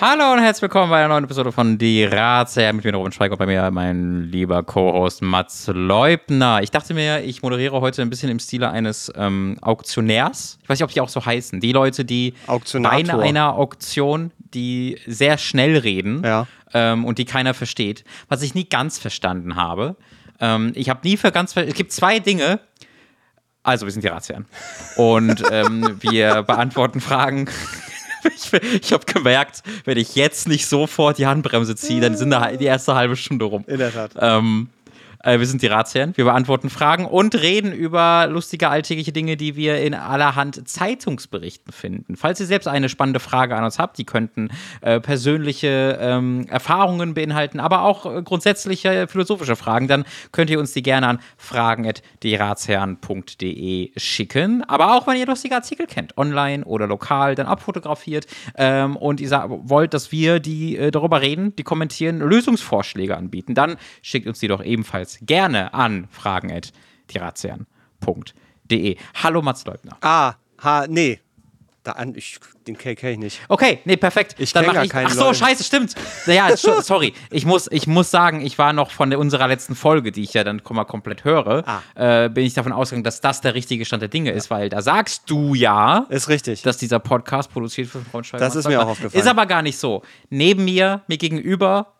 Hallo 0.00 0.32
und 0.32 0.38
herzlich 0.38 0.62
willkommen 0.62 0.90
bei 0.90 0.98
einer 0.98 1.08
neuen 1.08 1.24
Episode 1.24 1.50
von 1.50 1.76
Die 1.76 2.04
Ratsherr 2.04 2.72
mit 2.72 2.84
mir 2.84 2.94
Robin 2.94 3.10
Schweig 3.10 3.32
und 3.32 3.38
bei 3.38 3.46
mir 3.46 3.68
mein 3.72 4.30
lieber 4.30 4.62
Co-Host 4.62 5.22
Mats 5.22 5.68
Leubner. 5.74 6.62
Ich 6.62 6.70
dachte 6.70 6.94
mir, 6.94 7.24
ich 7.24 7.42
moderiere 7.42 7.80
heute 7.80 8.02
ein 8.02 8.08
bisschen 8.08 8.30
im 8.30 8.38
Stile 8.38 8.70
eines 8.70 9.10
ähm, 9.16 9.56
Auktionärs. 9.60 10.60
Ich 10.62 10.68
weiß 10.68 10.78
nicht, 10.78 10.84
ob 10.84 10.92
die 10.92 11.00
auch 11.00 11.08
so 11.08 11.26
heißen. 11.26 11.58
Die 11.58 11.72
Leute, 11.72 12.04
die 12.04 12.34
bei 12.46 13.12
einer 13.12 13.54
Auktion, 13.54 14.30
die 14.38 15.00
sehr 15.04 15.36
schnell 15.36 15.76
reden 15.76 16.22
ja. 16.24 16.46
ähm, 16.74 17.04
und 17.04 17.18
die 17.18 17.24
keiner 17.24 17.52
versteht. 17.52 18.04
Was 18.28 18.42
ich 18.42 18.54
nie 18.54 18.68
ganz 18.68 19.00
verstanden 19.00 19.56
habe. 19.56 19.96
Ähm, 20.38 20.70
ich 20.76 20.90
habe 20.90 21.00
nie 21.02 21.16
für 21.16 21.32
ganz 21.32 21.54
ver 21.54 21.66
Es 21.66 21.74
gibt 21.74 21.90
zwei 21.90 22.20
Dinge. 22.20 22.60
Also, 23.64 23.84
wir 23.84 23.90
sind 23.90 24.04
die 24.04 24.08
Ratsherren. 24.08 24.46
Und 24.94 25.42
ähm, 25.50 25.98
wir 26.00 26.44
beantworten 26.44 27.00
Fragen 27.00 27.48
ich, 28.24 28.52
ich 28.52 28.92
habe 28.92 29.04
gemerkt, 29.04 29.62
wenn 29.84 29.98
ich 29.98 30.14
jetzt 30.14 30.48
nicht 30.48 30.66
sofort 30.66 31.18
die 31.18 31.26
Handbremse 31.26 31.76
ziehe, 31.76 32.00
dann 32.00 32.16
sind 32.16 32.30
da 32.30 32.52
die 32.52 32.64
erste 32.64 32.94
halbe 32.94 33.16
Stunde 33.16 33.44
rum. 33.44 33.64
In 33.66 33.78
der 33.78 33.92
Tat. 33.92 34.12
Ähm, 34.18 34.68
äh, 35.22 35.38
wir 35.38 35.46
sind 35.46 35.62
die 35.62 35.66
Ratsherren, 35.66 36.16
wir 36.16 36.24
beantworten 36.24 36.70
Fragen 36.70 37.04
und 37.04 37.34
reden 37.34 37.72
über 37.72 38.26
lustige 38.30 38.68
alltägliche 38.68 39.12
Dinge, 39.12 39.36
die 39.36 39.56
wir 39.56 39.80
in 39.80 39.94
allerhand 39.94 40.68
Zeitungsberichten 40.68 41.72
finden. 41.72 42.16
Falls 42.16 42.40
ihr 42.40 42.46
selbst 42.46 42.68
eine 42.68 42.88
spannende 42.88 43.20
Frage 43.20 43.56
an 43.56 43.64
uns 43.64 43.78
habt, 43.78 43.98
die 43.98 44.04
könnten 44.04 44.48
äh, 44.80 45.00
persönliche 45.00 45.98
ähm, 46.00 46.46
Erfahrungen 46.48 47.12
beinhalten, 47.14 47.60
aber 47.60 47.82
auch 47.82 48.06
äh, 48.06 48.22
grundsätzliche 48.22 49.06
philosophische 49.08 49.56
Fragen, 49.56 49.88
dann 49.88 50.04
könnt 50.32 50.50
ihr 50.50 50.60
uns 50.60 50.72
die 50.72 50.82
gerne 50.82 51.08
an 51.08 51.20
fragen.dieratsherren.de 51.36 53.92
schicken. 53.96 54.64
Aber 54.64 54.94
auch, 54.94 55.06
wenn 55.06 55.16
ihr 55.16 55.26
lustige 55.26 55.54
Artikel 55.54 55.86
kennt, 55.86 56.16
online 56.16 56.64
oder 56.64 56.86
lokal, 56.86 57.34
dann 57.34 57.46
abfotografiert 57.46 58.26
ähm, 58.56 58.96
und 58.96 59.20
ihr 59.20 59.30
wollt, 59.30 59.92
dass 59.94 60.12
wir 60.12 60.40
die 60.40 60.76
äh, 60.76 60.90
darüber 60.90 61.22
reden, 61.22 61.56
die 61.56 61.64
kommentieren, 61.64 62.18
Lösungsvorschläge 62.18 63.16
anbieten, 63.16 63.54
dann 63.54 63.76
schickt 64.02 64.26
uns 64.26 64.38
die 64.38 64.48
doch 64.48 64.62
ebenfalls 64.62 65.07
ebenfalls 65.08 65.18
gerne 65.22 65.72
an 65.74 66.06
fragen.tirazian.de. 66.10 68.96
Hallo 69.22 69.42
Mats 69.42 69.64
Leubner. 69.64 69.96
Ah, 70.00 70.34
ha, 70.62 70.86
nee. 70.88 71.20
Da 71.84 71.92
an, 71.92 72.14
ich, 72.16 72.40
den 72.66 72.76
kenne 72.76 73.12
ich 73.12 73.18
nicht. 73.18 73.40
Okay, 73.48 73.78
nee, 73.84 73.96
perfekt. 73.96 74.34
Ich 74.38 74.52
kenne 74.52 74.74
gar 74.74 74.84
ich, 74.84 74.90
keinen 74.90 75.06
Ach 75.06 75.12
so, 75.12 75.26
Leute. 75.26 75.38
scheiße, 75.38 75.62
stimmt. 75.64 75.94
Ja, 76.26 76.54
sorry. 76.56 77.14
Ich 77.30 77.46
muss, 77.46 77.68
ich 77.70 77.86
muss 77.86 78.10
sagen, 78.10 78.44
ich 78.44 78.58
war 78.58 78.72
noch 78.74 78.90
von 78.90 79.08
der, 79.10 79.18
unserer 79.18 79.48
letzten 79.48 79.74
Folge, 79.74 80.12
die 80.12 80.22
ich 80.24 80.34
ja 80.34 80.44
dann 80.44 80.60
mal 80.70 80.84
komplett 80.84 81.24
höre, 81.24 81.64
ah. 81.66 81.80
äh, 81.94 82.28
bin 82.28 82.44
ich 82.44 82.52
davon 82.54 82.72
ausgegangen, 82.72 83.04
dass 83.04 83.22
das 83.22 83.40
der 83.40 83.54
richtige 83.54 83.86
Stand 83.86 84.02
der 84.02 84.10
Dinge 84.10 84.32
ist, 84.32 84.50
weil 84.50 84.68
da 84.68 84.82
sagst 84.82 85.30
du 85.30 85.54
ja, 85.54 86.04
ist 86.10 86.28
richtig, 86.28 86.60
dass 86.62 86.76
dieser 86.76 86.98
Podcast 86.98 87.50
produziert 87.50 87.94
wird 87.94 88.04
von 88.04 88.10
Braunschweig. 88.10 88.40
Das 88.40 88.54
ist 88.56 88.68
mir 88.68 88.82
auch 88.82 88.88
aufgefallen. 88.88 89.22
Ist 89.22 89.28
aber 89.28 89.46
gar 89.46 89.62
nicht 89.62 89.78
so. 89.78 90.02
Neben 90.28 90.64
mir, 90.64 91.02
mir 91.06 91.16
gegenüber 91.16 91.94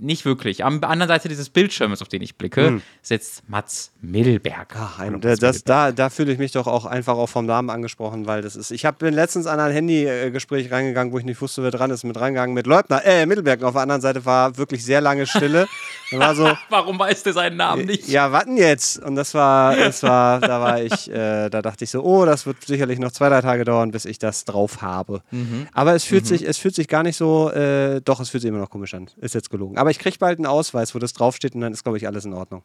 nicht 0.00 0.24
wirklich. 0.24 0.64
Am 0.64 0.82
anderen 0.82 1.08
Seite 1.08 1.28
dieses 1.28 1.50
Bildschirms, 1.50 2.02
auf 2.02 2.08
den 2.08 2.22
ich 2.22 2.36
blicke, 2.36 2.66
hm. 2.66 2.82
sitzt 3.02 3.48
Mats 3.48 3.92
Milberg. 4.00 4.74
Ach, 4.76 4.98
ein, 4.98 5.20
das, 5.20 5.40
Milberg. 5.40 5.64
Da, 5.64 5.92
da 5.92 6.10
fühle 6.10 6.32
ich 6.32 6.38
mich 6.38 6.52
doch 6.52 6.66
auch 6.66 6.84
einfach 6.84 7.16
auch 7.16 7.28
vom 7.28 7.46
Namen 7.46 7.70
angesprochen, 7.70 8.26
weil 8.26 8.42
das 8.42 8.56
ist. 8.56 8.70
Ich 8.70 8.84
hab, 8.84 8.98
bin 8.98 9.14
letztens 9.14 9.46
an 9.46 9.60
ein 9.60 9.72
Handygespräch 9.72 10.70
reingegangen, 10.70 11.12
wo 11.12 11.18
ich 11.18 11.24
nicht 11.24 11.40
wusste, 11.40 11.62
wer 11.62 11.70
dran 11.70 11.90
ist, 11.90 12.04
mit 12.04 12.18
reingegangen 12.18 12.54
mit 12.54 12.66
Leutner, 12.66 13.04
äh, 13.04 13.26
Mittelberg. 13.26 13.60
Und 13.60 13.66
auf 13.66 13.74
der 13.74 13.82
anderen 13.82 14.00
Seite 14.00 14.24
war 14.24 14.56
wirklich 14.56 14.84
sehr 14.84 15.00
lange 15.00 15.26
Stille. 15.26 15.68
war 16.12 16.34
so, 16.34 16.50
Warum 16.70 16.98
weißt 16.98 17.26
du 17.26 17.32
seinen 17.32 17.56
Namen 17.56 17.86
nicht? 17.86 18.08
Ja, 18.08 18.32
warten 18.32 18.56
jetzt. 18.56 18.98
Und 19.02 19.14
das 19.16 19.34
war, 19.34 19.76
das 19.76 20.02
war, 20.02 20.40
da 20.40 20.60
war 20.60 20.82
ich, 20.82 21.10
äh, 21.10 21.48
da 21.48 21.62
dachte 21.62 21.84
ich 21.84 21.90
so, 21.90 22.02
oh, 22.02 22.24
das 22.24 22.46
wird 22.46 22.64
sicherlich 22.64 22.98
noch 22.98 23.12
zwei, 23.12 23.28
drei 23.28 23.40
Tage 23.40 23.64
dauern, 23.64 23.90
bis 23.90 24.04
ich 24.04 24.18
das 24.18 24.44
drauf 24.44 24.82
habe. 24.82 25.22
Mhm. 25.30 25.66
Aber 25.72 25.94
es 25.94 26.04
fühlt 26.04 26.24
mhm. 26.24 26.28
sich, 26.28 26.48
es 26.48 26.58
fühlt 26.58 26.74
sich 26.74 26.88
gar 26.88 27.02
nicht 27.02 27.16
so, 27.16 27.50
äh, 27.50 28.00
doch, 28.00 28.20
es 28.20 28.30
fühlt 28.30 28.42
sich 28.42 28.48
immer 28.48 28.58
noch 28.58 28.70
komisch 28.70 28.94
an. 28.94 29.08
Ist 29.20 29.34
jetzt 29.34 29.50
gelogen. 29.50 29.78
Aber 29.78 29.89
ich 29.90 29.98
kriege 29.98 30.18
bald 30.18 30.38
einen 30.38 30.46
Ausweis, 30.46 30.94
wo 30.94 30.98
das 30.98 31.12
draufsteht 31.12 31.54
und 31.54 31.60
dann 31.60 31.72
ist, 31.72 31.82
glaube 31.82 31.98
ich, 31.98 32.06
alles 32.06 32.24
in 32.24 32.32
Ordnung. 32.32 32.62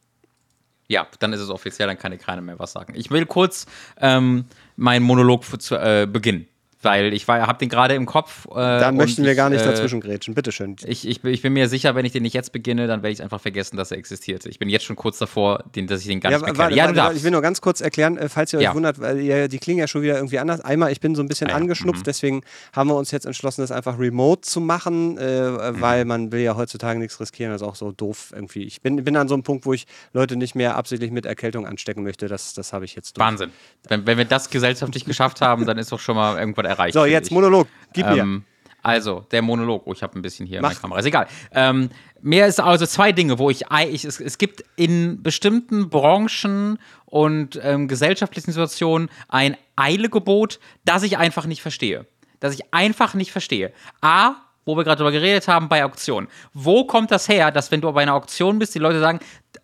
Ja, 0.88 1.08
dann 1.20 1.34
ist 1.34 1.40
es 1.40 1.50
offiziell, 1.50 1.88
dann 1.88 1.98
kann 1.98 2.12
ich 2.12 2.22
keiner 2.22 2.42
mehr 2.42 2.60
was 2.60 2.72
sagen. 2.72 2.94
Ich 2.96 3.10
will 3.10 3.26
kurz 3.26 3.66
ähm, 4.00 4.46
meinen 4.76 5.04
Monolog 5.04 5.44
zu, 5.62 5.76
äh, 5.76 6.08
beginnen 6.12 6.48
weil 6.86 7.14
ich 7.14 7.28
habe 7.28 7.58
den 7.58 7.70
gerade 7.70 7.96
im 7.96 8.06
Kopf. 8.06 8.46
Äh, 8.52 8.56
dann 8.56 8.96
möchten 8.96 9.24
wir 9.24 9.32
ich, 9.32 9.38
gar 9.38 9.50
nicht 9.50 9.62
äh, 9.62 9.66
dazwischen 9.66 10.00
grätschen, 10.00 10.34
bitteschön. 10.34 10.76
Ich, 10.86 11.08
ich, 11.08 11.24
ich, 11.24 11.42
bin 11.42 11.54
mir 11.54 11.68
sicher, 11.68 11.96
wenn 11.96 12.06
ich 12.06 12.12
den 12.12 12.24
nicht 12.24 12.34
jetzt 12.34 12.52
beginne, 12.52 12.88
dann 12.88 13.04
werde 13.04 13.14
ich 13.14 13.22
einfach 13.22 13.42
vergessen, 13.42 13.78
dass 13.78 13.92
er 13.92 13.98
existiert. 13.98 14.46
Ich 14.46 14.60
bin 14.60 14.70
jetzt 14.70 14.86
schon 14.86 14.96
kurz 14.96 15.18
davor, 15.18 15.64
den, 15.76 15.88
dass 15.88 16.02
ich 16.02 16.08
den 16.08 16.20
gar 16.20 16.32
ja, 16.32 16.38
nicht 16.38 16.46
mehr 16.46 16.54
kenne. 16.54 16.76
Ja, 16.76 16.88
du 16.88 16.96
warte, 16.96 17.18
ich 17.18 17.24
will 17.24 17.32
nur 17.32 17.42
ganz 17.42 17.62
kurz 17.62 17.82
erklären, 17.82 18.18
äh, 18.18 18.30
falls 18.30 18.54
ihr 18.54 18.60
euch 18.60 18.66
ja. 18.66 18.74
wundert, 18.74 19.00
weil 19.00 19.20
ihr, 19.20 19.48
die 19.48 19.60
klingen 19.60 19.80
ja 19.80 19.88
schon 19.88 20.02
wieder 20.02 20.16
irgendwie 20.16 20.40
anders. 20.40 20.62
Einmal, 20.62 20.92
ich 20.92 21.00
bin 21.00 21.16
so 21.16 21.22
ein 21.22 21.28
bisschen 21.28 21.48
ah, 21.48 21.52
ja. 21.52 21.58
angeschnupft, 21.58 22.02
mhm. 22.02 22.06
deswegen 22.06 22.42
haben 22.74 22.90
wir 22.90 22.96
uns 22.96 23.12
jetzt 23.12 23.26
entschlossen, 23.26 23.62
das 23.62 23.72
einfach 23.72 24.00
remote 24.00 24.42
zu 24.42 24.62
machen, 24.62 25.18
äh, 25.18 25.50
mhm. 25.50 25.82
weil 25.82 26.06
man 26.06 26.32
will 26.32 26.42
ja 26.42 26.56
heutzutage 26.56 27.00
nichts 27.00 27.20
riskieren. 27.20 27.52
Das 27.52 27.62
ist 27.62 27.68
auch 27.68 27.76
so 27.76 27.92
doof 27.92 28.32
irgendwie. 28.36 28.64
Ich 28.64 28.82
bin, 28.82 29.04
bin 29.04 29.16
an 29.18 29.28
so 29.28 29.34
einem 29.34 29.44
Punkt, 29.44 29.66
wo 29.66 29.74
ich 29.74 29.86
Leute 30.14 30.36
nicht 30.36 30.56
mehr 30.56 30.76
absichtlich 30.76 31.12
mit 31.12 31.26
Erkältung 31.26 31.68
anstecken 31.68 32.04
möchte. 32.04 32.28
Das, 32.28 32.54
das 32.54 32.74
habe 32.74 32.86
ich 32.86 32.96
jetzt 32.96 33.18
durch. 33.18 33.26
Wahnsinn. 33.26 33.52
Wenn, 33.88 34.06
wenn 34.06 34.18
wir 34.18 34.26
das 34.26 34.50
gesellschaftlich 34.50 35.06
geschafft 35.06 35.42
haben, 35.42 35.66
dann 35.66 35.78
ist 35.78 35.92
doch 35.92 36.00
schon 36.00 36.16
mal 36.16 36.38
irgendwas 36.38 36.66
erreicht. 36.76 36.94
So, 36.94 37.06
jetzt 37.06 37.32
Monolog 37.32 37.56
Monolog, 37.56 37.68
gib 37.94 38.06
ähm, 38.08 38.34
mir. 38.34 38.42
Also, 38.82 39.26
der 39.32 39.42
Monolog. 39.42 39.84
Oh, 39.86 39.94
ich 39.94 40.04
habe 40.04 40.18
ein 40.18 40.22
bisschen 40.22 40.46
hier 40.46 40.62
Mach. 40.62 40.70
meine 40.70 40.80
Kamera. 40.80 41.00
Ist 41.00 41.08
egal. 41.08 41.28
Ähm, 41.52 41.90
mehr 42.22 42.46
ist 42.46 42.60
also 42.60 42.86
zwei 42.86 43.12
Dinge, 43.12 43.40
wo 43.40 43.50
ich, 43.50 43.64
ich 43.90 44.06
es, 44.06 44.20
es 44.20 44.38
gibt 44.38 44.64
in 44.76 45.24
bestimmten 45.24 45.90
Branchen 45.90 46.78
und 47.06 47.60
ähm, 47.64 47.88
gesellschaftlichen 47.88 48.52
Situationen 48.52 49.10
ein 49.28 49.58
Eilegebot, 49.76 50.60
das 50.86 51.02
ich 51.04 51.18
einfach 51.18 51.48
nicht 51.48 51.64
verstehe. 51.64 52.06
Das 52.40 52.54
ich 52.54 52.74
einfach 52.74 53.16
nicht 53.16 53.32
verstehe. 53.32 53.74
A, 54.02 54.36
wo 54.66 54.78
wir 54.78 54.84
gerade 54.84 54.98
drüber 54.98 55.12
geredet 55.12 55.48
haben, 55.48 55.68
bei 55.68 55.84
Auktionen. 55.84 56.30
Wo 56.54 56.86
kommt 56.86 57.10
das 57.10 57.28
her, 57.28 57.52
dass 57.52 57.72
wenn 57.72 57.82
du 57.82 57.92
bei 57.92 58.04
einer 58.04 58.14
Auktion 58.14 58.60
bist, 58.60 58.76
die 58.76 58.80
Leute 58.80 59.00
sagen, 59.00 59.20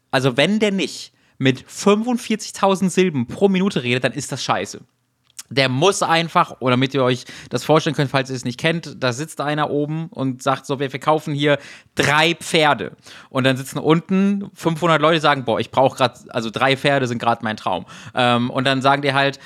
also 0.10 0.36
wenn 0.36 0.60
der 0.60 0.72
nicht 0.72 1.14
mit 1.38 1.64
45.000 1.64 2.90
Silben 2.90 3.28
pro 3.28 3.50
Minute 3.50 3.84
redet, 3.84 4.04
dann 4.04 4.14
ist 4.14 4.32
das 4.32 4.44
scheiße 4.44 4.82
der 5.52 5.70
muss 5.70 6.02
einfach, 6.02 6.56
oder 6.60 6.72
damit 6.72 6.94
ihr 6.94 7.04
euch 7.04 7.26
das 7.50 7.64
vorstellen 7.64 7.96
könnt, 7.96 8.10
falls 8.10 8.30
ihr 8.30 8.36
es 8.36 8.46
nicht 8.46 8.60
kennt, 8.60 9.04
da 9.04 9.14
sitzt 9.14 9.42
einer 9.42 9.70
oben 9.70 10.08
und 10.08 10.42
sagt 10.42 10.66
so, 10.66 10.80
wir 10.80 10.90
verkaufen 10.90 11.34
hier 11.34 11.60
drei 11.94 12.34
Pferde. 12.36 12.94
Und 13.30 13.44
dann 13.44 13.58
sitzen 13.58 13.78
unten 13.78 14.50
500 14.54 15.02
Leute, 15.02 15.20
sagen, 15.20 15.44
boah, 15.44 15.60
ich 15.60 15.70
brauche 15.70 15.98
gerade, 15.98 16.20
also 16.30 16.50
drei 16.50 16.78
Pferde 16.78 17.06
sind 17.08 17.20
gerade 17.20 17.44
mein 17.44 17.58
Traum. 17.58 17.86
Ähm, 18.16 18.50
und 18.50 18.66
dann 18.66 18.82
sagen 18.82 19.02
die 19.02 19.14
halt, 19.14 19.40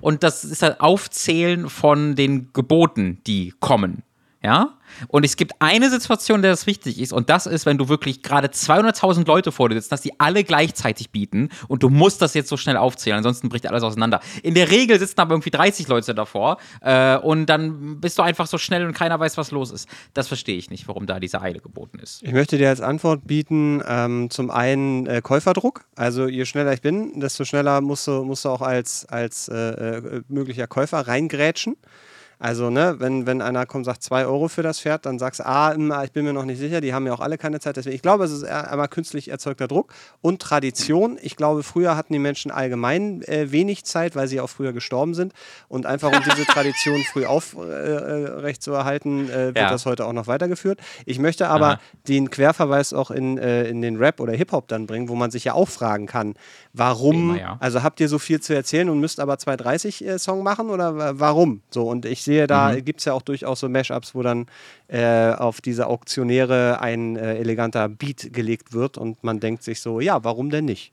und 0.00 0.22
das 0.22 0.44
ist 0.44 0.62
halt 0.62 0.80
Aufzählen 0.80 1.68
von 1.68 2.14
den 2.14 2.52
Geboten, 2.52 3.20
die 3.26 3.52
kommen. 3.58 4.04
Ja? 4.44 4.74
Und 5.08 5.24
es 5.24 5.36
gibt 5.36 5.54
eine 5.58 5.88
Situation, 5.88 6.42
der 6.42 6.50
das 6.50 6.66
wichtig 6.66 7.00
ist, 7.00 7.12
und 7.14 7.30
das 7.30 7.46
ist, 7.46 7.64
wenn 7.64 7.78
du 7.78 7.88
wirklich 7.88 8.22
gerade 8.22 8.48
200.000 8.48 9.26
Leute 9.26 9.50
vor 9.52 9.70
dir 9.70 9.74
sitzen, 9.76 9.90
dass 9.90 10.02
die 10.02 10.20
alle 10.20 10.44
gleichzeitig 10.44 11.10
bieten 11.10 11.48
und 11.66 11.82
du 11.82 11.88
musst 11.88 12.20
das 12.20 12.34
jetzt 12.34 12.50
so 12.50 12.58
schnell 12.58 12.76
aufzählen, 12.76 13.16
ansonsten 13.16 13.48
bricht 13.48 13.66
alles 13.66 13.82
auseinander. 13.82 14.20
In 14.42 14.54
der 14.54 14.70
Regel 14.70 14.98
sitzen 14.98 15.18
aber 15.18 15.32
irgendwie 15.32 15.50
30 15.50 15.88
Leute 15.88 16.14
davor 16.14 16.58
äh, 16.82 17.16
und 17.16 17.46
dann 17.46 18.00
bist 18.00 18.18
du 18.18 18.22
einfach 18.22 18.46
so 18.46 18.58
schnell 18.58 18.84
und 18.84 18.92
keiner 18.92 19.18
weiß, 19.18 19.38
was 19.38 19.50
los 19.50 19.70
ist. 19.70 19.88
Das 20.12 20.28
verstehe 20.28 20.58
ich 20.58 20.68
nicht, 20.68 20.86
warum 20.86 21.06
da 21.06 21.18
diese 21.18 21.40
Eile 21.40 21.60
geboten 21.60 21.98
ist. 21.98 22.22
Ich 22.22 22.32
möchte 22.32 22.58
dir 22.58 22.68
als 22.68 22.82
Antwort 22.82 23.26
bieten, 23.26 23.82
ähm, 23.88 24.28
zum 24.28 24.50
einen 24.50 25.06
äh, 25.06 25.22
Käuferdruck. 25.22 25.86
Also 25.96 26.28
je 26.28 26.44
schneller 26.44 26.74
ich 26.74 26.82
bin, 26.82 27.18
desto 27.18 27.44
schneller 27.46 27.80
musst 27.80 28.06
du, 28.06 28.22
musst 28.24 28.44
du 28.44 28.50
auch 28.50 28.60
als, 28.60 29.06
als 29.06 29.48
äh, 29.48 29.54
äh 29.54 30.22
möglicher 30.28 30.66
Käufer 30.66 31.08
reingrätschen. 31.08 31.76
Also, 32.38 32.70
ne, 32.70 32.96
wenn, 32.98 33.26
wenn 33.26 33.40
einer 33.40 33.66
kommt 33.66 33.80
und 33.80 33.84
sagt 33.84 34.02
2 34.02 34.26
Euro 34.26 34.48
für 34.48 34.62
das 34.62 34.80
Pferd, 34.80 35.06
dann 35.06 35.18
sagst 35.18 35.40
du, 35.40 35.46
ah, 35.46 35.74
ich 36.04 36.12
bin 36.12 36.24
mir 36.24 36.32
noch 36.32 36.44
nicht 36.44 36.58
sicher, 36.58 36.80
die 36.80 36.94
haben 36.94 37.06
ja 37.06 37.12
auch 37.12 37.20
alle 37.20 37.38
keine 37.38 37.60
Zeit. 37.60 37.76
Deswegen, 37.76 37.94
ich 37.94 38.02
glaube, 38.02 38.24
es 38.24 38.32
ist 38.32 38.44
einmal 38.44 38.88
künstlich 38.88 39.28
erzeugter 39.28 39.68
Druck 39.68 39.92
und 40.20 40.40
Tradition. 40.40 41.18
Ich 41.22 41.36
glaube, 41.36 41.62
früher 41.62 41.96
hatten 41.96 42.12
die 42.12 42.18
Menschen 42.18 42.50
allgemein 42.50 43.22
äh, 43.22 43.52
wenig 43.52 43.84
Zeit, 43.84 44.16
weil 44.16 44.28
sie 44.28 44.40
auch 44.40 44.50
früher 44.50 44.72
gestorben 44.72 45.14
sind. 45.14 45.32
Und 45.68 45.86
einfach 45.86 46.12
um 46.12 46.22
diese 46.24 46.44
Tradition 46.46 47.02
früh 47.12 47.26
aufrechtzuerhalten, 47.26 49.28
äh, 49.28 49.32
äh, 49.32 49.46
wird 49.46 49.56
ja. 49.56 49.70
das 49.70 49.86
heute 49.86 50.06
auch 50.06 50.12
noch 50.12 50.26
weitergeführt. 50.26 50.80
Ich 51.06 51.18
möchte 51.18 51.48
aber 51.48 51.66
Aha. 51.66 51.80
den 52.08 52.30
Querverweis 52.30 52.92
auch 52.92 53.10
in, 53.10 53.38
äh, 53.38 53.64
in 53.64 53.82
den 53.82 53.96
Rap 53.96 54.20
oder 54.20 54.32
Hip-Hop 54.32 54.68
dann 54.68 54.86
bringen, 54.86 55.08
wo 55.08 55.14
man 55.14 55.30
sich 55.30 55.44
ja 55.44 55.54
auch 55.54 55.68
fragen 55.68 56.06
kann, 56.06 56.34
warum, 56.72 57.30
Immer, 57.30 57.38
ja. 57.38 57.56
also 57.60 57.82
habt 57.82 58.00
ihr 58.00 58.08
so 58.08 58.18
viel 58.18 58.40
zu 58.40 58.54
erzählen 58.54 58.88
und 58.88 59.00
müsst 59.00 59.20
aber 59.20 59.38
230 59.38 60.04
äh, 60.04 60.18
Song 60.18 60.42
machen 60.42 60.70
oder 60.70 61.18
warum? 61.18 61.62
So, 61.70 61.88
und 61.88 62.06
ich 62.06 62.23
sehe, 62.24 62.46
da 62.46 62.72
mhm. 62.72 62.84
gibt 62.84 63.00
es 63.00 63.04
ja 63.04 63.12
auch 63.12 63.22
durchaus 63.22 63.60
so 63.60 63.68
Mashups, 63.68 64.14
wo 64.14 64.22
dann 64.22 64.46
äh, 64.88 65.30
auf 65.32 65.60
diese 65.60 65.86
Auktionäre 65.86 66.80
ein 66.80 67.16
äh, 67.16 67.36
eleganter 67.36 67.88
Beat 67.88 68.32
gelegt 68.32 68.72
wird 68.72 68.98
und 68.98 69.22
man 69.22 69.40
denkt 69.40 69.62
sich 69.62 69.80
so, 69.80 70.00
ja, 70.00 70.24
warum 70.24 70.50
denn 70.50 70.64
nicht? 70.64 70.92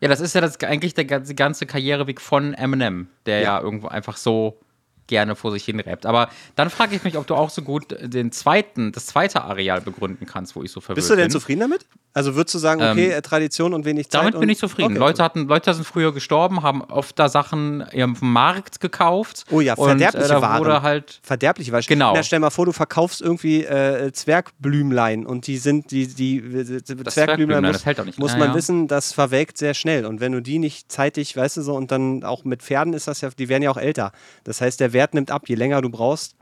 Ja, 0.00 0.08
das 0.08 0.20
ist 0.20 0.34
ja 0.34 0.40
das, 0.40 0.60
eigentlich 0.60 0.94
der 0.94 1.04
ganze, 1.04 1.34
ganze 1.34 1.66
Karriereweg 1.66 2.20
von 2.20 2.54
Eminem, 2.54 3.08
der 3.26 3.40
ja. 3.40 3.58
ja 3.58 3.62
irgendwo 3.62 3.88
einfach 3.88 4.16
so 4.16 4.58
gerne 5.06 5.36
vor 5.36 5.52
sich 5.52 5.64
hin 5.64 5.80
rappt. 5.80 6.06
Aber 6.06 6.28
dann 6.56 6.70
frage 6.70 6.96
ich 6.96 7.04
mich, 7.04 7.16
ob 7.16 7.26
du 7.26 7.34
auch 7.34 7.50
so 7.50 7.62
gut 7.62 7.96
den 8.00 8.32
zweiten, 8.32 8.92
das 8.92 9.06
zweite 9.06 9.42
Areal 9.42 9.80
begründen 9.80 10.26
kannst, 10.26 10.56
wo 10.56 10.62
ich 10.62 10.70
so 10.70 10.80
verwirrt 10.80 10.96
bin. 10.96 11.02
Bist 11.02 11.10
du 11.10 11.16
denn 11.16 11.24
bin. 11.24 11.30
zufrieden 11.30 11.60
damit? 11.60 11.86
Also 12.16 12.36
würdest 12.36 12.54
du 12.54 12.58
sagen, 12.60 12.80
okay, 12.80 13.10
ähm, 13.10 13.22
Tradition 13.22 13.74
und 13.74 13.84
wenig 13.84 14.08
Zeit? 14.08 14.22
Damit 14.22 14.38
bin 14.38 14.48
ich 14.48 14.58
zufrieden. 14.58 14.92
Okay, 14.92 14.98
Leute, 15.00 15.24
hatten, 15.24 15.48
Leute 15.48 15.74
sind 15.74 15.84
früher 15.84 16.14
gestorben, 16.14 16.62
haben 16.62 16.80
oft 16.82 17.18
da 17.18 17.28
Sachen 17.28 17.80
im 17.90 18.16
Markt 18.20 18.78
gekauft. 18.78 19.44
Oh 19.50 19.60
ja, 19.60 19.74
verderbliche 19.74 20.32
und, 20.32 20.38
äh, 20.38 20.42
Waren. 20.42 20.82
Halt 20.82 21.18
verderbliche 21.24 21.72
Waren. 21.72 21.82
Genau. 21.88 22.14
Na, 22.14 22.22
stell 22.22 22.38
mal 22.38 22.50
vor, 22.50 22.66
du 22.66 22.72
verkaufst 22.72 23.20
irgendwie 23.20 23.64
äh, 23.64 24.12
Zwergblümlein 24.12 25.26
und 25.26 25.48
die 25.48 25.56
sind, 25.56 25.90
die, 25.90 26.06
die, 26.06 26.40
die 26.40 27.02
das 27.02 27.14
Zwergblümlein, 27.14 27.64
muss, 27.64 27.72
das 27.72 27.86
hält 27.86 27.98
auch 27.98 28.04
nicht. 28.04 28.20
muss 28.20 28.32
ja, 28.32 28.38
man 28.38 28.48
ja. 28.50 28.54
wissen, 28.54 28.86
das 28.86 29.12
verwelkt 29.12 29.58
sehr 29.58 29.74
schnell. 29.74 30.06
Und 30.06 30.20
wenn 30.20 30.30
du 30.30 30.40
die 30.40 30.60
nicht 30.60 30.92
zeitig, 30.92 31.36
weißt 31.36 31.56
du 31.56 31.62
so, 31.62 31.74
und 31.74 31.90
dann 31.90 32.22
auch 32.22 32.44
mit 32.44 32.62
Pferden 32.62 32.94
ist 32.94 33.08
das 33.08 33.22
ja, 33.22 33.30
die 33.30 33.48
werden 33.48 33.64
ja 33.64 33.70
auch 33.72 33.76
älter. 33.76 34.12
Das 34.44 34.60
heißt, 34.60 34.78
der 34.78 34.92
Wert 34.94 35.12
nimmt 35.12 35.30
ab, 35.30 35.46
je 35.48 35.54
länger 35.54 35.82
du 35.82 35.90
brauchst. 35.90 36.36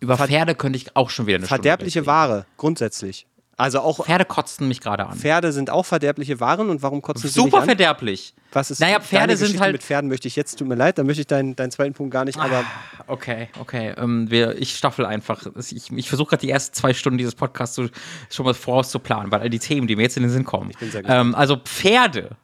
Über 0.00 0.18
Pferde 0.18 0.54
könnte 0.54 0.76
ich 0.76 0.94
auch 0.94 1.08
schon 1.08 1.26
wieder 1.26 1.38
eine 1.38 1.46
Verderbliche 1.46 2.00
Stunde 2.02 2.06
Ware, 2.06 2.46
grundsätzlich. 2.58 3.26
Also 3.58 3.80
auch 3.80 4.04
Pferde 4.04 4.26
kotzen 4.26 4.68
mich 4.68 4.82
gerade 4.82 5.06
an. 5.06 5.16
Pferde 5.16 5.50
sind 5.50 5.70
auch 5.70 5.86
verderbliche 5.86 6.40
Waren 6.40 6.68
und 6.68 6.82
warum 6.82 7.00
kotzen 7.00 7.30
sie 7.30 7.40
Super 7.40 7.62
verderblich. 7.62 8.34
Was 8.52 8.70
ist 8.70 8.80
naja, 8.80 9.00
Pferde 9.00 9.34
sind 9.38 9.58
halt 9.60 9.72
mit 9.72 9.82
Pferden 9.82 10.10
möchte 10.10 10.28
ich 10.28 10.36
jetzt 10.36 10.58
tut 10.58 10.68
mir 10.68 10.74
leid, 10.74 10.98
da 10.98 11.04
möchte 11.04 11.22
ich 11.22 11.26
deinen, 11.26 11.56
deinen 11.56 11.70
zweiten 11.70 11.94
Punkt 11.94 12.12
gar 12.12 12.26
nicht, 12.26 12.38
aber 12.38 12.58
ah, 12.58 13.04
okay, 13.06 13.48
okay, 13.58 13.94
ähm, 13.96 14.30
wir, 14.30 14.60
ich 14.60 14.76
staffel 14.76 15.06
einfach. 15.06 15.46
Ich, 15.58 15.90
ich 15.90 16.08
versuche 16.08 16.30
gerade 16.30 16.42
die 16.42 16.50
ersten 16.50 16.74
zwei 16.74 16.92
Stunden 16.92 17.16
dieses 17.16 17.34
Podcasts 17.34 17.76
so, 17.76 17.88
schon 18.30 18.44
mal 18.44 18.52
vorauszuplanen, 18.52 19.32
weil 19.32 19.40
all 19.40 19.50
die 19.50 19.58
Themen, 19.58 19.86
die 19.86 19.96
mir 19.96 20.02
jetzt 20.02 20.18
in 20.18 20.22
den 20.22 20.32
Sinn 20.32 20.44
kommen. 20.44 20.70
Ich 20.70 20.78
bin 20.78 20.90
sehr 20.90 21.04
ähm, 21.08 21.34
also 21.34 21.56
Pferde, 21.56 22.36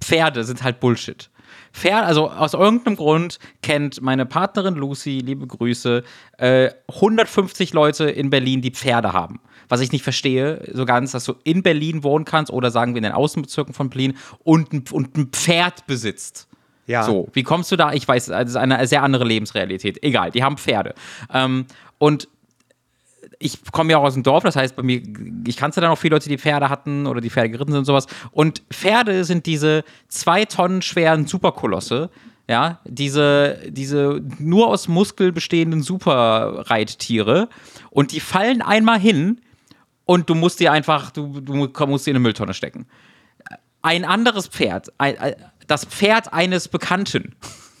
Pferde 0.00 0.44
sind 0.44 0.62
halt 0.62 0.80
Bullshit. 0.80 1.28
Pferd, 1.72 2.04
also 2.04 2.30
aus 2.30 2.54
irgendeinem 2.54 2.96
Grund 2.96 3.38
kennt 3.62 4.00
meine 4.02 4.26
Partnerin 4.26 4.74
Lucy, 4.74 5.20
liebe 5.20 5.46
Grüße, 5.46 6.02
äh, 6.38 6.70
150 6.88 7.72
Leute 7.72 8.10
in 8.10 8.30
Berlin, 8.30 8.62
die 8.62 8.70
Pferde 8.70 9.12
haben 9.12 9.40
was 9.68 9.80
ich 9.80 9.92
nicht 9.92 10.02
verstehe, 10.02 10.62
so 10.72 10.84
ganz, 10.84 11.12
dass 11.12 11.24
du 11.24 11.34
in 11.44 11.62
Berlin 11.62 12.04
wohnen 12.04 12.24
kannst 12.24 12.52
oder 12.52 12.70
sagen 12.70 12.94
wir 12.94 12.98
in 12.98 13.04
den 13.04 13.12
Außenbezirken 13.12 13.74
von 13.74 13.90
Berlin 13.90 14.16
und 14.44 14.72
ein, 14.72 14.84
und 14.92 15.16
ein 15.16 15.26
Pferd 15.28 15.86
besitzt. 15.86 16.48
Ja. 16.86 17.02
So, 17.02 17.28
wie 17.32 17.42
kommst 17.42 17.72
du 17.72 17.76
da? 17.76 17.92
Ich 17.92 18.06
weiß, 18.06 18.26
das 18.26 18.50
ist 18.50 18.56
eine 18.56 18.86
sehr 18.86 19.02
andere 19.02 19.24
Lebensrealität. 19.24 20.02
Egal, 20.02 20.30
die 20.30 20.44
haben 20.44 20.56
Pferde. 20.56 20.94
Ähm, 21.32 21.66
und 21.98 22.28
ich 23.38 23.58
komme 23.72 23.92
ja 23.92 23.98
auch 23.98 24.04
aus 24.04 24.14
dem 24.14 24.22
Dorf, 24.22 24.44
das 24.44 24.56
heißt, 24.56 24.76
bei 24.76 24.82
mir, 24.82 25.02
ich 25.46 25.56
kannte 25.56 25.80
dann 25.80 25.90
auch 25.90 25.98
viele 25.98 26.16
Leute, 26.16 26.28
die 26.28 26.38
Pferde 26.38 26.68
hatten 26.68 27.06
oder 27.06 27.20
die 27.20 27.30
Pferde 27.30 27.50
geritten 27.50 27.72
sind 27.72 27.80
und 27.80 27.84
sowas. 27.84 28.06
Und 28.30 28.62
Pferde 28.70 29.24
sind 29.24 29.46
diese 29.46 29.84
zwei 30.08 30.44
Tonnen 30.44 30.82
schweren 30.82 31.26
Superkolosse, 31.26 32.10
ja, 32.48 32.80
diese, 32.84 33.58
diese 33.68 34.22
nur 34.38 34.68
aus 34.68 34.88
Muskel 34.88 35.32
bestehenden 35.32 35.82
Superreittiere. 35.82 37.48
Und 37.90 38.12
die 38.12 38.20
fallen 38.20 38.62
einmal 38.62 39.00
hin 39.00 39.40
und 40.04 40.30
du 40.30 40.34
musst 40.34 40.60
die 40.60 40.68
einfach, 40.68 41.10
du, 41.10 41.40
du 41.40 41.54
musst 41.54 42.06
die 42.06 42.10
in 42.10 42.16
eine 42.16 42.22
Mülltonne 42.22 42.54
stecken. 42.54 42.86
Ein 43.82 44.04
anderes 44.04 44.48
Pferd, 44.48 44.92
das 45.66 45.84
Pferd 45.84 46.32
eines 46.32 46.68
Bekannten, 46.68 47.34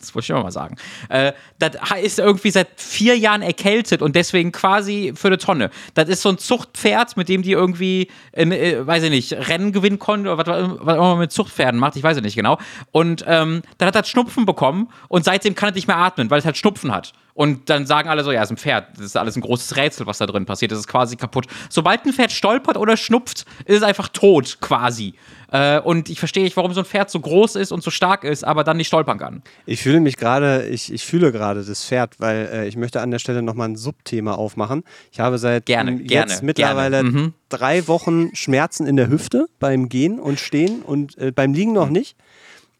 das 0.06 0.14
wollte 0.14 0.24
ich 0.24 0.30
immer 0.30 0.42
mal 0.42 0.50
sagen, 0.50 0.76
äh, 1.08 1.32
das 1.58 1.76
ist 2.02 2.18
irgendwie 2.18 2.50
seit 2.50 2.68
vier 2.76 3.16
Jahren 3.16 3.42
erkältet 3.42 4.02
und 4.02 4.16
deswegen 4.16 4.52
quasi 4.52 5.12
für 5.14 5.28
eine 5.28 5.38
Tonne. 5.38 5.70
Das 5.94 6.08
ist 6.08 6.22
so 6.22 6.28
ein 6.28 6.38
Zuchtpferd, 6.38 7.16
mit 7.16 7.28
dem 7.28 7.42
die 7.42 7.52
irgendwie, 7.52 8.08
in, 8.32 8.52
äh, 8.52 8.86
weiß 8.86 9.04
ich 9.04 9.10
nicht, 9.10 9.32
Rennen 9.32 9.72
gewinnen 9.72 9.98
konnten 9.98 10.28
oder 10.28 10.38
was, 10.38 10.46
was 10.80 10.96
man 10.96 11.18
mit 11.18 11.32
Zuchtpferden 11.32 11.80
macht, 11.80 11.96
ich 11.96 12.02
weiß 12.02 12.16
es 12.16 12.22
nicht 12.22 12.36
genau. 12.36 12.58
Und 12.92 13.24
ähm, 13.26 13.62
dann 13.78 13.88
hat 13.88 13.96
er 13.96 14.04
Schnupfen 14.04 14.46
bekommen 14.46 14.88
und 15.08 15.24
seitdem 15.24 15.54
kann 15.54 15.70
er 15.70 15.74
nicht 15.74 15.88
mehr 15.88 15.98
atmen, 15.98 16.30
weil 16.30 16.38
es 16.38 16.44
halt 16.44 16.56
Schnupfen 16.56 16.92
hat. 16.92 17.12
Und 17.36 17.68
dann 17.68 17.84
sagen 17.84 18.08
alle 18.08 18.24
so, 18.24 18.32
ja, 18.32 18.40
es 18.40 18.46
ist 18.46 18.52
ein 18.52 18.56
Pferd. 18.56 18.96
Das 18.96 19.04
ist 19.04 19.16
alles 19.16 19.36
ein 19.36 19.42
großes 19.42 19.76
Rätsel, 19.76 20.06
was 20.06 20.16
da 20.16 20.24
drin 20.24 20.46
passiert. 20.46 20.72
Das 20.72 20.78
ist 20.78 20.88
quasi 20.88 21.16
kaputt. 21.16 21.46
Sobald 21.68 22.06
ein 22.06 22.14
Pferd 22.14 22.32
stolpert 22.32 22.78
oder 22.78 22.96
schnupft, 22.96 23.44
ist 23.66 23.76
es 23.76 23.82
einfach 23.82 24.08
tot, 24.08 24.56
quasi. 24.62 25.12
Äh, 25.52 25.78
und 25.80 26.08
ich 26.08 26.18
verstehe 26.18 26.44
nicht, 26.44 26.56
warum 26.56 26.72
so 26.72 26.80
ein 26.80 26.86
Pferd 26.86 27.10
so 27.10 27.20
groß 27.20 27.56
ist 27.56 27.72
und 27.72 27.82
so 27.82 27.90
stark 27.90 28.24
ist, 28.24 28.42
aber 28.42 28.64
dann 28.64 28.78
nicht 28.78 28.86
stolpern 28.86 29.18
kann. 29.18 29.42
Ich 29.66 29.82
fühle 29.82 30.00
mich 30.00 30.16
gerade, 30.16 30.66
ich, 30.66 30.90
ich 30.90 31.04
fühle 31.04 31.30
gerade 31.30 31.62
das 31.62 31.84
Pferd, 31.84 32.18
weil 32.20 32.48
äh, 32.50 32.68
ich 32.68 32.76
möchte 32.78 33.02
an 33.02 33.10
der 33.10 33.18
Stelle 33.18 33.42
nochmal 33.42 33.68
ein 33.68 33.76
Subthema 33.76 34.32
aufmachen. 34.32 34.82
Ich 35.12 35.20
habe 35.20 35.36
seit 35.36 35.66
gerne, 35.66 35.92
jetzt 35.92 36.08
gerne, 36.08 36.32
mittlerweile 36.40 37.02
gerne. 37.02 37.10
Mhm. 37.10 37.34
drei 37.50 37.86
Wochen 37.86 38.34
Schmerzen 38.34 38.86
in 38.86 38.96
der 38.96 39.10
Hüfte 39.10 39.46
beim 39.60 39.90
Gehen 39.90 40.18
und 40.18 40.40
Stehen 40.40 40.80
und 40.80 41.18
äh, 41.18 41.32
beim 41.32 41.52
Liegen 41.52 41.74
noch 41.74 41.88
mhm. 41.88 41.92
nicht. 41.92 42.16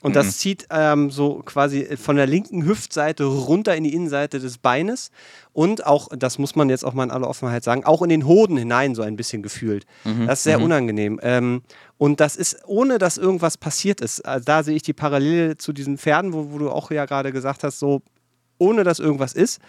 Und 0.06 0.14
das 0.14 0.26
mhm. 0.26 0.30
zieht 0.30 0.66
ähm, 0.70 1.10
so 1.10 1.42
quasi 1.44 1.96
von 1.96 2.14
der 2.14 2.28
linken 2.28 2.64
Hüftseite 2.64 3.24
runter 3.24 3.74
in 3.74 3.82
die 3.82 3.92
Innenseite 3.92 4.38
des 4.38 4.56
Beines 4.56 5.10
und 5.52 5.84
auch, 5.84 6.06
das 6.16 6.38
muss 6.38 6.54
man 6.54 6.68
jetzt 6.68 6.84
auch 6.84 6.94
mal 6.94 7.02
in 7.02 7.10
aller 7.10 7.28
Offenheit 7.28 7.64
sagen, 7.64 7.84
auch 7.84 8.02
in 8.02 8.08
den 8.10 8.24
Hoden 8.24 8.56
hinein 8.56 8.94
so 8.94 9.02
ein 9.02 9.16
bisschen 9.16 9.42
gefühlt. 9.42 9.84
Mhm. 10.04 10.28
Das 10.28 10.38
ist 10.38 10.44
sehr 10.44 10.58
mhm. 10.58 10.64
unangenehm. 10.66 11.18
Ähm, 11.24 11.62
und 11.98 12.20
das 12.20 12.36
ist, 12.36 12.56
ohne 12.66 12.98
dass 12.98 13.18
irgendwas 13.18 13.58
passiert 13.58 14.00
ist. 14.00 14.20
Also 14.20 14.44
da 14.44 14.62
sehe 14.62 14.76
ich 14.76 14.82
die 14.82 14.92
Parallele 14.92 15.56
zu 15.56 15.72
diesen 15.72 15.98
Pferden, 15.98 16.32
wo, 16.32 16.52
wo 16.52 16.58
du 16.58 16.70
auch 16.70 16.92
ja 16.92 17.04
gerade 17.04 17.32
gesagt 17.32 17.64
hast, 17.64 17.80
so 17.80 18.00
ohne 18.58 18.84
dass 18.84 19.00
irgendwas 19.00 19.32
ist. 19.32 19.60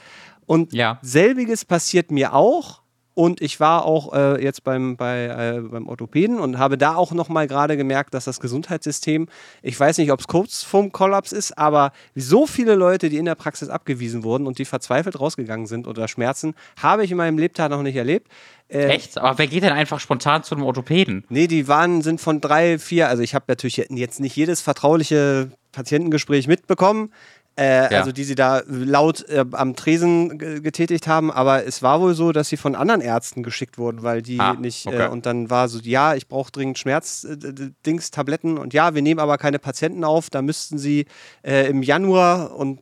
Und 0.46 0.72
ja. 0.72 1.00
selbiges 1.02 1.66
passiert 1.66 2.12
mir 2.12 2.36
auch, 2.36 2.84
und 3.18 3.42
ich 3.42 3.60
war 3.60 3.84
auch 3.84 4.14
äh, 4.14 4.44
jetzt 4.44 4.64
beim, 4.64 4.96
bei, 4.96 5.26
äh, 5.26 5.62
beim 5.62 5.88
Orthopäden 5.88 6.40
und 6.40 6.60
habe 6.60 6.78
da 6.78 6.94
auch 6.94 7.14
nochmal 7.14 7.48
gerade 7.48 7.76
gemerkt, 7.76 8.14
dass 8.14 8.26
das 8.26 8.40
Gesundheitssystem, 8.40 9.28
ich 9.64 9.80
weiß 9.80 9.98
nicht, 9.98 10.12
ob 10.12 10.20
es 10.20 10.28
kurz 10.28 10.62
vorm 10.62 10.92
Kollaps 10.92 11.32
ist, 11.32 11.58
aber 11.58 11.94
so 12.14 12.46
viele 12.46 12.76
Leute, 12.76 13.10
die 13.10 13.18
in 13.18 13.26
der 13.26 13.34
Praxis 13.34 13.70
abgewiesen 13.70 14.24
wurden 14.24 14.46
und 14.46 14.60
die 14.60 14.66
verzweifelt 14.66 15.20
rausgegangen 15.20 15.66
sind 15.66 15.88
unter 15.88 16.08
Schmerzen, 16.08 16.54
habe 16.80 17.06
ich 17.06 17.10
in 17.10 17.18
meinem 17.18 17.40
Lebtag 17.40 17.72
noch 17.72 17.82
nicht 17.82 17.96
erlebt. 17.96 18.28
Äh, 18.70 18.90
Echt? 18.90 19.18
Aber 19.18 19.40
wer 19.40 19.48
geht 19.48 19.64
denn 19.64 19.74
einfach 19.74 20.00
spontan 20.00 20.44
zu 20.44 20.54
einem 20.54 20.66
Orthopäden? 20.66 21.26
Nee, 21.30 21.48
die 21.48 21.68
waren, 21.68 22.04
sind 22.04 22.22
von 22.22 22.40
drei, 22.40 22.78
vier, 22.78 23.10
also 23.10 23.24
ich 23.24 23.34
habe 23.34 23.46
natürlich 23.48 23.78
jetzt 23.90 24.20
nicht 24.20 24.36
jedes 24.36 24.62
vertrauliche 24.62 25.50
Patientengespräch 25.72 26.48
mitbekommen, 26.48 27.12
äh, 27.58 27.92
ja. 27.92 28.00
also 28.00 28.12
die 28.12 28.24
sie 28.24 28.36
da 28.36 28.62
laut 28.68 29.28
äh, 29.30 29.44
am 29.52 29.76
Tresen 29.76 30.38
getätigt 30.38 31.08
haben. 31.08 31.32
Aber 31.32 31.66
es 31.66 31.82
war 31.82 32.00
wohl 32.02 32.14
so, 32.14 32.32
dass 32.32 32.50
sie 32.50 32.58
von 32.58 32.76
anderen 32.76 33.02
Ärzten 33.02 33.42
geschickt 33.42 33.78
wurden, 33.78 34.04
weil 34.04 34.22
die 34.22 34.40
ah, 34.40 34.54
nicht. 34.54 34.86
Äh, 34.86 34.90
okay. 34.90 35.06
Äh, 35.06 35.10
und 35.10 35.26
dann 35.26 35.50
war 35.50 35.68
so, 35.68 35.80
ja, 35.80 36.14
ich 36.14 36.28
brauche 36.28 36.52
dringend 36.52 36.78
Schmerzdings, 36.78 38.12
Tabletten 38.12 38.58
und 38.58 38.74
ja, 38.74 38.94
wir 38.94 39.02
nehmen 39.02 39.20
aber 39.20 39.38
keine 39.38 39.58
Patienten 39.60 40.04
auf. 40.04 40.30
Da 40.30 40.42
müssten 40.42 40.78
sie 40.78 41.06
äh, 41.42 41.68
im 41.70 41.82
Januar 41.82 42.56
und 42.56 42.82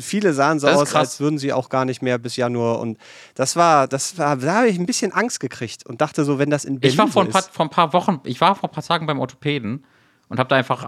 viele 0.00 0.32
sahen 0.32 0.58
so 0.58 0.68
aus, 0.68 0.94
als 0.94 1.20
würden 1.20 1.38
sie 1.38 1.52
auch 1.52 1.68
gar 1.68 1.84
nicht 1.84 2.00
mehr 2.00 2.18
bis 2.18 2.36
Januar. 2.36 2.80
Und 2.80 2.98
das 3.34 3.56
war, 3.56 3.86
das 3.86 4.16
war, 4.16 4.36
da 4.36 4.54
habe 4.56 4.68
ich 4.68 4.78
ein 4.78 4.86
bisschen 4.86 5.12
Angst 5.12 5.40
gekriegt 5.40 5.84
und 5.86 6.00
dachte 6.00 6.24
so, 6.24 6.38
wenn 6.38 6.48
das 6.48 6.64
in 6.64 6.80
Berlin 6.80 6.94
Ich 6.94 6.98
war 6.98 7.08
vor, 7.08 7.22
ein 7.22 7.28
paar, 7.28 7.42
vor 7.42 7.66
ein 7.66 7.70
paar 7.70 7.92
Wochen, 7.92 8.20
ich 8.24 8.40
war 8.40 8.54
vor 8.54 8.70
ein 8.70 8.72
paar 8.72 8.84
Tagen 8.84 9.06
beim 9.06 9.20
Orthopäden 9.20 9.84
und 10.28 10.38
habe 10.38 10.48
da 10.48 10.56
einfach, 10.56 10.84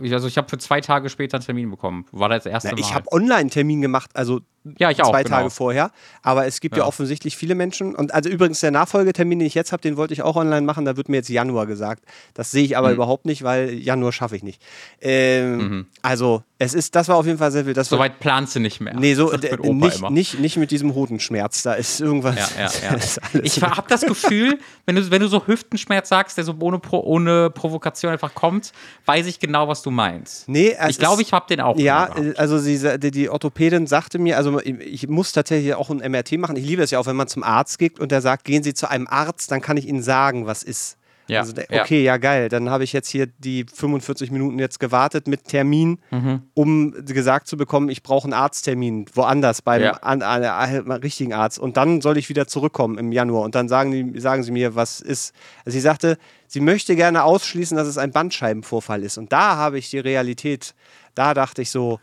also 0.00 0.28
ich 0.28 0.38
habe 0.38 0.48
für 0.48 0.58
zwei 0.58 0.80
Tage 0.80 1.08
später 1.08 1.36
einen 1.36 1.44
Termin 1.44 1.70
bekommen. 1.70 2.06
War 2.12 2.28
das 2.28 2.46
erste 2.46 2.68
Na, 2.68 2.74
Mal. 2.74 2.80
Ich 2.80 2.94
habe 2.94 3.10
Online-Termin 3.10 3.80
gemacht, 3.80 4.10
also 4.14 4.40
ja, 4.78 4.90
ich 4.90 5.02
auch, 5.02 5.10
zwei 5.10 5.22
genau. 5.22 5.36
Tage 5.36 5.50
vorher. 5.50 5.90
Aber 6.22 6.46
es 6.46 6.60
gibt 6.60 6.76
ja. 6.76 6.82
ja. 6.82 6.88
offensichtlich 6.88 7.36
viele 7.36 7.54
Menschen. 7.54 7.94
Und 7.94 8.12
also 8.12 8.28
übrigens 8.28 8.60
der 8.60 8.70
Nachfolgetermin, 8.70 9.38
den 9.38 9.46
ich 9.46 9.54
jetzt 9.54 9.72
habe, 9.72 9.82
den 9.82 9.96
wollte 9.96 10.12
ich 10.12 10.22
auch 10.22 10.36
online 10.36 10.62
machen. 10.62 10.84
Da 10.84 10.96
wird 10.96 11.08
mir 11.08 11.16
jetzt 11.16 11.28
Januar 11.28 11.66
gesagt. 11.66 12.04
Das 12.34 12.50
sehe 12.50 12.64
ich 12.64 12.76
aber 12.76 12.88
mhm. 12.88 12.94
überhaupt 12.94 13.26
nicht, 13.26 13.42
weil 13.42 13.74
Januar 13.74 14.12
schaffe 14.12 14.36
ich 14.36 14.42
nicht. 14.42 14.62
Ähm, 15.00 15.56
mhm. 15.56 15.86
Also 16.02 16.42
es 16.58 16.72
ist, 16.72 16.94
das 16.94 17.08
war 17.08 17.16
auf 17.16 17.26
jeden 17.26 17.38
Fall 17.38 17.52
sehr 17.52 17.66
wild. 17.66 17.76
Soweit 17.84 18.18
planst 18.18 18.56
du 18.56 18.60
nicht 18.60 18.80
mehr. 18.80 18.94
Nee, 18.94 19.14
so 19.14 19.30
nicht, 19.32 20.10
nicht, 20.10 20.40
nicht 20.40 20.56
mit 20.56 20.70
diesem 20.70 20.94
Hodenschmerz. 20.94 21.62
Da 21.62 21.74
ist 21.74 22.00
irgendwas. 22.00 22.36
Ja, 22.56 22.70
ja, 22.82 22.92
ja. 22.92 23.40
ich 23.42 23.62
habe 23.62 23.86
das 23.88 24.00
Gefühl, 24.02 24.58
wenn 24.86 24.96
du, 24.96 25.10
wenn 25.10 25.20
du 25.20 25.28
so 25.28 25.46
Hüftenschmerz 25.46 26.08
sagst, 26.08 26.38
der 26.38 26.44
so 26.44 26.54
ohne, 26.58 26.80
ohne 26.90 27.50
Provokation 27.50 28.10
einfach 28.10 28.34
kommt, 28.34 28.72
weiß 29.04 29.26
ich 29.26 29.38
genau, 29.38 29.68
was 29.68 29.82
du 29.82 29.90
meinst. 29.90 30.48
Nee, 30.48 30.74
ich 30.88 30.98
glaube, 30.98 31.20
ich 31.20 31.32
habe 31.32 31.46
den 31.46 31.60
auch. 31.60 31.76
Ja, 31.76 32.08
also 32.36 32.58
sie, 32.58 32.98
die, 32.98 33.10
die 33.10 33.28
Orthopädin 33.28 33.86
sagte 33.86 34.18
mir, 34.18 34.38
also 34.38 34.55
ich 34.60 35.08
muss 35.08 35.32
tatsächlich 35.32 35.74
auch 35.74 35.90
ein 35.90 35.98
MRT 35.98 36.38
machen. 36.38 36.56
Ich 36.56 36.66
liebe 36.66 36.82
es 36.82 36.90
ja 36.90 36.98
auch, 36.98 37.06
wenn 37.06 37.16
man 37.16 37.28
zum 37.28 37.42
Arzt 37.42 37.78
geht 37.78 37.98
und 38.00 38.12
der 38.12 38.20
sagt, 38.20 38.44
gehen 38.44 38.62
Sie 38.62 38.74
zu 38.74 38.88
einem 38.90 39.06
Arzt, 39.06 39.50
dann 39.50 39.60
kann 39.60 39.76
ich 39.76 39.86
Ihnen 39.86 40.02
sagen, 40.02 40.46
was 40.46 40.62
ist. 40.62 40.98
Ja, 41.28 41.40
also, 41.40 41.54
okay, 41.70 42.04
ja. 42.04 42.12
ja. 42.12 42.16
geil. 42.18 42.48
Dann 42.48 42.70
habe 42.70 42.84
ich 42.84 42.92
jetzt 42.92 43.08
hier 43.08 43.26
die 43.26 43.66
45 43.72 44.30
Minuten 44.30 44.58
jetzt 44.58 44.78
gewartet 44.78 45.26
mit 45.26 45.44
Termin, 45.44 45.98
mhm. 46.10 46.42
um 46.54 46.94
gesagt 47.04 47.48
zu 47.48 47.56
bekommen, 47.56 47.88
ich 47.88 48.02
brauche 48.02 48.24
einen 48.24 48.32
Arzttermin 48.32 49.06
woanders 49.12 49.62
beim 49.62 49.82
ja. 49.82 49.92
an, 49.94 50.22
an, 50.22 50.44
an, 50.44 50.92
richtigen 50.92 51.32
Arzt. 51.32 51.58
Und 51.58 51.76
dann 51.76 52.00
soll 52.00 52.16
ich 52.16 52.28
wieder 52.28 52.46
zurückkommen 52.46 52.98
im 52.98 53.10
Januar. 53.12 53.42
Und 53.42 53.54
dann 53.54 53.68
sagen, 53.68 53.90
die, 53.90 54.20
sagen 54.20 54.42
sie 54.42 54.52
mir, 54.52 54.76
was 54.76 55.00
ist. 55.00 55.34
Also 55.64 55.74
sie 55.76 55.80
sagte, 55.80 56.18
sie 56.46 56.60
möchte 56.60 56.94
gerne 56.94 57.24
ausschließen, 57.24 57.76
dass 57.76 57.88
es 57.88 57.98
ein 57.98 58.12
Bandscheibenvorfall 58.12 59.02
ist. 59.02 59.18
Und 59.18 59.32
da 59.32 59.56
habe 59.56 59.78
ich 59.78 59.90
die 59.90 59.98
Realität, 59.98 60.74
da 61.14 61.34
dachte 61.34 61.62
ich 61.62 61.70
so, 61.70 61.98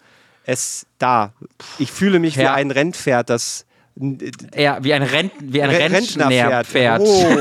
es 0.46 0.86
da. 0.98 1.34
Ich 1.80 1.92
fühle 1.92 2.20
mich 2.20 2.36
ja. 2.36 2.44
wie 2.44 2.48
ein 2.48 2.72
Rennpferd, 2.72 3.30
das. 3.30 3.66
Ja, 4.56 4.84
wie 4.84 4.94
ein, 4.94 5.04
Rent, 5.04 5.34
wie 5.40 5.62
ein 5.62 5.70
Rentnerpferd. 5.70 7.02
Oh. 7.02 7.38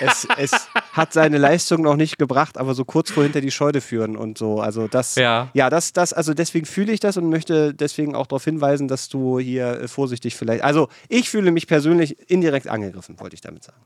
es, 0.00 0.26
es, 0.36 0.50
hat 0.92 1.12
seine 1.12 1.38
Leistung 1.38 1.82
noch 1.82 1.96
nicht 1.96 2.18
gebracht, 2.18 2.58
aber 2.58 2.74
so 2.74 2.84
kurz 2.84 3.10
vor 3.10 3.22
hinter 3.22 3.40
die 3.40 3.50
Scheune 3.50 3.80
führen 3.80 4.16
und 4.16 4.36
so. 4.36 4.60
Also 4.60 4.86
das, 4.86 5.14
Ja. 5.14 5.48
ja, 5.54 5.70
das, 5.70 5.92
das, 5.92 6.12
also 6.12 6.34
deswegen 6.34 6.66
fühle 6.66 6.92
ich 6.92 7.00
das 7.00 7.16
und 7.16 7.28
möchte 7.30 7.72
deswegen 7.74 8.14
auch 8.14 8.26
darauf 8.26 8.44
hinweisen, 8.44 8.88
dass 8.88 9.08
du 9.08 9.38
hier 9.38 9.82
äh, 9.82 9.88
vorsichtig 9.88 10.36
vielleicht. 10.36 10.62
Also 10.62 10.88
ich 11.08 11.30
fühle 11.30 11.50
mich 11.50 11.66
persönlich 11.66 12.30
indirekt 12.30 12.68
angegriffen, 12.68 13.18
wollte 13.20 13.34
ich 13.34 13.40
damit 13.40 13.64
sagen. 13.64 13.78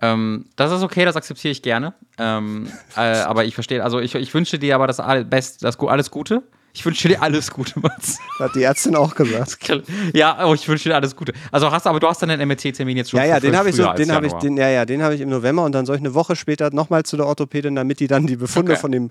Ähm, 0.00 0.46
das 0.56 0.72
ist 0.72 0.82
okay, 0.82 1.04
das 1.04 1.16
akzeptiere 1.16 1.52
ich 1.52 1.62
gerne. 1.62 1.92
Ähm, 2.16 2.70
äh, 2.96 3.00
aber 3.00 3.44
ich 3.44 3.54
verstehe, 3.54 3.84
also 3.84 4.00
ich, 4.00 4.14
ich 4.14 4.32
wünsche 4.32 4.58
dir 4.58 4.74
aber 4.74 4.86
das, 4.86 5.00
all- 5.00 5.24
Best, 5.24 5.64
das 5.64 5.78
alles 5.80 6.10
Gute. 6.10 6.42
Ich 6.78 6.86
wünsche 6.86 7.08
dir 7.08 7.20
alles 7.20 7.50
Gute, 7.50 7.80
Mats. 7.80 8.20
Hat 8.38 8.54
die 8.54 8.62
Ärztin 8.62 8.94
auch 8.94 9.12
gesagt. 9.16 9.68
Ja, 10.14 10.46
oh, 10.46 10.54
ich 10.54 10.68
wünsche 10.68 10.88
dir 10.88 10.94
alles 10.94 11.16
Gute. 11.16 11.32
Also 11.50 11.72
hast 11.72 11.88
aber 11.88 11.98
du 11.98 12.06
hast 12.06 12.22
dann 12.22 12.28
den 12.28 12.46
MRT-Termin 12.46 12.96
jetzt 12.96 13.10
schon 13.10 13.18
Ja, 13.18 13.26
ja, 13.26 13.40
den 13.40 13.56
habe 13.56 13.70
ich 13.70 13.74
so, 13.74 13.92
den 13.92 14.12
habe 14.12 14.28
ich, 14.28 14.32
den, 14.34 14.56
ja, 14.56 14.68
ja, 14.68 14.84
den 14.84 15.02
habe 15.02 15.16
ich 15.16 15.20
im 15.20 15.28
November 15.28 15.64
und 15.64 15.72
dann 15.72 15.86
soll 15.86 15.96
ich 15.96 16.02
eine 16.02 16.14
Woche 16.14 16.36
später 16.36 16.72
nochmal 16.72 17.02
zu 17.02 17.16
der 17.16 17.26
Orthopädin, 17.26 17.74
damit 17.74 17.98
die 17.98 18.06
dann 18.06 18.28
die 18.28 18.36
Befunde 18.36 18.72
Okay. 18.72 18.80
von 18.80 18.92
dem 18.92 19.10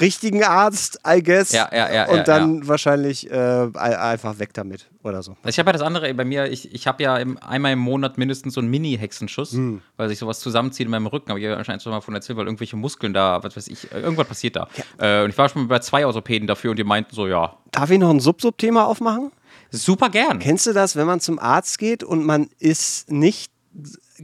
richtigen 0.00 0.44
Arzt, 0.44 1.00
I 1.06 1.22
guess, 1.22 1.50
Ja, 1.52 1.68
ja, 1.72 1.92
ja, 1.92 2.08
und 2.08 2.16
ja, 2.18 2.22
dann 2.22 2.68
wahrscheinlich 2.68 3.28
äh, 3.30 3.34
ein- 3.34 3.74
einfach 3.74 4.38
weg 4.38 4.54
damit 4.54 4.88
oder 5.02 5.22
so. 5.24 5.32
Also 5.42 5.48
ich 5.48 5.58
habe 5.58 5.68
ja 5.68 5.72
das 5.72 5.82
andere 5.82 6.14
bei 6.14 6.24
mir, 6.24 6.50
ich, 6.50 6.72
ich 6.72 6.86
habe 6.86 7.02
ja 7.02 7.16
im, 7.18 7.36
einmal 7.38 7.72
im 7.72 7.80
Monat 7.80 8.16
mindestens 8.16 8.54
so 8.54 8.60
einen 8.60 8.70
Mini-Hexenschuss, 8.70 9.52
Hm. 9.52 9.82
weil 9.96 10.08
sich 10.08 10.18
sowas 10.18 10.38
zusammenzieht 10.38 10.84
in 10.84 10.90
meinem 10.92 11.06
Rücken. 11.08 11.30
Habe 11.30 11.40
ich 11.40 11.46
ja 11.46 11.56
anscheinend 11.56 11.82
schon 11.82 11.90
mal 11.92 12.00
von 12.00 12.14
erzählt, 12.14 12.38
weil 12.38 12.46
irgendwelche 12.46 12.76
Muskeln 12.76 13.12
da, 13.12 13.42
was 13.42 13.56
weiß 13.56 13.66
ich, 13.68 13.90
irgendwas 13.92 14.28
passiert 14.28 14.54
da. 14.56 14.68
Äh, 14.98 15.24
und 15.24 15.30
ich 15.30 15.38
war 15.38 15.48
schon 15.48 15.62
mal 15.62 15.68
bei 15.68 15.78
zwei 15.80 16.06
Orthopäden 16.06 16.46
dafür 16.46 16.70
und 16.70 16.76
die 16.78 16.84
meinten 16.84 17.14
so, 17.14 17.26
ja, 17.26 17.56
Darf 17.72 17.90
ich 17.90 17.98
noch 17.98 18.10
ein 18.10 18.20
Sub-Sub-Thema 18.20 18.86
aufmachen? 18.86 19.32
super 19.70 20.10
gern. 20.10 20.38
Kennst 20.38 20.66
du 20.66 20.72
das, 20.74 20.96
wenn 20.96 21.06
man 21.06 21.18
zum 21.20 21.38
Arzt 21.38 21.78
geht 21.78 22.04
und 22.04 22.24
man 22.24 22.48
ist 22.58 23.10
nicht 23.10 23.50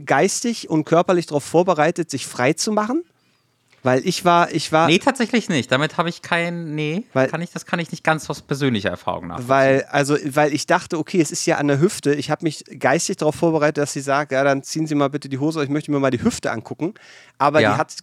geistig 0.05 0.69
und 0.69 0.85
körperlich 0.85 1.25
darauf 1.25 1.43
vorbereitet, 1.43 2.09
sich 2.09 2.25
frei 2.27 2.53
zu 2.53 2.71
machen? 2.71 3.03
Weil 3.83 4.05
ich 4.05 4.25
war, 4.25 4.51
ich 4.51 4.71
war, 4.71 4.87
Nee, 4.87 4.99
tatsächlich 4.99 5.47
nicht. 5.49 5.71
Damit 5.71 5.97
habe 5.97 6.09
ich 6.09 6.21
kein, 6.21 6.75
nee, 6.75 7.03
Weil- 7.13 7.27
kann 7.29 7.41
ich, 7.41 7.51
das 7.51 7.65
kann 7.65 7.79
ich 7.79 7.91
nicht 7.91 8.03
ganz 8.03 8.29
aus 8.29 8.41
persönlicher 8.41 8.89
Erfahrung 8.89 9.27
nach. 9.27 9.39
weil, 9.47 9.85
also, 9.89 10.17
weil 10.25 10.53
ich 10.53 10.65
dachte, 10.65 10.97
okay, 10.97 11.21
es 11.21 11.31
ist 11.31 11.45
ja 11.45 11.57
an 11.57 11.67
der 11.67 11.79
Hüfte. 11.79 12.13
Ich 12.13 12.29
habe 12.29 12.43
mich 12.43 12.63
geistig 12.79 13.17
darauf 13.17 13.35
vorbereitet, 13.35 13.77
dass 13.77 13.93
sie 13.93 14.01
sagt, 14.01 14.31
ja, 14.31 14.43
dann 14.43 14.63
ziehen 14.63 14.85
Sie 14.87 14.95
mal 14.95 15.09
bitte 15.09 15.29
die 15.29 15.37
Hose, 15.37 15.63
ich 15.63 15.69
möchte 15.69 15.91
mir 15.91 15.99
mal 15.99 16.11
die 16.11 16.21
Hüfte 16.21 16.51
angucken. 16.51 16.93
Aber 17.37 17.61
Ja. 17.61 17.73
die 17.73 17.77
hat 17.79 17.95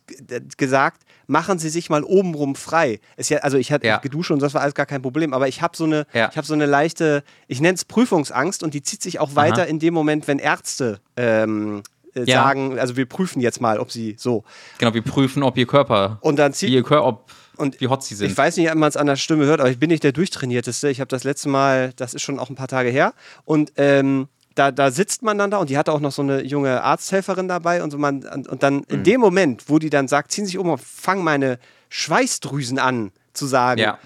gesagt, 0.56 1.02
machen 1.26 1.58
Sie 1.58 1.68
sich 1.68 1.90
mal 1.90 2.04
obenrum 2.04 2.54
frei. 2.54 3.00
Ist 3.16 3.30
ja, 3.30 3.38
also 3.38 3.58
ich 3.58 3.72
hatte 3.72 3.86
Ja. 3.86 3.98
geduscht 3.98 4.30
und 4.30 4.40
das 4.40 4.54
war 4.54 4.62
alles 4.62 4.74
gar 4.74 4.86
kein 4.86 5.02
Problem. 5.02 5.34
Aber 5.34 5.48
ich 5.48 5.60
habe 5.60 5.76
so 5.76 5.84
eine, 5.84 6.06
Ja. 6.14 6.28
ich 6.30 6.36
habe 6.36 6.46
so 6.46 6.54
eine 6.54 6.66
leichte, 6.66 7.22
ich 7.48 7.60
nenne 7.60 7.74
es 7.74 7.84
Prüfungsangst 7.84 8.62
und 8.62 8.72
die 8.74 8.82
zieht 8.82 9.02
sich 9.02 9.18
auch 9.18 9.34
weiter 9.36 9.62
Aha. 9.62 9.68
in 9.68 9.78
dem 9.78 9.92
Moment, 9.92 10.26
wenn 10.28 10.38
Ärzte 10.38 11.00
ähm, 11.18 11.82
äh, 12.16 12.24
Ja. 12.24 12.42
sagen, 12.42 12.78
also 12.78 12.96
wir 12.96 13.06
prüfen 13.06 13.40
jetzt 13.40 13.60
mal, 13.60 13.78
ob 13.78 13.92
sie 13.92 14.16
so. 14.18 14.42
Genau, 14.78 14.94
wir 14.94 15.02
prüfen, 15.02 15.42
ob 15.42 15.56
ihr 15.58 15.66
Körper, 15.66 16.18
Und 16.22 16.38
dann 16.38 16.52
zieht 16.52 16.70
ihr 16.70 16.82
Körper, 16.82 17.06
ob, 17.06 17.30
Und 17.56 17.80
wie 17.80 17.88
hot 17.88 18.02
sie 18.02 18.14
sind. 18.14 18.30
Ich 18.30 18.36
weiß 18.36 18.56
nicht, 18.56 18.68
ob 18.70 18.76
man 18.76 18.88
es 18.88 18.96
an 18.96 19.06
der 19.06 19.16
Stimme 19.16 19.44
hört, 19.46 19.60
aber 19.60 19.70
ich 19.70 19.78
bin 19.78 19.88
nicht 19.90 20.02
der 20.04 20.12
durchtrainierteste. 20.12 20.88
Ich 20.90 21.00
habe 21.00 21.08
das 21.08 21.24
letzte 21.24 21.48
Mal, 21.48 21.92
das 21.96 22.12
ist 22.14 22.22
schon 22.22 22.38
auch 22.38 22.50
ein 22.50 22.56
paar 22.56 22.68
Tage 22.68 22.90
her. 22.90 23.14
Und 23.44 23.72
ähm, 23.76 24.28
da, 24.54 24.70
da 24.72 24.90
sitzt 24.90 25.22
man 25.22 25.36
dann 25.38 25.50
da 25.50 25.58
und 25.58 25.68
die 25.70 25.76
hatte 25.76 25.92
auch 25.92 26.00
noch 26.00 26.12
so 26.12 26.22
eine 26.22 26.42
junge 26.42 26.82
Arzthelferin 26.82 27.46
dabei 27.48 27.82
und 27.82 27.90
so 27.90 27.98
man 27.98 28.24
und, 28.24 28.62
dann 28.62 28.76
Mhm. 28.76 28.84
in 28.88 29.04
dem 29.04 29.20
Moment, 29.20 29.64
wo 29.68 29.78
die 29.78 29.90
dann 29.90 30.08
sagt, 30.08 30.32
ziehen 30.32 30.44
Sie 30.46 30.52
sich 30.52 30.58
um 30.58 30.70
und 30.70 30.80
fangen 30.80 31.22
meine 31.24 31.58
Schweißdrüsen 31.90 32.78
an 32.78 33.12
zu 33.34 33.46
sagen. 33.46 33.80
Ja. 33.80 33.98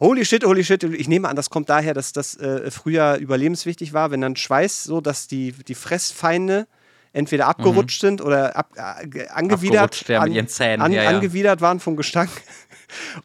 Holy 0.00 0.24
shit, 0.24 0.44
holy 0.44 0.64
shit. 0.64 0.82
Ich 0.82 1.06
nehme 1.06 1.28
an, 1.28 1.36
das 1.36 1.50
kommt 1.50 1.68
daher, 1.68 1.94
dass 1.94 2.12
das 2.12 2.36
äh, 2.36 2.70
früher 2.72 3.16
überlebenswichtig 3.18 3.92
war, 3.92 4.10
wenn 4.10 4.20
dann 4.20 4.34
Schweiß 4.34 4.82
so, 4.82 5.00
dass 5.00 5.28
die, 5.28 5.52
die 5.52 5.76
Fressfeinde 5.76 6.66
entweder 7.12 7.46
abgerutscht 7.46 8.00
sind 8.00 8.20
oder 8.22 8.56
ab, 8.56 8.70
äh, 8.76 9.06
ge- 9.06 9.28
angewidert, 9.28 10.04
Mhm. 10.08 10.32
Ja, 10.32 10.46
Zähnen, 10.46 10.80
an, 10.82 10.92
ja, 10.92 11.02
ja. 11.04 11.10
angewidert 11.10 11.60
waren 11.60 11.80
vom 11.80 11.96
Gestank. 11.96 12.30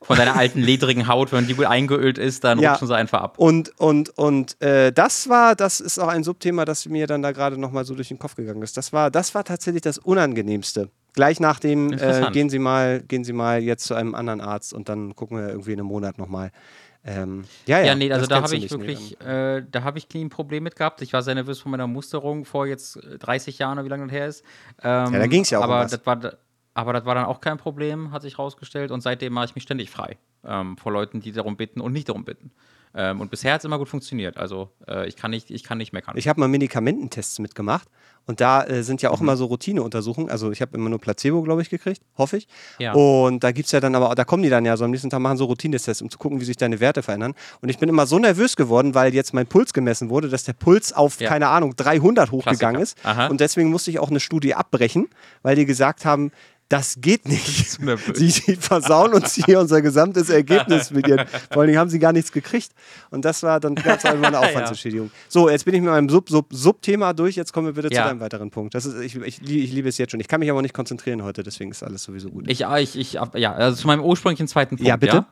Von 0.02 0.16
deiner 0.18 0.36
alten 0.38 0.62
ledrigen 0.62 1.08
Haut, 1.08 1.32
wenn 1.34 1.46
die 1.48 1.54
gut 1.54 1.66
eingeölt 1.66 2.18
ist, 2.18 2.44
dann 2.44 2.60
Ja. 2.60 2.72
rutschen 2.74 2.88
sie 2.88 2.96
einfach 2.96 3.22
ab. 3.22 3.38
Und, 3.38 3.78
und, 3.80 4.10
und 4.18 4.62
äh, 4.62 4.92
das 4.94 5.28
war, 5.30 5.56
das 5.56 5.80
ist 5.82 6.00
auch 6.00 6.08
ein 6.08 6.24
Subthema, 6.24 6.64
das 6.66 6.86
mir 6.88 7.06
dann 7.08 7.22
da 7.22 7.32
gerade 7.32 7.58
nochmal 7.58 7.84
so 7.86 7.94
durch 7.96 8.08
den 8.08 8.20
Kopf 8.20 8.36
gegangen 8.36 8.62
ist. 8.62 8.78
Das 8.78 8.94
war, 8.94 9.12
das 9.12 9.36
war 9.36 9.44
tatsächlich 9.44 9.82
das 9.82 9.98
Unangenehmste. 9.98 10.90
Gleich 11.14 11.40
nach 11.40 11.60
dem, 11.60 11.92
äh, 11.94 12.30
gehen 12.32 12.50
Sie 12.50 12.60
mal, 12.60 13.02
gehen 13.02 13.24
Sie 13.24 13.34
mal 13.34 13.62
jetzt 13.62 13.86
zu 13.86 13.96
einem 13.96 14.14
anderen 14.16 14.40
Arzt 14.40 14.72
und 14.74 14.88
dann 14.88 15.16
gucken 15.16 15.38
wir 15.38 15.50
irgendwie 15.50 15.74
in 15.74 15.80
einem 15.80 15.88
Monat 15.88 16.18
nochmal. 16.18 16.52
Ähm, 17.08 17.46
ja, 17.66 17.80
ja, 17.80 17.86
Ja, 17.88 17.96
nee, 17.96 18.12
also 18.12 18.28
da 18.28 18.42
habe 18.42 18.54
ich 18.54 18.64
nicht, 18.64 18.72
nee, 18.74 18.80
wirklich, 18.80 19.22
äh, 19.22 19.64
da 19.72 19.84
habe 19.84 19.98
ich 19.98 20.08
ein 20.14 20.30
Problem 20.30 20.64
mit 20.64 20.76
gehabt. 20.76 21.02
Ich 21.02 21.14
war 21.14 21.24
sehr 21.24 21.36
nervös 21.36 21.60
vor 21.60 21.72
meiner 21.72 21.88
Musterung 21.88 22.44
vor 22.44 22.68
jetzt 22.68 22.98
äh, 22.98 23.18
30 23.18 23.58
Jahren 23.60 23.78
oder 23.78 23.86
wie 23.86 23.90
lange 23.90 24.04
das 24.08 24.12
her 24.14 24.28
ist. 24.28 24.44
Ähm, 24.84 25.14
Ja, 25.14 25.20
da 25.20 25.28
ging's 25.28 25.50
ja 25.50 25.60
auch 25.60 25.64
um 25.64 25.72
aber 25.72 25.84
was. 25.86 25.92
das 25.92 26.06
war, 26.06 26.20
aber 26.74 26.94
das 26.94 27.06
war 27.06 27.16
dann 27.16 27.26
auch 27.26 27.40
kein 27.40 27.58
Problem, 27.58 28.12
hat 28.12 28.22
sich 28.22 28.38
rausgestellt. 28.38 28.92
Und 28.92 29.02
seitdem 29.02 29.34
mache 29.34 29.46
ich 29.46 29.56
mich 29.56 29.64
ständig 29.64 29.90
frei 29.90 30.18
ähm, 30.44 30.78
vor 30.78 30.92
Leuten, 30.92 31.22
die 31.22 31.32
darum 31.32 31.56
bitten 31.56 31.80
und 31.80 31.94
nicht 31.94 32.10
darum 32.10 32.26
bitten. 32.26 32.52
Ähm, 32.94 33.22
und 33.22 33.32
bisher 33.32 33.54
hat 33.54 33.62
es 33.62 33.66
immer 33.66 33.78
gut 33.78 33.90
funktioniert. 33.90 34.38
Also 34.38 34.72
äh, 34.88 35.08
ich 35.08 35.16
kann 35.16 35.32
nicht, 35.32 35.50
ich 35.50 35.64
kann 35.64 35.78
nicht 35.78 35.94
meckern. 35.94 36.18
Ich 36.18 36.28
habe 36.28 36.40
mal 36.40 36.48
Medikamententests 36.48 37.40
mitgemacht 37.40 37.88
und 38.28 38.40
da 38.42 38.64
äh, 38.64 38.84
sind 38.84 39.02
Mhm. 39.02 39.06
ja 39.06 39.10
auch 39.12 39.22
immer 39.22 39.36
so 39.38 39.46
Routineuntersuchungen. 39.46 40.30
Also 40.30 40.52
ich 40.52 40.62
habe 40.62 40.78
immer 40.78 40.90
nur 40.90 41.00
Placebo, 41.00 41.42
glaube 41.42 41.62
ich, 41.64 41.70
gekriegt, 41.70 42.02
hoffe 42.18 42.38
ich. 42.38 42.48
Ja. 42.78 42.94
Und 42.94 43.44
da 43.44 43.52
gibt 43.52 43.66
es 43.66 43.72
ja 43.72 43.80
dann 43.80 43.96
aber, 43.96 44.14
da 44.14 44.24
kommen 44.26 44.44
die 44.44 44.50
dann 44.50 44.66
ja 44.66 44.78
so 44.78 44.86
am 44.86 44.92
nächsten 44.92 45.10
Tag 45.10 45.20
machen 45.22 45.38
so 45.38 45.46
Routinetests, 45.46 46.02
um 46.02 46.10
zu 46.10 46.18
gucken, 46.20 46.40
wie 46.40 46.46
sich 46.46 46.58
deine 46.58 46.80
Werte 46.80 47.02
verändern. 47.02 47.34
Und 47.62 47.70
ich 47.70 47.80
bin 47.80 47.90
immer 47.90 48.06
so 48.06 48.20
nervös 48.20 48.56
geworden, 48.56 48.94
weil 48.94 49.14
jetzt 49.16 49.34
mein 49.34 49.48
Puls 49.48 49.74
gemessen 49.74 50.10
wurde, 50.10 50.30
dass 50.30 50.44
der 50.44 50.54
Puls 50.54 50.94
auf, 50.94 51.20
Ja. 51.20 51.30
keine 51.30 51.48
Ahnung, 51.48 51.74
300 51.76 52.32
hochgegangen 52.32 52.82
ist. 52.82 52.98
Aha. 53.04 53.28
Und 53.28 53.40
deswegen 53.42 53.70
musste 53.72 53.90
ich 53.92 54.00
auch 54.00 54.10
eine 54.10 54.20
Studie 54.20 54.54
abbrechen, 54.54 55.08
weil 55.42 55.56
die 55.56 55.66
gesagt 55.66 56.06
haben, 56.06 56.32
das 56.70 56.98
geht 57.00 57.28
nicht. 57.28 57.78
Sie, 58.14 58.30
sie 58.30 58.56
versauen 58.58 59.14
uns 59.14 59.34
hier 59.36 59.60
unser 59.60 59.82
gesamtes 59.82 60.30
Ergebnis 60.30 60.92
mit 60.92 61.08
ihren. 61.08 61.26
Vor 61.52 61.62
allen 61.62 61.68
Dingen 61.68 61.80
haben 61.80 61.90
sie 61.90 62.00
gar 62.00 62.12
nichts 62.12 62.32
gekriegt. 62.32 62.72
Und 63.10 63.24
das 63.24 63.42
war, 63.44 63.60
dann 63.60 63.78
es 63.78 63.86
irgendwann 64.04 64.36
eine 64.36 64.40
Aufwandsentschädigung. 64.40 65.12
So, 65.30 65.50
jetzt 65.50 65.64
bin 65.66 65.76
ich 65.76 65.82
mit 65.82 65.90
meinem 65.92 66.10
Sub-Sub-Sub-Thema 66.10 67.14
durch. 67.14 67.36
Jetzt 67.36 67.54
kommen 67.54 67.68
wir 67.68 67.74
bitte 67.74 67.94
Ja. 67.94 68.04
zu 68.04 68.08
deinem 68.10 68.20
weiteren 68.20 68.52
Punkt. 68.52 68.76
Das 68.76 68.86
ist, 68.86 69.00
ich, 69.00 69.16
ich, 69.16 69.42
ich 69.42 69.72
liebe 69.72 69.88
es 69.88 69.98
jetzt 69.98 70.12
schon. 70.12 70.20
Ich 70.20 70.28
kann 70.28 70.40
mich 70.42 70.52
aber 70.52 70.62
nicht 70.62 70.74
konzentrieren 70.74 71.24
heute, 71.24 71.44
deswegen 71.44 71.72
ist 71.72 71.84
alles 71.84 72.04
sowieso 72.04 72.30
gut. 72.30 72.50
Ich, 72.50 72.62
ich, 72.62 72.98
ich, 72.98 73.14
ja, 73.36 73.54
also 73.54 73.78
zu 73.82 73.88
meinem 73.88 74.02
ursprünglichen 74.04 74.48
zweiten 74.48 74.76
Punkt. 74.76 74.88
Ja, 74.88 74.98
bitte. 74.98 75.26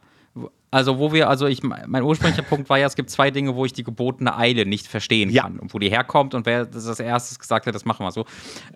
Also, 0.72 1.00
wo 1.00 1.14
wir, 1.14 1.30
also 1.30 1.48
ich, 1.48 1.64
mein 1.64 2.04
ursprünglicher 2.04 2.42
Punkt 2.44 2.70
war 2.70 2.78
ja, 2.78 2.86
es 2.86 2.96
gibt 2.96 3.10
zwei 3.10 3.32
Dinge, 3.32 3.56
wo 3.56 3.64
ich 3.64 3.72
die 3.72 3.84
gebotene 3.84 4.36
Eile 4.36 4.66
nicht 4.66 4.88
verstehen 4.88 5.30
Ja. 5.30 5.44
kann 5.44 5.58
und 5.58 5.74
wo 5.74 5.80
die 5.80 5.90
herkommt 5.90 6.34
und 6.34 6.46
wer 6.46 6.66
das 6.66 6.86
als 6.88 7.00
erstes 7.00 7.40
gesagt 7.40 7.66
hat, 7.66 7.74
das 7.74 7.86
machen 7.86 8.06
wir 8.06 8.12
so. 8.12 8.26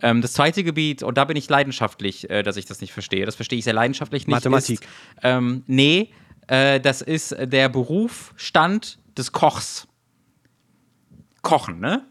Ähm, 0.02 0.22
das 0.22 0.32
zweite 0.32 0.64
Gebiet, 0.64 1.04
und 1.04 1.18
da 1.18 1.26
bin 1.26 1.36
ich 1.36 1.50
leidenschaftlich, 1.50 2.30
äh, 2.30 2.42
dass 2.42 2.56
ich 2.56 2.66
das 2.66 2.80
nicht 2.80 2.94
verstehe. 2.94 3.26
Das 3.26 3.36
verstehe 3.36 3.60
ich 3.60 3.66
sehr 3.66 3.74
leidenschaftlich 3.74 4.28
nicht. 4.28 4.34
Mathematik. 4.34 4.80
Ist, 4.82 4.90
ähm, 5.24 5.64
nee, 5.68 6.14
äh, 6.48 6.80
das 6.80 7.02
ist 7.02 7.36
der 7.38 7.68
Berufsstand 7.68 9.00
des 9.18 9.34
Kochs. 9.34 9.88
Kochen, 11.42 11.80
ne? 11.80 12.06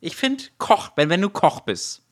Ich 0.00 0.16
finde, 0.16 0.42
Koch, 0.58 0.90
wenn, 0.96 1.10
wenn 1.10 1.20
du 1.20 1.30
Koch 1.30 1.60
bist, 1.60 2.02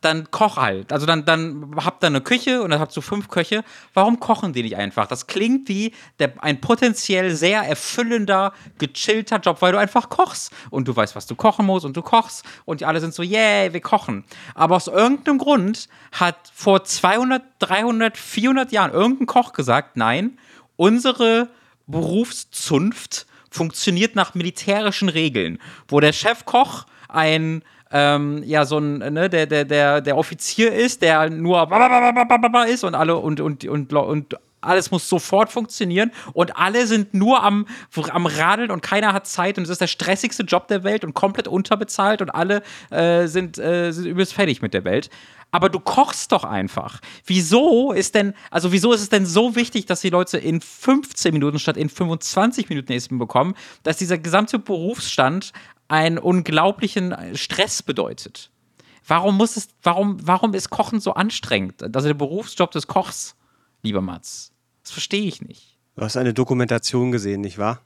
dann 0.00 0.30
koch 0.30 0.56
halt. 0.56 0.92
Also 0.92 1.06
dann, 1.06 1.24
dann 1.24 1.74
habt 1.84 2.04
ihr 2.04 2.08
eine 2.08 2.20
Küche 2.20 2.62
und 2.62 2.70
dann 2.70 2.80
habt 2.80 2.96
du 2.96 3.00
fünf 3.00 3.28
Köche. 3.28 3.64
Warum 3.94 4.20
kochen 4.20 4.52
die 4.52 4.62
nicht 4.62 4.76
einfach? 4.76 5.06
Das 5.06 5.26
klingt 5.26 5.68
wie 5.68 5.92
der, 6.18 6.32
ein 6.42 6.60
potenziell 6.60 7.34
sehr 7.34 7.62
erfüllender, 7.62 8.52
gechillter 8.78 9.38
Job, 9.38 9.62
weil 9.62 9.72
du 9.72 9.78
einfach 9.78 10.08
kochst. 10.08 10.52
Und 10.70 10.86
du 10.86 10.94
weißt, 10.94 11.16
was 11.16 11.26
du 11.26 11.34
kochen 11.34 11.66
musst 11.66 11.84
und 11.86 11.96
du 11.96 12.02
kochst 12.02 12.44
und 12.64 12.80
die 12.80 12.84
alle 12.84 13.00
sind 13.00 13.14
so, 13.14 13.22
yay, 13.22 13.72
wir 13.72 13.80
kochen. 13.80 14.24
Aber 14.54 14.76
aus 14.76 14.86
irgendeinem 14.86 15.38
Grund 15.38 15.88
hat 16.12 16.36
vor 16.54 16.84
200, 16.84 17.42
300, 17.58 18.16
400 18.16 18.72
Jahren 18.72 18.92
irgendein 18.92 19.26
Koch 19.26 19.52
gesagt, 19.52 19.96
nein, 19.96 20.38
unsere 20.76 21.48
Berufszunft 21.86 23.26
funktioniert 23.50 24.14
nach 24.14 24.34
militärischen 24.34 25.08
Regeln, 25.08 25.58
wo 25.88 26.00
der 26.00 26.12
Chefkoch 26.12 26.84
ein 27.08 27.62
ähm, 27.96 28.42
ja, 28.44 28.66
so 28.66 28.78
ein, 28.78 28.98
ne, 28.98 29.30
der, 29.30 29.46
der, 29.46 29.64
der, 29.64 30.02
der 30.02 30.18
Offizier 30.18 30.70
ist, 30.70 31.00
der 31.00 31.30
nur 31.30 31.66
ist 32.68 32.84
und 32.84 32.94
alle 32.94 33.16
und, 33.16 33.40
und, 33.40 33.64
und, 33.64 33.92
und 33.94 34.36
alles 34.60 34.90
muss 34.90 35.08
sofort 35.08 35.50
funktionieren 35.50 36.10
und 36.34 36.58
alle 36.58 36.86
sind 36.86 37.14
nur 37.14 37.42
am, 37.42 37.66
am 38.10 38.26
Radeln 38.26 38.70
und 38.70 38.82
keiner 38.82 39.14
hat 39.14 39.26
Zeit 39.26 39.56
und 39.56 39.64
es 39.64 39.70
ist 39.70 39.80
der 39.80 39.86
stressigste 39.86 40.42
Job 40.42 40.68
der 40.68 40.84
Welt 40.84 41.04
und 41.04 41.14
komplett 41.14 41.48
unterbezahlt 41.48 42.20
und 42.20 42.30
alle 42.30 42.62
äh, 42.90 43.26
sind, 43.28 43.58
äh, 43.58 43.92
sind 43.92 44.04
übelst 44.04 44.34
fertig 44.34 44.60
mit 44.60 44.74
der 44.74 44.84
Welt. 44.84 45.08
Aber 45.52 45.68
du 45.70 45.78
kochst 45.78 46.32
doch 46.32 46.44
einfach. 46.44 47.00
Wieso 47.24 47.92
ist 47.92 48.14
denn, 48.14 48.34
also 48.50 48.72
wieso 48.72 48.92
ist 48.92 49.00
es 49.00 49.08
denn 49.08 49.24
so 49.24 49.54
wichtig, 49.54 49.86
dass 49.86 50.00
die 50.00 50.10
Leute 50.10 50.38
in 50.38 50.60
15 50.60 51.32
Minuten 51.32 51.58
statt 51.58 51.76
in 51.76 51.88
25 51.88 52.68
Minuten 52.68 52.92
Essen 52.92 53.18
bekommen, 53.18 53.54
dass 53.84 53.96
dieser 53.96 54.18
gesamte 54.18 54.58
Berufsstand 54.58 55.52
einen 55.88 56.18
unglaublichen 56.18 57.14
Stress 57.34 57.82
bedeutet? 57.82 58.50
Warum 59.06 59.36
muss 59.36 59.56
es, 59.56 59.68
warum, 59.82 60.18
warum 60.26 60.52
ist 60.54 60.70
Kochen 60.70 61.00
so 61.00 61.14
anstrengend? 61.14 61.82
Also 61.82 62.08
der 62.08 62.14
Berufsjob 62.14 62.72
des 62.72 62.86
Kochs, 62.86 63.36
lieber 63.82 64.00
Mats. 64.00 64.52
Das 64.82 64.92
verstehe 64.92 65.24
ich 65.24 65.42
nicht. 65.42 65.78
Du 65.94 66.02
hast 66.02 66.16
eine 66.16 66.34
Dokumentation 66.34 67.12
gesehen, 67.12 67.40
nicht 67.40 67.58
wahr? 67.58 67.80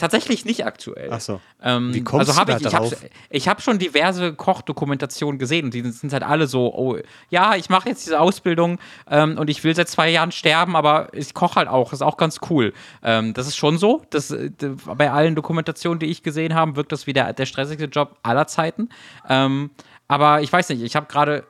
Tatsächlich 0.00 0.46
nicht 0.46 0.64
aktuell. 0.64 1.10
Ach 1.12 1.20
so. 1.20 1.42
Ähm, 1.62 1.92
Wie 1.92 2.02
kommst 2.02 2.30
also 2.30 2.42
du 2.42 2.52
ich, 2.52 2.62
da 2.62 2.68
ich 2.68 2.74
habe 2.74 2.88
drauf? 2.88 3.04
ich 3.28 3.48
hab 3.48 3.60
schon 3.60 3.78
diverse 3.78 4.32
Kochdokumentationen 4.32 5.38
gesehen 5.38 5.66
und 5.66 5.74
die 5.74 5.82
sind 5.90 6.10
halt 6.14 6.22
alle 6.22 6.46
so, 6.46 6.74
oh, 6.74 6.96
ja, 7.28 7.54
ich 7.54 7.68
mache 7.68 7.90
jetzt 7.90 8.06
diese 8.06 8.18
Ausbildung 8.18 8.78
ähm, 9.10 9.36
und 9.36 9.50
ich 9.50 9.62
will 9.62 9.74
seit 9.74 9.90
zwei 9.90 10.08
Jahren 10.08 10.32
sterben, 10.32 10.74
aber 10.74 11.08
ich 11.12 11.34
koche 11.34 11.56
halt 11.56 11.68
auch, 11.68 11.92
ist 11.92 12.00
auch 12.00 12.16
ganz 12.16 12.40
cool. 12.48 12.72
Ähm, 13.02 13.34
das 13.34 13.46
ist 13.46 13.56
schon 13.56 13.76
so, 13.76 14.02
das, 14.08 14.30
äh, 14.30 14.50
bei 14.96 15.10
allen 15.10 15.34
Dokumentationen, 15.34 15.98
die 15.98 16.06
ich 16.06 16.22
gesehen 16.22 16.54
habe, 16.54 16.76
wirkt 16.76 16.92
das 16.92 17.06
wie 17.06 17.12
der, 17.12 17.34
der 17.34 17.44
stressigste 17.44 17.84
Job 17.84 18.16
aller 18.22 18.46
Zeiten. 18.46 18.88
Ähm, 19.28 19.68
aber 20.08 20.40
ich 20.40 20.50
weiß 20.50 20.70
nicht, 20.70 20.80
ich 20.80 20.96
habe 20.96 21.08
gerade 21.08 21.44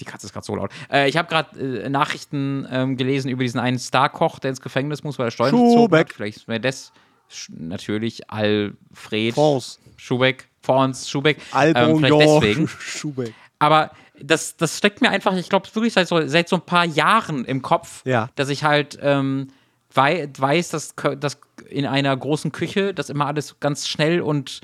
die 0.00 0.04
Katze 0.04 0.26
ist 0.26 0.32
gerade 0.32 0.46
so 0.46 0.54
laut. 0.54 0.70
Äh, 0.90 1.08
ich 1.08 1.16
habe 1.16 1.28
gerade 1.28 1.58
äh, 1.58 1.88
Nachrichten 1.88 2.66
ähm, 2.70 2.96
gelesen 2.96 3.28
über 3.28 3.42
diesen 3.42 3.60
einen 3.60 3.78
Star-Koch, 3.78 4.38
der 4.38 4.50
ins 4.50 4.60
Gefängnis 4.60 5.04
muss, 5.04 5.18
weil 5.18 5.26
er 5.26 5.30
Steuern 5.30 5.50
Schubeck. 5.50 6.08
hat. 6.08 6.12
Vielleicht 6.14 6.48
wäre 6.48 6.60
das 6.60 6.92
sch- 7.30 7.50
natürlich 7.56 8.30
Alfred 8.30 9.34
France. 9.34 9.78
Schubeck, 9.96 10.48
Franz 10.60 11.08
Schubeck. 11.08 11.38
Ähm, 11.38 11.44
Albon 11.76 11.98
vielleicht 12.04 12.20
deswegen. 12.42 12.68
Schubeck. 12.80 13.34
Aber 13.58 13.90
das, 14.20 14.56
das 14.56 14.78
steckt 14.78 15.00
mir 15.00 15.10
einfach, 15.10 15.36
ich 15.36 15.48
glaube, 15.48 15.68
wirklich 15.74 15.92
seit 15.92 16.08
so, 16.08 16.26
seit 16.26 16.48
so 16.48 16.56
ein 16.56 16.62
paar 16.66 16.84
Jahren 16.84 17.44
im 17.44 17.62
Kopf, 17.62 18.02
Ja. 18.04 18.28
dass 18.36 18.48
ich 18.48 18.62
halt 18.64 18.98
ähm, 19.02 19.48
wei 19.92 20.28
weiß, 20.36 20.70
dass, 20.70 20.94
dass 21.18 21.38
in 21.68 21.86
einer 21.86 22.16
großen 22.16 22.52
Küche 22.52 22.94
das 22.94 23.10
immer 23.10 23.26
alles 23.26 23.58
ganz 23.60 23.88
schnell 23.88 24.20
und 24.20 24.60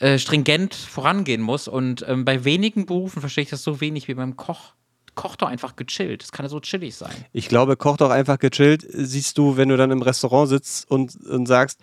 äh, 0.00 0.18
stringent 0.18 0.74
vorangehen 0.74 1.40
muss. 1.42 1.68
Und 1.68 2.04
ähm, 2.08 2.24
bei 2.24 2.44
wenigen 2.44 2.86
Berufen 2.86 3.20
verstehe 3.20 3.44
ich 3.44 3.50
das 3.50 3.62
so 3.62 3.80
wenig 3.80 4.08
wie 4.08 4.14
beim 4.14 4.36
Koch. 4.36 4.72
Koch 5.14 5.36
doch 5.36 5.48
einfach 5.48 5.76
gechillt. 5.76 6.22
Das 6.22 6.32
kann 6.32 6.44
ja 6.44 6.48
so 6.50 6.60
chillig 6.60 6.96
sein. 6.96 7.12
Ich 7.32 7.48
glaube, 7.48 7.76
koch 7.76 7.96
doch 7.98 8.10
einfach 8.10 8.38
gechillt. 8.38 8.86
Siehst 8.88 9.36
du, 9.36 9.56
wenn 9.56 9.68
du 9.68 9.76
dann 9.76 9.90
im 9.90 10.02
Restaurant 10.02 10.48
sitzt 10.48 10.90
und, 10.90 11.14
und 11.26 11.46
sagst, 11.46 11.80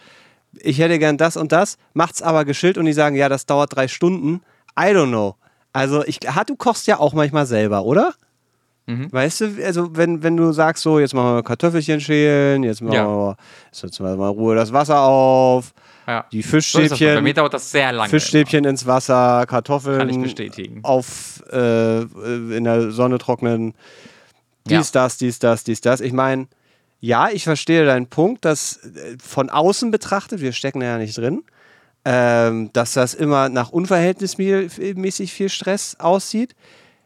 ich 0.53 0.79
hätte 0.79 0.97
gern 0.97 1.17
das 1.17 1.37
und 1.37 1.51
das, 1.51 1.77
macht's 1.93 2.21
aber 2.23 2.43
geschillt 2.43 2.77
und 2.77 2.85
die 2.85 2.93
sagen, 2.93 3.15
ja, 3.15 3.29
das 3.29 3.45
dauert 3.45 3.75
drei 3.75 3.87
Stunden. 3.87 4.41
I 4.77 4.85
don't 4.93 5.09
know. 5.09 5.35
Also, 5.73 6.03
ich, 6.05 6.19
du 6.19 6.55
kochst 6.55 6.87
ja 6.87 6.99
auch 6.99 7.13
manchmal 7.13 7.45
selber, 7.45 7.83
oder? 7.83 8.13
Mhm. 8.87 9.11
Weißt 9.11 9.41
du, 9.41 9.63
also 9.63 9.95
wenn, 9.95 10.23
wenn 10.23 10.35
du 10.35 10.51
sagst, 10.51 10.81
so, 10.81 10.99
jetzt 10.99 11.13
machen 11.13 11.35
wir 11.35 11.43
Kartoffelchen 11.43 12.01
schälen, 12.01 12.63
jetzt 12.63 12.81
machen 12.81 12.95
Ja. 12.95 13.07
wir 13.07 13.37
jetzt 13.83 13.99
mal 13.99 14.29
Ruhe 14.29 14.55
das 14.55 14.73
Wasser 14.73 15.01
auf, 15.01 15.73
Ja. 16.09 16.25
die 16.31 16.41
So 16.41 16.57
ist 16.57 16.73
das. 16.73 16.79
Bei 16.79 16.95
mir 16.95 16.95
Fischstäbchen, 16.97 17.33
dauert 17.35 17.53
das 17.53 17.69
sehr 17.69 17.91
lange. 17.91 18.09
Fischstäbchen 18.09 18.65
ins 18.65 18.87
Wasser, 18.87 19.45
Kartoffeln 19.47 19.99
Kann 19.99 20.09
ich 20.09 20.19
bestätigen. 20.19 20.79
auf 20.81 21.43
äh, 21.51 22.01
in 22.01 22.63
der 22.63 22.89
Sonne 22.89 23.19
trocknen, 23.19 23.75
dies, 24.65 24.91
das, 24.91 25.17
dies, 25.17 25.37
das, 25.37 25.63
dies, 25.63 25.81
das. 25.81 26.01
Ich 26.01 26.13
meine, 26.13 26.47
ja, 26.99 27.29
ich 27.29 27.43
verstehe 27.43 27.85
deinen 27.85 28.07
Punkt, 28.07 28.43
dass 28.43 28.77
äh, 28.77 29.17
von 29.23 29.51
außen 29.51 29.91
betrachtet, 29.91 30.41
wir 30.41 30.51
stecken 30.51 30.81
ja 30.81 30.97
nicht 30.97 31.15
drin, 31.15 31.43
ähm, 32.05 32.71
dass 32.73 32.93
das 32.93 33.13
immer 33.13 33.49
nach 33.49 33.69
unverhältnismäßig 33.69 35.31
viel 35.31 35.49
Stress 35.49 35.95
aussieht. 35.99 36.55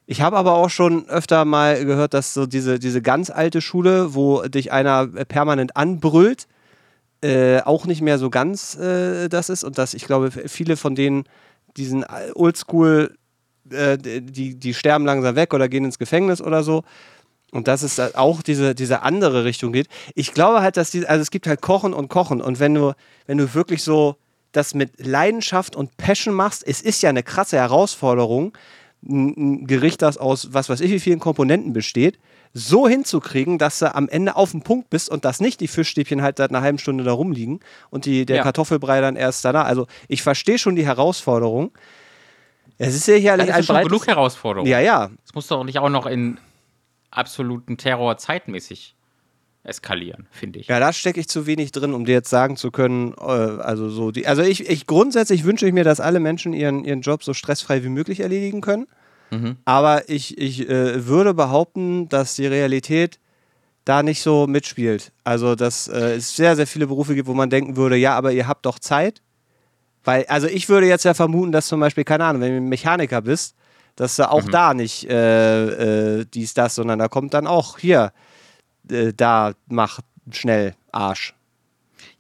Ich 0.06 0.22
habe 0.22 0.38
aber 0.38 0.54
auch 0.54 0.70
schon 0.70 1.10
öfter 1.10 1.44
mal 1.44 1.84
gehört, 1.84 2.14
dass 2.14 2.34
so 2.34 2.46
diese, 2.46 2.80
diese 2.80 3.02
ganz 3.02 3.30
alte 3.30 3.60
Schule, 3.60 4.14
wo 4.16 4.44
dich 4.44 4.72
einer 4.72 5.08
permanent 5.08 5.76
anbrüllt, 5.76 6.48
äh, 7.24 7.62
auch 7.62 7.86
nicht 7.86 8.02
mehr 8.02 8.20
so 8.20 8.30
ganz 8.30 8.76
äh, 8.76 9.30
das 9.30 9.50
ist 9.50 9.64
und 9.64 9.78
dass 9.78 9.94
ich 9.94 10.06
glaube, 10.06 10.30
viele 10.32 10.76
von 10.76 10.94
denen 10.94 11.24
diesen 11.78 12.06
Oldschool, 12.36 13.18
äh, 13.72 13.98
die, 13.98 14.56
die 14.56 14.74
sterben 14.74 15.06
langsam 15.06 15.36
weg 15.36 15.54
oder 15.54 15.70
gehen 15.70 15.86
ins 15.86 15.98
Gefängnis 15.98 16.42
oder 16.42 16.64
so. 16.64 16.84
Und 17.52 17.68
dass 17.68 17.84
es 17.84 18.00
auch 18.16 18.42
diese, 18.42 18.74
diese 18.74 19.04
andere 19.04 19.46
Richtung 19.46 19.74
geht. 19.74 19.88
Ich 20.16 20.34
glaube 20.34 20.62
halt, 20.62 20.76
dass 20.76 20.90
die, 20.90 21.08
also 21.08 21.22
es 21.22 21.30
gibt 21.30 21.46
halt 21.46 21.62
Kochen 21.62 21.94
und 21.94 22.10
Kochen. 22.10 22.42
Und 22.42 22.60
wenn 22.60 22.74
du, 22.74 22.94
wenn 23.28 23.38
du 23.38 23.54
wirklich 23.54 23.84
so 23.84 24.18
das 24.52 24.74
mit 24.74 25.06
Leidenschaft 25.06 25.76
und 25.76 25.96
Passion 25.96 26.34
machst, 26.34 26.64
es 26.66 26.82
ist 26.82 27.04
ja 27.04 27.10
eine 27.10 27.24
krasse 27.24 27.58
Herausforderung, 27.58 28.58
ein 29.04 29.68
Gericht, 29.68 30.02
das 30.02 30.18
aus 30.18 30.50
was 30.52 30.68
weiß 30.68 30.82
ich 30.82 30.92
wie 30.92 31.00
vielen 31.00 31.20
Komponenten 31.20 31.74
besteht, 31.74 32.18
so 32.54 32.88
hinzukriegen, 32.88 33.58
dass 33.58 33.80
du 33.80 33.94
am 33.96 34.08
Ende 34.08 34.36
auf 34.36 34.52
dem 34.52 34.62
Punkt 34.62 34.90
bist 34.92 35.10
und 35.10 35.26
dass 35.26 35.40
nicht 35.40 35.60
die 35.60 35.68
Fischstäbchen 35.68 36.22
halt 36.22 36.38
seit 36.38 36.52
einer 36.52 36.62
halben 36.62 36.78
Stunde 36.78 37.04
da 37.04 37.12
rumliegen 37.12 37.60
und 37.90 38.06
die, 38.06 38.26
der 38.26 38.38
Ja. 38.38 38.44
Kartoffelbrei 38.44 39.02
dann 39.02 39.16
erst 39.16 39.44
danach. 39.44 39.66
Also 39.66 39.88
ich 40.08 40.22
verstehe 40.22 40.60
schon 40.60 40.76
die 40.76 40.86
Herausforderung. 40.86 41.72
Es 42.78 42.94
ist 42.96 43.06
sicherlich 43.06 43.48
Das 43.48 43.56
ein 43.56 43.60
ist 43.62 43.66
schon 43.68 43.84
genug 43.84 44.08
Herausforderung. 44.08 44.68
Ja, 44.68 44.80
ja. 44.80 45.10
Es 45.26 45.34
muss 45.34 45.48
doch 45.48 45.64
nicht 45.64 45.80
auch 45.80 45.90
noch 45.90 46.06
in 46.06 46.40
absoluten 47.12 47.78
Terror 47.78 48.18
zeitmäßig 48.18 48.96
eskalieren, 49.64 50.28
finde 50.32 50.60
ich. 50.60 50.68
Ja, 50.68 50.80
da 50.80 50.92
stecke 50.92 51.20
ich 51.20 51.30
zu 51.30 51.48
wenig 51.48 51.72
drin, 51.72 51.94
um 51.94 52.06
dir 52.06 52.12
jetzt 52.12 52.30
sagen 52.30 52.58
zu 52.58 52.70
können, 52.70 53.14
äh, 53.18 53.24
also 53.24 53.90
so 53.90 54.12
die, 54.12 54.28
also 54.28 54.42
ich, 54.42 54.70
ich 54.70 54.88
grundsätzlich 54.88 55.46
wünsche 55.46 55.66
ich 55.66 55.74
mir, 55.74 55.86
dass 55.86 56.00
alle 56.00 56.20
Menschen 56.20 56.54
ihren, 56.54 56.84
ihren 56.84 57.02
Job 57.02 57.24
so 57.24 57.34
stressfrei 57.34 57.84
wie 57.84 57.90
möglich 57.90 58.20
erledigen 58.20 58.62
können. 58.62 58.88
Aber 59.66 60.10
ich, 60.10 60.38
ich 60.38 60.70
äh, 60.70 61.06
würde 61.08 61.34
behaupten, 61.34 62.10
dass 62.10 62.36
die 62.36 62.48
Realität 62.48 63.20
da 63.86 64.04
nicht 64.04 64.22
so 64.22 64.48
mitspielt. 64.48 65.12
Also, 65.24 65.56
dass 65.56 65.88
äh, 65.88 66.16
es 66.16 66.36
sehr, 66.36 66.56
sehr 66.56 66.68
viele 66.68 66.88
Berufe 66.88 67.16
gibt, 67.16 67.28
wo 67.28 67.34
man 67.34 67.50
denken 67.50 67.76
würde, 67.76 67.96
ja, 67.98 68.16
aber 68.16 68.32
ihr 68.32 68.48
habt 68.48 68.66
doch 68.66 68.80
Zeit. 68.80 69.22
Weil, 70.04 70.26
also 70.28 70.48
ich 70.48 70.70
würde 70.70 70.88
jetzt 70.88 71.06
ja 71.06 71.14
vermuten, 71.14 71.52
dass 71.52 71.68
zum 71.68 71.80
Beispiel, 71.80 72.04
keine 72.04 72.26
Ahnung, 72.26 72.42
wenn 72.42 72.56
du 72.56 72.62
Mechaniker 72.62 73.22
bist, 73.22 73.56
dass 73.96 74.16
du 74.16 74.30
auch 74.30 74.44
da 74.44 74.74
nicht 74.74 75.10
äh, 75.10 76.20
äh, 76.20 76.26
dies, 76.34 76.54
das, 76.54 76.76
sondern 76.76 77.00
da 77.00 77.08
kommt 77.08 77.34
dann 77.34 77.48
auch 77.48 77.78
hier, 77.78 78.12
äh, 78.90 79.14
da 79.16 79.54
mach 79.68 80.00
schnell 80.32 80.76
Arsch. 80.92 81.34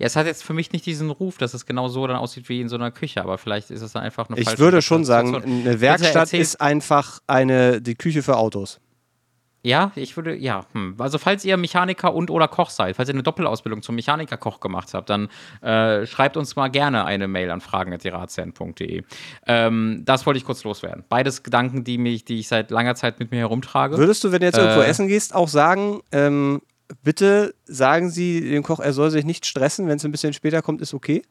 Ja, 0.03 0.07
es 0.07 0.17
hat 0.17 0.25
jetzt 0.25 0.43
für 0.43 0.51
mich 0.51 0.73
nicht 0.73 0.85
diesen 0.85 1.09
Ruf, 1.09 1.37
dass 1.37 1.53
es 1.53 1.65
genau 1.65 1.87
so 1.87 2.05
dann 2.07 2.17
aussieht 2.17 2.49
wie 2.49 2.59
in 2.59 2.67
so 2.67 2.75
einer 2.75 2.91
Küche, 2.91 3.21
aber 3.21 3.37
vielleicht 3.37 3.71
ist 3.71 3.81
es 3.81 3.93
dann 3.93 4.03
einfach 4.03 4.27
eine 4.27 4.37
Ich 4.37 4.59
würde 4.59 4.81
schon 4.81 5.05
sagen, 5.05 5.41
eine 5.41 5.79
Werkstatt 5.79 6.33
ist 6.33 6.59
einfach 6.59 7.21
eine, 7.25 7.81
die 7.81 7.95
Küche 7.95 8.21
für 8.21 8.35
Autos. 8.35 8.81
Ja, 9.61 9.93
ich 9.95 10.17
würde, 10.17 10.35
ja. 10.35 10.65
Hm. 10.73 10.95
Also, 10.97 11.17
falls 11.17 11.45
ihr 11.45 11.55
Mechaniker 11.55 12.13
und 12.13 12.29
oder 12.29 12.49
Koch 12.49 12.69
seid, 12.69 12.97
falls 12.97 13.07
ihr 13.07 13.13
eine 13.13 13.23
Doppelausbildung 13.23 13.81
zum 13.81 13.95
Mechaniker-Koch 13.95 14.59
gemacht 14.59 14.93
habt, 14.93 15.09
dann 15.09 15.29
äh, 15.61 16.05
schreibt 16.05 16.35
uns 16.35 16.57
mal 16.57 16.67
gerne 16.67 17.05
eine 17.05 17.29
Mail 17.29 17.49
an 17.49 17.61
fragen.ratsherren.de. 17.61 19.03
Ähm, 19.47 20.01
das 20.03 20.25
wollte 20.25 20.37
ich 20.37 20.43
kurz 20.43 20.65
loswerden. 20.65 21.05
Beides 21.07 21.43
Gedanken, 21.43 21.85
die, 21.85 21.97
mich, 21.97 22.25
die 22.25 22.39
ich 22.39 22.49
seit 22.49 22.71
langer 22.71 22.95
Zeit 22.95 23.19
mit 23.19 23.31
mir 23.31 23.37
herumtrage. 23.37 23.97
Würdest 23.97 24.21
du, 24.25 24.33
wenn 24.33 24.41
du 24.41 24.47
jetzt 24.47 24.57
irgendwo 24.57 24.81
Äh. 24.81 24.87
essen 24.87 25.07
gehst, 25.07 25.33
auch 25.33 25.47
sagen, 25.47 26.01
ähm, 26.11 26.61
bitte 27.01 27.55
sagen 27.65 28.09
Sie 28.09 28.41
dem 28.41 28.63
Koch, 28.63 28.79
er 28.79 28.93
soll 28.93 29.09
sich 29.11 29.25
nicht 29.25 29.45
stressen, 29.45 29.87
wenn 29.87 29.97
es 29.97 30.05
ein 30.05 30.11
bisschen 30.11 30.33
später 30.33 30.61
kommt, 30.61 30.81
ist 30.81 30.93
okay? 30.93 31.23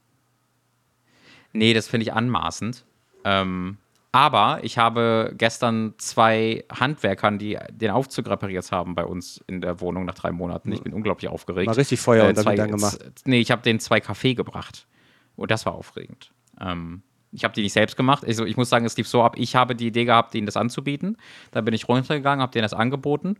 Nee, 1.52 1.74
das 1.74 1.88
finde 1.88 2.04
ich 2.04 2.12
anmaßend. 2.12 2.84
Ähm, 3.24 3.76
aber 4.10 4.60
ich 4.62 4.76
habe 4.76 5.32
gestern 5.36 5.94
zwei 5.96 6.64
Handwerkern, 6.70 7.38
die 7.38 7.58
den 7.70 7.90
Aufzug 7.90 8.28
repariert 8.28 8.70
haben, 8.70 8.94
bei 8.94 9.04
uns 9.04 9.42
in 9.46 9.62
der 9.62 9.80
Wohnung 9.80 10.04
nach 10.04 10.14
drei 10.14 10.32
Monaten. 10.32 10.70
Ich 10.72 10.82
bin 10.82 10.92
unglaublich 10.92 11.30
aufgeregt. 11.30 11.66
Mal 11.66 11.72
richtig 11.72 12.00
Feuer 12.00 12.28
unter 12.28 12.42
zwei, 12.42 12.50
Hintern 12.50 12.72
gemacht. 12.72 12.98
Nee, 13.24 13.40
ich 13.40 13.50
habe 13.50 13.62
denen 13.62 13.80
zwei 13.80 14.00
Kaffee 14.00 14.34
gebracht. 14.34 14.86
Und 15.36 15.50
das 15.50 15.64
war 15.64 15.74
aufregend. 15.74 16.30
Ähm, 16.60 17.02
ich 17.32 17.44
habe 17.44 17.54
die 17.54 17.62
nicht 17.62 17.72
selbst 17.72 17.96
gemacht. 17.96 18.24
Also 18.26 18.44
ich 18.44 18.58
muss 18.58 18.68
sagen, 18.68 18.84
es 18.84 18.96
lief 18.98 19.08
so 19.08 19.22
ab. 19.22 19.36
Ich 19.38 19.56
habe 19.56 19.74
die 19.74 19.86
Idee 19.86 20.04
gehabt, 20.04 20.34
denen 20.34 20.44
das 20.44 20.58
anzubieten. 20.58 21.16
Dann 21.50 21.64
bin 21.64 21.72
ich 21.72 21.88
runtergegangen, 21.88 22.42
habe 22.42 22.52
denen 22.52 22.64
das 22.64 22.74
angeboten. 22.74 23.38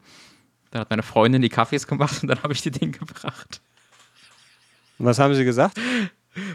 Dann 0.72 0.80
hat 0.80 0.90
meine 0.90 1.02
Freundin 1.04 1.40
die 1.42 1.48
Kaffees 1.48 1.87
gemacht 1.87 2.22
und 2.22 2.28
dann 2.28 2.42
habe 2.42 2.52
ich 2.52 2.62
die 2.62 2.70
Ding 2.72 2.90
gebracht. 2.92 3.61
Und 4.98 5.06
was 5.06 5.18
haben 5.18 5.35
Sie 5.35 5.44
gesagt? 5.44 5.78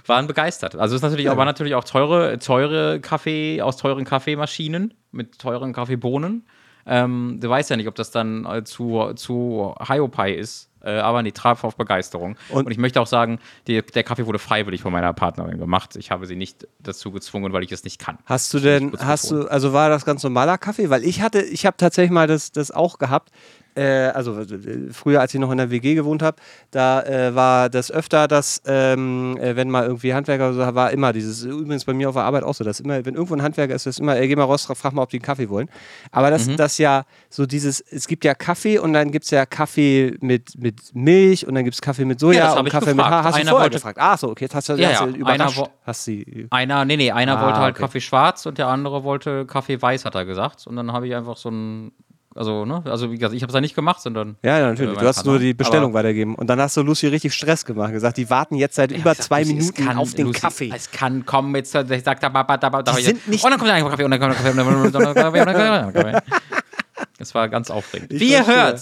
waren 0.07 0.25
begeistert. 0.25 0.75
Also 0.75 0.95
es 0.95 0.99
ist 0.99 1.03
natürlich 1.03 1.29
auch, 1.29 1.37
waren 1.37 1.45
natürlich 1.45 1.75
auch 1.75 1.83
teure, 1.83 2.39
teure 2.39 2.99
Kaffee 2.99 3.61
aus 3.61 3.77
teuren 3.77 4.05
Kaffeemaschinen 4.05 4.95
mit 5.11 5.37
teuren 5.37 5.71
Kaffeebohnen. 5.71 6.47
Ähm, 6.87 7.37
du 7.39 7.47
weißt 7.47 7.69
ja 7.69 7.75
nicht, 7.77 7.87
ob 7.87 7.93
das 7.93 8.09
dann 8.09 8.43
äh, 8.45 8.63
zu, 8.63 9.11
zu 9.15 9.75
Hiopai 9.87 10.31
ist, 10.33 10.71
äh, 10.81 10.97
aber 10.97 11.21
nee, 11.21 11.31
traf 11.31 11.63
auf 11.63 11.75
Begeisterung. 11.75 12.37
Und- 12.49 12.65
Und, 12.65 12.71
ich 12.71 12.79
möchte 12.79 12.99
auch 13.01 13.05
sagen, 13.07 13.37
die, 13.67 13.83
der 13.83 14.03
Kaffee 14.03 14.25
wurde 14.25 14.39
freiwillig 14.39 14.81
von 14.81 14.91
meiner 14.93 15.13
Partnerin 15.13 15.59
gemacht. 15.59 15.95
Ich 15.95 16.09
habe 16.09 16.25
sie 16.25 16.35
nicht 16.37 16.67
dazu 16.79 17.11
gezwungen, 17.11 17.53
weil 17.53 17.61
ich 17.63 17.71
es 17.71 17.83
nicht 17.83 17.99
kann. 17.99 18.17
Hast 18.25 18.51
du 18.55 18.59
denn, 18.59 18.93
hast 18.97 19.29
du, 19.29 19.47
also 19.47 19.73
war 19.73 19.89
das 19.89 20.05
ganz 20.05 20.23
normaler 20.23 20.57
Kaffee? 20.57 20.89
Weil 20.89 21.03
ich 21.03 21.21
hatte, 21.21 21.41
ich 21.41 21.67
habe 21.67 21.77
tatsächlich 21.77 22.11
mal 22.11 22.25
das, 22.25 22.51
das 22.51 22.71
auch 22.71 22.97
gehabt. 22.97 23.29
Äh, 23.77 24.11
also 24.13 24.35
früher, 24.91 25.21
als 25.21 25.33
ich 25.33 25.39
noch 25.39 25.51
in 25.51 25.57
der 25.59 25.69
WG 25.69 25.93
gewohnt 25.93 26.23
habe, 26.23 26.37
da 26.71 27.03
äh, 27.03 27.35
war 27.35 27.69
das 27.69 27.91
öfter, 27.91 28.27
dass 28.27 28.61
ähm, 28.65 29.37
äh, 29.39 29.55
wenn 29.55 29.69
mal 29.69 29.85
irgendwie 29.85 30.13
Handwerker 30.13 30.49
oder 30.49 30.65
so 30.65 30.75
war, 30.75 30.91
immer 30.91 31.13
dieses, 31.13 31.43
übrigens 31.43 31.85
bei 31.85 31.93
mir 31.93 32.09
auf 32.09 32.15
der 32.15 32.23
Arbeit 32.23 32.43
auch 32.43 32.55
so, 32.55 32.63
dass 32.63 32.79
immer, 32.79 33.05
wenn 33.05 33.13
irgendwo 33.13 33.35
ein 33.35 33.43
Handwerker 33.43 33.75
ist, 33.75 33.85
ist 33.85 33.99
immer, 33.99 34.15
ey, 34.15 34.27
geh 34.27 34.35
mal 34.35 34.45
raus, 34.45 34.65
frag 34.65 34.93
mal, 34.93 35.03
ob 35.03 35.09
die 35.09 35.17
einen 35.17 35.23
Kaffee 35.23 35.49
wollen. 35.49 35.69
Aber 36.11 36.31
das, 36.31 36.47
das 36.55 36.77
ja 36.79 37.03
so 37.29 37.45
dieses, 37.45 37.79
es 37.81 38.07
gibt 38.07 38.25
ja 38.25 38.33
Kaffee 38.33 38.79
und 38.79 38.93
dann 38.93 39.11
gibt 39.11 39.25
es 39.25 39.31
ja 39.31 39.45
Kaffee 39.45 40.15
mit, 40.21 40.57
mit 40.57 40.95
Milch 40.95 41.45
und 41.47 41.53
dann 41.55 41.63
gibt 41.63 41.75
es 41.75 41.81
Kaffee 41.81 42.05
mit 42.05 42.19
Soja 42.19 42.39
Ja, 42.39 42.45
das 42.51 42.59
und 42.59 42.69
Kaffee 42.69 42.87
mit 42.87 42.97
gefragt. 42.97 43.13
Haar. 43.13 43.23
Hast 43.25 43.35
du 43.37 43.41
Einer 43.41 43.49
vorher 43.51 43.65
wollte- 43.65 43.77
gefragt? 43.77 43.97
Ach 44.01 44.17
so, 44.17 44.29
okay, 44.31 44.45
jetzt 44.45 44.55
hast 44.55 44.69
du, 44.69 44.73
Ja, 44.73 44.89
hast 44.89 44.99
ja, 45.01 45.05
du 45.05 45.13
einer 45.13 45.17
überrascht. 45.35 45.57
wo- 45.59 45.67
Hast 45.85 46.03
sie 46.03 46.47
Einer, 46.49 46.83
nee, 46.85 46.97
nee, 46.97 47.11
einer 47.11 47.37
Ah, 47.39 47.45
wollte 47.45 47.59
halt 47.59 47.75
okay. 47.75 47.81
Kaffee 47.83 48.01
schwarz 48.01 48.45
und 48.45 48.57
der 48.57 48.67
andere 48.67 49.03
wollte 49.03 49.45
Kaffee 49.45 49.81
weiß, 49.81 50.03
hat 50.05 50.15
er 50.15 50.25
gesagt. 50.25 50.65
Und 50.67 50.75
dann 50.75 50.91
habe 50.91 51.07
ich 51.07 51.15
einfach 51.15 51.37
so 51.37 51.49
einen 51.49 51.91
Also, 52.37 52.65
ne? 52.65 52.81
Also, 52.85 53.11
wie 53.11 53.17
gesagt, 53.17 53.33
ich 53.33 53.41
habe 53.41 53.49
es 53.51 53.55
ja 53.55 53.61
nicht 53.61 53.75
gemacht, 53.75 54.01
sondern. 54.01 54.35
Ja, 54.43 54.59
ja 54.59 54.69
natürlich. 54.69 54.95
Äh, 54.97 55.01
Du 55.01 55.07
hast 55.07 55.25
nur 55.25 55.39
die 55.39 55.53
Bestellung 55.53 55.91
Aber- 55.91 55.99
weitergegeben. 55.99 56.35
Und 56.35 56.47
dann 56.47 56.59
hast 56.61 56.77
du 56.77 56.83
Lucy 56.83 57.07
richtig 57.07 57.33
Stress 57.33 57.65
gemacht. 57.65 57.91
Gesagt, 57.91 58.17
die 58.17 58.29
warten 58.29 58.55
jetzt 58.55 58.75
seit 58.75 58.91
über 58.91 59.11
Ich 59.11 59.17
sag, 59.17 59.25
zwei 59.25 59.41
Lucy, 59.41 59.53
Minuten 59.55 59.85
kann, 59.85 59.97
auf 59.97 60.13
den 60.13 60.27
Lucy, 60.27 60.39
Kaffee. 60.39 60.71
Es 60.75 60.91
kann 60.91 61.25
kommen, 61.25 61.55
jetzt 61.55 61.73
ich 61.75 62.03
sag 62.03 62.19
da, 62.21 62.29
da, 62.29 62.43
da, 62.57 62.69
da, 62.69 62.93
Die 62.93 63.01
sind 63.03 63.27
nicht- 63.27 63.43
Und 63.43 63.51
dann 63.51 63.59
kommt 63.59 63.71
ein 63.71 63.83
Kaffee 63.83 64.03
und 64.03 64.11
dann 64.11 64.19
kommt 64.19 64.31
ein 64.31 64.37
Kaffee 64.37 64.49
und 64.51 64.57
dann 64.57 64.65
kommt 64.65 65.07
ein 65.07 65.15
Kaffee 65.15 65.39
und 65.39 65.45
dann 65.47 65.83
kommt 65.93 66.05
ein 66.05 66.13
Kaffee. 66.13 66.31
Das 67.17 67.33
war 67.33 67.49
ganz 67.49 67.69
aufregend. 67.71 68.13
Ich 68.13 68.19
Wie 68.19 68.31
ihr 68.31 68.45
hört, 68.45 68.79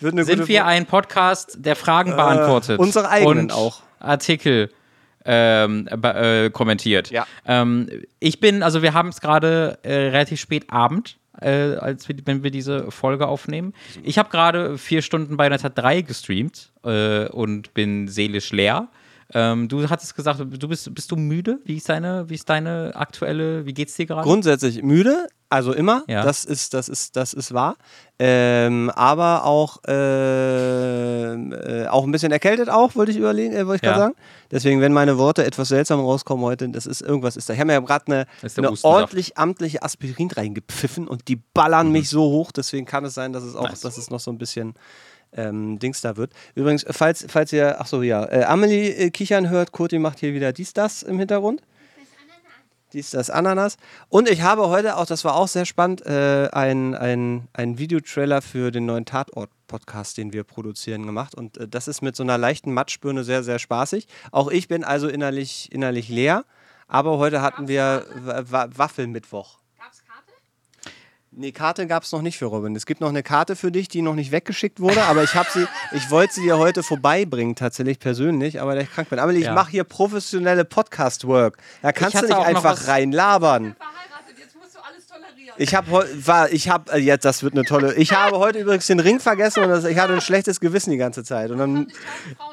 sind 0.00 0.48
wir 0.48 0.66
ein 0.66 0.86
Podcast, 0.86 1.58
der 1.60 1.76
Fragen 1.76 2.16
beantwortet. 2.16 2.78
unsere 2.78 3.08
eigenen 3.08 3.38
und 3.44 3.52
auch. 3.52 3.82
Artikel 4.00 4.70
ähm, 5.24 5.88
äh, 5.88 6.50
kommentiert. 6.50 7.10
Ja. 7.10 7.26
Ähm, 7.46 7.88
ich 8.20 8.40
bin, 8.40 8.62
also 8.62 8.82
wir 8.82 8.92
haben 8.94 9.08
es 9.08 9.20
gerade 9.20 9.78
äh, 9.82 9.92
relativ 9.92 10.40
spät 10.40 10.70
Abend, 10.70 11.16
äh, 11.40 11.76
als 11.76 12.08
wir, 12.08 12.16
wenn 12.24 12.42
wir 12.42 12.50
diese 12.50 12.90
Folge 12.90 13.26
aufnehmen. 13.28 13.72
Ich 14.02 14.18
habe 14.18 14.28
gerade 14.30 14.78
vier 14.78 15.02
Stunden 15.02 15.36
bei 15.36 15.46
Bayonetta 15.48 15.68
3 15.68 16.02
gestreamt 16.02 16.72
äh, 16.84 17.26
und 17.28 17.72
bin 17.74 18.08
seelisch 18.08 18.52
leer. 18.52 18.88
Ähm, 19.34 19.68
du 19.68 19.88
hattest 19.90 20.14
gesagt, 20.14 20.38
du 20.40 20.68
bist, 20.68 20.94
bist 20.94 21.10
du 21.10 21.16
müde? 21.16 21.58
Wie 21.64 21.76
ist 21.76 21.88
deine, 21.88 22.28
wie 22.30 22.34
ist 22.34 22.48
deine 22.48 22.92
aktuelle, 22.94 23.66
wie 23.66 23.74
geht's 23.74 23.96
dir 23.96 24.06
gerade? 24.06 24.22
Grundsätzlich 24.22 24.82
müde, 24.84 25.26
also 25.48 25.72
immer. 25.72 26.04
Ja. 26.06 26.22
Das 26.22 26.44
ist, 26.44 26.74
das 26.74 26.88
ist, 26.88 27.16
das 27.16 27.32
ist 27.34 27.52
wahr. 27.52 27.76
Ähm, 28.20 28.88
aber 28.94 29.44
auch, 29.44 29.78
ähm, 29.88 31.52
äh, 31.52 31.86
auch 31.88 32.04
ein 32.04 32.12
bisschen 32.12 32.32
erkältet 32.32 32.68
auch, 32.68 32.94
wollte 32.94 33.10
ich 33.12 33.18
überlegen, 33.18 33.52
äh, 33.54 33.66
wollte 33.66 33.84
ich 33.84 33.86
Ja. 33.86 33.96
gerade 33.96 34.12
sagen. 34.12 34.14
Deswegen, 34.50 34.80
wenn 34.80 34.92
meine 34.92 35.18
Worte 35.18 35.44
etwas 35.44 35.68
seltsam 35.68 36.00
rauskommen 36.00 36.44
heute, 36.44 36.68
das 36.68 36.86
ist 36.86 37.00
irgendwas 37.00 37.36
ist 37.36 37.48
da. 37.48 37.54
Ich 37.54 37.58
habe 37.60 37.66
mir 37.68 37.72
ja 37.74 37.80
gerade 37.80 38.06
eine, 38.06 38.26
eine 38.56 38.72
ordentlich 38.82 39.36
amtliche 39.38 39.82
Aspirin 39.82 40.30
reingepfiffen 40.30 41.08
und 41.08 41.28
die 41.28 41.36
ballern 41.36 41.90
mich 41.92 42.08
so 42.08 42.22
hoch, 42.22 42.52
deswegen 42.52 42.86
kann 42.86 43.04
es 43.04 43.14
sein, 43.14 43.32
dass 43.32 43.42
es 43.44 43.54
auch, 43.56 43.62
Mhm. 43.64 43.70
Nice. 43.70 43.80
dass 43.80 43.98
es 43.98 44.10
noch 44.10 44.20
so 44.20 44.30
ein 44.30 44.38
bisschen 44.38 44.74
ähm, 45.32 45.78
Dings 45.78 46.00
da 46.00 46.16
wird. 46.16 46.32
Übrigens, 46.54 46.84
äh, 46.84 46.92
falls, 46.92 47.26
falls 47.28 47.52
ihr, 47.52 47.80
ach 47.80 47.86
so, 47.86 48.02
ja, 48.02 48.24
äh, 48.24 48.44
Amelie 48.44 48.90
äh, 48.92 49.10
kichern 49.10 49.50
hört, 49.50 49.72
Kurti 49.72 49.98
macht 49.98 50.20
hier 50.20 50.32
wieder 50.34 50.52
dies, 50.52 50.72
das 50.72 51.02
im 51.02 51.18
Hintergrund. 51.18 51.62
Dies, 52.92 53.10
das 53.10 53.30
Ananas. 53.30 53.76
Und 54.08 54.28
ich 54.28 54.42
habe 54.42 54.68
heute 54.68 54.96
auch, 54.96 55.06
das 55.06 55.24
war 55.24 55.34
auch 55.34 55.48
sehr 55.48 55.64
spannend, 55.66 56.06
äh, 56.06 56.48
ein, 56.52 56.94
ein, 56.94 57.48
ein 57.52 57.78
Videotrailer 57.78 58.40
für 58.42 58.70
den 58.70 58.86
neuen 58.86 59.04
Tatort-Podcast, 59.04 60.18
den 60.18 60.32
wir 60.32 60.44
produzieren, 60.44 61.04
gemacht. 61.04 61.34
Und 61.34 61.58
äh, 61.58 61.66
das 61.68 61.88
ist 61.88 62.00
mit 62.00 62.14
so 62.14 62.22
einer 62.22 62.38
leichten 62.38 62.72
Matschbirne 62.72 63.24
sehr, 63.24 63.42
sehr 63.42 63.58
spaßig. 63.58 64.06
Auch 64.30 64.50
ich 64.50 64.68
bin 64.68 64.84
also 64.84 65.08
innerlich, 65.08 65.70
innerlich 65.72 66.08
leer. 66.08 66.44
Aber 66.88 67.18
heute 67.18 67.42
hatten 67.42 67.66
wir 67.66 68.06
Wa- 68.24 68.44
Wa- 68.48 68.68
Waffelmittwoch. 68.72 69.58
Nee, 71.38 71.52
Karte 71.52 71.86
gab 71.86 72.02
es 72.02 72.12
noch 72.12 72.22
nicht 72.22 72.38
für 72.38 72.46
Robin. 72.46 72.74
Es 72.74 72.86
gibt 72.86 73.02
noch 73.02 73.10
eine 73.10 73.22
Karte 73.22 73.56
für 73.56 73.70
dich, 73.70 73.88
die 73.88 74.00
noch 74.00 74.14
nicht 74.14 74.32
weggeschickt 74.32 74.80
wurde, 74.80 75.02
aber 75.02 75.22
ich 75.22 75.34
habe 75.34 75.46
sie, 75.52 75.66
ich 75.92 76.10
wollte 76.10 76.32
sie 76.32 76.42
dir 76.44 76.56
heute 76.56 76.82
vorbeibringen, 76.82 77.54
tatsächlich 77.54 77.98
persönlich, 77.98 78.58
aber 78.58 78.74
da 78.74 78.80
ich 78.80 78.90
krank 78.90 79.10
bin. 79.10 79.18
Aber 79.18 79.32
ich 79.34 79.44
Ja. 79.44 79.52
mache 79.52 79.70
hier 79.70 79.84
professionelle 79.84 80.64
Podcast-Work. 80.64 81.58
Da 81.82 81.92
kannst 81.92 82.14
du 82.22 82.26
nicht 82.26 82.34
einfach 82.34 82.88
reinlabern. 82.88 83.76
Verheiratet, 83.76 84.38
jetzt 84.38 84.56
musst 84.56 84.76
du 84.76 84.78
alles 84.80 85.06
tolerieren. 85.06 85.54
Ich 85.58 85.74
habe 85.74 86.26
war, 86.26 86.50
ich 86.50 86.70
habe 86.70 86.90
äh, 86.92 86.98
jetzt, 87.00 87.26
das 87.26 87.42
wird 87.42 87.52
eine 87.52 87.64
tolle. 87.64 87.92
Ich 87.96 88.12
habe 88.16 88.38
heute 88.38 88.60
übrigens 88.60 88.86
den 88.86 89.00
Ring 89.00 89.20
vergessen 89.20 89.62
und 89.62 89.68
das, 89.68 89.84
ich 89.84 89.98
hatte 89.98 90.14
ein 90.14 90.22
schlechtes 90.22 90.58
Gewissen 90.58 90.90
die 90.90 90.96
ganze 90.96 91.22
Zeit. 91.22 91.50
Und 91.50 91.58
dann 91.58 91.88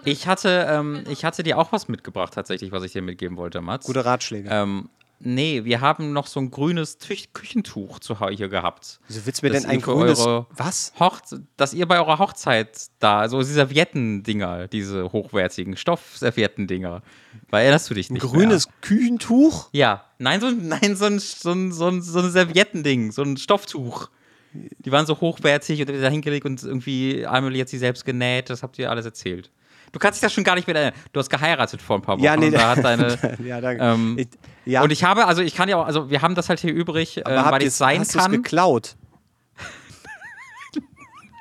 Ich 0.04 0.28
hatte, 0.28 0.67
ähm, 0.69 1.06
ich 1.10 1.24
hatte 1.24 1.41
dir 1.43 1.58
auch 1.58 1.72
was 1.72 1.88
mitgebracht, 1.88 2.34
tatsächlich, 2.34 2.74
was 2.74 2.84
ich 2.84 2.91
dir 2.91 3.02
mitgeben 3.02 3.38
wollte, 3.38 3.62
Mats. 3.62 3.86
gute 3.86 4.04
Ratschläge. 4.04 4.50
Ähm, 4.52 4.89
nee, 5.26 5.64
wir 5.66 5.82
haben 5.82 6.14
noch 6.14 6.28
so 6.28 6.40
ein 6.40 6.52
grünes 6.52 7.00
Tü- 7.00 7.28
Küchentuch 7.34 8.00
zu 8.00 8.20
Hause 8.20 8.34
hier 8.36 8.50
gehabt. 8.50 9.00
Wieso 9.08 9.26
willst 9.26 9.42
du 9.42 9.46
mir 9.48 9.54
denn 9.54 9.66
ein 9.66 9.82
grünes? 9.82 10.20
eure 10.20 10.48
Was? 10.52 10.94
Hochze 11.00 11.44
dass 11.58 11.74
ihr 11.74 11.88
bei 11.88 11.98
eurer 12.00 12.20
Hochzeit 12.20 12.88
da, 13.00 13.20
also 13.20 13.40
diese 13.40 13.54
Serviettendinger, 13.54 14.68
diese 14.68 15.12
hochwertigen 15.12 15.76
Stoffservietten-Dinger, 15.78 17.02
weil 17.50 17.62
erinnerst 17.64 17.90
du 17.90 17.94
dich 17.94 18.10
Ein 18.10 18.14
nicht 18.14 18.24
grünes 18.24 18.68
Küchentuch? 18.82 19.72
Mehr? 19.74 19.80
Ja, 19.80 20.06
nein, 20.20 20.42
so, 20.42 20.48
ein- 20.48 20.68
nein, 20.68 20.96
so 20.96 21.06
ein, 21.06 21.20
so 21.20 21.52
ein, 21.52 21.72
so 21.72 21.88
ein, 21.88 22.02
so 22.02 22.20
ein 22.20 22.32
Serviettending, 22.32 23.12
so 23.12 23.24
ein 23.24 23.38
Stofftuch. 23.38 24.10
Die 24.54 24.92
waren 24.92 25.06
so 25.08 25.20
hochwertig 25.20 25.80
und 25.82 25.90
da 25.90 26.10
hingelegt 26.10 26.46
und 26.46 26.62
irgendwie 26.62 27.26
Amelie 27.26 27.62
hat 27.62 27.70
sie 27.70 27.80
selbst 27.80 28.06
genäht, 28.06 28.50
das 28.52 28.62
habt 28.62 28.78
ihr 28.78 28.92
alles 28.92 29.06
erzählt. 29.06 29.50
Du 29.94 30.00
kannst 30.00 30.18
dich 30.18 30.26
das 30.26 30.34
schon 30.34 30.44
gar 30.44 30.56
nicht 30.56 30.68
mehr 30.68 30.76
erinnern. 30.76 31.00
Du 31.14 31.20
hast 31.20 31.30
geheiratet 31.30 31.82
vor 31.82 31.98
ein 31.98 32.02
paar 32.02 32.18
Wochen 32.18 32.24
Ja, 32.26 32.36
nee, 32.36 32.48
und 32.48 32.54
da 32.54 32.76
hat 32.76 32.84
deine, 32.84 33.38
ja, 33.44 33.62
danke. 33.62 33.82
ähm, 33.82 34.16
ich, 34.18 34.28
ja, 34.66 34.82
Und 34.82 34.92
ich 34.92 35.04
habe, 35.04 35.26
also 35.28 35.42
ich 35.42 35.56
kann 35.56 35.70
ja 35.70 35.78
auch, 35.78 35.86
also 35.86 36.10
wir 36.10 36.22
haben 36.22 36.36
das 36.36 36.50
halt 36.50 36.60
hier 36.60 36.74
übrig, 36.74 37.18
äh, 37.18 37.24
weil 37.26 37.64
ich 37.64 37.74
sein 37.74 38.00
hast 38.02 38.18
kann. 38.18 38.32
geklaut? 38.32 38.96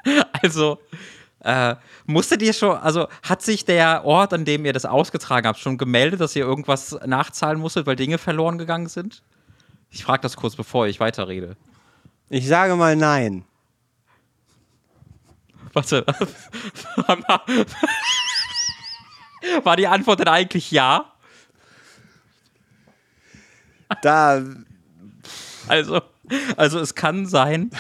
Also, 0.42 0.78
äh, 1.44 1.76
musstet 2.06 2.42
ihr 2.42 2.52
schon, 2.52 2.76
also 2.76 3.06
hat 3.22 3.40
sich 3.40 3.64
der 3.64 4.04
Ort, 4.04 4.32
an 4.32 4.44
dem 4.44 4.64
ihr 4.64 4.72
das 4.72 4.84
ausgetragen 4.84 5.46
habt, 5.46 5.60
schon 5.60 5.78
gemeldet, 5.78 6.20
dass 6.20 6.34
ihr 6.34 6.44
irgendwas 6.44 6.98
nachzahlen 7.06 7.60
musstet, 7.60 7.86
weil 7.86 7.94
Dinge 7.94 8.18
verloren 8.18 8.58
gegangen 8.58 8.88
sind? 8.88 9.22
Ich 9.90 10.02
frage 10.02 10.22
das 10.22 10.36
kurz, 10.36 10.56
bevor 10.56 10.88
ich 10.88 10.98
weiterrede. 10.98 11.56
Ich 12.30 12.48
sage 12.48 12.74
mal 12.74 12.96
nein. 12.96 13.44
Warte. 15.72 16.04
War 19.64 19.76
die 19.76 19.86
Antwort 19.86 20.20
denn 20.20 20.28
eigentlich 20.28 20.70
ja? 20.70 21.12
Da 24.02 24.42
Also, 25.68 26.00
also 26.56 26.80
es 26.80 26.94
kann 26.94 27.26
sein. 27.26 27.70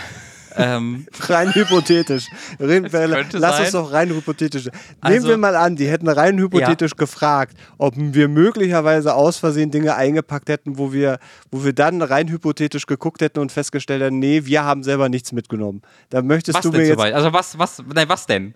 Ähm, 0.54 1.06
rein 1.20 1.54
hypothetisch. 1.54 2.26
Wir, 2.58 2.82
lass 2.82 3.56
sein. 3.56 3.62
uns 3.62 3.72
doch 3.72 3.90
rein 3.90 4.10
hypothetisch. 4.10 4.66
Nehmen 4.66 4.76
Also- 5.02 5.28
wir 5.28 5.36
mal 5.38 5.56
an, 5.56 5.76
die 5.76 5.88
hätten 5.88 6.08
rein 6.08 6.38
hypothetisch 6.38 6.94
gefragt, 6.96 7.56
ob 7.78 7.94
wir 7.96 8.28
möglicherweise 8.28 9.14
aus 9.14 9.38
Versehen 9.38 9.70
Dinge 9.70 9.94
eingepackt 9.94 10.50
hätten, 10.50 10.76
wo 10.76 10.92
wir, 10.92 11.18
wo 11.50 11.64
wir 11.64 11.72
dann 11.72 12.02
rein 12.02 12.28
hypothetisch 12.28 12.84
geguckt 12.86 13.22
hätten 13.22 13.38
und 13.38 13.50
festgestellt 13.50 14.02
hätten, 14.02 14.18
nee, 14.18 14.44
wir 14.44 14.62
haben 14.64 14.82
selber 14.82 15.08
nichts 15.08 15.32
mitgenommen. 15.32 15.80
Da 16.10 16.20
möchtest 16.20 16.58
was 16.58 16.62
du 16.62 16.72
mir 16.72 16.86
jetzt? 16.86 17.00
Also 17.00 17.32
was, 17.32 17.58
was, 17.58 17.82
nein, 17.94 18.08
was 18.08 18.26
denn? 18.26 18.54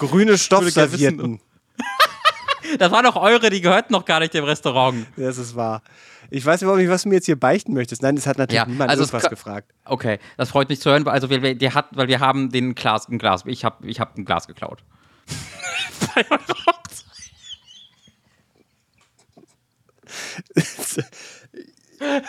Grüne 0.00 0.36
Stoffservietten. 0.38 1.40
Das 2.78 2.92
waren 2.92 3.02
doch 3.04 3.16
eure, 3.16 3.50
die 3.50 3.60
gehörten 3.60 3.92
noch 3.92 4.04
gar 4.04 4.20
nicht 4.20 4.32
dem 4.32 4.44
Restaurant. 4.44 5.04
Das 5.16 5.38
ist 5.38 5.56
wahr. 5.56 5.82
Ich 6.30 6.46
weiß 6.46 6.62
überhaupt 6.62 6.78
nicht, 6.80 6.88
was 6.90 7.02
du 7.02 7.08
mir 7.08 7.16
jetzt 7.16 7.26
hier 7.26 7.34
beichten 7.40 7.72
möchtest. 7.74 8.00
Nein, 8.02 8.16
es 8.16 8.28
hat 8.28 8.38
natürlich 8.38 8.62
Ja, 8.62 8.66
niemand 8.66 8.90
also 8.90 9.02
irgendwas 9.02 9.28
gefragt. 9.28 9.72
Okay, 9.84 10.20
das 10.36 10.50
freut 10.50 10.68
mich 10.68 10.80
zu 10.80 10.88
hören. 10.88 11.04
weil- 11.04 11.14
Also 11.14 11.30
wir, 11.30 11.42
wir, 11.42 11.74
hat, 11.74 11.88
weil 11.96 12.06
wir 12.06 12.20
haben 12.20 12.50
den 12.50 12.76
Glas, 12.76 13.08
ein 13.08 13.18
Glas. 13.18 13.42
Ich 13.46 13.64
habe 13.64 13.84
ich 13.88 13.98
hab 13.98 14.16
ein 14.16 14.24
Glas 14.24 14.46
geklaut. 14.46 14.84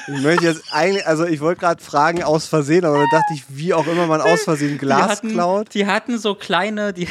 Ich 0.08 0.22
möchte 0.22 0.46
jetzt 0.46 0.64
eigentlich, 0.74 1.08
also 1.08 1.26
ich 1.26 1.40
wollte 1.40 1.62
gerade 1.62 1.82
fragen 1.82 2.24
aus 2.24 2.48
Versehen, 2.48 2.84
aber 2.84 2.98
da 2.98 3.06
dachte 3.12 3.34
ich, 3.34 3.46
wie 3.48 3.74
auch 3.74 3.88
immer 3.88 4.06
man 4.06 4.20
aus 4.20 4.44
Versehen 4.44 4.78
Glas 4.78 5.06
die 5.06 5.12
hatten, 5.12 5.32
klaut. 5.32 5.74
Die 5.74 5.88
hatten 5.88 6.18
so 6.18 6.36
kleine, 6.36 6.92
die, 6.92 7.08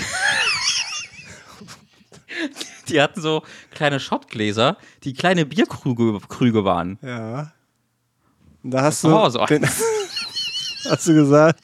die 2.89 3.01
hatten 3.01 3.21
so 3.21 3.43
kleine 3.71 3.99
Schottgläser, 3.99 4.77
die 5.05 5.15
kleine 5.15 5.47
Bierkrüge 5.47 6.21
Krüge 6.29 6.65
waren. 6.65 6.99
Ja. 7.03 7.53
Und 8.63 8.73
da 8.73 8.83
hast 8.83 9.05
du, 9.05 9.11
Hause. 9.11 9.43
den, 9.49 9.65
hast 9.65 11.07
du 11.07 11.15
gesagt, 11.15 11.61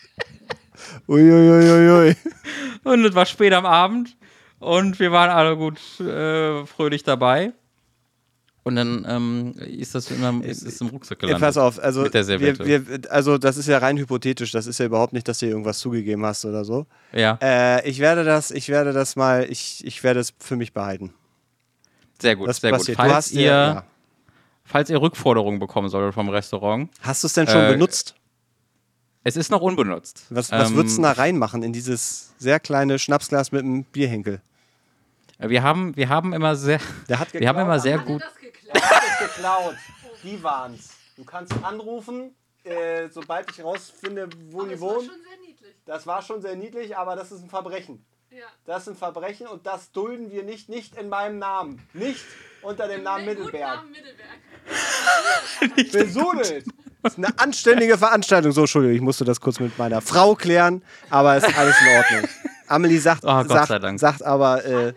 uiuiuiui. 1.07 2.17
Und 2.85 3.05
es 3.05 3.15
war 3.15 3.27
spät 3.27 3.53
am 3.53 3.67
Abend 3.67 4.17
und 4.61 4.99
wir 4.99 5.13
waren 5.13 5.29
alle 5.29 5.57
gut 5.57 5.79
äh, 6.01 6.65
fröhlich 6.65 7.03
dabei. 7.03 7.53
Und 8.67 8.75
dann 8.75 9.07
ähm, 9.09 9.55
ist 9.61 9.95
das 9.95 10.11
immer 10.11 10.45
ist, 10.45 10.63
ist 10.65 10.81
im 10.81 10.89
Rucksack 10.89 11.23
Ja, 11.23 11.29
gelandet. 11.29 11.47
pass 11.47 11.57
auf, 11.57 11.79
also, 11.79 12.03
Mit 12.03 12.15
der 12.15 12.27
wir, 12.27 12.59
wir, 12.59 13.01
also 13.11 13.39
das 13.39 13.57
ist 13.59 13.69
ja 13.69 13.79
rein 13.79 13.97
hypothetisch, 13.97 14.51
das 14.51 14.67
ist 14.67 14.79
ja 14.81 14.87
überhaupt 14.87 15.13
nicht, 15.13 15.29
dass 15.29 15.39
du 15.39 15.47
irgendwas 15.47 15.79
zugegeben 15.79 16.27
hast 16.27 16.45
oder 16.45 16.65
so. 16.65 16.85
Ja, 17.13 17.39
Äh, 17.41 17.89
ich 17.89 18.01
werde 18.01 18.25
das, 18.25 18.51
ich 18.51 18.69
werde 18.69 18.93
das 18.93 19.15
mal, 19.15 19.47
ich, 19.49 19.87
ich 19.87 20.03
werde 20.03 20.19
es 20.19 20.33
für 20.41 20.57
mich 20.57 20.73
behalten. 20.73 21.15
sehr 22.21 22.35
gut, 22.35 22.49
Das 22.49 22.57
sehr 22.57 22.73
gut. 22.73 22.81
passiert. 22.81 22.99
Du 22.99 23.03
Falls 23.03 23.15
hast 23.15 23.31
ihr, 23.35 23.39
dir, 23.43 23.47
ja. 23.47 23.85
falls 24.65 24.91
ihr 24.91 25.01
Rückforderungen 25.01 25.61
bekommen 25.61 25.89
solltet 25.89 26.15
vom 26.15 26.29
Restaurant, 26.29 26.91
Hast 27.03 27.23
du 27.23 27.29
es 27.29 27.35
denn 27.35 27.47
schon 27.47 27.63
Äh, 27.67 27.73
benutzt? 27.73 28.17
es 29.23 29.37
ist 29.37 29.49
noch 29.53 29.61
unbenutzt. 29.61 30.25
Was, 30.31 30.51
was 30.51 30.71
Ähm, 30.71 30.77
würdest 30.77 30.99
du 30.99 31.03
da 31.03 31.13
reinmachen 31.13 31.63
in 31.63 31.73
dieses 31.73 32.33
sehr 32.39 32.59
kleine 32.59 32.99
Schnapsglas 32.99 33.53
mit 33.53 33.63
einem 33.63 33.85
Bierhenkel? 33.85 34.41
Wir 35.39 35.63
haben, 35.63 35.95
wir 35.97 36.09
haben 36.09 36.33
immer 36.33 36.57
sehr, 36.57 36.81
Der 37.09 37.19
hat 37.21 37.33
wir 37.39 37.47
haben 37.49 37.59
immer 37.61 37.79
sehr 37.79 37.99
gut. 37.99 38.23
Das 38.73 38.83
geklaut? 38.83 39.29
geklaut. 39.37 39.77
Die 40.23 40.43
waren's. 40.43 40.91
Du 41.17 41.25
kannst 41.25 41.53
anrufen, 41.63 42.35
äh, 42.65 43.09
sobald 43.09 43.51
ich 43.51 43.63
rausfinde, 43.63 44.29
wo 44.51 44.61
Aber 44.61 44.69
die 44.69 44.81
war 44.81 44.89
wohnen. 44.97 45.07
schon 45.09 45.21
sehr 45.23 45.39
niedlich. 45.47 45.75
Das 45.87 46.07
war 46.07 46.23
schon 46.23 46.43
sehr 46.43 46.57
niedlich, 46.57 46.97
aber 46.97 47.17
das 47.17 47.33
ist 47.33 47.43
ein 47.43 47.49
Verbrechen. 47.51 48.05
Ja. 48.31 48.45
Das 48.67 48.83
ist 48.83 48.89
ein 48.89 48.97
Verbrechen 48.97 49.47
und 49.47 49.67
das 49.67 49.93
dulden 49.93 50.31
wir 50.31 50.43
nicht, 50.43 50.69
nicht 50.69 50.97
in 50.97 51.09
meinem 51.09 51.39
Namen. 51.39 51.81
Nicht 51.95 52.25
unter 52.63 52.87
dem 52.89 53.03
Namen 53.03 53.25
Mit 53.25 53.39
gutem 53.39 53.53
Mittelberg. 53.53 53.77
Namen 53.77 53.93
Mittelberg. 53.93 55.87
Besudelt! 55.93 56.65
Das 57.03 57.13
ist 57.13 57.19
eine 57.19 57.39
anständige 57.39 57.97
Veranstaltung. 57.97 58.51
So, 58.53 58.63
Entschuldigung, 58.63 58.97
ich 58.97 59.03
musste 59.03 59.25
das 59.25 59.41
kurz 59.41 59.61
mit 59.61 59.79
meiner 59.79 60.01
Frau 60.01 60.35
klären, 60.35 60.83
aber 61.09 61.37
ist 61.37 61.57
alles 61.57 61.77
in 61.81 61.89
Ordnung. 61.97 62.31
Amelie 62.67 62.99
sagt, 62.99 63.23
Oh, 63.25 63.29
Gott 63.29 63.49
sagt, 63.49 63.69
sei 63.69 63.79
Dank. 63.79 64.01
sagt 64.01 64.23
aber 64.25 64.65
äh, 64.65 64.69
Schande, 64.69 64.95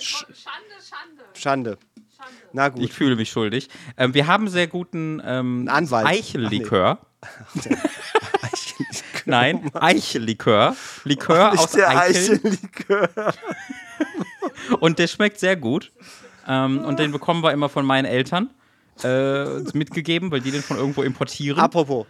Schande, 0.00 0.34
Schande, 1.34 1.34
Schande. 1.34 1.78
Na 2.52 2.68
gut. 2.68 2.82
Ich 2.82 2.92
fühle 2.92 3.16
mich 3.16 3.30
schuldig. 3.30 3.68
Ähm, 3.96 4.14
wir 4.14 4.26
haben 4.26 4.48
sehr 4.48 4.66
guten 4.66 5.22
ähm, 5.24 5.68
Anwalt. 5.70 6.06
Eichellikör. 6.12 6.98
Nein, 9.24 9.70
Eichellikör. 9.74 10.76
Likör 11.04 11.52
aus 11.52 11.60
Nicht 11.60 11.76
der. 11.76 11.98
Eichellikör. 11.98 13.08
Und 14.80 14.98
der 14.98 15.06
schmeckt 15.06 15.38
sehr 15.38 15.56
gut. 15.56 15.92
Ähm, 16.46 16.80
und 16.80 16.98
den 16.98 17.12
bekommen 17.12 17.42
wir 17.42 17.52
immer 17.52 17.68
von 17.68 17.86
meinen 17.86 18.04
Eltern 18.04 18.50
äh, 19.04 19.44
mitgegeben, 19.74 20.30
weil 20.30 20.40
die 20.40 20.50
den 20.50 20.62
von 20.62 20.76
irgendwo 20.76 21.02
importieren. 21.02 21.58
Apropos, 21.60 22.06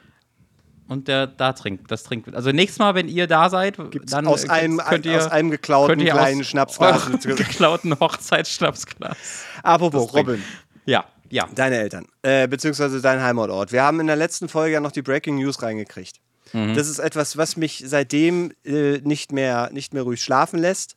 und 0.89 1.09
der 1.09 1.27
da 1.27 1.53
trinkt, 1.53 1.91
das 1.91 2.03
trinkt. 2.03 2.35
Also 2.35 2.51
nächstes 2.53 2.79
Mal, 2.79 2.95
wenn 2.95 3.09
ihr 3.09 3.27
da 3.27 3.49
seid, 3.51 3.79
dann 4.11 4.27
aus 4.27 4.49
einem, 4.49 4.79
könnt 4.79 5.07
ihr, 5.07 5.19
aus 5.19 5.31
einem 5.31 5.51
geklauten 5.51 5.89
könnt 5.89 6.03
ihr 6.03 6.13
kleinen 6.13 6.41
aus 6.41 6.47
Schnapsglas. 6.47 7.09
geklauten 7.23 7.99
Hochzeitsschnapsglas. 7.99 9.45
Apropos. 9.63 10.13
Robin, 10.15 10.43
Ja, 10.85 11.05
ja. 11.31 11.49
deine 11.55 11.77
Eltern, 11.79 12.07
äh, 12.23 12.47
beziehungsweise 12.49 13.01
dein 13.01 13.23
Heimatort. 13.23 13.73
Wir 13.73 13.83
haben 13.83 14.01
in 14.01 14.07
der 14.07 14.17
letzten 14.17 14.49
Folge 14.49 14.75
ja 14.75 14.81
noch 14.81 14.93
die 14.93 15.03
Breaking 15.03 15.37
News 15.37 15.63
reingekriegt. 15.63 16.21
Mhm. 16.53 16.75
Das 16.75 16.89
ist 16.89 16.99
etwas, 16.99 17.37
was 17.37 17.57
mich 17.57 17.83
seitdem 17.87 18.53
äh, 18.65 18.99
nicht, 18.99 19.33
mehr, 19.33 19.71
nicht 19.73 19.95
mehr 19.95 20.03
ruhig 20.03 20.23
schlafen 20.23 20.59
lässt. 20.59 20.97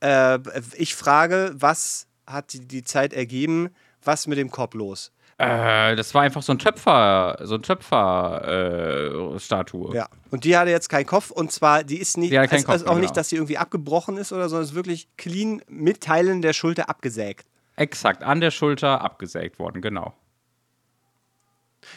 Äh, 0.00 0.38
ich 0.76 0.94
frage, 0.94 1.52
was 1.54 2.06
hat 2.26 2.52
die, 2.52 2.66
die 2.66 2.82
Zeit 2.82 3.12
ergeben? 3.12 3.70
Was 4.02 4.26
mit 4.26 4.38
dem 4.38 4.50
Kopf 4.50 4.74
los? 4.74 5.12
Äh, 5.38 5.96
das 5.96 6.14
war 6.14 6.22
einfach 6.22 6.42
so 6.42 6.52
ein 6.52 6.58
Töpfer, 6.58 7.36
so 7.42 7.56
ein 7.56 7.62
Töpfer-Statue. 7.62 9.92
Äh. 9.92 9.96
Ja. 9.96 10.08
Und 10.30 10.44
die 10.44 10.56
hatte 10.56 10.70
jetzt 10.70 10.88
keinen 10.88 11.04
Kopf 11.04 11.30
und 11.30 11.52
zwar, 11.52 11.84
die 11.84 11.98
ist 11.98 12.16
nicht, 12.16 12.32
Die 12.32 12.38
also, 12.38 12.54
also 12.54 12.66
Kopf, 12.66 12.86
auch 12.86 12.94
nicht, 12.94 13.08
genau. 13.08 13.14
dass 13.14 13.28
sie 13.28 13.36
irgendwie 13.36 13.58
abgebrochen 13.58 14.16
ist 14.16 14.32
oder 14.32 14.48
so, 14.48 14.58
es 14.58 14.70
ist 14.70 14.74
wirklich 14.74 15.08
clean 15.18 15.60
mit 15.68 16.00
Teilen 16.00 16.40
der 16.40 16.54
Schulter 16.54 16.88
abgesägt. 16.88 17.44
Exakt, 17.76 18.22
an 18.22 18.40
der 18.40 18.50
Schulter 18.50 19.02
abgesägt 19.02 19.58
worden, 19.58 19.82
genau. 19.82 20.14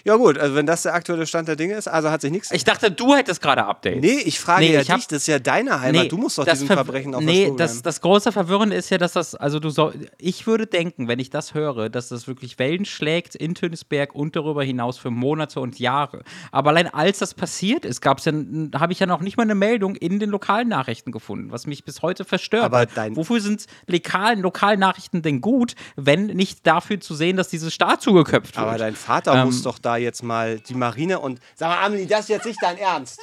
Ja 0.05 0.15
gut, 0.15 0.37
also 0.37 0.55
wenn 0.55 0.65
das 0.65 0.83
der 0.83 0.93
aktuelle 0.93 1.25
Stand 1.27 1.47
der 1.47 1.55
Dinge 1.55 1.73
ist, 1.75 1.87
also 1.87 2.09
hat 2.09 2.21
sich 2.21 2.31
nichts. 2.31 2.51
Ich 2.51 2.63
dachte, 2.63 2.91
du 2.91 3.15
hättest 3.15 3.41
gerade 3.41 3.65
Updates. 3.65 4.01
Nee, 4.01 4.19
ich 4.25 4.39
frage 4.39 4.65
Nee, 4.65 4.73
ja 4.73 4.81
ich 4.81 4.89
hab- 4.91 4.97
dich, 4.97 5.07
das 5.07 5.19
ist 5.23 5.27
ja 5.27 5.39
deine 5.39 5.81
Heimat, 5.81 6.11
du 6.11 6.17
musst 6.17 6.37
doch 6.37 6.45
diesem 6.45 6.67
Ver- 6.67 6.75
Verbrechen 6.75 7.13
auf 7.15 7.21
Nee, 7.23 7.51
das, 7.57 7.81
das 7.81 8.01
große 8.01 8.31
Verwirrende 8.31 8.75
ist 8.75 8.89
ja, 8.89 8.97
dass 8.97 9.13
das, 9.13 9.35
also 9.35 9.59
du 9.59 9.69
soll, 9.69 9.93
ich 10.17 10.47
würde 10.47 10.67
denken, 10.67 11.07
wenn 11.07 11.19
ich 11.19 11.29
das 11.29 11.53
höre, 11.53 11.89
dass 11.89 12.09
das 12.09 12.27
wirklich 12.27 12.59
Wellen 12.59 12.85
schlägt 12.85 13.35
in 13.35 13.55
Tönisberg 13.55 14.13
und 14.15 14.35
darüber 14.35 14.63
hinaus 14.63 14.97
für 14.97 15.09
Monate 15.11 15.59
und 15.59 15.79
Jahre. 15.79 16.23
Aber 16.51 16.69
allein 16.69 16.87
als 16.87 17.19
das 17.19 17.33
passiert 17.33 17.85
ist, 17.85 18.01
gab's 18.01 18.25
ja, 18.25 18.33
habe 18.75 18.93
ich 18.93 18.99
ja 18.99 19.05
noch 19.05 19.21
nicht 19.21 19.37
mal 19.37 19.43
eine 19.43 19.55
Meldung 19.55 19.95
in 19.95 20.19
den 20.19 20.29
lokalen 20.29 20.67
Nachrichten 20.69 21.11
gefunden, 21.11 21.51
was 21.51 21.65
mich 21.67 21.83
bis 21.83 22.01
heute 22.01 22.25
verstört. 22.25 22.63
Aber 22.63 22.85
dein- 22.85 23.15
Wofür 23.15 23.41
sind 23.41 23.65
lokalen, 23.87 24.41
lokalen 24.41 24.79
Nachrichten 24.79 25.21
denn 25.21 25.41
gut, 25.41 25.75
wenn 25.95 26.27
nicht 26.27 26.65
dafür 26.67 26.99
zu 26.99 27.15
sehen, 27.15 27.37
dass 27.37 27.47
diese 27.49 27.71
Statue 27.71 28.13
geköpft 28.23 28.55
wird? 28.55 28.67
Aber 28.67 28.77
dein 28.77 28.95
Vater 28.95 29.33
Ähm, 29.33 29.45
muss 29.45 29.63
doch 29.63 29.78
da 29.81 29.97
jetzt 29.97 30.23
mal 30.23 30.59
die 30.59 30.73
Marine 30.73 31.19
und. 31.19 31.39
Sag 31.55 31.69
mal, 31.69 31.83
Amelie, 31.85 32.07
das 32.07 32.21
ist 32.21 32.29
jetzt 32.29 32.45
nicht 32.45 32.59
dein 32.61 32.77
Ernst. 32.77 33.19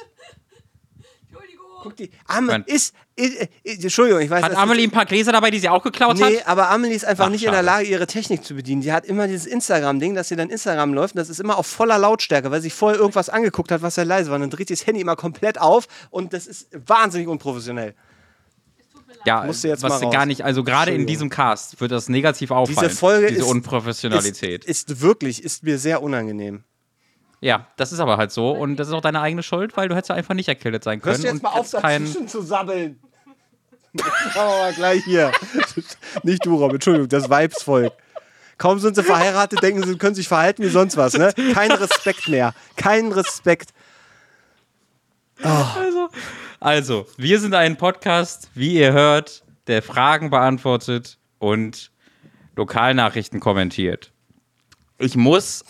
Entschuldigung. 1.29 1.65
Guck 1.83 1.95
die. 1.95 2.09
Am 2.27 2.45
Nein. 2.47 2.63
ist, 2.67 2.93
ist, 3.15 3.35
ist. 3.63 3.83
Entschuldigung, 3.83 4.21
ich 4.21 4.29
weiß 4.29 4.43
Hat 4.43 4.55
Amelie 4.55 4.83
ein 4.87 4.91
paar 4.91 5.05
Gläser 5.05 5.31
dabei, 5.31 5.51
die 5.51 5.59
sie 5.59 5.69
auch 5.69 5.83
geklaut 5.83 6.17
Nee, 6.17 6.37
hat? 6.37 6.47
aber 6.47 6.69
Amelie 6.69 6.95
ist 6.95 7.05
einfach 7.05 7.25
Ach, 7.27 7.29
nicht 7.29 7.43
in 7.43 7.51
der 7.51 7.57
schade. 7.59 7.65
Lage, 7.65 7.87
ihre 7.87 8.07
Technik 8.07 8.43
zu 8.43 8.55
bedienen. 8.55 8.81
Die 8.81 8.91
hat 8.91 9.05
immer 9.05 9.27
dieses 9.27 9.45
Instagram-Ding, 9.45 10.15
dass 10.15 10.29
sie 10.29 10.35
dann 10.35 10.49
Instagram 10.49 10.93
läuft 10.93 11.15
und 11.15 11.19
das 11.19 11.29
ist 11.29 11.39
immer 11.39 11.57
auf 11.57 11.67
voller 11.67 11.97
Lautstärke, 11.97 12.51
weil 12.51 12.61
sie 12.61 12.69
vorher 12.69 12.99
irgendwas 12.99 13.29
angeguckt 13.29 13.71
hat, 13.71 13.81
was 13.81 13.95
sehr 13.95 14.05
leise 14.05 14.29
war. 14.29 14.35
Und 14.35 14.41
dann 14.41 14.49
dreht 14.49 14.67
sie 14.69 14.73
das 14.75 14.85
Handy 14.87 15.01
immer 15.01 15.15
komplett 15.15 15.59
auf 15.59 15.87
und 16.09 16.33
das 16.33 16.47
ist 16.47 16.67
wahnsinnig 16.87 17.27
unprofessionell. 17.27 17.93
Ja, 19.25 19.43
Musst 19.43 19.63
du 19.63 19.67
jetzt 19.67 19.83
was 19.83 19.99
mal 20.01 20.05
raus. 20.05 20.13
gar 20.13 20.25
nicht, 20.25 20.43
also 20.43 20.63
gerade 20.63 20.91
in 20.91 21.05
diesem 21.05 21.29
Cast 21.29 21.81
wird 21.81 21.91
das 21.91 22.07
negativ 22.09 22.51
auffallen. 22.51 22.87
Diese 22.87 22.97
Folge 22.97 23.27
diese 23.27 23.41
ist, 23.41 23.47
Unprofessionalität. 23.47 24.63
Ist, 24.65 24.89
ist 24.89 25.01
wirklich, 25.01 25.43
ist 25.43 25.63
mir 25.63 25.77
sehr 25.79 26.01
unangenehm. 26.01 26.63
ja, 27.41 27.67
das 27.77 27.91
ist 27.91 27.99
aber 27.99 28.17
halt 28.17 28.31
so 28.31 28.51
und 28.51 28.77
das 28.77 28.87
ist 28.87 28.93
auch 28.93 29.01
deine 29.01 29.21
eigene 29.21 29.43
Schuld, 29.43 29.75
weil 29.75 29.89
du 29.89 29.95
hättest 29.95 30.09
ja 30.09 30.15
einfach 30.15 30.33
nicht 30.33 30.47
erkältet 30.47 30.83
sein 30.83 31.01
können. 31.01 31.13
Hörst 31.13 31.23
du 31.23 31.27
jetzt 31.27 31.43
mal 31.43 31.49
auf, 31.49 31.69
dazwischen 31.71 32.27
zu 32.27 32.41
sabbeln? 32.41 32.99
Mal 34.35 34.73
gleich 34.73 35.03
hier. 35.05 35.31
Nicht 36.23 36.45
du, 36.45 36.55
Rob, 36.57 36.73
Entschuldigung, 36.73 37.09
das 37.09 37.29
Weibsvolk. 37.31 37.93
Kaum 38.59 38.77
sind 38.79 38.95
sie 38.95 39.01
verheiratet, 39.03 39.63
denken 39.63 39.83
sie, 39.83 39.97
können 39.97 40.13
sich 40.13 40.27
verhalten 40.27 40.61
wie 40.61 40.69
sonst 40.69 40.97
was, 40.97 41.13
ne? 41.13 41.33
Kein 41.53 41.71
Respekt 41.71 42.27
mehr. 42.27 42.53
Kein 42.75 43.11
Respekt. 43.11 43.71
Also, 45.41 46.09
wir 47.17 47.39
sind 47.39 47.53
ein 47.53 47.77
Podcast, 47.77 48.49
wie 48.55 48.73
ihr 48.79 48.91
hört, 48.91 49.43
der 49.67 49.83
Fragen 49.83 50.29
beantwortet 50.31 51.19
und 51.37 51.91
Lokalnachrichten 52.55 53.39
kommentiert. 53.39 54.11
Ich 54.97 55.15
muss 55.15 55.63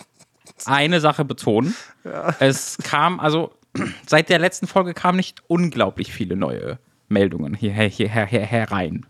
eine 0.65 1.01
Sache 1.01 1.25
betonen. 1.25 1.75
Es 2.39 2.77
kam, 2.83 3.19
also 3.19 3.51
seit 4.07 4.29
der 4.29 4.39
letzten 4.39 4.67
Folge 4.67 4.93
kamen 4.93 5.17
nicht 5.17 5.41
unglaublich 5.47 6.13
viele 6.13 6.37
neue 6.37 6.79
Meldungen 7.09 7.53
hierher, 7.53 7.87
hierher, 7.87 8.25
hierher 8.25 8.47
herein. 8.47 9.05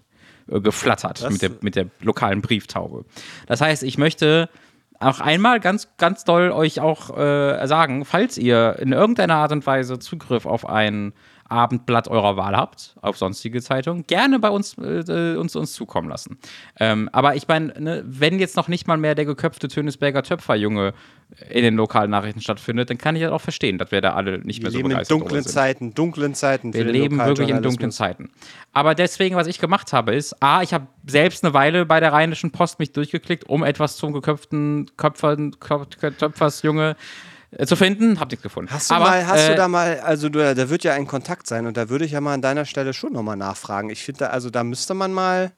äh, 0.49 0.59
Geflattert 0.59 1.29
mit 1.29 1.41
der, 1.43 1.51
mit 1.61 1.75
der 1.75 1.87
lokalen 2.01 2.41
Brieftaube. 2.41 3.05
Das 3.45 3.61
heißt, 3.61 3.83
ich 3.83 3.99
möchte 3.99 4.49
auch 4.99 5.19
einmal 5.19 5.59
ganz, 5.59 5.89
ganz 5.97 6.23
doll 6.23 6.51
euch 6.51 6.79
auch 6.79 7.15
äh, 7.15 7.67
sagen, 7.67 8.03
falls 8.03 8.37
ihr 8.37 8.77
in 8.79 8.93
irgendeiner 8.93 9.35
Art 9.35 9.51
und 9.51 9.65
Weise 9.67 9.99
Zugriff 9.99 10.47
auf 10.47 10.67
ein 10.67 11.13
Abendblatt 11.49 12.07
eurer 12.07 12.35
Wahl 12.35 12.55
habt, 12.55 12.95
auf 13.01 13.17
sonstige 13.17 13.61
Zeitungen, 13.61 14.05
gerne 14.05 14.39
bei 14.39 14.49
uns, 14.49 14.77
äh, 14.77 15.35
uns, 15.37 15.55
uns 15.55 15.73
zukommen 15.73 16.09
lassen. 16.09 16.37
Ähm, 16.79 17.09
aber 17.13 17.35
ich 17.35 17.47
meine, 17.47 17.73
ne, 17.79 18.03
wenn 18.05 18.39
jetzt 18.39 18.57
noch 18.57 18.67
nicht 18.67 18.87
mal 18.87 18.97
mehr 18.97 19.15
der 19.15 19.25
geköpfte 19.25 19.67
Tönisberger 19.67 20.23
Töpferjunge 20.23 20.93
in 21.49 21.63
den 21.63 21.75
lokalen 21.75 22.09
Nachrichten 22.11 22.41
stattfindet, 22.41 22.89
dann 22.89 22.97
kann 22.97 23.15
ich 23.15 23.21
das 23.21 23.31
auch 23.31 23.41
verstehen, 23.41 23.77
dass 23.77 23.91
wir 23.91 24.01
da 24.01 24.13
alle 24.13 24.39
nicht 24.39 24.59
Wir 24.59 24.63
mehr 24.63 24.71
so 24.71 24.77
leben 24.77 24.91
in 24.91 24.95
begeistert 24.95 25.19
dunklen 25.19 25.43
sind. 25.43 25.51
Zeiten, 25.51 25.93
dunklen 25.93 26.33
Zeiten. 26.33 26.73
Wir 26.73 26.85
leben 26.85 27.17
wirklich 27.17 27.49
in 27.49 27.61
dunklen. 27.61 27.91
Zeiten. 27.91 28.29
Aber 28.73 28.95
deswegen, 28.95 29.35
was 29.35 29.47
ich 29.47 29.59
gemacht 29.59 29.93
habe, 29.93 30.15
ist, 30.15 30.41
A, 30.41 30.61
ich 30.61 30.73
habe 30.73 30.87
selbst 31.05 31.43
eine 31.43 31.53
Weile 31.53 31.85
bei 31.85 31.99
der 31.99 32.13
Rheinischen 32.13 32.51
Post 32.51 32.79
mich 32.79 32.91
durchgeklickt, 32.91 33.45
um 33.49 33.63
etwas 33.63 33.97
zum 33.97 34.13
geköpften 34.13 34.89
Köpfern, 34.97 35.51
Köp- 35.55 36.17
Töpfersjunge 36.17 36.91
äh, 36.91 36.95
zu 37.65 37.75
finden. 37.75 38.19
Hab 38.19 38.29
nichts 38.29 38.43
gefunden. 38.43 38.71
Hast 38.71 38.91
du, 38.91 38.95
Aber, 38.95 39.05
mal, 39.05 39.25
hast 39.25 39.45
äh, 39.47 39.49
du 39.49 39.55
da 39.55 39.67
mal, 39.67 39.99
also 40.01 40.29
du, 40.29 40.39
da 40.53 40.69
wird 40.69 40.83
ja 40.83 40.93
ein 40.93 41.07
Kontakt 41.07 41.47
sein 41.47 41.65
und 41.65 41.77
da 41.77 41.89
würde 41.89 42.05
ich 42.05 42.11
ja 42.11 42.21
mal 42.21 42.33
an 42.33 42.41
deiner 42.41 42.65
Stelle 42.65 42.93
schon 42.93 43.13
nochmal 43.13 43.37
nachfragen. 43.37 43.89
Ich 43.89 44.03
finde, 44.03 44.19
da, 44.19 44.27
also 44.27 44.49
da 44.49 44.63
müsste 44.63 44.93
man 44.93 45.11
mal. 45.13 45.51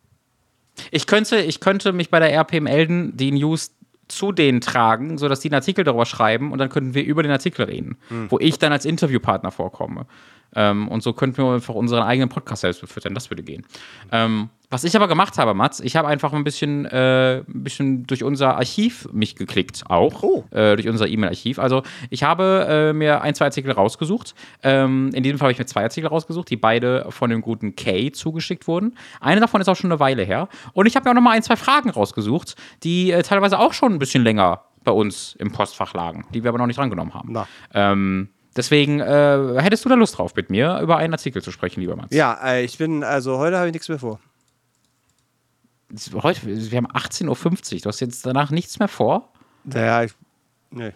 Ich 0.91 1.07
könnte, 1.07 1.37
ich 1.37 1.59
könnte 1.59 1.91
mich 1.91 2.09
bei 2.09 2.19
der 2.19 2.33
RP 2.33 2.61
melden, 2.61 3.17
die 3.17 3.31
News 3.31 3.71
zu 4.07 4.31
denen 4.31 4.61
tragen, 4.61 5.17
sodass 5.17 5.41
die 5.41 5.49
einen 5.49 5.55
Artikel 5.55 5.83
darüber 5.83 6.05
schreiben 6.05 6.51
und 6.51 6.57
dann 6.59 6.69
könnten 6.69 6.93
wir 6.93 7.03
über 7.03 7.21
den 7.21 7.31
Artikel 7.31 7.63
reden, 7.65 7.97
Hm. 8.07 8.31
wo 8.31 8.39
ich 8.39 8.57
dann 8.57 8.71
als 8.71 8.85
Interviewpartner 8.85 9.51
vorkomme. 9.51 10.07
Ähm, 10.55 10.87
und 10.87 11.03
so 11.03 11.13
könnten 11.13 11.37
wir 11.37 11.53
einfach 11.53 11.75
unseren 11.75 12.03
eigenen 12.03 12.29
Podcast 12.29 12.61
selbst 12.61 12.81
befüttern. 12.81 13.13
Das 13.13 13.29
würde 13.29 13.43
gehen. 13.43 13.65
Ähm, 14.11 14.49
was 14.69 14.83
ich 14.83 14.95
aber 14.95 15.07
gemacht 15.07 15.37
habe, 15.37 15.53
Mats, 15.53 15.79
ich 15.79 15.95
habe 15.95 16.07
einfach 16.07 16.31
ein 16.33 16.43
bisschen, 16.43 16.85
äh, 16.85 17.37
ein 17.39 17.63
bisschen 17.63 18.05
durch 18.05 18.23
unser 18.23 18.55
Archiv 18.55 19.09
mich 19.11 19.35
geklickt, 19.35 19.83
auch. 19.87 20.21
Oh. 20.21 20.45
Äh, 20.51 20.75
durch 20.75 20.87
unser 20.87 21.07
E-Mail-Archiv. 21.07 21.57
Also, 21.57 21.81
ich 22.09 22.23
habe 22.23 22.67
äh, 22.69 22.93
mir 22.93 23.21
ein, 23.21 23.33
zwei 23.33 23.45
Artikel 23.45 23.71
rausgesucht. 23.71 24.35
Ähm, 24.61 25.09
in 25.13 25.23
diesem 25.23 25.39
Fall 25.39 25.47
habe 25.47 25.53
ich 25.53 25.59
mir 25.59 25.65
zwei 25.65 25.83
Artikel 25.83 26.07
rausgesucht, 26.07 26.49
die 26.49 26.57
beide 26.57 27.07
von 27.09 27.31
dem 27.31 27.41
guten 27.41 27.75
Kay 27.75 28.11
zugeschickt 28.11 28.67
wurden. 28.67 28.95
Eine 29.19 29.41
davon 29.41 29.59
ist 29.59 29.67
auch 29.67 29.75
schon 29.75 29.91
eine 29.91 29.99
Weile 29.99 30.23
her. 30.23 30.49
Und 30.73 30.85
ich 30.85 30.95
habe 30.95 31.05
mir 31.05 31.11
auch 31.11 31.15
noch 31.15 31.21
mal 31.21 31.31
ein, 31.31 31.43
zwei 31.43 31.55
Fragen 31.55 31.89
rausgesucht, 31.89 32.55
die 32.83 33.11
äh, 33.11 33.23
teilweise 33.23 33.57
auch 33.57 33.73
schon 33.73 33.93
ein 33.93 33.99
bisschen 33.99 34.23
länger 34.23 34.65
bei 34.83 34.91
uns 34.91 35.35
im 35.39 35.51
Postfach 35.51 35.93
lagen, 35.93 36.25
die 36.33 36.43
wir 36.43 36.49
aber 36.49 36.59
noch 36.59 36.67
nicht 36.67 36.77
drangenommen 36.77 37.13
haben. 37.13 37.35
Ähm, 37.73 38.29
deswegen 38.55 38.99
äh, 38.99 39.61
hättest 39.61 39.83
du 39.83 39.89
da 39.89 39.95
Lust 39.95 40.17
drauf, 40.17 40.35
mit 40.35 40.49
mir 40.49 40.79
über 40.79 40.97
einen 40.97 41.13
Artikel 41.13 41.41
zu 41.41 41.51
sprechen, 41.51 41.81
lieber 41.81 41.95
Mats? 41.95 42.15
Ja, 42.15 42.39
äh, 42.43 42.63
ich 42.63 42.77
bin, 42.77 43.03
also 43.03 43.39
heute 43.39 43.57
habe 43.57 43.67
ich 43.67 43.73
nichts 43.73 43.89
mehr 43.89 43.99
vor. 43.99 44.19
Heute, 46.13 46.45
wir 46.45 46.77
haben 46.77 46.87
18.50 46.87 47.73
Uhr. 47.73 47.79
Du 47.81 47.89
hast 47.89 47.99
jetzt 47.99 48.25
danach 48.25 48.51
nichts 48.51 48.79
mehr 48.79 48.87
vor? 48.87 49.33
Naja, 49.63 50.03
ich. 50.03 50.13
Nee. 50.71 50.93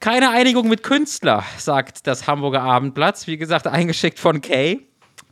Keine 0.00 0.30
Einigung 0.30 0.68
mit 0.68 0.82
Künstler, 0.82 1.44
sagt 1.58 2.06
das 2.06 2.26
Hamburger 2.26 2.62
Abendblatt. 2.62 3.26
Wie 3.26 3.36
gesagt, 3.36 3.66
eingeschickt 3.66 4.18
von 4.18 4.40
Kay. 4.40 4.86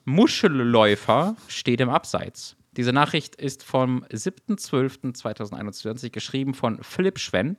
Muschelläufer 0.04 1.36
steht 1.46 1.80
im 1.80 1.90
Abseits. 1.90 2.56
Diese 2.76 2.92
Nachricht 2.92 3.34
ist 3.34 3.64
vom 3.64 4.04
7.12.2021 4.04 6.10
geschrieben 6.10 6.54
von 6.54 6.82
Philipp 6.82 7.18
Schwenn. 7.18 7.56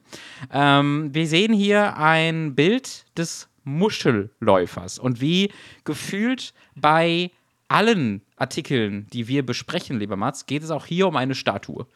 Ähm, 0.52 1.14
wir 1.14 1.28
sehen 1.28 1.54
hier 1.54 1.98
ein 1.98 2.56
Bild 2.56 3.06
des 3.18 3.50
Muschelläufers 3.64 4.98
und 4.98 5.22
wie 5.22 5.52
gefühlt 5.84 6.54
bei 6.76 7.32
allen 7.70 8.22
Artikeln, 8.36 9.08
die 9.14 9.28
wir 9.28 9.46
besprechen, 9.46 10.00
lieber 10.00 10.18
Mats, 10.18 10.46
geht 10.46 10.64
es 10.64 10.72
auch 10.72 10.86
hier 10.86 11.08
um 11.08 11.16
eine 11.16 11.36
Statue. 11.36 11.88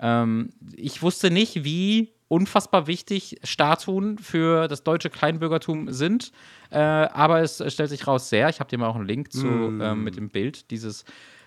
Ähm, 0.00 0.50
ich 0.76 1.02
wusste 1.02 1.30
nicht, 1.30 1.64
wie 1.64 2.12
unfassbar 2.28 2.86
wichtig 2.86 3.38
Statuen 3.42 4.18
für 4.18 4.68
das 4.68 4.82
deutsche 4.82 5.10
Kleinbürgertum 5.10 5.92
sind, 5.92 6.32
äh, 6.70 6.78
aber 6.78 7.40
es 7.40 7.62
stellt 7.72 7.90
sich 7.90 8.06
raus 8.06 8.28
sehr. 8.28 8.48
Ich 8.48 8.60
habe 8.60 8.68
dir 8.68 8.78
mal 8.78 8.88
auch 8.88 8.96
einen 8.96 9.06
Link 9.06 9.32
zu, 9.32 9.46
ähm, 9.46 10.04
mit 10.04 10.16
dem 10.16 10.28
Bild 10.28 10.70
dieses 10.70 11.04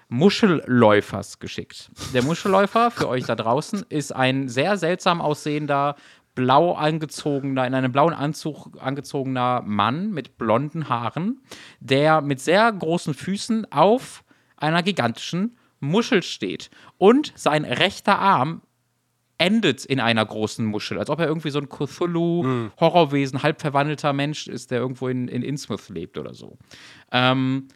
Muschelläufers 0.10 1.40
geschickt. 1.40 1.90
Der 2.14 2.24
Muschelläufer 2.24 2.92
für 2.92 3.08
euch 3.08 3.26
da 3.26 3.36
draußen 3.36 3.86
ist 3.88 4.14
ein 4.14 4.50
sehr 4.50 4.78
seltsam 4.78 5.22
aussehender, 5.22 5.96
blau 6.36 6.74
angezogener, 6.74 7.68
in 7.68 7.74
einem 7.74 7.92
blauen 7.92 8.14
Anzug 8.14 8.78
angezogener 8.80 9.62
Mann 9.66 10.12
mit 10.12 10.38
blonden 10.38 10.90
Haaren, 10.90 11.42
der 11.80 12.22
mit 12.22 12.40
sehr 12.40 12.72
großen 12.72 13.14
Füßen 13.14 13.72
auf 13.72 14.24
einer 14.58 14.84
gigantischen 14.84 15.58
Muschel 15.80 16.24
steht. 16.24 16.70
Und 16.98 17.34
sein 17.36 17.66
rechter 17.66 18.20
Arm 18.20 18.62
endet 19.38 19.86
in 19.86 20.00
einer 20.00 20.24
großen 20.24 20.64
Muschel, 20.64 21.00
als 21.00 21.10
ob 21.10 21.20
er 21.20 21.28
irgendwie 21.28 21.50
so 21.50 21.60
ein 21.60 21.68
Cthulhu-Horrorwesen, 21.68 23.42
halb 23.42 23.60
verwandelter 23.60 24.14
Mensch 24.14 24.48
ist, 24.48 24.70
der 24.70 24.80
irgendwo 24.80 25.08
in, 25.08 25.28
in 25.28 25.42
Innsmouth 25.42 25.90
lebt 25.90 26.20
oder 26.20 26.36
so. 26.36 26.60
Ähm, 27.12 27.68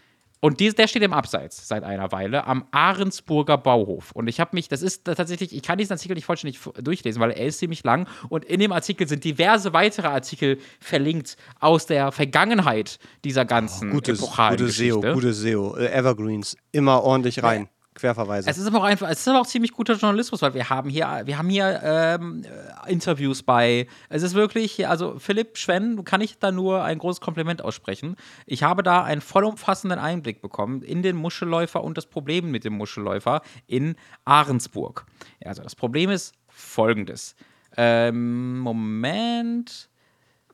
und 0.42 0.60
dies, 0.60 0.76
der 0.76 0.88
steht 0.88 1.04
im 1.04 1.14
Abseits 1.14 1.68
seit 1.68 1.84
einer 1.84 2.12
Weile 2.12 2.46
am 2.46 2.66
Ahrensburger 2.72 3.58
Bauhof. 3.58 4.12
Und 4.12 4.28
ich 4.28 4.40
habe 4.40 4.52
mich, 4.54 4.68
das 4.68 4.82
ist 4.82 5.06
tatsächlich, 5.06 5.56
ich 5.56 5.62
kann 5.64 5.78
diesen 5.78 5.94
Artikel 5.94 6.16
nicht 6.16 6.26
vollständig 6.26 6.60
durchlesen, 6.82 7.22
weil 7.22 7.32
er 7.32 7.46
ist 7.46 7.60
ziemlich 7.60 7.84
lang. 7.84 8.08
Und 8.30 8.46
in 8.46 8.60
dem 8.60 8.72
Artikel 8.72 9.08
sind 9.08 9.24
diverse 9.24 9.74
weitere 9.74 10.08
Artikel 10.08 10.60
verlinkt 10.80 11.38
aus 11.60 11.86
der 11.86 12.12
Vergangenheit 12.12 13.00
dieser 13.24 13.46
ganzen 13.46 13.92
Gutes, 13.92 14.20
epochalen 14.20 14.58
gutes 14.58 14.78
SEO, 14.78 15.00
Geschichte. 15.00 15.14
gutes 15.14 15.38
SEO. 15.40 15.76
Äh, 15.78 15.88
Evergreens. 15.88 16.58
Immer 16.72 17.04
ordentlich 17.04 17.42
rein. 17.42 17.70
Querverweise. 17.96 18.50
Es 18.50 18.58
ist 18.58 18.68
aber 18.68 18.80
auch 18.80 18.84
einfach, 18.84 19.10
es 19.10 19.22
ist 19.22 19.28
aber 19.30 19.40
auch 19.40 19.48
ziemlich 19.48 19.72
guter 19.72 19.94
Journalismus, 19.94 20.42
weil 20.42 20.54
wir 20.54 20.70
haben 20.70 20.90
hier, 20.90 21.22
wir 21.24 21.38
haben 21.38 21.48
hier 21.48 21.80
ähm, 21.82 22.44
äh, 22.44 22.92
Interviews 22.92 23.42
bei. 23.42 23.88
Es 24.10 24.22
ist 24.22 24.36
wirklich, 24.36 24.86
also 24.88 25.18
Philipp 25.18 25.58
Schwenn, 25.58 26.04
kann 26.04 26.20
ich 26.20 26.38
da 26.38 26.52
nur 26.52 26.84
ein 26.84 26.98
großes 26.98 27.22
Kompliment 27.22 27.64
aussprechen. 27.64 28.18
Ich 28.46 28.64
habe 28.64 28.84
da 28.84 29.04
einen 29.04 29.22
vollumfassenden 29.22 29.98
Einblick 29.98 30.42
bekommen 30.42 30.82
in 30.82 31.04
den 31.04 31.16
Muschelläufer 31.16 31.82
und 31.82 31.98
das 31.98 32.06
Problem 32.06 32.52
mit 32.52 32.66
dem 32.66 32.74
Muschelläufer 32.74 33.42
in 33.66 33.96
Ahrensburg. 34.26 35.06
Also 35.46 35.64
das 35.64 35.76
Problem 35.76 36.10
ist 36.10 36.34
folgendes. 36.50 37.38
Ähm, 37.78 38.60
Moment. 38.60 39.90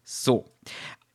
So. 0.03 0.45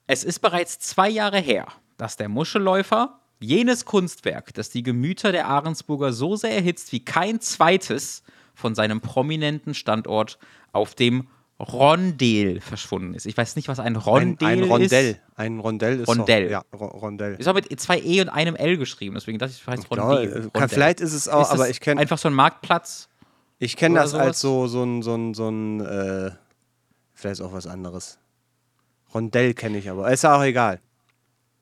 Es 0.08 0.24
ist 0.24 0.40
bereits 0.40 0.80
zwei 0.80 1.08
Jahre 1.08 1.38
her, 1.38 1.66
dass 1.96 2.16
der 2.16 2.28
Muschelläufer, 2.28 3.20
jenes 3.40 3.84
Kunstwerk, 3.84 4.54
das 4.54 4.70
die 4.70 4.82
Gemüter 4.82 5.32
der 5.32 5.48
Ahrensburger 5.48 6.12
so 6.12 6.36
sehr 6.36 6.54
erhitzt 6.54 6.92
wie 6.92 7.04
kein 7.04 7.40
zweites, 7.40 8.22
von 8.54 8.74
seinem 8.74 9.00
prominenten 9.02 9.74
Standort 9.74 10.38
auf 10.72 10.94
dem 10.94 11.28
Rondel 11.60 12.60
verschwunden 12.60 13.14
ist. 13.14 13.26
Ich 13.26 13.36
weiß 13.36 13.56
nicht, 13.56 13.68
was 13.68 13.78
ein 13.78 13.88
ein, 13.88 13.96
Rondel 13.96 14.48
ein 14.48 14.62
Rondell. 14.64 15.10
ist. 15.12 15.20
Ein 15.36 15.58
Rondell 15.58 16.00
ist 16.00 16.08
Rondell. 16.08 16.44
Doch, 16.44 16.50
ja, 16.50 16.62
Ro 16.74 16.86
Rondell. 16.86 17.36
Ist 17.38 17.48
auch 17.48 17.54
mit 17.54 17.80
zwei 17.80 17.98
E 18.00 18.20
und 18.20 18.28
einem 18.28 18.56
L 18.56 18.76
geschrieben, 18.76 19.14
deswegen 19.14 19.38
dachte 19.38 19.52
ich, 19.54 19.62
es 19.62 19.66
heißt 19.66 19.90
Rondel. 19.90 20.30
kann, 20.30 20.42
Rondell. 20.54 20.68
vielleicht 20.68 21.00
ist 21.00 21.12
es 21.12 21.28
auch, 21.28 21.42
Ist 21.42 21.50
aber 21.52 21.68
ich 21.70 21.80
kenne 21.80 22.00
Einfach 22.00 22.18
so 22.18 22.28
ein 22.28 22.34
Marktplatz. 22.34 23.08
ich 23.58 23.76
kenn 23.76 23.92
oder 23.92 24.02
das 24.02 24.14
als 24.14 24.40
sowas? 24.40 24.40
so, 24.40 24.66
so 24.68 24.84
ein, 24.84 25.02
so 25.02 25.14
ein, 25.14 25.34
so 25.34 25.48
ein 25.48 25.80
äh, 25.80 26.30
vielleicht 27.14 27.40
auch 27.40 27.52
was 27.52 27.66
anderes. 27.66 28.18
Rondell 29.14 29.54
kenne 29.54 29.78
ich 29.78 29.88
aber. 29.88 30.10
Ist 30.10 30.24
ja 30.24 30.36
auch 30.36 30.42
egal. 30.42 30.80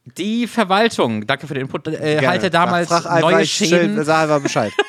Die 0.05 0.47
Verwaltung, 0.47 1.27
danke 1.27 1.47
für 1.47 1.55
den 1.55 1.63
Input, 1.63 1.89
äh, 1.89 2.27
halte 2.27 2.51
damals 2.51 2.89
Frag 2.89 3.07
einfach, 3.07 3.31
neue 3.31 3.47
Schäden. 3.47 4.03
Sag 4.05 4.25
einfach 4.25 4.43
Bescheid. 4.43 4.73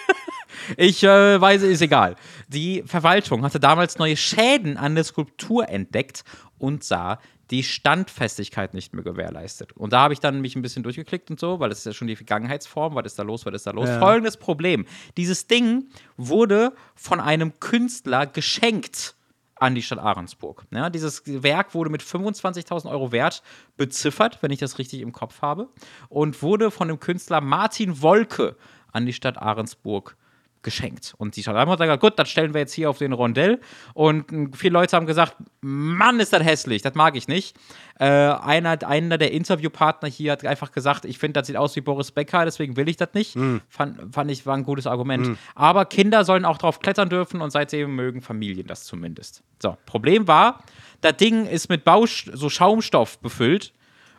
Ich 0.77 1.03
äh, 1.03 1.39
weiß, 1.39 1.61
ist 1.61 1.81
egal. 1.81 2.15
Die 2.47 2.83
Verwaltung 2.87 3.43
hatte 3.43 3.59
damals 3.59 3.99
neue 3.99 4.17
Schäden 4.17 4.77
an 4.77 4.95
der 4.95 5.03
Skulptur 5.03 5.69
entdeckt 5.69 6.23
und 6.57 6.83
sah 6.83 7.19
die 7.51 7.63
Standfestigkeit 7.63 8.73
nicht 8.73 8.93
mehr 8.93 9.03
gewährleistet. 9.03 9.73
Und 9.73 9.93
da 9.93 9.99
habe 9.99 10.13
ich 10.13 10.19
dann 10.19 10.41
mich 10.41 10.55
ein 10.55 10.61
bisschen 10.61 10.81
durchgeklickt 10.81 11.29
und 11.29 11.39
so, 11.39 11.59
weil 11.59 11.69
das 11.69 11.79
ist 11.79 11.85
ja 11.85 11.93
schon 11.93 12.07
die 12.07 12.15
Vergangenheitsform, 12.15 12.95
was 12.95 13.05
ist 13.05 13.19
da 13.19 13.23
los, 13.23 13.45
was 13.45 13.53
ist 13.53 13.67
da 13.67 13.71
los. 13.71 13.87
Ja. 13.87 13.99
Folgendes 13.99 14.37
Problem. 14.37 14.85
Dieses 15.17 15.45
Ding 15.45 15.85
wurde 16.17 16.73
von 16.95 17.19
einem 17.19 17.59
Künstler 17.59 18.25
geschenkt 18.25 19.15
an 19.55 19.75
die 19.75 19.81
Stadt 19.81 19.99
Ahrensburg. 19.99 20.65
Ja, 20.71 20.89
dieses 20.89 21.23
Werk 21.25 21.73
wurde 21.73 21.89
mit 21.89 22.01
25.000 22.01 22.89
Euro 22.89 23.11
wert 23.11 23.41
beziffert, 23.77 24.39
wenn 24.41 24.51
ich 24.51 24.59
das 24.59 24.77
richtig 24.79 25.01
im 25.01 25.11
Kopf 25.11 25.41
habe, 25.41 25.69
und 26.09 26.41
wurde 26.41 26.71
von 26.71 26.87
dem 26.87 26.99
Künstler 26.99 27.41
Martin 27.41 28.01
Wolke 28.01 28.57
an 28.91 29.05
die 29.05 29.13
Stadt 29.13 29.37
Ahrensburg 29.37 30.17
geschenkt. 30.65 31.13
Und 31.17 31.37
die 31.37 31.47
Ahrensburg 31.47 31.79
hat 31.79 31.85
gesagt, 31.87 32.01
gut, 32.01 32.19
das 32.19 32.29
stellen 32.29 32.53
wir 32.53 32.59
jetzt 32.59 32.73
hier 32.73 32.89
auf 32.89 32.97
den 32.97 33.13
Rondell. 33.13 33.61
Und 33.93 34.31
äh, 34.33 34.47
viele 34.53 34.73
Leute 34.73 34.97
haben 34.97 35.05
gesagt, 35.05 35.37
Mann, 35.61 36.19
ist 36.19 36.33
das 36.33 36.43
hässlich, 36.43 36.81
das 36.81 36.95
mag 36.95 37.15
ich 37.15 37.29
nicht. 37.29 37.55
Äh, 37.97 38.05
einer, 38.05 38.85
einer 38.85 39.17
der 39.17 39.31
Interviewpartner 39.31 40.09
hier 40.09 40.33
hat 40.33 40.45
einfach 40.45 40.73
gesagt, 40.73 41.05
ich 41.05 41.17
finde, 41.17 41.39
das 41.39 41.47
sieht 41.47 41.55
aus 41.55 41.75
wie 41.77 41.81
Boris 41.81 42.11
Becker, 42.11 42.43
deswegen 42.43 42.75
will 42.75 42.89
ich 42.89 42.97
das 42.97 43.13
nicht. 43.13 43.37
Fand, 43.69 44.13
fand 44.13 44.29
ich, 44.29 44.45
war 44.45 44.57
ein 44.57 44.63
gutes 44.63 44.87
Argument. 44.87 45.37
Aber 45.53 45.85
Kinder 45.85 46.25
sollen 46.25 46.43
auch 46.43 46.57
drauf 46.57 46.79
klettern 46.79 47.07
dürfen 47.07 47.39
und 47.39 47.51
seitdem 47.51 47.95
mögen 47.95 48.21
Familien 48.21 48.67
das 48.67 48.83
zumindest. 48.83 49.43
So, 49.61 49.77
Problem 49.85 50.27
war, 50.27 50.63
das 50.99 51.15
Ding 51.17 51.45
ist 51.45 51.69
mit 51.69 51.85
Bausch, 51.85 52.29
so 52.33 52.49
Schaumstoff 52.49 53.19
befüllt 53.19 53.71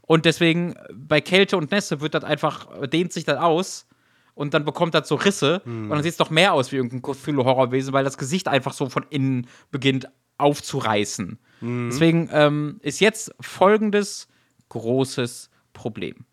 und 0.03 0.25
deswegen 0.25 0.75
bei 0.95 1.21
Kälte 1.21 1.57
und 1.57 1.73
Nässe 1.73 2.01
wird 2.01 2.15
das 2.15 2.25
einfach, 2.25 2.69
dehnt 2.89 3.13
sich 3.13 3.25
das 3.25 3.39
aus 3.39 3.87
und 4.37 4.55
dann 4.55 4.65
bekommt 4.65 4.95
das 4.95 5.09
so 5.09 5.17
Risse 5.17 5.63
und 5.65 5.89
dann 5.89 6.03
sieht 6.05 6.13
es 6.13 6.19
doch 6.19 6.31
mehr 6.31 6.53
aus 6.53 6.71
wie 6.71 6.77
irgendein 6.77 7.03
Cthulhu-Horrorwesen, 7.03 7.93
weil 7.93 8.05
das 8.05 8.19
Gesicht 8.19 8.47
einfach 8.47 8.73
so 8.73 8.89
von 8.89 9.05
innen 9.11 9.49
beginnt 9.73 10.09
aufzureißen. 10.39 11.39
Deswegen 11.89 12.29
ähm, 12.31 12.79
ist 12.83 13.01
jetzt 13.01 13.35
folgendes 13.41 14.29
großes 14.69 15.51
Problem. 15.73 16.27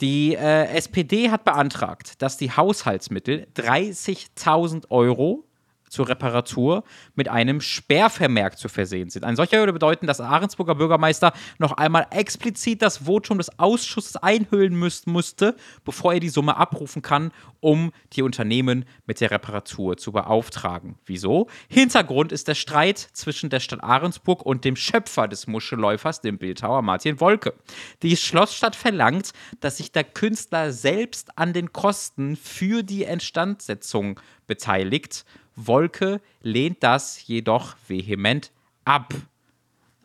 Die 0.00 0.34
äh, 0.34 0.66
SPD 0.74 1.30
hat 1.30 1.44
beantragt, 1.44 2.20
dass 2.20 2.36
die 2.36 2.50
Haushaltsmittel 2.50 3.46
30.000 3.56 4.90
Euro 4.90 5.47
zur 5.88 6.08
Reparatur 6.08 6.84
mit 7.14 7.28
einem 7.28 7.60
Sperrvermerk 7.60 8.58
zu 8.58 8.68
versehen 8.68 9.10
sind. 9.10 9.24
Ein 9.24 9.36
solcher 9.36 9.58
würde 9.58 9.72
bedeuten, 9.72 10.06
dass 10.06 10.20
Ahrensburger 10.20 10.74
Bürgermeister 10.74 11.32
noch 11.58 11.72
einmal 11.72 12.06
explizit 12.10 12.82
das 12.82 12.98
Votum 12.98 13.38
des 13.38 13.58
Ausschusses 13.58 14.16
einhüllen 14.16 14.74
müß, 14.74 15.06
musste, 15.06 15.56
bevor 15.84 16.14
er 16.14 16.20
die 16.20 16.28
Summe 16.28 16.56
abrufen 16.56 17.02
kann, 17.02 17.32
um 17.60 17.92
die 18.12 18.22
Unternehmen 18.22 18.84
mit 19.06 19.20
der 19.20 19.30
Reparatur 19.30 19.96
zu 19.96 20.12
beauftragen. 20.12 20.96
Wieso? 21.06 21.48
Hintergrund 21.68 22.32
ist 22.32 22.48
der 22.48 22.54
Streit 22.54 22.98
zwischen 22.98 23.50
der 23.50 23.60
Stadt 23.60 23.82
Ahrensburg 23.82 24.44
und 24.44 24.64
dem 24.64 24.76
Schöpfer 24.76 25.28
des 25.28 25.46
Muschelläufers, 25.46 26.20
dem 26.20 26.38
Bildhauer 26.38 26.82
Martin 26.82 27.20
Wolke. 27.20 27.54
Die 28.02 28.16
Schlossstadt 28.16 28.76
verlangt, 28.76 29.32
dass 29.60 29.78
sich 29.78 29.92
der 29.92 30.04
Künstler 30.04 30.72
selbst 30.72 31.38
an 31.38 31.52
den 31.52 31.72
Kosten 31.72 32.36
für 32.36 32.82
die 32.82 33.02
Instandsetzung 33.02 34.20
beteiligt. 34.46 35.24
Wolke 35.66 36.20
lehnt 36.40 36.82
das 36.82 37.26
jedoch 37.26 37.76
vehement 37.86 38.52
ab. 38.84 39.12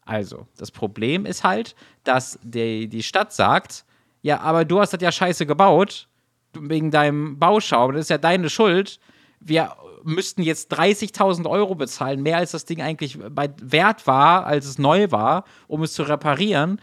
Also, 0.05 0.47
das 0.57 0.71
Problem 0.71 1.25
ist 1.25 1.43
halt, 1.43 1.75
dass 2.03 2.39
die, 2.43 2.87
die 2.89 3.03
Stadt 3.03 3.31
sagt, 3.31 3.85
ja, 4.21 4.39
aber 4.41 4.65
du 4.65 4.79
hast 4.79 4.93
das 4.93 5.01
ja 5.01 5.11
scheiße 5.11 5.45
gebaut, 5.45 6.07
wegen 6.53 6.91
deinem 6.91 7.39
Bauschaum, 7.39 7.93
das 7.93 8.03
ist 8.03 8.09
ja 8.09 8.17
deine 8.17 8.49
Schuld. 8.49 8.99
Wir 9.39 9.75
müssten 10.03 10.43
jetzt 10.43 10.73
30.000 10.73 11.49
Euro 11.49 11.75
bezahlen, 11.75 12.21
mehr 12.21 12.37
als 12.37 12.51
das 12.51 12.65
Ding 12.65 12.81
eigentlich 12.81 13.17
wert 13.19 14.07
war, 14.07 14.45
als 14.45 14.65
es 14.65 14.77
neu 14.77 15.11
war, 15.11 15.45
um 15.67 15.83
es 15.83 15.93
zu 15.93 16.03
reparieren. 16.03 16.81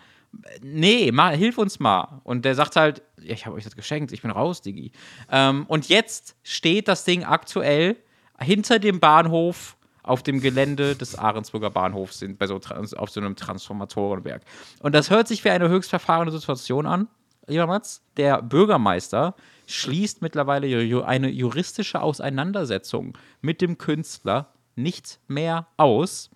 Nee, 0.63 1.11
mal, 1.13 1.37
hilf 1.37 1.59
uns 1.59 1.81
mal. 1.81 2.21
Und 2.25 2.45
der 2.45 2.55
sagt 2.55 2.77
halt, 2.77 3.03
ja, 3.21 3.35
ich 3.35 3.47
habe 3.47 3.57
euch 3.57 3.65
das 3.65 3.77
geschenkt, 3.77 4.13
ich 4.13 4.23
bin 4.23 4.31
raus, 4.31 4.63
Digi. 4.63 4.93
Ähm, 5.31 5.65
und 5.67 5.89
jetzt 5.89 6.37
steht 6.43 6.89
das 6.89 7.05
Ding 7.05 7.25
aktuell 7.25 7.97
hinter 8.43 8.79
dem 8.79 9.01
Bahnhof 9.01 9.77
auf 10.03 10.23
dem 10.23 10.41
Gelände 10.41 10.97
des 10.97 11.15
Ahrensburger 11.17 11.71
Bahnhofs 11.71 12.19
sind 12.19 12.39
bei 12.39 12.47
so, 12.47 12.59
auf 12.97 13.11
so 13.11 13.21
einem 13.21 13.37
Transformatorenwerk. 13.37 14.43
Und 14.81 14.95
das 14.95 15.11
hört 15.11 15.29
sich 15.29 15.45
wie 15.45 15.51
eine 15.51 15.69
höchst 15.69 15.91
verfahrene 15.91 16.31
Situation 16.31 16.87
an, 16.87 17.09
lieber 17.47 17.67
Mats. 17.67 18.03
Der 18.17 18.43
Bürgermeister 18.43 19.35
schließt 19.67 20.23
mittlerweile 20.23 20.67
eine 21.05 21.29
juristische 21.29 22.01
Auseinandersetzung 22.01 23.17
mit 23.41 23.61
dem 23.61 23.79
Künstler 23.79 24.53
nicht 24.75 25.21
mehr 25.29 25.67
aus, 25.77 26.31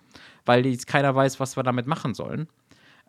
weil 0.45 0.65
jetzt 0.65 0.87
keiner 0.87 1.15
weiß, 1.15 1.39
was 1.39 1.57
wir 1.57 1.63
damit 1.63 1.87
machen 1.87 2.13
sollen. 2.13 2.47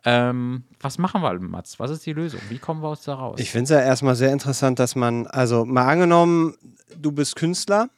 Ähm, 0.05 0.63
was 0.79 0.97
machen 0.97 1.21
wir, 1.21 1.39
Mats? 1.39 1.79
Was 1.79 1.91
ist 1.91 2.05
die 2.05 2.13
Lösung? 2.13 2.39
Wie 2.49 2.59
kommen 2.59 2.81
wir 2.81 2.89
uns 2.89 3.03
da 3.03 3.15
raus? 3.15 3.39
Ich 3.39 3.51
finde 3.51 3.63
es 3.63 3.69
ja 3.71 3.79
erstmal 3.79 4.15
sehr 4.15 4.31
interessant, 4.31 4.79
dass 4.79 4.95
man, 4.95 5.27
also 5.27 5.65
mal 5.65 5.87
angenommen, 5.87 6.55
du 6.95 7.11
bist 7.11 7.35
Künstler 7.35 7.89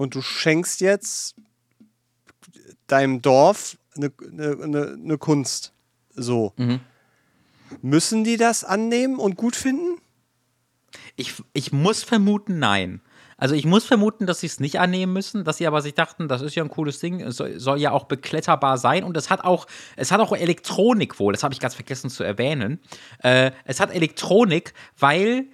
und 0.00 0.14
du 0.14 0.22
schenkst 0.22 0.80
jetzt 0.80 1.34
deinem 2.86 3.20
Dorf 3.20 3.76
eine, 3.94 4.10
eine, 4.32 4.96
eine, 4.98 5.18
Kunst. 5.18 5.74
So. 6.14 6.54
Mhm. 6.56 6.80
Müssen 7.82 8.24
die 8.24 8.38
das 8.38 8.64
annehmen 8.64 9.18
und 9.18 9.36
gut 9.36 9.54
finden? 9.54 10.00
Ich, 11.16 11.34
ich 11.52 11.70
muss 11.72 12.02
vermuten, 12.02 12.58
nein. 12.58 13.02
Also 13.36 13.54
ich 13.54 13.66
muss 13.66 13.84
vermuten, 13.84 14.24
dass 14.24 14.40
sie 14.40 14.46
es 14.46 14.58
nicht 14.58 14.80
annehmen 14.80 15.12
müssen, 15.12 15.44
dass 15.44 15.58
sie 15.58 15.66
aber 15.66 15.82
sich 15.82 15.92
dachten, 15.92 16.28
das 16.28 16.40
ist 16.40 16.54
ja 16.54 16.64
ein 16.64 16.70
cooles 16.70 16.98
Ding, 16.98 17.20
es 17.20 17.36
soll, 17.36 17.60
soll 17.60 17.78
ja 17.78 17.90
auch 17.90 18.04
bekletterbar 18.04 18.78
sein 18.78 19.04
und 19.04 19.18
es 19.18 19.28
hat 19.28 19.44
auch, 19.44 19.66
es 19.96 20.10
hat 20.10 20.20
auch 20.20 20.32
Elektronik 20.32 21.18
wohl, 21.18 21.34
das 21.34 21.42
habe 21.42 21.52
ich 21.52 21.60
ganz 21.60 21.74
vergessen 21.74 22.08
zu 22.08 22.24
erwähnen. 22.24 22.80
Äh, 23.22 23.50
es 23.66 23.80
hat 23.80 23.94
Elektronik, 23.94 24.72
weil 24.98 25.48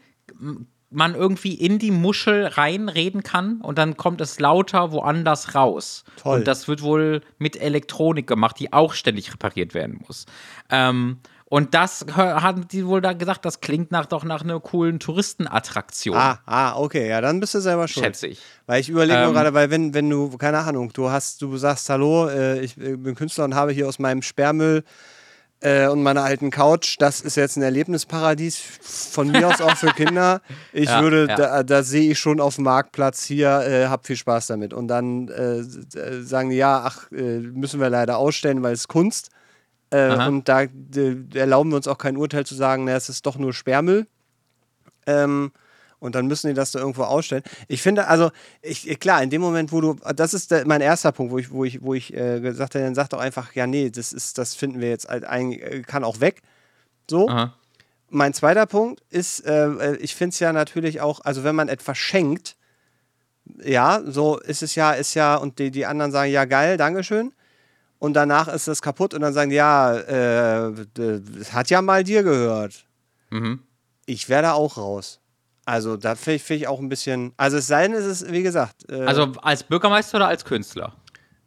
man 0.90 1.14
irgendwie 1.14 1.54
in 1.54 1.78
die 1.78 1.90
Muschel 1.90 2.46
reinreden 2.46 3.22
kann 3.22 3.60
und 3.60 3.76
dann 3.78 3.96
kommt 3.96 4.20
es 4.20 4.38
lauter 4.40 4.92
woanders 4.92 5.54
raus. 5.54 6.04
Toll. 6.22 6.38
Und 6.38 6.46
das 6.46 6.68
wird 6.68 6.82
wohl 6.82 7.22
mit 7.38 7.60
Elektronik 7.60 8.26
gemacht, 8.26 8.58
die 8.60 8.72
auch 8.72 8.92
ständig 8.94 9.32
repariert 9.32 9.74
werden 9.74 10.00
muss. 10.06 10.26
Ähm, 10.70 11.18
und 11.48 11.74
das 11.74 12.04
haben 12.16 12.66
die 12.66 12.86
wohl 12.86 13.00
da 13.00 13.12
gesagt, 13.12 13.44
das 13.44 13.60
klingt 13.60 13.92
nach, 13.92 14.06
doch 14.06 14.24
nach 14.24 14.42
einer 14.42 14.58
coolen 14.58 14.98
Touristenattraktion, 14.98 16.16
Ah, 16.16 16.40
ah, 16.44 16.76
okay, 16.76 17.08
ja, 17.08 17.20
dann 17.20 17.38
bist 17.38 17.54
du 17.54 17.60
selber 17.60 17.86
schuld. 17.86 18.04
schätze 18.04 18.26
ich. 18.26 18.40
Weil 18.66 18.80
ich 18.80 18.88
überlege 18.88 19.20
Ähm, 19.20 19.32
gerade, 19.32 19.54
weil 19.54 19.70
wenn, 19.70 19.94
wenn 19.94 20.10
du, 20.10 20.36
keine 20.38 20.58
Ahnung, 20.58 20.92
du 20.92 21.08
hast, 21.10 21.42
du 21.42 21.56
sagst, 21.56 21.88
hallo, 21.88 22.28
äh, 22.28 22.60
ich 22.60 22.76
äh, 22.78 22.96
bin 22.96 23.14
Künstler 23.14 23.44
und 23.44 23.54
habe 23.54 23.70
hier 23.72 23.86
aus 23.88 23.98
meinem 24.00 24.22
Sperrmüll 24.22 24.82
äh, 25.60 25.88
und 25.88 26.02
meiner 26.02 26.22
alten 26.22 26.50
Couch, 26.50 26.96
das 26.98 27.20
ist 27.20 27.36
jetzt 27.36 27.56
ein 27.56 27.62
Erlebnisparadies 27.62 28.58
von 28.82 29.28
mir 29.30 29.48
aus 29.48 29.60
auch 29.60 29.76
für 29.76 29.86
Kinder. 29.94 30.42
Ich 30.72 30.88
Ja, 30.88 31.02
würde, 31.02 31.26
ja. 31.28 31.36
da, 31.36 31.62
da 31.62 31.82
sehe 31.82 32.10
ich 32.10 32.18
schon 32.18 32.40
auf 32.40 32.56
dem 32.56 32.64
Marktplatz 32.64 33.24
hier, 33.24 33.60
äh, 33.62 33.86
hab 33.86 34.06
viel 34.06 34.16
Spaß 34.16 34.48
damit. 34.48 34.74
Und 34.74 34.88
dann 34.88 35.28
äh, 35.28 35.62
sagen 36.22 36.50
die, 36.50 36.56
ja, 36.56 36.82
ach, 36.84 37.10
äh, 37.10 37.38
müssen 37.38 37.80
wir 37.80 37.88
leider 37.90 38.18
ausstellen, 38.18 38.62
weil 38.62 38.74
es 38.74 38.86
Kunst. 38.86 39.30
Äh, 39.90 40.26
und 40.28 40.48
da 40.48 40.64
erlauben 41.34 41.70
wir 41.70 41.76
uns 41.76 41.88
auch 41.88 41.98
kein 41.98 42.16
Urteil 42.16 42.44
zu 42.44 42.54
sagen, 42.54 42.84
na, 42.84 42.92
es 42.92 43.08
ist 43.08 43.24
doch 43.24 43.36
nur 43.36 43.52
Sperrmüll. 43.52 44.06
Ähm, 45.06 45.52
und 46.06 46.14
dann 46.14 46.26
müssen 46.26 46.48
die 46.48 46.54
das 46.54 46.70
da 46.70 46.78
irgendwo 46.78 47.02
ausstellen. 47.02 47.42
Ich 47.68 47.82
finde, 47.82 48.08
also, 48.08 48.30
ich, 48.62 48.98
klar, 48.98 49.22
in 49.22 49.30
dem 49.30 49.42
Moment, 49.42 49.72
wo 49.72 49.80
du, 49.80 49.96
das 50.14 50.32
ist 50.32 50.50
der, 50.50 50.66
mein 50.66 50.80
erster 50.80 51.12
Punkt, 51.12 51.32
wo 51.32 51.38
ich, 51.38 51.50
wo 51.50 51.64
ich, 51.64 51.82
wo 51.82 51.92
ich 51.92 52.14
äh, 52.14 52.40
gesagt 52.40 52.74
habe, 52.74 52.84
dann 52.84 52.94
sag 52.94 53.08
doch 53.10 53.18
einfach, 53.18 53.54
ja, 53.54 53.66
nee, 53.66 53.90
das 53.90 54.12
ist, 54.12 54.38
das 54.38 54.54
finden 54.54 54.80
wir 54.80 54.88
jetzt 54.88 55.08
halt 55.08 55.24
eigentlich, 55.24 55.62
äh, 55.62 55.82
kann 55.82 56.04
auch 56.04 56.20
weg. 56.20 56.40
So. 57.10 57.28
Aha. 57.28 57.54
Mein 58.08 58.32
zweiter 58.32 58.66
Punkt 58.66 59.02
ist, 59.10 59.40
äh, 59.40 59.96
ich 59.96 60.14
finde 60.14 60.32
es 60.32 60.38
ja 60.38 60.52
natürlich 60.52 61.00
auch, 61.00 61.20
also 61.24 61.44
wenn 61.44 61.56
man 61.56 61.68
etwas 61.68 61.98
schenkt, 61.98 62.56
ja, 63.62 64.00
so 64.06 64.38
ist 64.38 64.62
es 64.62 64.74
ja, 64.74 64.92
ist 64.92 65.14
ja, 65.14 65.36
und 65.36 65.58
die, 65.58 65.70
die 65.70 65.86
anderen 65.86 66.12
sagen, 66.12 66.30
ja, 66.30 66.44
geil, 66.44 66.76
Dankeschön. 66.76 67.32
Und 67.98 68.14
danach 68.14 68.48
ist 68.48 68.68
es 68.68 68.82
kaputt 68.82 69.14
und 69.14 69.22
dann 69.22 69.32
sagen 69.32 69.50
ja, 69.50 69.96
äh, 69.96 70.72
das 70.94 71.52
hat 71.52 71.70
ja 71.70 71.82
mal 71.82 72.04
dir 72.04 72.22
gehört 72.22 72.86
Mhm. 73.30 73.60
ich 74.06 74.28
wäre 74.28 74.42
da 74.42 74.52
auch 74.52 74.76
raus. 74.76 75.20
Also 75.66 75.96
da 75.98 76.14
finde 76.14 76.36
ich, 76.36 76.42
find 76.44 76.60
ich 76.62 76.68
auch 76.68 76.80
ein 76.80 76.88
bisschen. 76.88 77.32
Also 77.36 77.58
es 77.58 77.66
sei 77.66 77.82
denn, 77.88 77.92
es 77.96 78.06
ist, 78.06 78.32
wie 78.32 78.42
gesagt. 78.42 78.88
Äh, 78.90 79.02
Also 79.04 79.32
als 79.42 79.62
Bürgermeister 79.64 80.16
oder 80.16 80.28
als 80.28 80.44
Künstler? 80.44 80.94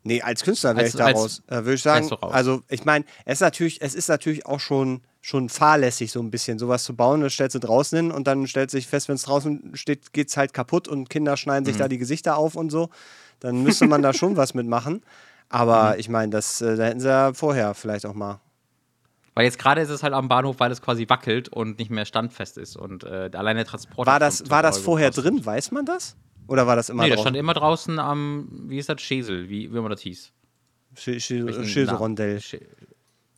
nee, 0.03 0.21
als 0.21 0.43
Künstler 0.43 0.75
wäre 0.75 0.87
ich 0.87 0.93
da 0.93 1.05
als- 1.05 1.17
raus. 1.17 1.43
Äh, 1.47 1.55
Würde 1.57 1.73
ich 1.73 1.81
sagen. 1.83 2.09
Also 2.21 2.61
ich 2.69 2.83
meine, 2.85 3.05
es 3.25 3.33
ist 3.35 3.41
natürlich, 3.41 3.81
es 3.81 3.95
ist 3.95 4.07
natürlich 4.09 4.45
auch 4.45 4.59
schon, 4.59 5.01
schon 5.21 5.49
fahrlässig, 5.49 6.11
so 6.11 6.19
ein 6.21 6.31
bisschen 6.31 6.57
sowas 6.59 6.83
zu 6.83 6.95
bauen. 6.95 7.21
Das 7.21 7.33
stellst 7.33 7.55
du 7.55 7.59
draußen 7.59 7.95
hin 7.97 8.11
und 8.11 8.25
dann 8.27 8.45
stellt 8.47 8.71
sich 8.71 8.87
fest, 8.87 9.07
wenn 9.09 9.15
es 9.15 9.23
draußen 9.23 9.71
steht, 9.75 10.13
geht 10.13 10.29
es 10.29 10.37
halt 10.37 10.53
kaputt 10.53 10.87
und 10.87 11.09
Kinder 11.09 11.35
schneiden 11.37 11.63
Mhm. 11.63 11.67
sich 11.67 11.77
da 11.77 11.87
die 11.87 11.97
Gesichter 11.97 12.37
auf 12.37 12.55
und 12.55 12.69
so. 12.71 12.89
Dann 13.39 13.63
müsste 13.63 13.87
man 13.87 14.01
da 14.01 14.13
schon 14.13 14.35
was 14.37 14.53
mitmachen. 14.53 15.01
Aber 15.49 15.93
Mhm. 15.93 15.99
ich 15.99 16.09
meine, 16.09 16.29
das 16.31 16.61
äh, 16.61 16.75
da 16.75 16.83
hätten 16.85 16.99
sie 16.99 17.07
ja 17.07 17.33
vorher 17.33 17.73
vielleicht 17.73 18.05
auch 18.05 18.13
mal. 18.13 18.39
Weil 19.39 19.45
jetzt 19.45 19.57
gerade 19.57 19.79
ist 19.79 19.89
es 19.89 20.03
halt 20.03 20.11
am 20.11 20.27
Bahnhof, 20.27 20.59
weil 20.59 20.69
es 20.69 20.81
quasi 20.81 21.07
wackelt 21.07 21.47
und 21.47 21.79
nicht 21.79 21.89
mehr 21.89 22.03
standfest 22.03 22.57
ist 22.57 22.75
und 22.75 23.05
äh, 23.05 23.29
allein 23.33 23.55
der 23.55 23.63
Transport. 23.63 24.05
War 24.05 24.19
das, 24.19 24.39
15 24.39 24.51
war 24.51 24.61
das 24.63 24.75
Euro 24.75 24.83
vorher 24.83 25.09
gekostet. 25.11 25.33
drin? 25.33 25.45
Weiß 25.45 25.71
man 25.71 25.85
das? 25.85 26.17
Oder 26.47 26.67
war 26.67 26.75
das 26.75 26.89
immer 26.89 27.03
Nee, 27.03 27.09
das 27.11 27.15
draußen? 27.19 27.23
stand 27.29 27.37
immer 27.37 27.53
draußen 27.53 27.99
am, 27.99 28.49
wie 28.67 28.77
ist 28.79 28.89
das, 28.89 28.99
Schesel, 29.01 29.47
wie, 29.47 29.73
wie 29.73 29.79
man 29.79 29.91
das 29.91 30.01
hieß. 30.01 30.33
Sch- 30.97 31.15
Sch- 31.25 31.45
Welchen 31.45 31.63
Schilderondell. 31.67 32.27
Namen? 32.31 32.39
Sch- 32.41 32.61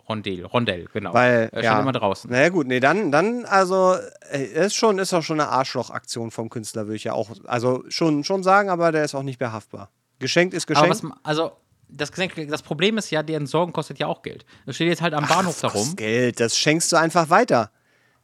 Rondell, 0.09 0.43
Rondell, 0.43 0.85
genau. 0.91 1.13
Weil, 1.13 1.43
äh, 1.43 1.59
stand 1.59 1.63
ja. 1.65 1.79
immer 1.79 1.91
draußen. 1.91 2.31
Naja, 2.31 2.49
gut, 2.49 2.65
nee, 2.65 2.79
dann, 2.79 3.11
dann 3.11 3.45
also, 3.45 3.95
äh, 4.31 4.43
ist 4.43 4.73
schon, 4.73 4.97
ist 4.97 5.13
auch 5.13 5.21
schon 5.21 5.39
eine 5.39 5.49
Arschlochaktion 5.49 6.31
vom 6.31 6.49
Künstler, 6.49 6.87
würde 6.87 6.95
ich 6.95 7.03
ja 7.03 7.13
auch, 7.13 7.29
also 7.45 7.83
schon, 7.89 8.23
schon 8.23 8.41
sagen, 8.41 8.71
aber 8.71 8.91
der 8.91 9.05
ist 9.05 9.13
auch 9.13 9.21
nicht 9.21 9.39
mehr 9.39 9.51
haftbar. 9.53 9.91
Geschenkt 10.17 10.55
ist 10.55 10.67
Aber 10.71 10.87
geschenkt. 10.87 11.03
was, 11.15 11.19
also, 11.23 11.51
das, 11.91 12.11
das 12.47 12.61
Problem 12.61 12.97
ist 12.97 13.09
ja, 13.11 13.21
die 13.23 13.33
Entsorgung 13.33 13.73
kostet 13.73 13.99
ja 13.99 14.07
auch 14.07 14.21
Geld. 14.21 14.45
Das 14.65 14.75
steht 14.75 14.87
jetzt 14.87 15.01
halt 15.01 15.13
am 15.13 15.27
Bahnhof 15.27 15.59
das 15.59 15.71
darum. 15.73 15.95
Geld, 15.95 16.39
das 16.39 16.57
schenkst 16.57 16.91
du 16.91 16.95
einfach 16.97 17.29
weiter. 17.29 17.71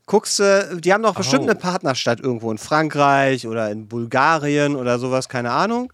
Guckst 0.06 0.40
du, 0.40 0.80
die 0.82 0.94
haben 0.94 1.04
doch 1.04 1.16
bestimmt 1.16 1.42
Oh. 1.44 1.50
eine 1.50 1.56
Partnerstadt 1.56 2.22
irgendwo 2.22 2.50
in 2.52 2.58
Frankreich 2.58 3.46
oder 3.46 3.70
in 3.72 3.88
Bulgarien 3.88 4.76
oder 4.76 5.00
sowas, 5.00 5.28
keine 5.28 5.52
Ahnung. 5.52 5.92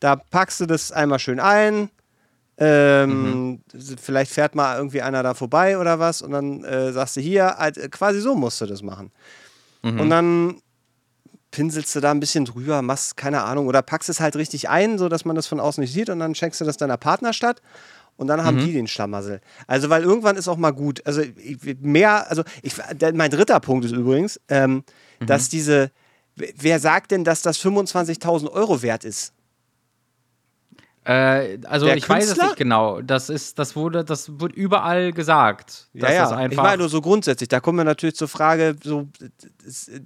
Da 0.00 0.16
packst 0.16 0.60
du 0.60 0.66
das 0.66 0.90
einmal 0.90 1.18
schön 1.20 1.38
ein. 1.40 1.88
Ähm, 2.56 3.60
Vielleicht 4.00 4.30
fährt 4.32 4.54
mal 4.54 4.76
irgendwie 4.76 5.02
einer 5.02 5.22
da 5.22 5.34
vorbei 5.34 5.78
oder 5.78 5.98
was 5.98 6.22
und 6.22 6.30
dann 6.32 6.62
äh, 6.64 6.92
sagst 6.92 7.16
du 7.16 7.20
hier, 7.20 7.56
halt, 7.58 7.90
quasi 7.90 8.20
so 8.20 8.34
musst 8.36 8.60
du 8.60 8.66
das 8.66 8.82
machen. 8.82 9.10
Und 9.82 10.08
dann 10.08 10.62
pinselst 11.54 11.94
du 11.94 12.00
da 12.00 12.10
ein 12.10 12.18
bisschen 12.18 12.44
drüber, 12.44 12.82
machst 12.82 13.16
keine 13.16 13.44
Ahnung 13.44 13.68
oder 13.68 13.80
packst 13.80 14.08
es 14.08 14.18
halt 14.18 14.34
richtig 14.34 14.68
ein, 14.68 14.98
so 14.98 15.08
dass 15.08 15.24
man 15.24 15.36
das 15.36 15.46
von 15.46 15.60
außen 15.60 15.80
nicht 15.80 15.92
sieht 15.92 16.10
und 16.10 16.18
dann 16.18 16.34
schenkst 16.34 16.60
du 16.60 16.64
das 16.64 16.76
deiner 16.76 16.96
Partnerstadt 16.96 17.62
und 18.16 18.26
dann 18.26 18.42
haben 18.42 18.58
die 18.58 18.72
den 18.72 18.88
Schlamassel. 18.88 19.40
Also 19.68 19.88
weil 19.88 20.02
irgendwann 20.02 20.36
ist 20.36 20.48
auch 20.48 20.56
mal 20.56 20.72
gut. 20.72 21.00
Also 21.06 21.22
ich, 21.22 21.58
mehr, 21.80 22.28
also 22.28 22.42
ich, 22.62 22.74
mein 23.14 23.30
dritter 23.30 23.60
Punkt 23.60 23.84
ist 23.84 23.92
übrigens, 23.92 24.40
ähm, 24.48 24.82
dass 25.20 25.48
diese, 25.48 25.92
wer 26.34 26.80
sagt 26.80 27.12
denn, 27.12 27.22
dass 27.22 27.42
das 27.42 27.60
25.000 27.60 28.50
Euro 28.50 28.82
wert 28.82 29.04
ist? 29.04 29.32
Äh, 31.06 31.58
also 31.66 31.84
Der 31.84 31.96
ich 31.96 32.08
weiß 32.08 32.24
es 32.24 32.28
Künstler? 32.30 32.46
nicht 32.46 32.56
genau. 32.56 33.02
Das 33.02 33.28
ist, 33.28 33.58
das 33.58 33.76
wurde, 33.76 34.04
das 34.04 34.40
wird 34.40 34.52
überall 34.52 35.12
gesagt. 35.12 35.88
Ja, 35.92 36.10
ja. 36.10 36.30
das 36.30 36.50
ich 36.52 36.56
meine 36.56 36.78
nur 36.78 36.88
so 36.88 37.02
grundsätzlich. 37.02 37.48
Da 37.50 37.60
kommen 37.60 37.76
wir 37.76 37.84
natürlich 37.84 38.16
zur 38.16 38.28
Frage, 38.28 38.74
so, 38.82 39.08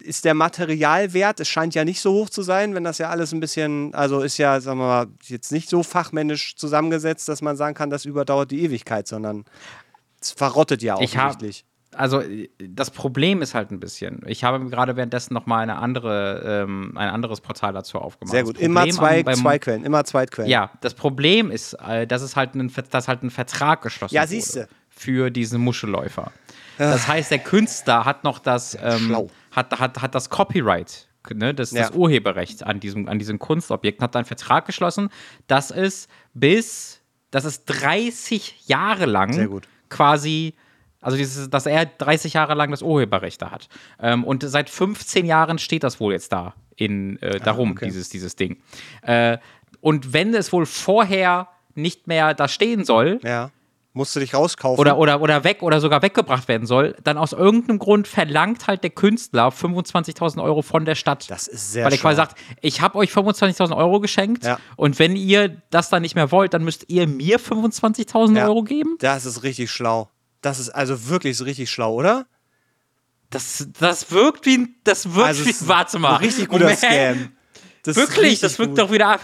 ist, 0.00 0.24
der 0.24 0.34
Materialwert, 0.34 1.38
es 1.38 1.48
scheint 1.48 1.76
ja 1.76 1.84
nicht 1.84 2.00
so 2.00 2.12
hoch 2.12 2.30
zu 2.30 2.42
sein, 2.42 2.74
wenn 2.74 2.82
das 2.82 2.98
ja 2.98 3.10
alles 3.10 3.32
ein 3.32 3.38
bisschen, 3.38 3.94
also 3.94 4.20
ist 4.20 4.38
ja, 4.38 4.60
sagen 4.60 4.80
wir 4.80 4.86
mal, 4.86 5.06
jetzt 5.22 5.52
nicht 5.52 5.70
so 5.70 5.84
fachmännisch 5.84 6.56
zusammengesetzt, 6.56 7.28
dass 7.28 7.42
man 7.42 7.56
sagen 7.56 7.74
kann, 7.76 7.90
das 7.90 8.04
überdauert 8.04 8.50
die 8.50 8.62
Ewigkeit, 8.64 9.06
sondern 9.06 9.44
es 10.20 10.32
verrottet 10.32 10.82
ja 10.82 10.94
hab- 10.94 11.02
offensichtlich. 11.02 11.64
Also 11.98 12.20
äh, 12.20 12.48
das 12.58 12.90
Problem 12.90 13.42
ist 13.42 13.54
halt 13.54 13.70
ein 13.70 13.80
bisschen. 13.80 14.22
Ich 14.26 14.44
habe 14.44 14.64
gerade 14.70 14.96
währenddessen 14.96 15.34
noch 15.34 15.46
mal 15.46 15.58
eine 15.60 15.76
andere, 15.76 16.62
ähm, 16.64 16.92
ein 16.96 17.10
anderes 17.10 17.40
Portal 17.40 17.72
dazu 17.72 17.98
aufgemacht. 17.98 18.30
Sehr 18.32 18.42
Das 18.42 18.52
gut. 18.54 18.58
Immer 18.58 18.88
zwei, 18.88 19.22
beim- 19.22 19.34
zwei 19.36 19.58
Quellen, 19.58 19.84
immer 19.84 20.04
Zweitquellen. 20.04 20.50
Ja, 20.50 20.70
das 20.80 20.94
Problem 20.94 21.50
ist, 21.50 21.74
äh, 21.74 22.06
dass 22.06 22.22
es 22.22 22.36
halt 22.36 22.54
ein, 22.54 22.72
dass 22.90 23.08
halt 23.08 23.22
ein 23.22 23.30
Vertrag 23.30 23.82
geschlossen 23.82 24.14
Ja, 24.14 24.28
wurde 24.30 24.68
für 24.88 25.30
diesen 25.30 25.60
Muschelläufer. 25.60 26.32
Das 26.78 27.08
heißt, 27.08 27.30
der 27.32 27.40
Künstler 27.40 28.04
hat 28.04 28.22
noch 28.22 28.38
das, 28.38 28.78
ähm, 28.80 29.28
hat, 29.50 29.78
hat, 29.80 30.00
hat 30.00 30.14
das 30.14 30.30
Copyright, 30.30 31.08
ne, 31.34 31.52
das, 31.52 31.70
das 31.70 31.90
Ja. 31.90 31.94
Urheberrecht 31.94 32.62
an 32.64 32.78
diesem, 32.78 33.08
an 33.08 33.18
diesem 33.18 33.40
Kunstobjekt, 33.40 34.00
hat 34.00 34.14
einen 34.14 34.24
Vertrag 34.24 34.64
geschlossen, 34.66 35.08
dass 35.48 35.72
es 35.72 36.06
bis, 36.34 37.00
dass 37.32 37.44
es 37.44 37.64
30 37.64 38.68
Jahre 38.68 39.06
lang 39.06 39.60
quasi 39.88 40.54
also 41.00 41.16
dieses, 41.16 41.48
dass 41.50 41.66
er 41.66 41.86
30 41.86 42.32
Jahre 42.34 42.54
lang 42.54 42.70
das 42.70 42.82
Urheberrecht 42.82 43.40
da 43.42 43.50
hat. 43.50 43.68
Ähm, 44.00 44.24
und 44.24 44.42
seit 44.48 44.68
15 44.70 45.26
Jahren 45.26 45.58
steht 45.58 45.82
das 45.84 46.00
wohl 46.00 46.12
jetzt 46.12 46.32
da 46.32 46.54
in 46.76 47.20
äh, 47.22 47.40
darum, 47.40 47.70
Ah, 47.70 47.72
okay. 47.72 47.84
dieses, 47.86 48.08
dieses 48.08 48.36
Ding. 48.36 48.58
Äh, 49.02 49.38
und 49.80 50.12
wenn 50.12 50.34
es 50.34 50.52
wohl 50.52 50.66
vorher 50.66 51.48
nicht 51.74 52.06
mehr 52.08 52.34
da 52.34 52.48
stehen 52.48 52.84
soll, 52.84 53.20
Ja. 53.22 53.50
Musst 53.94 54.14
du 54.14 54.20
dich 54.20 54.32
rauskaufen. 54.32 54.78
oder, 54.78 54.96
oder, 54.98 55.20
oder 55.20 55.42
weg 55.42 55.60
oder 55.62 55.80
sogar 55.80 56.02
weggebracht 56.02 56.46
werden 56.46 56.66
soll, 56.68 56.94
dann 57.02 57.18
aus 57.18 57.32
irgendeinem 57.32 57.80
Grund 57.80 58.06
verlangt 58.06 58.68
halt 58.68 58.84
der 58.84 58.90
Künstler 58.90 59.48
25.000 59.48 60.40
Euro 60.42 60.62
von 60.62 60.84
der 60.84 60.94
Stadt. 60.94 61.28
Das 61.30 61.48
ist 61.48 61.72
sehr 61.72 61.84
Weil 61.84 61.92
er 61.94 61.98
quasi 61.98 62.16
sagt, 62.16 62.36
ich 62.60 62.80
habe 62.80 62.96
euch 62.96 63.10
25.000 63.10 63.76
Euro 63.76 63.98
geschenkt 63.98 64.44
Ja. 64.44 64.58
und 64.76 65.00
wenn 65.00 65.16
ihr 65.16 65.48
das 65.70 65.88
dann 65.88 66.02
nicht 66.02 66.14
mehr 66.14 66.30
wollt, 66.30 66.54
dann 66.54 66.62
müsst 66.62 66.84
ihr 66.88 67.08
mir 67.08 67.40
25.000 67.40 68.36
Ja. 68.36 68.46
Euro 68.46 68.62
geben. 68.62 68.96
Das 69.00 69.24
ist 69.24 69.42
richtig 69.42 69.70
schlau. 69.72 70.08
Das 70.40 70.58
ist 70.58 70.70
also 70.70 71.08
wirklich 71.08 71.36
so 71.36 71.44
richtig 71.44 71.70
schlau, 71.70 71.94
oder? 71.94 72.26
Das, 73.30 73.68
das 73.78 74.10
wirkt 74.10 74.46
wie 74.46 74.58
ein, 74.58 74.74
das 74.84 75.14
wirkt 75.14 75.26
Also 75.28 75.44
wie, 75.44 75.54
warte 75.68 75.98
mal. 75.98 76.16
Ein 76.16 76.24
richtig 76.24 76.48
guter 76.48 76.64
Moment. 76.64 76.78
Scam. 76.78 77.32
Das 77.82 77.96
Wirklich, 77.96 78.40
das 78.40 78.58
wirkt 78.58 78.70
gut. 78.70 78.78
doch 78.78 78.90
wieder 78.92 79.08
ab. 79.08 79.20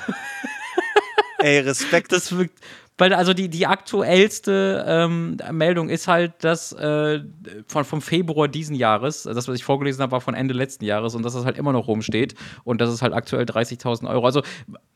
Ey, 1.39 1.59
Respekt. 1.61 2.13
Das 2.13 2.37
wirkt, 2.37 2.59
weil 2.97 3.13
also 3.13 3.35
die, 3.35 3.49
die 3.49 3.67
aktuellste 3.67 4.85
ähm, 4.87 5.37
Meldung 5.51 5.89
ist 5.89 6.07
halt, 6.07 6.33
dass 6.45 6.73
äh, 6.73 7.21
von, 7.67 7.85
vom 7.85 8.01
Februar 8.01 8.47
diesen 8.47 8.77
Jahres, 8.77 9.25
das, 9.25 9.49
was 9.49 9.57
ich 9.57 9.65
vorgelesen 9.65 10.03
habe, 10.03 10.13
war 10.13 10.21
von 10.21 10.35
Ende 10.35 10.55
letzten 10.55 10.85
Jahres 10.85 11.15
und 11.15 11.25
dass 11.25 11.35
das 11.35 11.45
halt 11.45 11.59
immer 11.59 11.73
noch 11.73 11.89
rumsteht 11.89 12.35
und 12.63 12.81
das 12.81 12.93
ist 12.93 13.03
halt 13.03 13.13
aktuell 13.13 13.45
30.000 13.45 14.09
Euro. 14.09 14.27
Also, 14.27 14.43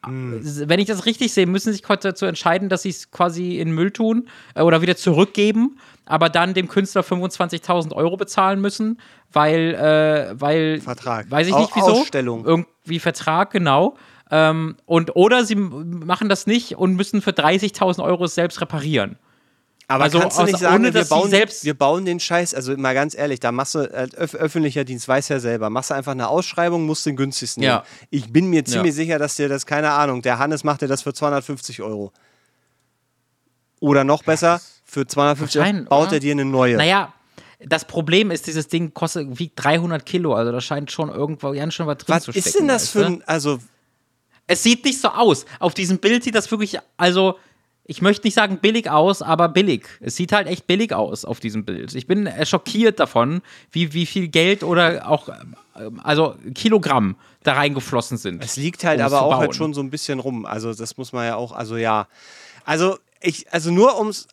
wenn 0.03 0.79
ich 0.79 0.87
das 0.87 1.07
richtig 1.07 1.33
sehe, 1.33 1.47
müssen 1.47 1.71
sie 1.71 1.73
sich 1.73 1.83
kurz 1.83 2.03
dazu 2.03 2.25
entscheiden, 2.27 2.69
dass 2.69 2.83
sie 2.83 2.91
es 2.91 3.11
quasi 3.11 3.59
in 3.59 3.73
Müll 3.73 3.91
tun 3.91 4.29
äh, 4.55 4.63
oder 4.63 4.81
wieder 4.81 4.97
zurückgeben, 4.97 5.79
aber 6.07 6.29
dann 6.29 6.55
dem 6.55 6.69
Künstler 6.69 7.03
25.000 7.03 7.95
Euro 7.95 8.17
bezahlen 8.17 8.61
müssen 8.61 8.99
weil, 9.33 9.75
äh, 9.75 10.41
weil 10.41 10.81
Vertrag. 10.81 11.31
weiß 11.31 11.49
ich 11.49 11.55
nicht 11.55 11.75
wieso. 11.75 11.89
Ausstellung. 11.89 12.45
Irgendwie 12.45 12.99
Vertrag, 12.99 13.51
genau. 13.51 13.97
Ähm, 14.31 14.77
und, 14.87 15.17
oder 15.17 15.45
sie 15.45 15.55
machen 15.57 16.29
das 16.29 16.47
nicht 16.47 16.77
und 16.77 16.95
müssen 16.97 17.23
für 17.23 17.31
30.000 17.31 18.03
Euro 18.05 18.25
es 18.25 18.35
selbst 18.35 18.61
reparieren. 18.61 19.17
Aber 19.91 20.05
Also 20.05 20.19
kannst 20.21 20.39
du 20.39 20.43
nicht 20.45 20.59
sagen, 20.59 20.85
ohne, 20.85 20.93
wir, 20.93 21.05
bauen, 21.07 21.31
selbst- 21.31 21.65
wir 21.65 21.73
bauen 21.73 22.05
den 22.05 22.21
Scheiß, 22.21 22.53
also 22.55 22.77
mal 22.77 22.93
ganz 22.93 23.17
ehrlich, 23.17 23.41
da 23.41 23.53
machst 23.53 23.75
du, 23.75 23.79
äh, 23.91 24.07
öf 24.19 24.35
öffentlicher 24.35 24.85
Dienst 24.85 25.09
weiß 25.09 25.29
ja 25.31 25.41
selber, 25.41 25.71
machst 25.71 25.89
du 25.89 25.95
einfach 25.95 26.13
eine 26.13 26.29
Ausschreibung, 26.29 26.85
musst 26.85 27.07
den 27.07 27.17
günstigsten 27.17 27.63
Ja. 27.63 27.77
nehmen. 27.77 28.07
Ich 28.11 28.31
bin 28.31 28.51
mir 28.51 28.67
ziemlich 28.67 28.91
Ja. 28.93 28.97
sicher, 28.97 29.19
dass 29.19 29.37
dir 29.37 29.49
das, 29.49 29.65
keine 29.65 29.93
Ahnung, 29.93 30.21
der 30.21 30.39
Hannes 30.39 30.63
macht 30.63 30.83
dir 30.83 30.89
das 30.89 31.01
für 31.01 31.15
250 31.15 31.81
Euro. 31.81 32.13
Oder 33.81 34.05
noch 34.05 34.23
besser, 34.25 34.61
für 34.85 35.07
250 35.07 35.61
Euro 35.61 35.85
baut 35.85 36.09
oder? 36.09 36.17
er 36.17 36.21
dir 36.21 36.33
eine 36.33 36.45
neue. 36.45 36.77
Naja, 36.77 37.13
das 37.65 37.85
Problem 37.87 38.31
ist, 38.31 38.47
dieses 38.47 38.69
Ding 38.69 38.93
kostet, 38.93 39.39
wiegt 39.39 39.55
300 39.65 40.05
Kilo, 40.05 40.35
also 40.35 40.53
da 40.53 40.61
scheint 40.61 40.91
schon 40.91 41.09
irgendwo 41.09 41.53
ganz 41.53 41.75
schön 41.75 41.87
was 41.87 41.99
drin 41.99 42.15
Was 42.17 42.25
zu 42.25 42.33
stecken. 42.33 42.47
ist 42.49 42.59
denn 42.59 42.69
das 42.69 42.89
für 42.91 43.07
ein, 43.07 43.23
also, 43.27 43.59
Es 44.49 44.63
sieht 44.63 44.85
nicht 44.85 45.01
so 45.01 45.09
aus. 45.09 45.47
Auf 45.61 45.75
diesem 45.75 45.99
Bild 45.99 46.25
sieht 46.25 46.35
das 46.35 46.51
wirklich, 46.51 46.79
also 46.97 47.39
ich 47.85 48.03
möchte 48.03 48.27
nicht 48.27 48.35
sagen 48.35 48.59
billig 48.59 48.91
aus, 48.91 49.23
aber 49.23 49.49
billig. 49.49 49.87
Es 50.01 50.17
sieht 50.17 50.33
halt 50.33 50.47
echt 50.47 50.67
billig 50.67 50.93
aus 50.93 51.25
auf 51.25 51.41
diesem 51.41 51.65
Bild. 51.65 51.95
Ich 51.95 52.07
bin 52.07 52.27
äh, 52.27 52.45
schockiert 52.45 53.01
davon, 53.01 53.41
wie, 53.71 53.95
wie 53.95 54.05
viel 54.05 54.29
Geld 54.29 54.63
oder 54.63 55.09
auch, 55.09 55.31
ähm, 55.31 56.01
also 56.03 56.35
Kilogramm 56.55 57.17
da 57.45 57.55
reingeflossen 57.55 58.19
sind. 58.19 58.45
es 58.45 58.57
liegt 58.57 58.85
halt 58.85 59.01
um 59.01 59.07
aber 59.07 59.23
auch 59.23 59.39
halt 59.39 59.55
schon 59.55 59.73
so 59.73 59.81
ein 59.81 59.89
bisschen 59.89 60.19
rum. 60.19 60.45
Also, 60.45 60.75
das 60.75 60.99
muss 60.99 61.15
man 61.15 61.27
ja 61.27 61.37
auch, 61.37 61.53
also 61.53 61.77
ja. 61.77 62.09
Also, 62.65 62.99
ich, 63.23 63.51
also 63.53 63.71
nur 63.71 63.99
ums, 63.99 64.29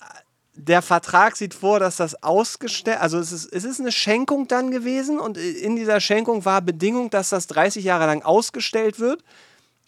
der 0.53 0.81
Vertrag 0.81 1.37
sieht 1.37 1.53
vor, 1.53 1.79
dass 1.79 1.97
das 1.97 2.23
ausgestellt, 2.23 2.99
also 2.99 3.19
es 3.19 3.31
ist, 3.31 3.45
es 3.53 3.63
ist 3.63 3.79
eine 3.79 3.91
Schenkung 3.91 4.49
dann 4.49 4.71
gewesen 4.71 5.17
und 5.19 5.37
in 5.37 5.77
dieser 5.77 6.01
Schenkung 6.01 6.43
war 6.43 6.61
Bedingung, 6.61 7.09
dass 7.09 7.29
das 7.29 7.47
30 7.47 7.85
Jahre 7.85 8.05
lang 8.05 8.21
ausgestellt 8.21 8.99
wird. 8.99 9.23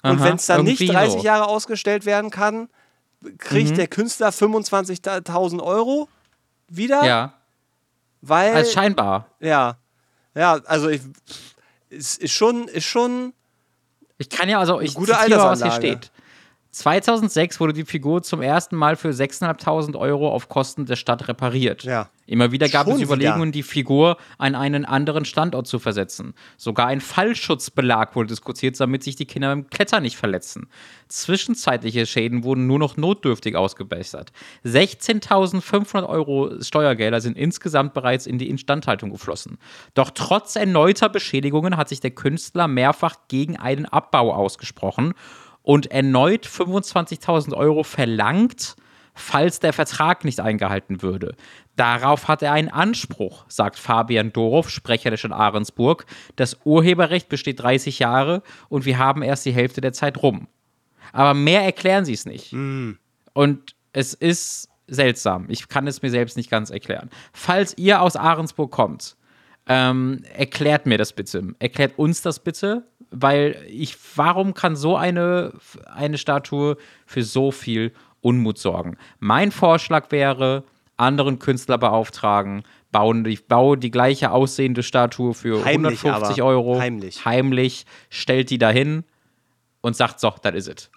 Und 0.04 0.24
wenn 0.24 0.36
es 0.36 0.46
dann 0.46 0.64
nicht 0.64 0.80
irgendwie 0.82 0.94
30 0.94 1.12
so. 1.14 1.18
Mhm. 1.20 1.24
Jahre 1.24 1.48
ausgestellt 1.48 2.06
werden 2.06 2.30
kann, 2.30 2.70
kriegt 3.38 3.78
der 3.78 3.88
Künstler 3.88 4.30
25.000 4.30 5.62
Euro 5.62 6.08
wieder, 6.68 7.04
Ja, 7.06 7.34
weil 8.22 8.54
als 8.54 8.74
scheinbar. 8.74 9.28
ja, 9.40 9.78
ja, 10.36 10.60
also 10.66 10.90
ich, 10.90 11.02
es 11.90 12.18
ist 12.18 12.34
schon, 12.34 12.68
ist 12.68 12.86
schon 12.86 13.34
Ich 14.18 14.30
kann 14.30 14.50
ja 14.50 14.60
also, 14.60 14.80
ich 14.82 14.94
Gute 14.94 15.14
zitiere 15.14 15.40
was 15.40 15.62
hier 15.64 15.72
steht. 15.72 16.12
2006 16.78 17.60
wurde 17.60 17.74
die 17.74 17.86
Figur 17.86 18.22
zum 18.22 18.42
ersten 18.42 18.76
Mal 18.76 18.96
für 18.96 19.10
6.500 19.10 19.98
Euro 19.98 20.30
auf 20.30 20.48
Kosten 20.48 20.86
der 20.86 20.96
Stadt 20.96 21.28
repariert. 21.28 21.84
Ja. 21.84 22.10
Immer 22.28 22.52
wieder 22.52 22.70
gab 22.70 22.86
Schon 22.86 22.96
es 22.96 23.00
wieder. 23.00 23.14
Überlegungen, 23.14 23.52
die 23.52 23.64
Figur 23.64 24.18
an 24.38 24.54
einen 24.54 24.86
anderen 24.86 25.26
Standort 25.26 25.66
zu 25.66 25.80
versetzen. 25.80 26.36
Sogar 26.58 26.88
ein 26.88 27.02
Fallschutzbelag 27.02 28.16
wurde 28.16 28.28
diskutiert, 28.28 28.80
damit 28.80 29.02
sich 29.02 29.16
die 29.16 29.26
Kinder 29.26 29.48
beim 29.48 29.70
Klettern 29.70 30.04
nicht 30.04 30.18
verletzen. 30.18 30.68
Zwischenzeitliche 31.08 32.06
Schäden 32.06 32.44
wurden 32.44 32.68
nur 32.68 32.80
noch 32.80 32.96
notdürftig 32.96 33.56
ausgebessert. 33.56 34.32
16.500 34.66 36.08
Euro 36.08 36.62
Steuergelder 36.62 37.22
sind 37.22 37.38
insgesamt 37.38 37.94
bereits 37.94 38.28
in 38.28 38.38
die 38.38 38.50
Instandhaltung 38.50 39.10
geflossen. 39.10 39.58
Doch 39.96 40.12
trotz 40.14 40.58
erneuter 40.58 41.10
Beschädigungen 41.10 41.78
hat 41.78 41.90
sich 41.90 42.02
der 42.02 42.12
Künstler 42.12 42.68
mehrfach 42.68 43.16
gegen 43.30 43.56
einen 43.58 43.86
Abbau 43.86 44.34
ausgesprochen 44.34 45.14
und 45.68 45.92
erneut 45.92 46.48
25.000 46.48 47.54
Euro 47.54 47.84
verlangt, 47.84 48.78
falls 49.14 49.60
der 49.60 49.74
Vertrag 49.74 50.24
nicht 50.24 50.40
eingehalten 50.40 51.02
würde. 51.02 51.36
Darauf 51.76 52.30
hat 52.30 52.42
er 52.42 52.54
einen 52.54 52.70
Anspruch, 52.70 53.44
sagt 53.50 53.78
Fabian 53.78 54.32
Dorow, 54.32 54.70
Sprecher 54.70 55.10
der 55.10 55.18
Stadt 55.18 55.34
Ahrensburg. 55.34 56.06
Das 56.38 56.58
Urheberrecht 56.64 57.28
besteht 57.28 57.60
30 57.60 58.00
Jahre 58.00 58.44
und 58.70 58.86
wir 58.86 58.98
haben 58.98 59.22
erst 59.22 59.46
die 59.46 59.52
Hälfte 59.52 59.82
der 59.82 59.92
Zeit 59.92 60.24
rum. 60.24 60.48
Aber 61.12 61.34
mehr 61.34 61.64
erklären 61.64 62.06
sie 62.06 62.14
es 62.14 62.26
nicht. 62.26 62.54
Und 63.34 63.76
es 63.92 64.14
ist 64.14 64.70
seltsam. 64.88 65.48
Ich 65.50 65.68
kann 65.68 65.86
es 65.86 66.02
mir 66.02 66.12
selbst 66.12 66.38
nicht 66.38 66.50
ganz 66.50 66.70
erklären. 66.70 67.10
Falls 67.34 67.78
ihr 67.78 68.02
aus 68.02 68.16
Ahrensburg 68.16 68.72
kommt, 68.72 69.18
ähm, 69.68 70.24
erklärt 70.34 70.86
mir 70.86 70.98
das 70.98 71.12
bitte. 71.12 71.56
Erklärt 71.60 72.00
uns 72.00 72.22
das 72.22 72.40
bitte, 72.40 72.88
weil 73.12 73.64
ich, 73.68 73.98
warum 74.16 74.54
kann 74.54 74.76
so 74.76 74.96
eine, 74.96 75.54
eine 75.86 76.18
Statue 76.18 76.78
für 77.06 77.24
so 77.24 77.52
viel 77.52 77.94
Unmut 78.22 78.58
sorgen? 78.58 78.98
Mein 79.20 79.52
Vorschlag 79.52 80.12
wäre, 80.12 80.64
anderen 80.98 81.40
Künstler 81.40 81.78
beauftragen, 81.78 82.64
bauen 82.92 83.24
die, 83.24 83.38
baue 83.38 83.78
die 83.78 83.92
gleiche 83.92 84.32
aussehende 84.32 84.84
Statue 84.84 85.34
für 85.34 85.64
Heimlich 85.64 86.04
150 86.04 86.42
aber. 86.42 86.50
Euro. 86.50 86.80
Heimlich. 86.80 87.24
Heimlich, 87.26 87.86
stellt 88.10 88.50
die 88.50 88.58
dahin 88.58 89.04
und 89.82 89.96
sagt, 89.96 90.20
so, 90.20 90.34
das 90.42 90.56
is 90.56 90.68
it. 90.68 90.90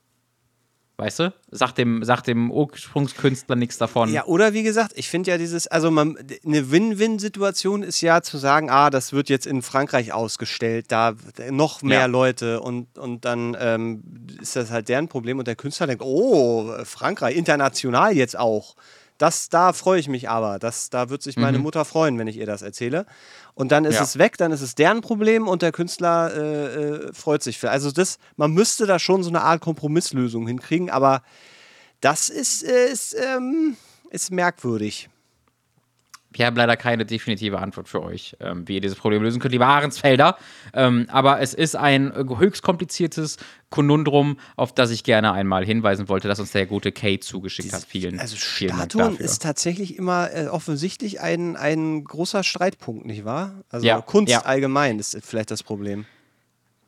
Weißt 1.01 1.18
du? 1.18 1.32
Sagt 1.51 1.78
dem, 1.78 2.05
sagt 2.05 2.26
dem 2.26 2.51
Ursprungskünstler 2.51 3.57
nichts 3.57 3.78
davon. 3.78 4.12
Ja, 4.12 4.26
oder 4.26 4.53
wie 4.53 4.62
gesagt, 4.62 4.92
ich 4.96 5.09
finde 5.09 5.30
ja 5.30 5.38
dieses, 5.38 5.66
also 5.66 5.90
man, 5.90 6.18
eine 6.44 6.70
Win-Win-Situation 6.70 7.82
ist 7.82 8.03
ja 8.03 8.20
zu 8.20 8.36
sagen, 8.36 8.68
ah, 8.68 8.90
das 8.90 9.14
wird 9.14 9.30
jetzt 9.30 9.46
in 9.46 9.62
Frankreich 9.62 10.12
ausgestellt, 10.12 10.92
da 10.92 11.14
noch 11.48 11.80
mehr 11.80 12.01
Ja. 12.01 12.07
Leute 12.07 12.61
und, 12.61 12.98
und 12.98 13.24
dann 13.24 13.57
ähm, 13.59 14.03
ist 14.42 14.57
das 14.57 14.70
halt 14.70 14.90
deren 14.90 15.09
Problem 15.09 15.38
und 15.38 15.48
der 15.48 15.57
Künstler 15.57 15.86
denkt, 15.86 16.03
oh, 16.05 16.70
Frankreich, 16.84 17.34
international 17.34 18.14
jetzt 18.14 18.38
auch. 18.38 18.76
Das, 19.20 19.50
da 19.50 19.74
freue 19.74 20.00
ich 20.00 20.08
mich 20.08 20.30
aber. 20.30 20.58
Das, 20.58 20.88
da 20.88 21.10
wird 21.10 21.22
sich 21.22 21.36
meine 21.36 21.58
Mutter 21.58 21.84
freuen, 21.84 22.18
wenn 22.18 22.26
ich 22.26 22.38
ihr 22.38 22.46
das 22.46 22.62
erzähle. 22.62 23.04
Und 23.54 23.70
dann 23.70 23.84
ist 23.84 23.90
Mhm. 23.92 23.96
Ja. 23.96 24.02
es 24.04 24.18
weg, 24.18 24.38
dann 24.38 24.50
ist 24.50 24.62
es 24.62 24.74
deren 24.74 25.02
Problem 25.02 25.46
und 25.46 25.60
der 25.60 25.72
Künstler 25.72 26.32
äh, 26.34 26.64
äh, 27.08 27.12
freut 27.12 27.42
sich. 27.42 27.58
Für. 27.58 27.70
Also 27.70 27.90
das, 27.90 28.16
man 28.36 28.52
müsste 28.52 28.86
da 28.86 28.98
schon 28.98 29.22
so 29.22 29.28
eine 29.28 29.42
Art 29.42 29.60
Kompromisslösung 29.60 30.46
hinkriegen, 30.46 30.88
aber 30.88 31.22
das 32.00 32.30
ist, 32.30 32.62
ist, 32.62 33.14
ähm, 33.14 33.76
ist 34.08 34.30
merkwürdig. 34.30 35.10
Wir 36.32 36.46
haben 36.46 36.56
leider 36.56 36.76
keine 36.76 37.04
definitive 37.04 37.58
Antwort 37.58 37.88
für 37.88 38.02
euch, 38.02 38.36
ähm, 38.40 38.66
wie 38.68 38.74
ihr 38.74 38.80
dieses 38.80 38.96
Problem 38.96 39.22
lösen 39.22 39.40
könnt, 39.40 39.52
liebe 39.52 39.66
Ahrensfelder. 39.66 40.36
Ähm, 40.72 41.06
aber 41.10 41.40
es 41.40 41.54
ist 41.54 41.74
ein 41.74 42.12
höchst 42.14 42.62
kompliziertes 42.62 43.36
Konundrum, 43.68 44.38
auf 44.56 44.72
das 44.72 44.90
ich 44.90 45.02
gerne 45.04 45.32
einmal 45.32 45.64
hinweisen 45.64 46.08
wollte, 46.08 46.28
das 46.28 46.38
uns 46.38 46.52
der 46.52 46.66
gute 46.66 46.92
Kay 46.92 47.18
zugeschickt 47.18 47.72
hat. 47.72 47.84
Vielen, 47.84 48.20
Also 48.20 48.36
vielen 48.36 48.76
Dank 48.76 48.90
dafür. 48.92 49.20
ist 49.24 49.42
tatsächlich 49.42 49.96
immer 49.96 50.32
äh, 50.32 50.46
offensichtlich 50.46 51.20
ein, 51.20 51.56
ein 51.56 52.04
großer 52.04 52.44
Streitpunkt, 52.44 53.06
nicht 53.06 53.24
wahr? 53.24 53.64
Also 53.68 53.86
Ja, 53.86 54.00
Kunst 54.00 54.32
ja. 54.32 54.42
allgemein 54.42 54.98
ist 54.98 55.16
vielleicht 55.24 55.50
das 55.50 55.62
Problem. 55.62 56.06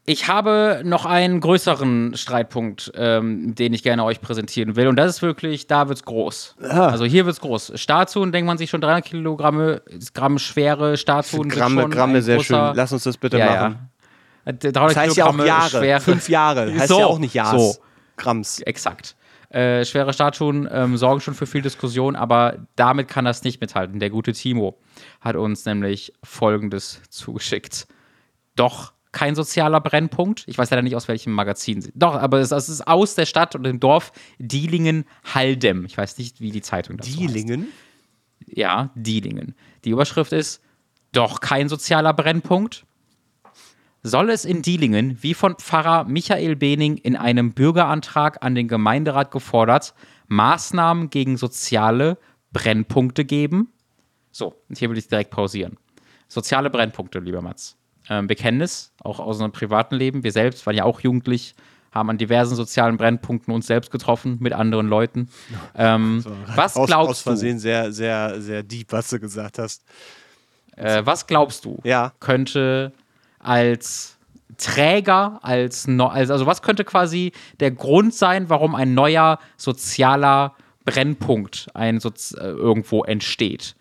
Ich 0.05 0.27
habe 0.27 0.83
noch 0.85 1.07
einen 1.07 1.39
größeren 1.41 2.17
Streitpunkt, 2.17 2.91
ähm, 2.97 3.55
den 3.55 3.73
ich 3.73 3.85
gerne 3.85 4.05
euch 4.05 4.21
präsentieren 4.21 4.75
will. 4.75 4.89
Und 4.89 4.97
das 4.97 5.09
ist 5.17 5.23
wirklich, 5.23 5.69
da 5.69 5.89
wird's 5.89 6.05
groß. 6.05 6.57
Also 6.61 7.05
hier 7.05 7.25
wird's 7.25 7.41
groß. 7.41 7.73
Statuen, 7.77 8.33
denkt 8.33 8.49
man 8.49 8.59
sich 8.59 8.69
schon 8.69 8.81
300 8.81 9.05
Kilogramm 9.05 9.79
Gramm 10.13 10.39
schwere 10.39 10.97
Statuen. 10.97 11.49
Gramme, 11.49 11.89
Gramme, 11.89 12.21
sehr 12.21 12.37
großer, 12.37 12.69
schön. 12.69 12.77
Lass 12.77 12.93
uns 12.93 13.05
das 13.05 13.17
bitte 13.17 13.39
ja, 13.39 13.47
machen. 13.47 13.79
Ja. 14.47 14.53
300 14.53 14.75
Das 14.75 14.97
heißt 14.97 15.17
ja 15.17 15.25
auch 15.27 15.31
Kilogramme 15.31 15.47
Jahre. 15.47 15.69
schwere, 15.71 16.01
Fünf 16.01 16.29
Jahre. 16.29 16.75
Heißt 16.79 16.89
So, 16.89 16.99
ja 16.99 17.07
auch 17.07 17.19
nicht 17.21 17.35
Jahres. 17.35 17.75
so. 17.75 17.83
Grams. 18.17 18.59
Exakt. 18.61 19.15
Äh, 19.51 19.85
schwere 19.85 20.13
Statuen 20.13 20.69
ähm, 20.73 20.97
sorgen 20.97 21.21
schon 21.21 21.35
für 21.35 21.47
viel 21.47 21.63
Diskussion, 21.63 22.17
aber 22.17 22.57
damit 22.75 23.07
kann 23.07 23.25
das 23.25 23.45
nicht 23.45 23.61
mithalten. 23.61 24.01
Der 24.01 24.11
gute 24.11 24.33
Timo 24.33 24.79
hat 25.21 25.37
uns 25.37 25.65
nämlich 25.65 26.13
Folgendes 26.25 27.03
zugeschickt. 27.11 27.87
Doch 28.57 28.93
kein 29.13 29.35
sozialer 29.35 29.81
Brennpunkt. 29.81 30.45
Ich 30.47 30.57
weiß 30.59 30.71
leider 30.71 30.83
nicht, 30.83 30.97
aus 30.97 31.07
welchem 31.09 31.33
Magazin. 31.33 31.81
sie- 31.83 31.93
Doch, 31.95 32.15
aber 32.15 32.39
es, 32.41 32.51
es 32.51 32.69
ist 32.69 32.87
aus 32.87 33.15
der 33.15 33.27
Stadt 33.27 33.55
und 33.55 33.63
dem 33.65 33.79
Dorf 33.79 34.13
Dielingen-Haldem. 34.39 35.85
Ich 35.85 35.97
weiß 35.97 36.19
nicht, 36.19 36.41
wie 36.41 36.51
die 36.51 36.63
Zeitung 36.63 36.97
dazu 36.97 37.11
heißt. 37.11 37.21
Dielingen? 37.21 37.69
Ja, 38.47 38.91
Dielingen. 38.95 39.55
Die 39.85 39.91
Überschrift 39.91 40.33
ist 40.33 40.63
Doch 41.13 41.41
kein 41.41 41.69
sozialer 41.69 42.15
Brennpunkt. 42.15 42.87
Soll 44.03 44.31
es 44.31 44.45
in 44.47 44.63
Dielingen, 44.63 45.19
wie 45.23 45.35
von 45.35 45.57
Pfarrer 45.57 46.05
Michael 46.05 46.57
Bening 46.57 46.97
in 46.97 47.15
einem 47.17 47.53
Bürgerantrag 47.53 48.43
an 48.43 48.55
den 48.55 48.67
Gemeinderat 48.67 49.31
gefordert, 49.31 49.95
Maßnahmen 50.29 51.11
gegen 51.11 51.37
soziale 51.37 52.17
Brennpunkte 52.53 53.25
geben? 53.27 53.69
So, 54.33 54.55
und 54.71 54.79
hier 54.79 54.89
will 54.91 54.97
ich 54.99 55.07
direkt 55.07 55.31
pausieren. 55.31 55.77
Soziale 56.29 56.71
Brennpunkte, 56.71 57.19
lieber 57.19 57.43
Mats. 57.43 57.77
Ähm, 58.13 58.29
wir 58.29 58.37
kennen 58.37 58.61
es, 58.61 58.93
auch 59.03 59.19
aus 59.21 59.37
unserem 59.37 59.53
privaten 59.53 59.95
Leben. 59.97 60.23
Wir 60.23 60.33
selbst 60.33 60.67
waren 60.67 60.77
ja 60.77 60.85
auch 60.85 61.01
jugendlich, 61.01 61.55
haben 61.93 62.11
an 62.11 62.19
diversen 62.19 62.57
sozialen 62.57 62.97
Brennpunkten 62.97 63.53
uns 63.55 63.67
selbst 63.67 63.91
getroffen 63.91 64.37
mit 64.41 64.53
anderen 64.53 64.89
Leuten. 64.89 65.29
Ähm, 65.75 66.25
was 66.55 66.77
Aus, 66.77 66.87
glaubst 66.87 67.11
aus 67.11 67.19
du? 67.19 67.31
Versehen 67.31 67.59
sehr, 67.59 67.93
sehr, 67.93 68.41
sehr 68.41 68.63
deep, 68.63 68.93
was 68.93 69.09
du 69.11 69.19
gesagt 69.19 69.59
hast. 69.59 69.85
Äh, 70.77 71.03
was 71.05 71.27
glaubst 71.27 71.65
du, 71.65 71.81
Ja. 71.85 72.13
könnte 72.21 72.93
als 73.39 74.17
Träger, 74.59 75.39
als, 75.43 75.87
no 75.87 76.07
also, 76.07 76.35
also 76.35 76.47
was 76.47 76.63
könnte 76.63 76.85
quasi 76.85 77.33
der 77.61 77.71
Grund 77.71 78.15
sein, 78.15 78.49
warum 78.49 78.75
ein 78.75 78.95
neuer 78.95 79.39
sozialer 79.57 80.55
Brennpunkt 80.85 81.69
ein 81.75 82.01
Sozi 82.01 82.37
äh, 82.37 82.49
irgendwo 82.49 83.05
entsteht? 83.05 83.75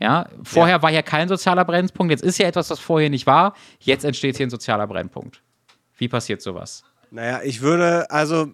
Ja, 0.00 0.26
vorher 0.44 0.80
war 0.82 0.90
ja 0.90 1.02
kein 1.02 1.28
sozialer 1.28 1.64
Brennpunkt, 1.64 2.10
jetzt 2.12 2.22
ist 2.22 2.38
ja 2.38 2.46
etwas, 2.46 2.70
was 2.70 2.78
vorher 2.78 3.10
nicht 3.10 3.26
war, 3.26 3.54
jetzt 3.80 4.04
entsteht 4.04 4.36
hier 4.36 4.46
ein 4.46 4.50
sozialer 4.50 4.86
Brennpunkt. 4.86 5.42
Wie 5.96 6.06
passiert 6.08 6.40
sowas? 6.40 6.84
Naja, 7.10 7.40
ich 7.42 7.60
würde, 7.62 8.08
also 8.10 8.52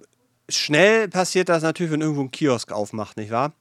schnell 0.48 1.08
passiert 1.08 1.48
das 1.50 1.62
natürlich, 1.62 1.92
wenn 1.92 2.00
irgendwo 2.00 2.22
ein 2.22 2.30
Kiosk 2.30 2.72
aufmacht, 2.72 3.16
nicht 3.18 3.30
wahr? 3.30 3.52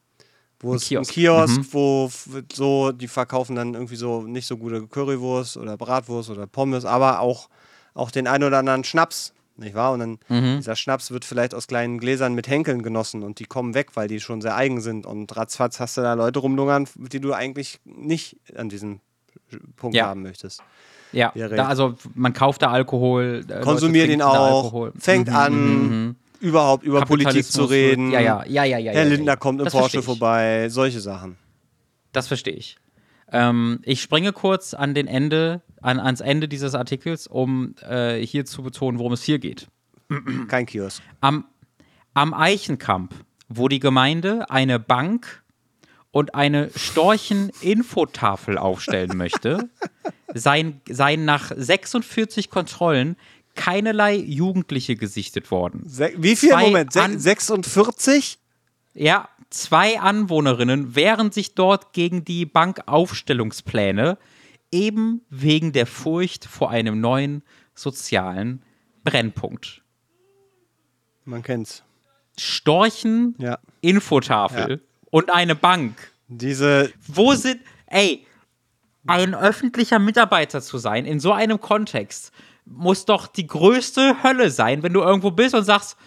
Wo 0.61 0.75
es 0.75 0.85
Kiosk. 0.87 1.11
ein 1.11 1.13
Kiosk, 1.13 1.57
Mhm. 1.57 1.67
wo 1.73 2.11
so, 2.53 2.93
die 2.93 3.09
verkaufen 3.09 3.55
dann 3.57 3.73
irgendwie 3.73 3.97
so 3.97 4.21
nicht 4.21 4.47
so 4.47 4.55
gute 4.55 4.87
Currywurst 4.87 5.57
oder 5.57 5.75
Bratwurst 5.75 6.29
oder 6.29 6.47
Pommes, 6.47 6.85
aber 6.85 7.19
auch, 7.19 7.49
auch 7.93 8.11
den 8.11 8.27
ein 8.27 8.43
oder 8.43 8.59
anderen 8.59 8.85
Schnaps, 8.85 9.33
nicht 9.55 9.75
wahr? 9.75 9.93
Und 9.93 9.99
dann 9.99 10.19
Mhm. 10.29 10.57
dieser 10.57 10.75
Schnaps 10.75 11.11
wird 11.11 11.25
vielleicht 11.25 11.53
aus 11.53 11.67
kleinen 11.67 11.99
Gläsern 11.99 12.33
mit 12.33 12.47
Henkeln 12.47 12.81
genossen 12.83 13.23
und 13.23 13.39
die 13.39 13.45
kommen 13.45 13.73
weg, 13.73 13.91
weil 13.95 14.07
die 14.07 14.19
schon 14.19 14.41
sehr 14.41 14.55
eigen 14.55 14.81
sind. 14.81 15.05
Und 15.05 15.35
ratzfatz 15.35 15.79
hast 15.79 15.97
du 15.97 16.01
da 16.01 16.13
Leute 16.13 16.39
rumlungern, 16.39 16.87
die 16.95 17.19
du 17.19 17.33
eigentlich 17.33 17.79
nicht 17.85 18.37
an 18.55 18.69
diesem 18.69 18.99
Punkt 19.75 19.95
Ja. 19.95 20.07
haben 20.07 20.21
möchtest. 20.23 20.61
Ja, 21.11 21.31
da, 21.35 21.67
also 21.67 21.93
man 22.15 22.33
kauft 22.33 22.63
da 22.63 22.71
Alkohol. 22.71 23.45
äh, 23.47 23.61
Konsumiert 23.61 24.09
ihn 24.09 24.23
auch, 24.23 24.63
Alkohol. 24.63 24.93
fängt 24.97 25.27
Mhm, 25.29 25.35
an, 25.35 25.53
mhm, 25.53 25.89
mhm. 26.07 26.15
überhaupt 26.39 26.83
über 26.83 27.01
Politik 27.05 27.45
zu 27.45 27.61
wird- 27.61 27.71
reden. 27.71 28.09
Ja, 28.11 28.19
ja, 28.19 28.43
ja, 28.45 28.63
ja, 28.63 28.77
ja. 28.79 28.91
Herr 28.93 29.03
ja, 29.03 29.09
Lindner 29.09 29.37
kommt 29.37 29.61
im 29.61 29.67
Porsche 29.67 30.01
vorbei, 30.01 30.69
solche 30.69 30.99
Sachen. 30.99 31.37
Das 32.13 32.27
verstehe 32.27 32.55
ich. 32.55 32.77
Ähm, 33.33 33.79
ich 33.83 34.01
springe 34.01 34.31
kurz 34.31 34.73
an 34.73 34.93
den 34.93 35.07
Ende, 35.07 35.61
an, 35.81 35.99
ans 35.99 36.21
Ende 36.21 36.47
dieses 36.47 36.75
Artikels, 36.75 37.27
um 37.27 37.75
äh, 37.81 38.19
hier 38.25 38.45
zu 38.45 38.61
betonen, 38.63 38.99
worum 38.99 39.11
es 39.13 39.23
hier 39.23 39.39
geht. 39.39 39.67
Kein 40.47 40.65
Kiosk. 40.67 41.01
Am, 41.19 41.45
am 42.13 42.33
Eichenkamp, 42.35 43.13
wo 43.49 43.67
die 43.67 43.79
Gemeinde 43.79 44.49
eine 44.51 44.79
Bank 44.79 45.43
und 46.11 46.35
eine 46.35 46.69
Storchen-Infotafel 46.75 48.57
aufstellen 48.57 49.17
möchte, 49.17 49.69
seien, 50.33 50.81
seien 50.87 51.25
nach 51.25 51.51
46 51.55 52.49
Kontrollen 52.49 53.15
keinerlei 53.55 54.15
Jugendliche 54.15 54.95
gesichtet 54.95 55.49
worden. 55.51 55.83
Se 55.85 56.11
wie 56.17 56.35
viel? 56.35 56.49
Zwei 56.49 56.65
Moment, 56.65 56.93
Se 56.93 57.01
an- 57.03 57.19
46? 57.19 58.39
Ja, 58.95 59.27
zwei 59.53 59.99
Anwohnerinnen 59.99 60.95
wehren 60.95 61.31
sich 61.31 61.55
dort 61.55 61.93
gegen 61.93 62.25
die 62.25 62.45
Bankaufstellungspläne, 62.45 64.17
eben 64.71 65.21
wegen 65.29 65.71
der 65.71 65.85
Furcht 65.85 66.45
vor 66.45 66.69
einem 66.71 66.99
neuen 66.99 67.43
sozialen 67.75 68.63
Brennpunkt. 69.03 69.81
Man 71.25 71.43
kennt's. 71.43 71.83
Storchen, 72.37 73.35
Ja. 73.37 73.59
Infotafel 73.81 74.71
Ja. 74.71 74.77
und 75.11 75.31
eine 75.31 75.55
Bank. 75.55 76.11
Diese, 76.27 76.91
Wo 77.07 77.33
sind, 77.35 77.61
ey, 77.87 78.25
ein 79.05 79.35
öffentlicher 79.35 79.99
Mitarbeiter 79.99 80.61
zu 80.61 80.77
sein 80.77 81.05
in 81.05 81.19
so 81.19 81.31
einem 81.33 81.59
Kontext 81.59 82.31
muss 82.65 83.05
doch 83.05 83.27
die 83.27 83.45
größte 83.45 84.23
Hölle 84.23 84.49
sein, 84.49 84.81
wenn 84.83 84.93
du 84.93 85.01
irgendwo 85.01 85.31
bist 85.31 85.53
und 85.53 85.65
sagst, 85.65 85.97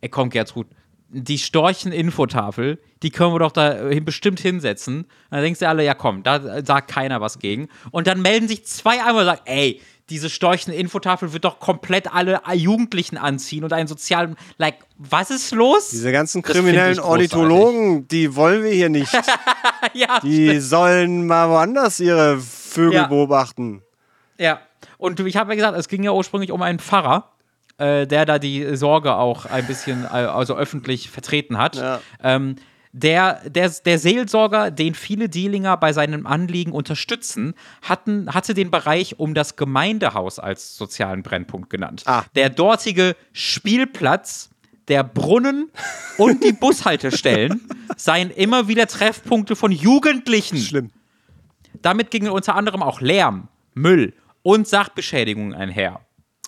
ey, 0.00 0.08
komm, 0.08 0.30
Gertrud, 0.30 0.68
die 1.08 1.38
Storchen-Infotafel, 1.38 2.78
die 3.02 3.10
können 3.10 3.32
wir 3.32 3.38
doch 3.38 3.52
da 3.52 3.74
bestimmt 4.02 4.40
hinsetzen. 4.40 5.06
Dann 5.30 5.42
denkst 5.42 5.60
du 5.60 5.68
alle, 5.68 5.84
ja 5.84 5.94
komm, 5.94 6.22
da 6.22 6.64
sagt 6.64 6.90
keiner 6.90 7.20
was 7.20 7.38
gegen. 7.38 7.68
Und 7.90 8.06
dann 8.06 8.22
melden 8.22 8.48
sich 8.48 8.64
zwei 8.66 8.98
einmal 9.04 9.20
und 9.22 9.24
sagen, 9.26 9.40
ey, 9.44 9.80
diese 10.08 10.30
Storchen-Infotafel 10.30 11.32
wird 11.32 11.44
doch 11.44 11.58
komplett 11.58 12.12
alle 12.12 12.40
Jugendlichen 12.54 13.16
anziehen 13.16 13.64
und 13.64 13.72
einen 13.72 13.88
sozialen, 13.88 14.36
like, 14.58 14.76
was 14.98 15.30
ist 15.30 15.52
los? 15.52 15.90
diese 15.90 16.12
ganzen 16.12 16.42
kriminellen. 16.42 17.00
Ornithologen, 17.00 18.06
die 18.08 18.36
wollen 18.36 18.62
wir 18.62 18.70
hier 18.72 18.88
nicht. 18.88 19.12
ja, 19.94 20.20
Die 20.20 20.60
sollen 20.60 21.26
mal 21.26 21.48
woanders 21.48 21.98
ihre 22.00 22.38
Vögel 22.38 22.94
Ja. 22.94 23.06
beobachten. 23.06 23.82
Ja, 24.38 24.60
und 24.98 25.18
ich 25.20 25.36
habe 25.36 25.52
ja 25.52 25.56
gesagt, 25.56 25.76
es 25.78 25.88
ging 25.88 26.02
ja 26.04 26.12
ursprünglich 26.12 26.52
um 26.52 26.62
einen 26.62 26.78
Pfarrer, 26.78 27.32
äh, 27.78 28.06
der 28.06 28.24
da 28.24 28.38
die 28.38 28.76
Sorge 28.76 29.16
auch 29.16 29.46
ein 29.46 29.66
bisschen 29.66 30.04
äh, 30.04 30.08
also 30.08 30.56
öffentlich 30.56 31.10
vertreten 31.10 31.58
hat. 31.58 31.76
Ja. 31.76 32.00
Ähm, 32.22 32.56
der, 32.92 33.42
der, 33.50 33.68
der 33.68 33.98
Seelsorger, 33.98 34.70
den 34.70 34.94
viele 34.94 35.28
Dielinger 35.28 35.76
bei 35.76 35.92
seinem 35.92 36.26
Anliegen 36.26 36.72
unterstützen, 36.72 37.52
hatten, 37.82 38.32
hatte 38.32 38.54
den 38.54 38.70
Bereich 38.70 39.18
um 39.18 39.34
das 39.34 39.56
Gemeindehaus 39.56 40.38
als 40.38 40.78
sozialen 40.78 41.22
Brennpunkt 41.22 41.68
genannt. 41.68 42.04
Ah. 42.06 42.24
Der 42.34 42.48
dortige 42.48 43.14
Spielplatz, 43.34 44.48
der 44.88 45.04
Brunnen 45.04 45.70
und 46.16 46.42
die 46.42 46.52
Bushaltestellen 46.52 47.68
seien 47.96 48.30
immer 48.30 48.66
wieder 48.66 48.86
Treffpunkte 48.86 49.56
von 49.56 49.72
Jugendlichen. 49.72 50.56
Schlimm. 50.56 50.90
Damit 51.82 52.10
gingen 52.10 52.30
unter 52.30 52.54
anderem 52.54 52.82
auch 52.82 53.02
Lärm, 53.02 53.48
Müll 53.74 54.14
und 54.42 54.66
Sachbeschädigungen 54.66 55.52
einher. 55.52 56.00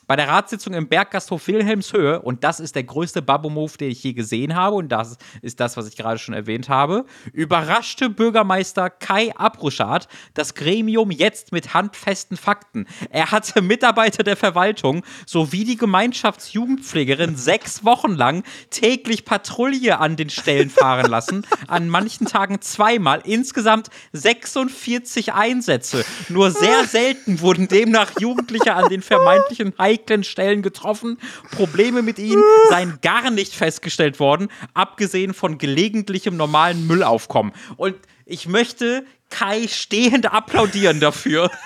Bei 0.08 0.16
der 0.16 0.26
Ratssitzung 0.26 0.72
im 0.72 0.88
Berggasthof 0.88 1.46
Wilhelmshöhe, 1.48 2.22
und 2.22 2.42
das 2.42 2.60
ist 2.60 2.74
der 2.74 2.84
größte 2.84 3.20
Babbo-Move, 3.20 3.76
den 3.76 3.90
ich 3.90 4.02
je 4.02 4.14
gesehen 4.14 4.56
habe, 4.56 4.76
und 4.76 4.88
das 4.88 5.18
ist 5.42 5.60
das, 5.60 5.76
was 5.76 5.86
ich 5.86 5.96
gerade 5.96 6.18
schon 6.18 6.32
erwähnt 6.32 6.70
habe, 6.70 7.04
überraschte 7.34 8.08
Bürgermeister 8.08 8.88
Kai 8.88 9.36
Abruschat 9.36 10.08
das 10.32 10.54
Gremium 10.54 11.10
jetzt 11.10 11.52
mit 11.52 11.74
handfesten 11.74 12.38
Fakten. 12.38 12.86
Er 13.10 13.32
hatte 13.32 13.60
Mitarbeiter 13.60 14.22
der 14.22 14.38
Verwaltung 14.38 15.04
sowie 15.26 15.64
die 15.64 15.76
Gemeinschaftsjugendpflegerin 15.76 17.36
sechs 17.36 17.84
Wochen 17.84 18.14
lang 18.14 18.44
täglich 18.70 19.26
Patrouille 19.26 19.98
an 19.98 20.16
den 20.16 20.30
Stellen 20.30 20.70
fahren 20.70 21.10
lassen, 21.10 21.46
an 21.66 21.90
manchen 21.90 22.26
Tagen 22.26 22.62
zweimal, 22.62 23.20
insgesamt 23.24 23.90
46 24.14 25.34
Einsätze. 25.34 26.02
Nur 26.30 26.50
sehr 26.50 26.84
selten 26.84 27.42
wurden 27.42 27.68
demnach 27.68 28.18
Jugendliche 28.18 28.72
an 28.72 28.88
den 28.88 29.02
vermeintlichen 29.02 29.74
heiklen 29.98 30.24
Stellen 30.24 30.62
getroffen. 30.62 31.18
Probleme 31.50 32.02
mit 32.02 32.18
ihnen 32.18 32.42
seien 32.70 32.98
gar 33.02 33.30
nicht 33.30 33.54
festgestellt 33.54 34.20
worden, 34.20 34.48
abgesehen 34.74 35.34
von 35.34 35.58
gelegentlichem 35.58 36.36
normalen 36.36 36.86
Müllaufkommen. 36.86 37.52
Und 37.76 37.96
ich 38.24 38.46
möchte 38.46 39.04
Kai 39.30 39.66
stehend 39.68 40.32
applaudieren 40.32 41.00
dafür. 41.00 41.50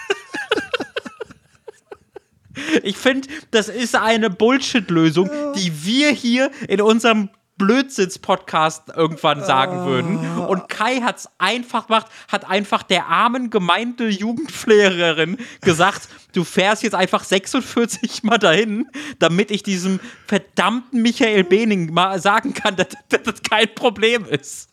Ich 2.83 2.99
finde, 2.99 3.29
das 3.51 3.71
ist 3.71 3.97
eine 3.97 4.29
Bullshit-Lösung, 4.29 5.31
die 5.57 5.87
wir 5.87 6.11
hier 6.11 6.51
in 6.69 6.83
unserem 6.83 7.31
Blödsitz-Podcast 7.63 8.89
irgendwann 8.89 9.45
sagen 9.45 9.87
würden. 9.87 10.19
Und 10.41 10.69
Kai 10.69 10.97
hat 10.97 11.19
es 11.19 11.29
einfach 11.39 11.87
gemacht, 11.87 12.09
hat 12.27 12.49
einfach 12.49 12.83
der 12.83 13.07
armen 13.07 13.51
Gemeinde-Jugendpflegerin 13.51 15.39
gesagt, 15.61 16.09
du 16.33 16.43
fährst 16.43 16.83
jetzt 16.83 16.97
einfach 16.97 17.23
46 17.23 18.25
Mal 18.25 18.39
dahin, 18.39 18.89
damit 19.21 19.53
ich 19.53 19.63
diesem 19.63 20.01
verdammten 20.27 21.03
Michael 21.03 21.45
Bening 21.45 21.93
mal 21.93 22.21
sagen 22.21 22.53
kann, 22.53 22.75
dass, 22.75 22.89
das 23.09 23.43
kein 23.49 23.73
Problem 23.77 24.25
ist. 24.25 24.69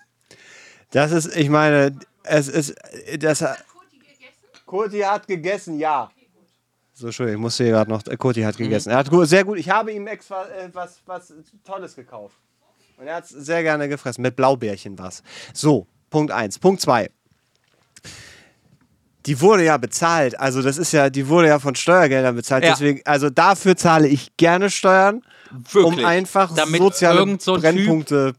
Das 0.89 1.11
ist, 1.11 1.35
ich 1.37 1.49
meine, 1.49 1.95
es 2.23 2.47
ist, 2.47 2.73
das, 3.19 3.39
Kurti 3.39 3.99
gegessen? 3.99 4.65
Kurti 4.65 4.99
hat 5.01 5.27
gegessen, 5.27 5.77
ja. 5.77 6.09
So, 6.93 7.05
Entschuldigung, 7.05 7.39
ich 7.39 7.43
musste 7.43 7.63
hier 7.65 7.73
gerade 7.73 7.91
noch, 7.91 8.03
äh, 8.07 8.17
Kurti 8.17 8.41
hat 8.41 8.57
gegessen. 8.57 8.89
Er 8.89 8.97
hat 8.97 9.09
sehr 9.27 9.45
gut, 9.45 9.59
ich 9.59 9.69
habe 9.69 9.91
ihm 9.91 10.07
extra 10.07 10.47
äh, 10.47 10.69
was, 10.73 11.01
was 11.05 11.31
Tolles 11.63 11.95
gekauft. 11.95 12.35
Und 12.99 13.07
er 13.07 13.15
hat 13.15 13.23
es 13.23 13.29
sehr 13.29 13.63
gerne 13.63 13.87
gefressen. 13.87 14.21
Mit 14.21 14.35
Blaubeerchen 14.35 14.99
war 14.99 15.07
es. 15.07 15.23
So, 15.53 15.87
Punkt 16.09 16.31
1. 16.31 16.59
Punkt 16.59 16.81
2. 16.81 17.09
Die 19.25 19.41
wurde 19.41 19.63
ja 19.63 19.77
bezahlt. 19.77 20.39
Also, 20.39 20.61
das 20.61 20.77
ist 20.77 20.91
ja, 20.91 21.09
die 21.09 21.27
wurde 21.27 21.47
ja 21.47 21.59
von 21.59 21.75
Steuergeldern 21.75 22.35
bezahlt. 22.35 22.63
Ja. 22.63 22.71
Deswegen, 22.71 23.01
also 23.05 23.29
dafür 23.29 23.75
zahle 23.77 24.07
ich 24.07 24.35
gerne 24.37 24.69
Steuern, 24.69 25.21
um 25.75 25.99
einfach 26.03 26.53
Damit 26.55 26.81
soziale 26.81 27.37
so 27.39 27.53
Brennpunkte. 27.55 28.33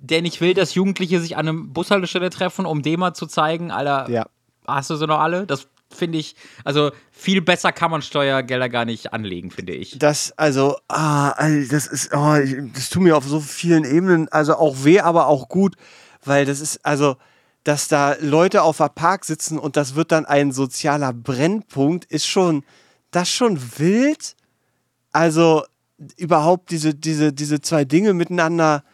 der 0.00 0.22
nicht 0.22 0.40
will, 0.40 0.54
dass 0.54 0.74
Jugendliche 0.74 1.20
sich 1.20 1.36
an 1.36 1.48
einem 1.48 1.72
Bushaltestelle 1.72 2.30
treffen, 2.30 2.66
um 2.66 2.82
dem 2.82 3.00
mal 3.00 3.14
zu 3.14 3.26
zeigen, 3.26 3.70
Alter, 3.70 4.10
Ja. 4.10 4.26
hast 4.66 4.90
du 4.90 4.96
sie 4.96 5.06
noch 5.06 5.20
alle? 5.20 5.46
Das 5.46 5.68
finde 5.90 6.18
ich, 6.18 6.36
also 6.64 6.90
viel 7.10 7.40
besser 7.40 7.72
kann 7.72 7.90
man 7.90 8.02
Steuergelder 8.02 8.68
gar 8.68 8.84
nicht 8.84 9.12
anlegen, 9.12 9.50
finde 9.50 9.74
ich. 9.74 9.98
Das, 9.98 10.32
also, 10.36 10.76
ah, 10.88 11.34
das 11.70 11.86
ist, 11.86 12.12
oh, 12.12 12.36
das 12.74 12.90
tut 12.90 13.02
mir 13.02 13.16
auf 13.16 13.24
so 13.24 13.40
vielen 13.40 13.84
Ebenen, 13.84 14.28
also 14.28 14.56
auch 14.56 14.84
weh, 14.84 15.00
aber 15.00 15.26
auch 15.26 15.48
gut, 15.48 15.76
weil 16.24 16.44
das 16.44 16.60
ist, 16.60 16.84
also, 16.84 17.16
dass 17.64 17.88
da 17.88 18.16
Leute 18.20 18.62
auf 18.62 18.76
der 18.76 18.88
Park 18.88 19.24
sitzen 19.24 19.58
und 19.58 19.76
das 19.76 19.94
wird 19.94 20.12
dann 20.12 20.24
ein 20.24 20.52
sozialer 20.52 21.12
Brennpunkt, 21.12 22.04
ist 22.04 22.26
schon, 22.26 22.64
das 23.10 23.30
schon 23.30 23.60
wild. 23.78 24.36
Also, 25.12 25.64
überhaupt 26.16 26.70
diese, 26.70 26.94
diese, 26.94 27.32
diese 27.32 27.60
zwei 27.60 27.84
Dinge 27.84 28.12
miteinander, 28.12 28.84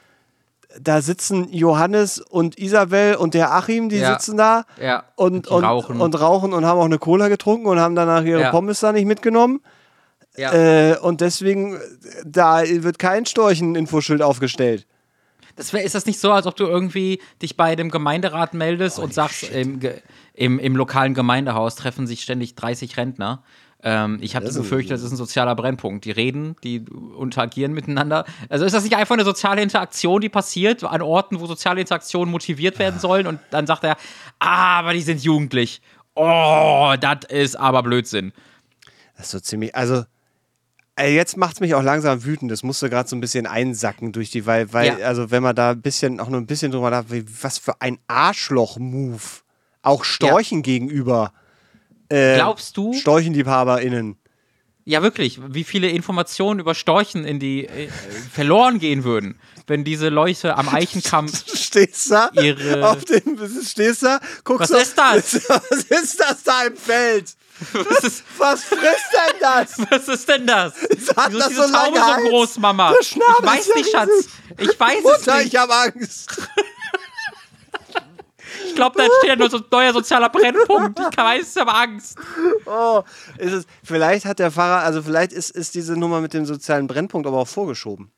da 0.81 1.01
sitzen 1.03 1.53
Johannes 1.53 2.19
und 2.21 2.59
Isabel 2.59 3.17
und 3.17 3.35
der 3.35 3.53
Achim, 3.53 3.89
die 3.89 3.97
Ja. 3.99 4.13
sitzen 4.13 4.37
da 4.37 4.65
Ja. 4.81 5.05
und, 5.17 5.49
und, 5.49 5.65
rauchen. 5.65 6.01
und 6.01 6.21
rauchen 6.21 6.53
und 6.53 6.65
haben 6.65 6.79
auch 6.79 6.85
eine 6.85 6.99
Cola 6.99 7.29
getrunken 7.29 7.67
und 7.67 7.79
haben 7.79 7.95
danach 7.95 8.25
ihre 8.25 8.41
Ja. 8.43 8.51
Pommes 8.51 8.81
da 8.81 8.93
nicht 8.93 9.07
mitgenommen. 9.07 9.61
ja. 10.37 10.53
Äh, 10.53 10.99
und 10.99 11.21
deswegen, 11.21 11.79
da 12.25 12.63
wird 12.67 12.99
kein 12.99 13.27
Storchen-Infoschild 13.27 14.23
aufgestellt. 14.23 14.87
Das 15.57 15.75
wär, 15.75 15.85
ist 15.85 15.95
das 15.95 16.07
nicht 16.07 16.19
so, 16.19 16.33
als 16.33 16.47
ob 16.47 16.57
du 16.57 16.65
irgendwie 16.65 17.21
dich 17.43 17.59
bei 17.59 17.77
dem 17.77 17.91
Gemeinderat 17.91 18.55
meldest 18.55 18.99
und 18.99 19.13
sagst, 19.13 19.43
im, 19.51 19.81
im, 20.33 20.59
im 20.59 20.77
lokalen 20.77 21.13
Gemeindehaus 21.13 21.75
treffen 21.75 22.07
sich 22.07 22.23
ständig 22.23 22.55
30 22.55 22.97
Rentner. 22.97 23.43
Ähm, 23.85 24.19
ich 24.21 24.37
habe 24.37 24.47
Das 24.47 24.57
Befürchtung, 24.57 24.91
das 24.91 25.03
ist 25.03 25.11
ein 25.11 25.17
sozialer 25.17 25.55
Brennpunkt. 25.57 26.05
Die 26.05 26.13
reden, 26.13 26.55
die 26.63 26.85
interagieren 27.21 27.73
miteinander. 27.73 28.25
Also 28.49 28.65
ist 28.65 28.73
das 28.73 28.85
nicht 28.85 28.95
einfach 28.97 29.15
eine 29.15 29.25
soziale 29.25 29.61
Interaktion, 29.63 30.21
die 30.21 30.29
passiert 30.29 30.85
an 30.85 31.03
Orten, 31.03 31.41
wo 31.41 31.47
soziale 31.47 31.81
Interaktionen 31.81 32.31
motiviert 32.31 32.79
werden 32.79 33.01
sollen? 33.01 33.27
Und 33.27 33.41
dann 33.51 33.67
sagt 33.67 33.83
er, 33.85 33.97
ah, 34.39 34.79
aber 34.79 34.93
die 34.93 35.03
sind 35.03 35.23
jugendlich. 35.25 35.83
Oh, 36.15 36.95
das 37.01 37.25
ist 37.29 37.57
aber 37.57 37.83
Blödsinn. 37.83 38.33
Das 39.17 39.27
ist 39.27 39.33
so 39.33 39.41
ziemlich, 39.41 39.75
also 39.75 40.05
jetzt 41.01 41.37
macht 41.37 41.55
es 41.55 41.61
mich 41.61 41.75
auch 41.75 41.83
langsam 41.83 42.25
wütend. 42.25 42.53
Das 42.53 42.63
musste 42.63 42.89
gerade 42.89 43.09
so 43.09 43.17
ein 43.17 43.21
bisschen 43.21 43.47
einsacken 43.47 44.13
durch 44.13 44.31
die, 44.31 44.47
weil, 44.47 44.73
weil 44.73 44.99
Ja. 45.01 45.07
also 45.07 45.31
wenn 45.33 45.43
man 45.43 45.57
da 45.57 45.71
ein 45.71 45.81
bisschen, 45.83 46.21
auch 46.21 46.29
nur 46.29 46.41
ein 46.41 46.47
bisschen 46.47 46.71
drüber 46.71 46.91
nach, 46.91 47.05
wie- 47.09 47.25
was 47.43 47.59
für 47.59 47.81
ein 47.81 47.99
Arschloch-Move. 48.07 49.21
Auch 49.83 50.05
Storchen 50.05 50.63
gegenüber. 50.63 51.33
Äh, 52.13 52.35
Glaubst 52.37 52.77
du? 52.77 52.93
StorchenliebhaberInnen. 52.95 54.17
Ja, 54.85 55.01
wirklich, 55.03 55.39
wie 55.49 55.63
viele 55.63 55.89
Informationen 55.91 56.59
über 56.59 56.75
Storchen 56.75 57.25
in 57.25 57.39
die 57.39 57.67
äh, 57.67 57.89
verloren 58.33 58.81
gehen 58.81 59.05
würden, 59.05 59.39
wenn 59.69 59.85
diese 59.85 60.09
Leute 60.09 60.57
am 60.57 60.69
Eichenkamm. 60.69 61.29
Stehst 61.55 62.11
da? 62.11 62.31
Ihre- 62.35 62.89
Auf 62.89 63.05
dem, 63.05 63.39
stehst 63.65 64.03
da? 64.03 64.19
Guckst 64.43 64.73
Was 64.73 64.83
ist 64.83 64.99
das? 64.99 65.35
Was 65.49 65.85
ist 65.85 66.19
das 66.21 66.43
da 66.43 66.65
im 66.65 66.77
Feld? 66.77 67.33
Was 67.73 68.03
ist, 68.05 68.25
Was 68.39 68.65
frisst 68.65 69.13
denn 69.13 69.37
das? 69.41 69.79
was 69.91 70.09
ist 70.09 70.29
denn 70.29 70.47
das? 70.49 70.75
hat 71.17 71.29
Wieso 71.31 71.39
das 71.39 71.47
ist 71.47 71.51
diese 71.51 71.69
so 71.69 71.73
Taube 71.73 71.99
so 72.25 72.29
groß, 72.29 72.59
Mama? 72.59 72.93
Ich 73.01 73.17
weiß 73.17 73.75
nicht, 73.77 73.91
Schatz. 73.93 74.11
Ich 74.59 74.81
weiß 74.81 74.97
es 74.99 75.03
Mutter, 75.05 75.39
nicht. 75.39 75.53
ich 75.55 75.57
habe 75.61 75.73
Angst. 75.75 76.43
Ich 78.73 78.77
glaube, 78.77 78.99
da 78.99 79.05
steht 79.19 79.29
ja 79.29 79.37
nur 79.37 79.51
so 79.51 79.59
ein 79.59 79.65
neuer 79.71 79.93
sozialer 79.93 80.31
Brennpunkt. 80.31 80.99
Ich 80.99 81.17
weiß, 81.17 81.55
ich 81.55 81.61
habe 81.61 81.75
Angst. 81.75 82.17
Oh, 82.65 83.03
ist 83.37 83.53
es, 83.53 83.67
vielleicht 83.85 84.25
hat 84.25 84.39
der 84.39 84.51
Fahrer, 84.51 84.83
also 84.83 85.03
vielleicht 85.03 85.33
ist, 85.33 85.51
ist 85.51 85.75
diese 85.75 85.95
Nummer 85.95 86.23
mit 86.23 86.33
dem 86.33 86.47
sozialen 86.47 86.87
Brennpunkt 86.87 87.27
aber 87.27 87.39
auch 87.39 87.49
vorgeschoben. 87.49 88.11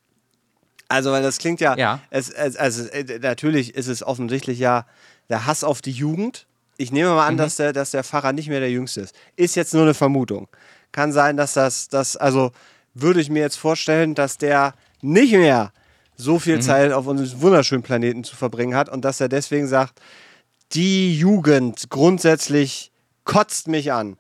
Also, 0.89 1.11
weil 1.11 1.23
das 1.23 1.39
klingt 1.39 1.61
ja, 1.61 1.77
Ja. 1.77 2.01
Es, 2.11 2.31
es, 2.31 2.57
also 2.57 2.85
äh, 2.91 3.19
natürlich 3.19 3.75
ist 3.75 3.89
es 3.89 4.05
offensichtlich 4.05 4.61
ja 4.61 4.87
der 5.29 5.45
Hass 5.45 5.65
auf 5.65 5.83
die 5.83 5.91
Jugend. 5.91 6.47
Ich 6.77 6.93
nehme 6.93 7.11
mal 7.11 7.27
an, 7.27 7.37
dass, 7.37 7.57
der, 7.57 7.73
dass 7.73 7.91
der 7.91 8.05
Fahrer 8.05 8.33
nicht 8.33 8.49
mehr 8.49 8.61
der 8.61 8.71
Jüngste 8.71 9.01
ist. 9.01 9.15
Ist 9.35 9.57
jetzt 9.57 9.75
nur 9.75 9.83
eine 9.83 9.95
Vermutung. 9.95 10.49
Kann 10.93 11.13
sein, 11.13 11.37
dass 11.37 11.55
das, 11.55 11.89
das, 11.89 12.17
also 12.17 12.53
würde 12.95 13.21
ich 13.21 13.29
mir 13.29 13.41
jetzt 13.41 13.57
vorstellen, 13.57 14.15
dass 14.15 14.39
der 14.39 14.75
nicht 15.01 15.33
mehr 15.33 15.73
so 16.17 16.39
viel 16.39 16.61
Zeit 16.61 16.93
auf 16.93 17.07
unserem 17.07 17.41
wunderschönen 17.41 17.83
Planeten 17.83 18.23
zu 18.23 18.37
verbringen 18.37 18.77
hat 18.77 18.89
und 18.89 19.05
dass 19.05 19.21
er 19.21 19.29
deswegen 19.29 19.67
sagt, 19.67 20.01
die 20.73 21.17
Jugend 21.19 21.89
grundsätzlich 21.91 22.91
kotzt 23.25 23.69
mich 23.69 23.93
an. 23.93 24.17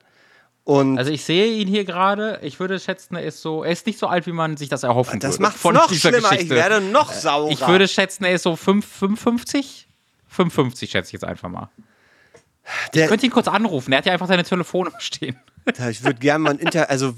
Und 0.64 0.96
Also 0.98 1.10
ich 1.10 1.24
sehe 1.24 1.52
ihn 1.52 1.68
hier 1.68 1.84
gerade. 1.84 2.38
Ich 2.42 2.58
würde 2.58 2.78
schätzen, 2.80 3.16
er 3.16 3.22
ist 3.24 3.42
so, 3.42 3.64
er 3.64 3.72
ist 3.72 3.86
nicht 3.86 3.98
so 3.98 4.06
alt, 4.06 4.26
wie 4.26 4.32
man 4.32 4.56
sich 4.56 4.68
das 4.70 4.82
erhoffen 4.82 5.20
das 5.20 5.32
würde. 5.34 5.42
macht 5.42 5.56
von 5.58 5.74
noch 5.74 5.88
dieser 5.88 6.08
schlimmer. 6.10 6.30
Geschichte. 6.30 6.54
Ich 6.54 6.60
werde 6.60 6.80
noch 6.80 7.12
saurer. 7.12 7.50
Ich 7.50 7.66
würde 7.66 7.86
schätzen, 7.86 8.24
er 8.24 8.32
ist 8.34 8.44
so 8.44 8.56
5, 8.56 8.86
55? 8.86 9.88
55 10.28 10.90
schätze 10.90 11.08
ich 11.08 11.12
jetzt 11.12 11.24
einfach 11.24 11.48
mal. 11.50 11.68
Der- 12.94 13.04
ich 13.04 13.08
könnte 13.10 13.26
ihn 13.26 13.32
kurz 13.32 13.46
anrufen. 13.46 13.92
Er 13.92 13.98
hat 13.98 14.06
ja 14.06 14.12
einfach 14.14 14.26
seine 14.26 14.42
Telefonnummer 14.42 14.98
stehen. 15.00 15.36
Ich 15.90 16.02
würde 16.02 16.18
gerne 16.18 16.38
mal 16.44 16.50
ein 16.52 16.58
Inter... 16.58 16.88
Also, 16.88 17.14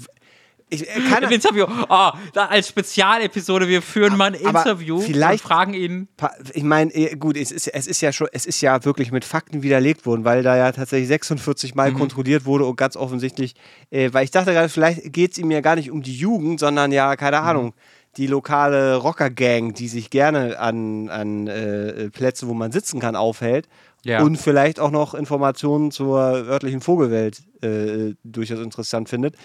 ich, 0.69 0.87
äh, 0.89 0.99
Im 1.21 1.31
Interview. 1.31 1.65
Oh, 1.89 2.09
als 2.35 2.67
Spezialepisode. 2.67 3.67
Wir 3.67 3.81
führen 3.81 4.17
mal 4.17 4.25
ein 4.25 4.33
Interview 4.33 4.99
vielleicht- 4.99 5.43
und 5.43 5.47
fragen 5.47 5.73
ihn. 5.73 6.07
Ich 6.53 6.63
meine, 6.63 6.93
eh, 6.93 7.15
gut, 7.15 7.37
es 7.37 7.51
ist, 7.51 7.67
es 7.67 7.87
ist 7.87 8.01
ja 8.01 8.11
schon, 8.11 8.27
es 8.33 8.45
ist 8.45 8.59
ja 8.61 8.83
wirklich 8.83 9.11
mit 9.11 9.23
Fakten 9.25 9.63
widerlegt 9.63 10.05
worden, 10.05 10.25
weil 10.25 10.43
da 10.43 10.57
ja 10.57 10.71
tatsächlich 10.71 11.07
46 11.07 11.75
Mal 11.75 11.91
Mhm. 11.91 11.97
kontrolliert 11.99 12.45
wurde 12.45 12.65
und 12.65 12.75
ganz 12.75 12.97
offensichtlich, 12.97 13.55
äh, 13.91 14.09
weil 14.11 14.25
ich 14.25 14.31
dachte 14.31 14.51
gerade, 14.53 14.69
vielleicht 14.69 15.13
geht 15.13 15.31
es 15.33 15.37
ihm 15.37 15.51
ja 15.51 15.61
gar 15.61 15.75
nicht 15.75 15.91
um 15.91 16.01
die 16.01 16.15
Jugend, 16.15 16.59
sondern 16.59 16.91
ja, 16.91 17.15
keine 17.15 17.41
Mhm. 17.41 17.47
Ahnung, 17.47 17.73
die 18.17 18.27
lokale 18.27 18.95
Rocker-Gang, 18.95 19.73
die 19.73 19.87
sich 19.87 20.09
gerne 20.09 20.59
an, 20.59 21.07
an 21.09 21.47
äh, 21.47 22.09
Plätzen, 22.09 22.49
wo 22.49 22.53
man 22.53 22.71
sitzen 22.71 22.99
kann, 22.99 23.15
aufhält. 23.15 23.67
Ja. 24.03 24.21
Und 24.23 24.37
vielleicht 24.37 24.79
auch 24.79 24.91
noch 24.91 25.13
Informationen 25.13 25.91
zur 25.91 26.17
örtlichen 26.19 26.81
Vogelwelt 26.81 27.41
äh, 27.61 28.15
durchaus 28.23 28.59
interessant 28.59 29.09
findet, 29.09 29.35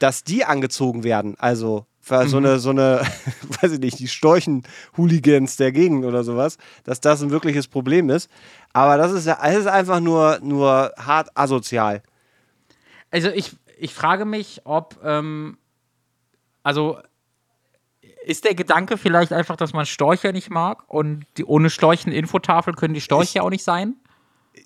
dass 0.00 0.24
die 0.24 0.44
angezogen 0.44 1.04
werden. 1.04 1.36
Also 1.38 1.86
für 2.00 2.24
Mhm. 2.24 2.28
so 2.28 2.36
eine, 2.38 2.58
so 2.58 2.70
eine, 2.70 3.02
weiß 3.62 3.72
ich 3.72 3.78
nicht, 3.78 3.98
die 4.00 4.08
Storchen-Hooligans 4.08 5.56
der 5.56 5.70
Gegend 5.70 6.04
oder 6.04 6.24
sowas, 6.24 6.58
dass 6.84 7.00
das 7.00 7.22
ein 7.22 7.30
wirkliches 7.30 7.68
Problem 7.68 8.10
ist. 8.10 8.28
Aber 8.72 8.96
das 8.96 9.12
ist 9.12 9.26
ja, 9.26 9.38
es 9.44 9.58
ist 9.58 9.66
einfach 9.66 10.00
nur, 10.00 10.40
nur 10.42 10.92
hart 10.98 11.28
asozial. 11.36 12.02
Also 13.10 13.28
ich, 13.28 13.52
ich 13.78 13.94
frage 13.94 14.24
mich, 14.24 14.62
ob, 14.64 14.98
ähm, 15.04 15.58
also 16.62 16.98
ist 18.24 18.44
der 18.44 18.54
Gedanke 18.54 18.96
vielleicht 18.98 19.32
einfach, 19.32 19.56
dass 19.56 19.72
man 19.72 19.86
Storche 19.86 20.32
nicht 20.32 20.50
mag 20.50 20.84
und 20.88 21.26
die, 21.36 21.44
ohne 21.44 21.70
Storchen 21.70 22.12
Infotafel 22.12 22.74
können 22.74 22.94
die 22.94 23.00
Storche 23.00 23.42
auch 23.42 23.50
nicht 23.50 23.64
sein? 23.64 23.96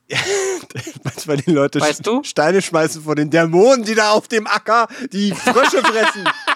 Manchmal 1.05 1.37
die 1.39 1.51
Leute 1.51 1.81
Weißt 1.81 2.07
du? 2.07 2.23
Steine 2.23 2.63
schmeißen 2.63 3.03
vor 3.03 3.15
den 3.15 3.31
Dämonen, 3.31 3.85
die 3.85 3.95
da 3.95 4.13
auf 4.13 4.29
dem 4.29 4.47
Acker 4.47 4.89
die 5.13 5.33
Frösche 5.33 5.83
fressen. 5.83 6.25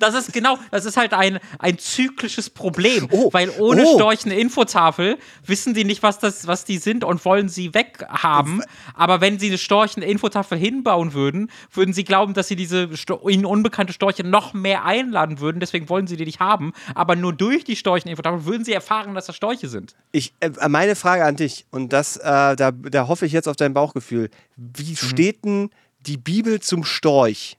Das 0.00 0.14
ist 0.14 0.32
genau, 0.32 0.58
das 0.70 0.84
ist 0.84 0.96
halt 0.96 1.12
ein, 1.12 1.38
ein 1.58 1.78
zyklisches 1.78 2.50
Problem, 2.50 3.08
Oh, 3.10 3.32
weil 3.32 3.50
ohne 3.58 3.84
oh. 3.84 3.94
Storchen 3.94 4.30
Infotafel 4.30 5.18
wissen 5.44 5.74
die 5.74 5.84
nicht, 5.84 6.02
was, 6.02 6.18
das, 6.18 6.46
was 6.46 6.64
die 6.64 6.78
sind 6.78 7.04
und 7.04 7.24
wollen 7.24 7.48
sie 7.48 7.74
weghaben. 7.74 8.62
Aber 8.94 9.20
wenn 9.20 9.38
sie 9.38 9.48
eine 9.48 9.58
Storchen 9.58 10.02
Infotafel 10.02 10.58
hinbauen 10.58 11.12
würden, 11.12 11.50
würden 11.72 11.92
sie 11.94 12.04
glauben, 12.04 12.34
dass 12.34 12.48
sie 12.48 12.56
diese 12.56 12.96
Sto 12.96 13.28
ihnen 13.28 13.44
unbekannte 13.44 13.92
Storche 13.92 14.24
noch 14.24 14.54
mehr 14.54 14.84
einladen 14.84 15.40
würden. 15.40 15.60
Deswegen 15.60 15.88
wollen 15.88 16.06
sie 16.06 16.16
die 16.16 16.24
nicht 16.24 16.40
haben. 16.40 16.72
Aber 16.94 17.16
nur 17.16 17.32
durch 17.32 17.64
die 17.64 17.76
Storchen 17.76 18.10
Infotafel 18.10 18.44
würden 18.44 18.64
sie 18.64 18.72
erfahren, 18.72 19.14
dass 19.14 19.26
das 19.26 19.36
Storche 19.36 19.68
sind. 19.68 19.94
Ich, 20.12 20.34
äh, 20.40 20.50
meine 20.68 20.96
Frage 20.96 21.24
an 21.24 21.36
dich, 21.36 21.66
und 21.70 21.92
das, 21.92 22.16
äh, 22.16 22.56
da, 22.56 22.70
da 22.72 23.08
hoffe 23.08 23.26
ich 23.26 23.32
jetzt 23.32 23.48
auf 23.48 23.56
dein 23.56 23.74
Bauchgefühl. 23.74 24.30
Mhm. 24.56 24.72
Wie 24.76 24.96
steht 24.96 25.44
denn 25.44 25.70
die 26.00 26.16
Bibel 26.16 26.60
zum 26.60 26.84
Storch? 26.84 27.56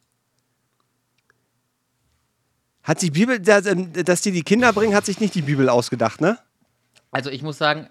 Hat 2.84 3.02
die 3.02 3.12
Bibel, 3.12 3.40
dass, 3.40 3.66
ähm, 3.66 3.92
dass 3.94 4.22
die 4.22 4.32
die 4.32 4.44
Kinder 4.44 4.74
bringen, 4.74 4.96
hat 4.96 5.06
sich 5.06 5.20
nicht 5.20 5.36
die 5.36 5.42
Bibel 5.42 5.70
ausgedacht, 5.70 6.22
ne? 6.22 6.38
Also 7.12 7.30
ich 7.30 7.44
muss 7.44 7.58
sagen, 7.58 7.90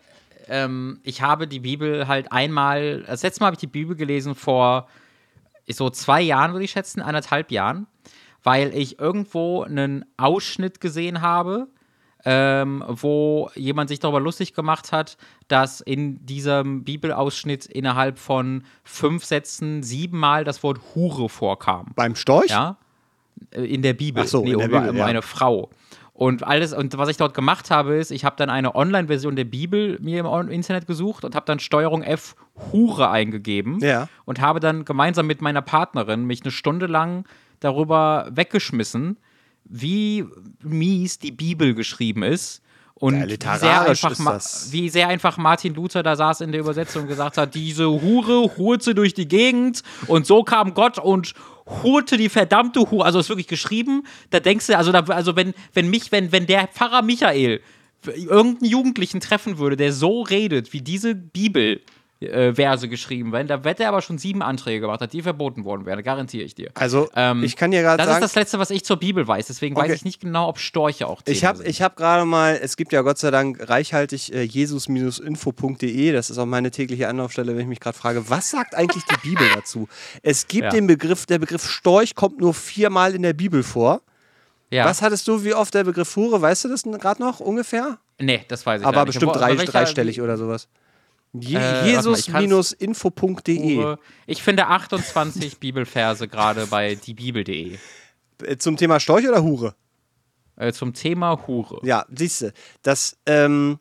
ähm, 0.49 1.01
ich 1.05 1.23
habe 1.23 1.47
die 1.47 1.61
Bibel 1.61 2.09
halt 2.09 2.33
einmal, 2.33 3.03
das 3.03 3.23
letzte 3.23 3.41
Mal 3.41 3.47
habe 3.47 3.55
ich 3.55 3.61
die 3.61 3.67
Bibel 3.67 3.95
gelesen 3.95 4.35
vor 4.35 4.89
so 5.69 5.91
zwei 5.91 6.21
Jahren, 6.21 6.53
würde 6.53 6.65
ich 6.65 6.73
schätzen, 6.73 7.01
anderthalb 7.01 7.53
Jahren, 7.53 7.87
weil 8.43 8.75
ich 8.75 8.99
irgendwo 8.99 9.63
einen 9.63 10.05
Ausschnitt 10.17 10.81
gesehen 10.81 11.21
habe, 11.21 11.69
ähm, 12.25 12.85
wo 12.87 13.51
jemand 13.55 13.89
sich 13.89 14.01
darüber 14.01 14.21
lustig 14.21 14.55
gemacht 14.55 14.93
hat, 14.93 15.17
dass 15.49 15.81
in 15.81 16.25
diesem 16.27 16.85
Bibelausschnitt 16.85 17.67
innerhalb 17.67 18.19
von 18.19 18.65
fünf 18.85 19.25
Sätzen 19.25 19.83
siebenmal 19.83 20.45
das 20.45 20.63
Wort 20.63 20.81
Hure 20.95 21.29
vorkam. 21.29 21.93
Beim 21.95 22.15
Storch? 22.17 22.51
Ja. 22.51 22.77
Äh, 23.51 23.65
In 23.65 23.83
der 23.83 23.95
Bibel. 23.95 24.27
So, 24.27 24.45
der 24.45 24.55
über, 24.55 24.65
Bibel, 24.65 24.89
um 24.91 24.97
ja. 24.97 25.07
eine 25.07 25.23
Frau. 25.23 25.71
Und 26.13 26.47
alles, 26.47 26.75
und 26.75 26.99
was 26.99 27.09
ich 27.09 27.17
dort 27.17 27.33
gemacht 27.33 27.71
habe, 27.71 27.95
ist, 27.97 28.11
ich 28.11 28.27
habe 28.27 28.37
dann 28.37 28.51
eine 28.51 28.75
Online-Version 28.75 29.37
der 29.37 29.45
Bibel 29.45 29.99
mir 30.03 30.21
im 30.21 30.49
Internet 30.51 30.87
gesucht 30.87 31.25
und 31.25 31.35
habe 31.35 31.47
dann 31.47 31.61
Steuerung 31.61 32.03
F 32.03 32.35
Hure 32.73 33.09
eingegeben 33.09 33.79
Ja. 33.81 34.07
und 34.27 34.39
habe 34.39 34.61
dann 34.61 34.85
gemeinsam 34.85 35.27
mit 35.27 35.41
meiner 35.41 35.63
Partnerin 35.63 36.27
mich 36.27 36.43
eine 36.43 36.51
Stunde 36.51 36.87
lang 36.87 37.25
darüber 37.61 38.29
weggeschmissen, 38.33 39.17
wie 39.65 40.27
mies 40.63 41.19
die 41.19 41.33
Bibel 41.33 41.75
geschrieben 41.75 42.23
ist. 42.23 42.61
Und 43.01 43.15
Ja, 43.19 43.27
wie, 43.27 43.59
sehr 43.59 43.81
einfach 43.81 44.71
wie 44.73 44.89
sehr 44.91 45.09
einfach 45.09 45.39
Martin 45.39 45.75
Luther 45.75 46.03
da 46.03 46.17
saß 46.17 46.43
in 46.43 46.53
der 46.53 46.61
Übersetzung 46.61 47.03
und 47.03 47.09
gesagt 47.09 47.39
hat, 47.39 47.55
diese 47.55 47.91
Hure 47.91 48.59
hurte 48.59 48.95
durch 48.95 49.15
die 49.15 49.27
Gegend. 49.27 49.83
Und 50.07 50.27
so 50.27 50.45
kam 50.45 50.75
Gott 50.75 50.99
und 50.99 51.33
hurte 51.83 52.19
die 52.19 52.29
verdammte 52.29 52.91
Hure. 52.91 53.07
Also 53.07 53.19
ist 53.19 53.31
wirklich 53.31 53.49
geschrieben, 53.49 54.07
da 54.29 54.39
denkst 54.39 54.67
du, 54.67 54.77
also, 54.77 54.93
da, 54.93 55.01
also 55.01 55.35
wenn, 55.35 55.55
wenn 55.73 55.89
mich, 55.89 56.13
wenn, 56.13 56.31
wenn 56.31 56.47
der 56.47 56.69
Pfarrer 56.69 57.01
Michael 57.01 57.63
irgendeinen 58.05 58.71
Jugendlichen 58.71 59.21
treffen 59.21 59.57
würde, 59.57 59.77
der 59.77 59.95
so 59.95 60.21
redet, 60.21 60.75
wie 60.75 60.83
diese 60.83 61.15
Bibel 61.15 61.81
äh, 62.21 62.55
Verse 62.55 62.87
geschrieben 62.89 63.33
werden, 63.33 63.49
da 63.49 63.65
wird 63.65 63.81
er 63.81 63.89
aber 63.89 64.03
schon 64.03 64.19
sieben 64.19 64.43
Anträge 64.43 64.81
gemacht 64.83 65.01
hat, 65.01 65.13
die 65.13 65.23
verboten 65.23 65.65
worden 65.65 65.87
wären, 65.87 66.03
garantiere 66.03 66.45
ich 66.45 66.55
dir. 66.55 66.71
Also, 66.75 67.09
Ähm, 67.17 67.43
ich 67.43 67.57
kann 67.57 67.71
dir 67.71 67.81
gerade 67.83 67.97
Das 67.97 68.07
sagen. 68.07 68.23
ist 68.25 68.31
das 68.31 68.35
Letzte, 68.35 68.59
was 68.59 68.71
ich 68.71 68.85
zur 68.85 68.99
Bibel 68.99 69.27
weiß. 69.27 69.47
Deswegen 69.47 69.77
Okay. 69.77 69.89
weiß 69.89 69.97
ich 69.97 70.05
nicht 70.05 70.21
genau, 70.21 70.49
ob 70.49 70.59
Storche 70.59 71.07
auch 71.07 71.23
Ich 71.25 71.41
Thema 71.41 71.49
habe 71.49 71.59
sind. 71.59 71.69
ich 71.69 71.81
hab 71.83 71.97
gerade 71.97 72.25
mal, 72.27 72.59
es 72.63 72.77
gibt 72.77 72.93
ja 72.93 73.01
Gott 73.03 73.19
sei 73.19 73.31
Dank 73.31 73.69
reichhaltig 73.69 74.33
äh, 74.35 74.43
jesus-info.de, 74.43 76.13
das 76.13 76.31
ist 76.31 76.39
auch 76.39 76.47
meine 76.47 76.71
tägliche 76.71 77.09
Anlaufstelle, 77.09 77.53
wenn 77.55 77.63
ich 77.63 77.69
mich 77.69 77.81
gerade 77.81 77.97
frage, 77.97 78.29
was 78.29 78.51
sagt 78.51 78.75
eigentlich 78.75 79.05
die 79.05 79.29
Bibel 79.29 79.47
dazu? 79.55 79.89
Es 80.23 80.47
gibt 80.47 80.65
Ja. 80.65 80.71
den 80.71 80.87
Begriff, 80.87 81.27
der 81.27 81.39
Begriff 81.39 81.67
Storch 81.69 82.15
kommt 82.15 82.39
nur 82.41 82.55
viermal 82.55 83.15
in 83.15 83.23
der 83.23 83.33
Bibel 83.33 83.63
vor. 83.63 84.03
ja. 84.71 84.85
Was 84.85 85.03
hattest 85.03 85.27
du, 85.29 85.43
wie 85.45 85.55
oft 85.55 85.75
der 85.75 85.85
Begriff 85.85 86.15
Hure, 86.17 86.41
weißt 86.41 86.65
du 86.65 86.69
das 86.69 86.83
gerade 86.85 87.23
noch 87.23 87.41
ungefähr? 87.41 87.99
Nee, 88.21 88.45
das 88.49 88.65
weiß 88.67 88.83
ich 88.83 88.87
Aber 88.87 88.99
nicht. 89.01 89.07
bestimmt 89.07 89.35
Wo- 89.35 89.39
drei, 89.39 89.55
dreistellig 89.55 90.21
oder 90.21 90.37
sowas. 90.37 90.69
Je 91.33 91.57
Äh, 91.57 91.91
Jesus-info.de. 91.93 93.97
Ich 94.27 94.43
finde 94.43 94.67
28 94.67 95.59
Bibelverse 95.61 96.29
gerade 96.29 96.67
bei 96.67 96.95
diebibel.de 96.97 97.79
Äh, 98.43 98.57
Zum 98.57 98.77
Thema 98.77 98.99
Storch 99.01 99.29
oder 99.29 99.43
Hure? 99.43 99.75
äh, 100.57 100.73
zum 100.73 100.93
Thema 100.93 101.47
Hure. 101.47 101.81
Ja, 101.85 102.05
siehst 102.15 102.43
du, 102.43 102.53
das, 102.83 103.17
ähm, 103.27 103.79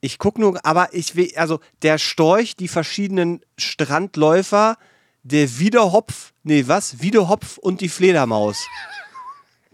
ich 0.00 0.18
gucke 0.18 0.40
nur, 0.40 0.64
aber 0.64 0.94
ich 0.94 1.16
will, 1.16 1.30
also 1.36 1.60
der 1.82 1.98
Storch, 1.98 2.56
die 2.56 2.68
verschiedenen 2.68 3.40
Strandläufer, 3.58 4.76
der 5.22 5.58
Wiederhopf, 5.58 6.32
nee, 6.44 6.64
was? 6.66 7.02
Wiederhopf 7.02 7.58
und 7.58 7.80
die 7.80 7.88
Fledermaus. 7.88 8.64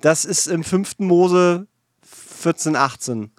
Das 0.00 0.24
ist 0.24 0.46
im 0.48 0.64
5. 0.64 0.98
Mose 0.98 1.66
14, 2.02 2.76
18. 2.76 3.30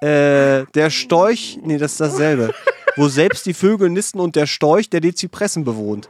Äh, 0.00 0.64
der 0.74 0.90
Storch, 0.90 1.58
nee, 1.62 1.78
das 1.78 1.92
ist 1.92 2.00
dasselbe. 2.00 2.54
Wo 2.98 3.08
selbst 3.08 3.46
die 3.46 3.54
Vögel 3.54 3.90
nisten 3.90 4.18
und 4.18 4.34
der 4.34 4.46
Storch, 4.46 4.90
der 4.90 5.00
die 5.00 5.14
Zypressen 5.14 5.62
bewohnt. 5.62 6.08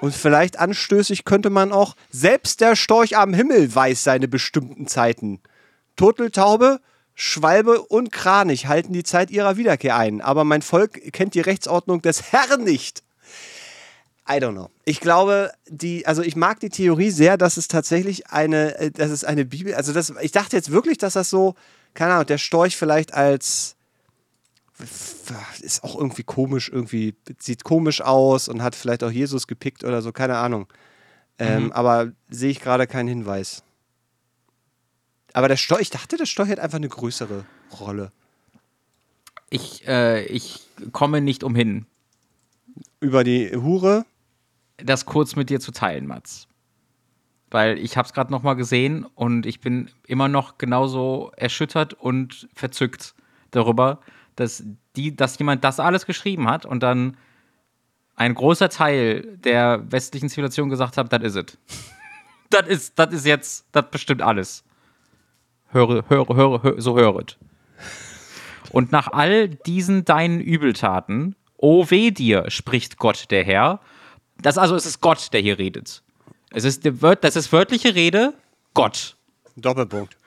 Und 0.00 0.14
vielleicht 0.14 0.60
anstößig 0.60 1.24
könnte 1.24 1.50
man 1.50 1.72
auch, 1.72 1.96
selbst 2.08 2.60
der 2.60 2.76
Storch 2.76 3.16
am 3.16 3.34
Himmel 3.34 3.74
weiß 3.74 4.04
seine 4.04 4.28
bestimmten 4.28 4.86
Zeiten. 4.86 5.40
Turteltaube, 5.96 6.80
Schwalbe 7.16 7.82
und 7.82 8.12
Kranich 8.12 8.68
halten 8.68 8.92
die 8.92 9.02
Zeit 9.02 9.32
ihrer 9.32 9.56
Wiederkehr 9.56 9.96
ein, 9.96 10.20
aber 10.20 10.44
mein 10.44 10.62
Volk 10.62 11.12
kennt 11.12 11.34
die 11.34 11.40
Rechtsordnung 11.40 12.00
des 12.00 12.30
Herrn 12.30 12.62
nicht. 12.62 13.02
I 14.28 14.34
don't 14.34 14.52
know. 14.52 14.70
Ich 14.84 15.00
glaube, 15.00 15.50
die, 15.66 16.06
also 16.06 16.22
ich 16.22 16.36
mag 16.36 16.60
die 16.60 16.70
Theorie 16.70 17.10
sehr, 17.10 17.36
dass 17.36 17.56
es 17.56 17.66
tatsächlich 17.66 18.28
eine, 18.28 18.78
äh, 18.78 18.90
dass 18.92 19.10
es 19.10 19.24
eine 19.24 19.44
Bibel, 19.44 19.74
also 19.74 19.92
das, 19.92 20.12
ich 20.20 20.30
dachte 20.30 20.54
jetzt 20.54 20.70
wirklich, 20.70 20.98
dass 20.98 21.14
das 21.14 21.28
so, 21.28 21.56
keine 21.94 22.12
Ahnung, 22.12 22.26
der 22.26 22.38
Storch 22.38 22.76
vielleicht 22.76 23.14
als 23.14 23.74
ist 25.60 25.84
auch 25.84 25.96
irgendwie 25.96 26.22
komisch, 26.24 26.68
irgendwie 26.68 27.14
sieht 27.38 27.64
komisch 27.64 28.00
aus 28.00 28.48
und 28.48 28.62
hat 28.62 28.74
vielleicht 28.74 29.04
auch 29.04 29.10
Jesus 29.10 29.46
gepickt 29.46 29.84
oder 29.84 30.02
so, 30.02 30.12
keine 30.12 30.36
Ahnung. 30.38 30.66
Ähm, 31.38 31.72
Aber 31.72 32.12
sehe 32.28 32.50
ich 32.50 32.60
gerade 32.60 32.86
keinen 32.86 33.08
Hinweis. 33.08 33.62
Aber 35.32 35.48
der 35.48 35.56
Storch, 35.56 35.80
ich 35.82 35.90
dachte, 35.90 36.16
der 36.16 36.26
Storch 36.26 36.50
hat 36.50 36.60
einfach 36.60 36.76
eine 36.76 36.88
größere 36.88 37.44
Rolle. 37.80 38.12
Ich, 39.50 39.86
äh, 39.86 40.24
ich 40.26 40.60
komme 40.92 41.20
nicht 41.20 41.44
umhin, 41.44 41.86
Über 43.00 43.24
die 43.24 43.54
Hure. 43.54 44.04
das 44.78 45.06
kurz 45.06 45.36
mit 45.36 45.50
dir 45.50 45.60
zu 45.60 45.72
teilen, 45.72 46.06
Mats. 46.06 46.48
Weil 47.50 47.78
ich 47.78 47.96
habe 47.96 48.06
es 48.06 48.14
gerade 48.14 48.32
noch 48.32 48.42
mal 48.42 48.54
gesehen 48.54 49.04
und 49.14 49.44
ich 49.44 49.60
bin 49.60 49.90
immer 50.06 50.28
noch 50.28 50.56
genauso 50.56 51.32
erschüttert 51.36 51.92
und 51.94 52.48
verzückt 52.54 53.14
darüber, 53.50 54.00
dass, 54.36 54.64
die, 54.96 55.14
dass 55.14 55.38
jemand 55.38 55.64
das 55.64 55.80
alles 55.80 56.06
geschrieben 56.06 56.48
hat 56.48 56.66
und 56.66 56.82
dann 56.82 57.16
ein 58.16 58.34
großer 58.34 58.68
Teil 58.68 59.36
der 59.38 59.90
westlichen 59.90 60.28
Zivilisation 60.28 60.68
gesagt 60.68 60.96
hat, 60.96 61.12
das 61.12 61.22
is 61.22 61.36
ist 61.36 61.50
es. 61.50 61.58
Das 62.50 62.68
ist, 62.68 62.98
das 62.98 63.14
ist 63.14 63.24
jetzt, 63.24 63.66
das 63.72 63.86
bestimmt 63.90 64.20
alles. 64.20 64.62
Höre, 65.68 66.04
höre, 66.10 66.36
höre, 66.36 66.62
höre 66.62 66.82
so 66.82 66.98
höret. 66.98 67.38
Und 68.72 68.92
nach 68.92 69.08
all 69.08 69.48
diesen 69.48 70.04
deinen 70.04 70.38
Übeltaten, 70.38 71.34
o 71.56 71.88
weh 71.88 72.10
dir, 72.10 72.50
spricht 72.50 72.98
Gott 72.98 73.30
der 73.30 73.42
Herr. 73.44 73.80
Das 74.42 74.58
also 74.58 74.76
es 74.76 74.84
ist 74.84 75.00
Gott, 75.00 75.32
der 75.32 75.40
hier 75.40 75.58
redet. 75.58 76.02
Es 76.50 76.64
ist, 76.64 76.86
das 77.22 77.36
ist 77.36 77.52
wörtliche 77.52 77.94
Rede, 77.94 78.34
Gott. 78.74 79.16
Doppelpunkt. 79.56 80.18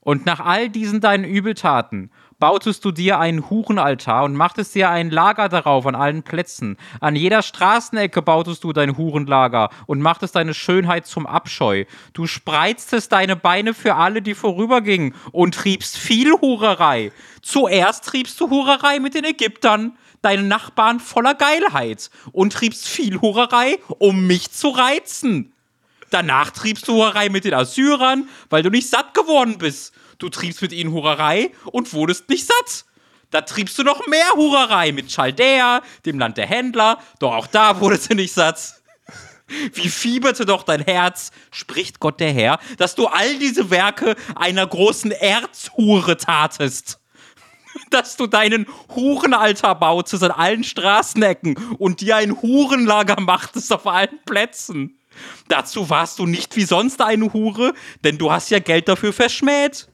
Und 0.00 0.26
nach 0.26 0.40
all 0.40 0.68
diesen 0.68 1.00
deinen 1.00 1.24
Übeltaten 1.24 2.10
bautest 2.44 2.84
du 2.84 2.90
dir 2.90 3.18
einen 3.18 3.48
Hurenaltar 3.48 4.22
und 4.22 4.34
machtest 4.34 4.74
dir 4.74 4.90
ein 4.90 5.08
Lager 5.08 5.48
darauf 5.48 5.86
an 5.86 5.94
allen 5.94 6.22
Plätzen. 6.22 6.76
An 7.00 7.16
jeder 7.16 7.40
Straßenecke 7.40 8.20
bautest 8.20 8.64
du 8.64 8.74
dein 8.74 8.98
Hurenlager 8.98 9.70
und 9.86 10.02
machtest 10.02 10.36
deine 10.36 10.52
Schönheit 10.52 11.06
zum 11.06 11.26
Abscheu. 11.26 11.86
Du 12.12 12.26
spreiztest 12.26 13.10
deine 13.12 13.34
Beine 13.34 13.72
für 13.72 13.94
alle, 13.94 14.20
die 14.20 14.34
vorübergingen 14.34 15.14
und 15.32 15.54
triebst 15.54 15.96
viel 15.96 16.32
Hurerei. 16.32 17.12
Zuerst 17.40 18.04
triebst 18.04 18.38
du 18.38 18.50
Hurerei 18.50 19.00
mit 19.00 19.14
den 19.14 19.24
Ägyptern, 19.24 19.96
deinen 20.20 20.46
Nachbarn 20.46 21.00
voller 21.00 21.32
Geilheit 21.32 22.10
und 22.32 22.52
triebst 22.52 22.86
viel 22.86 23.22
Hurerei, 23.22 23.78
um 23.98 24.26
mich 24.26 24.52
zu 24.52 24.68
reizen. 24.68 25.54
Danach 26.10 26.50
triebst 26.50 26.88
du 26.88 26.92
Hurerei 26.92 27.30
mit 27.30 27.46
den 27.46 27.54
Assyrern, 27.54 28.28
weil 28.50 28.62
du 28.62 28.68
nicht 28.68 28.90
satt 28.90 29.14
geworden 29.14 29.56
bist. 29.56 29.94
Du 30.18 30.28
triebst 30.28 30.62
mit 30.62 30.72
ihnen 30.72 30.92
Hurerei 30.92 31.50
und 31.66 31.92
wurdest 31.92 32.28
nicht 32.28 32.46
satt. 32.46 32.84
Da 33.30 33.40
triebst 33.40 33.78
du 33.78 33.82
noch 33.82 34.06
mehr 34.06 34.28
Hurerei 34.34 34.92
mit 34.92 35.08
Chaldea, 35.08 35.82
dem 36.06 36.18
Land 36.18 36.36
der 36.36 36.46
Händler, 36.46 36.98
doch 37.18 37.34
auch 37.34 37.46
da 37.46 37.80
wurdest 37.80 38.10
du 38.10 38.14
nicht 38.14 38.32
satt. 38.32 38.80
Wie 39.72 39.88
fieberte 39.88 40.46
doch 40.46 40.62
dein 40.62 40.80
Herz, 40.80 41.30
spricht 41.50 42.00
Gott 42.00 42.20
der 42.20 42.32
Herr, 42.32 42.58
dass 42.78 42.94
du 42.94 43.06
all 43.06 43.38
diese 43.38 43.70
Werke 43.70 44.16
einer 44.34 44.66
großen 44.66 45.10
Erzhure 45.10 46.16
tatest. 46.16 47.00
Dass 47.90 48.16
du 48.16 48.26
deinen 48.26 48.66
Hurenaltar 48.94 49.78
bautest 49.78 50.22
an 50.22 50.30
allen 50.30 50.64
Straßenecken 50.64 51.56
und 51.78 52.00
dir 52.00 52.16
ein 52.16 52.40
Hurenlager 52.40 53.20
machtest 53.20 53.72
auf 53.72 53.86
allen 53.86 54.20
Plätzen. 54.24 54.98
Dazu 55.48 55.90
warst 55.90 56.18
du 56.18 56.26
nicht 56.26 56.56
wie 56.56 56.64
sonst 56.64 57.00
eine 57.00 57.32
Hure, 57.32 57.74
denn 58.02 58.18
du 58.18 58.32
hast 58.32 58.50
ja 58.50 58.60
Geld 58.60 58.88
dafür 58.88 59.12
verschmäht. 59.12 59.88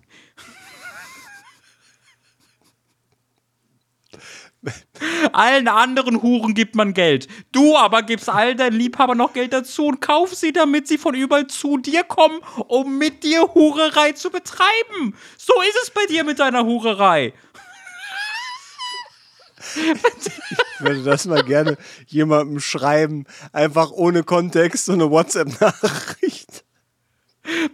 Allen 5.33 5.69
anderen 5.69 6.23
Huren 6.23 6.55
gibt 6.55 6.75
man 6.75 6.93
Geld. 6.93 7.29
Du 7.53 7.77
aber 7.77 8.03
gibst 8.03 8.29
all 8.29 8.55
deinen 8.55 8.79
Liebhabern 8.79 9.17
noch 9.17 9.33
Geld 9.33 9.53
dazu 9.53 9.87
und 9.87 10.01
kauf 10.01 10.35
sie, 10.35 10.53
damit 10.53 10.87
sie 10.87 10.99
von 10.99 11.15
überall 11.15 11.47
zu 11.47 11.79
dir 11.79 12.05
kommen, 12.05 12.41
um 12.69 12.99
mit 12.99 13.25
dir 13.25 13.55
Hurerei 13.55 14.13
zu 14.13 14.31
betreiben. 14.31 15.15
So 15.39 15.55
ist 15.63 15.79
es 15.83 15.91
bei 15.91 16.05
dir 16.09 16.25
mit 16.25 16.39
deiner 16.39 16.65
Hurerei. 16.65 17.33
Ich 19.75 20.81
würde 20.81 21.03
das 21.05 21.27
mal 21.27 21.43
gerne 21.45 21.77
jemandem 22.07 22.61
schreiben, 22.61 23.27
einfach 23.53 23.91
ohne 23.91 24.25
Kontext, 24.25 24.87
so 24.87 24.93
eine 24.93 25.11
WhatsApp-Nachricht. 25.11 26.65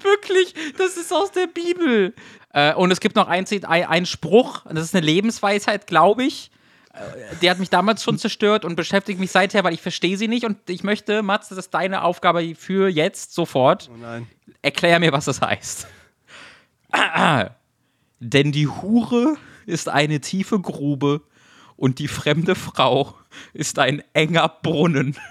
Wirklich, 0.03 0.55
das 0.79 0.97
ist 0.97 1.13
aus 1.13 1.33
der 1.33 1.47
Bibel. 1.47 2.15
Äh, 2.53 2.75
und 2.75 2.91
es 2.91 3.01
gibt 3.01 3.17
noch 3.17 3.29
ein, 3.29 3.47
ein, 3.51 3.85
ein 3.85 4.07
Spruch, 4.07 4.65
das 4.69 4.85
ist 4.85 4.95
eine 4.95 5.07
Lebensweisheit, 5.07 5.87
glaube 5.87 6.25
ich. 6.25 6.51
Äh, 6.97 7.37
Die 7.41 7.51
hat 7.51 7.59
mich 7.59 7.71
damals 7.71 8.03
schon 8.03 8.19
zerstört 8.19 8.65
und 8.65 8.77
beschäftigt 8.77 9.21
mich 9.21 9.31
seither, 9.31 9.65
weil 9.65 9.75
ich 9.75 9.83
verstehe 9.83 10.17
sie 10.17 10.29
nicht. 10.29 10.45
Und 10.45 10.59
ich 10.69 10.83
möchte, 10.83 11.23
Mats, 11.23 11.49
das 11.49 11.59
ist 11.59 11.75
deine 11.75 12.03
Aufgabe 12.03 12.55
für 12.55 12.89
jetzt, 12.89 13.35
sofort. 13.35 13.91
Oh 13.93 13.97
nein. 13.97 14.27
Erklär 14.63 14.99
mir, 14.99 15.13
was 15.13 15.27
das 15.27 15.41
heißt. 15.41 15.87
Denn 18.21 18.53
die 18.53 18.67
Hure 18.69 19.37
ist 19.67 19.89
eine 19.89 20.21
tiefe 20.21 20.61
Grube 20.61 21.23
und 21.77 21.99
die 21.99 22.09
fremde 22.09 22.55
Frau 22.55 23.15
ist 23.53 23.79
ein 23.79 24.03
enger 24.15 24.49
Brunnen. 24.49 25.17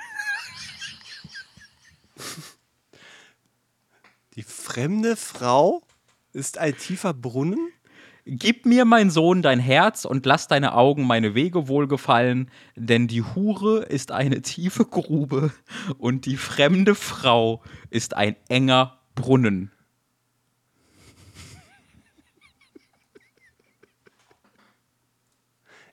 Die 4.35 4.43
fremde 4.43 5.15
Frau 5.15 5.81
ist 6.33 6.57
ein 6.57 6.77
tiefer 6.77 7.13
Brunnen? 7.13 7.71
Gib 8.27 8.65
mir, 8.65 8.85
mein 8.85 9.11
Sohn, 9.11 9.43
dein 9.43 9.59
Herz 9.59 10.03
und 10.03 10.25
lass 10.25 10.47
deine 10.47 10.73
Augen 10.73 11.05
meine 11.05 11.35
Wege 11.35 11.67
wohlgefallen, 11.67 12.49
denn 12.75 13.07
die 13.07 13.21
Hure 13.21 13.83
ist 13.83 14.11
eine 14.11 14.41
tiefe 14.41 14.83
Grube 14.83 15.51
und 15.99 16.25
die 16.25 16.35
fremde 16.35 16.95
Frau 16.95 17.61
ist 17.91 18.15
ein 18.15 18.35
enger 18.49 18.97
Brunnen. 19.13 19.71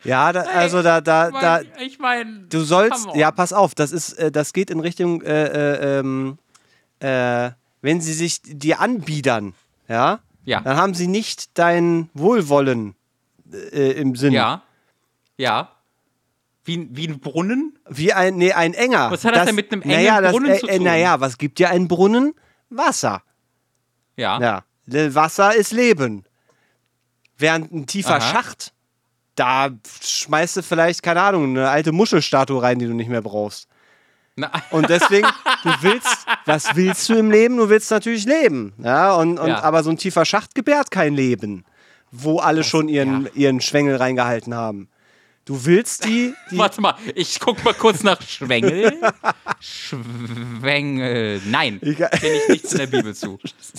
Ja, 0.03 0.33
da, 0.33 0.41
also 0.41 0.83
da, 0.83 1.03
da, 1.03 1.31
da, 1.31 1.61
ich 1.81 1.99
meine, 1.99 2.47
du 2.49 2.61
sollst, 2.61 3.09
ja, 3.15 3.31
pass 3.31 3.53
auf, 3.53 3.75
das 3.75 3.93
ist, 3.93 4.15
äh, 4.15 4.33
das 4.33 4.55
geht 4.55 4.71
in 4.71 4.81
Richtung, 4.81 5.21
äh, 5.21 5.45
äh, 5.45 5.99
ähm, 5.99 6.39
äh, 6.99 7.51
wenn 7.83 8.01
sie 8.01 8.15
sich 8.15 8.41
dir 8.43 8.81
anbiedern, 8.81 9.53
ja, 9.87 10.21
Ja. 10.45 10.61
dann 10.61 10.77
haben 10.77 10.95
sie 10.95 11.07
nicht 11.07 11.59
dein 11.59 12.11
Wohlwollen 12.15 12.95
äh, 13.53 13.93
im 13.93 14.17
Sinn. 14.17 14.33
Ja. 14.33 14.63
Ja. 15.37 15.71
Wie, 16.65 16.89
wie 16.93 17.09
ein 17.09 17.21
Brunnen? 17.21 17.79
Wie 17.89 18.13
ein, 18.13 18.37
nee, 18.37 18.53
ein 18.53 18.75
enger. 18.75 19.11
Was 19.11 19.25
hat 19.25 19.35
das 19.35 19.47
denn 19.47 19.55
mit 19.55 19.73
einem 19.73 19.83
engen 19.83 19.95
naja, 19.95 20.21
das, 20.21 20.33
Brunnen 20.33 20.51
äh, 20.51 20.59
zu 20.59 20.67
tun? 20.67 20.83
Naja, 20.83 21.21
was 21.21 21.39
gibt 21.39 21.59
dir 21.59 21.71
ein 21.71 21.89
Brunnen? 21.89 22.35
Wasser. 22.71 23.23
Ja. 24.17 24.41
Ja. 24.41 24.65
Wasser 25.15 25.55
ist 25.55 25.73
Leben. 25.73 26.25
Während 27.37 27.73
ein 27.73 27.87
tiefer 27.87 28.17
Aha. 28.17 28.21
Schacht, 28.21 28.73
da 29.35 29.71
schmeißt 30.03 30.59
du 30.59 30.63
vielleicht, 30.63 31.03
keine 31.03 31.23
Ahnung, 31.23 31.57
eine 31.57 31.69
alte 31.69 31.93
Muschelstatue 31.93 32.63
rein, 32.63 32.79
die 32.79 32.87
du 32.87 32.95
nicht 32.95 33.09
mehr 33.09 33.23
brauchst. 33.23 33.69
Und 34.71 34.89
deswegen, 34.89 35.29
du 35.63 35.71
willst, 35.83 36.27
was 36.47 36.75
willst 36.75 37.09
du 37.09 37.15
im 37.15 37.31
Leben? 37.31 37.57
Du 37.59 37.69
willst 37.69 37.91
natürlich 37.91 38.25
leben. 38.25 38.73
Ja, 38.83 39.15
und, 39.15 39.39
und, 39.39 39.49
Ja. 39.49 39.63
aber 39.63 39.83
so 39.83 39.91
ein 39.91 39.99
tiefer 39.99 40.25
Schacht 40.25 40.55
gebärt 40.55 40.91
kein 40.91 41.15
Leben. 41.15 41.65
wo 42.15 42.41
alle 42.41 42.63
schon 42.63 42.89
ihren, 42.91 43.25
ja. 43.25 43.31
ihren 43.35 43.61
Schwengel 43.63 43.97
reingehalten 43.97 44.55
haben. 44.55 44.89
Du 45.45 45.65
willst 45.65 46.05
die, 46.05 46.33
die 46.53 46.59
Warte 46.59 46.81
mal, 46.81 46.95
ich 47.17 47.41
guck 47.41 47.65
mal 47.65 47.75
kurz 47.75 48.03
nach 48.05 48.23
Schwengel. 48.23 48.93
Schwengel. 49.61 51.41
Nein, 51.47 51.79
Ich- 51.83 51.97
kenne 51.97 52.37
ich 52.37 52.49
nichts 52.49 52.73
in 52.73 52.79
der 52.79 52.87
Bibel 52.87 53.15
zu. 53.15 53.39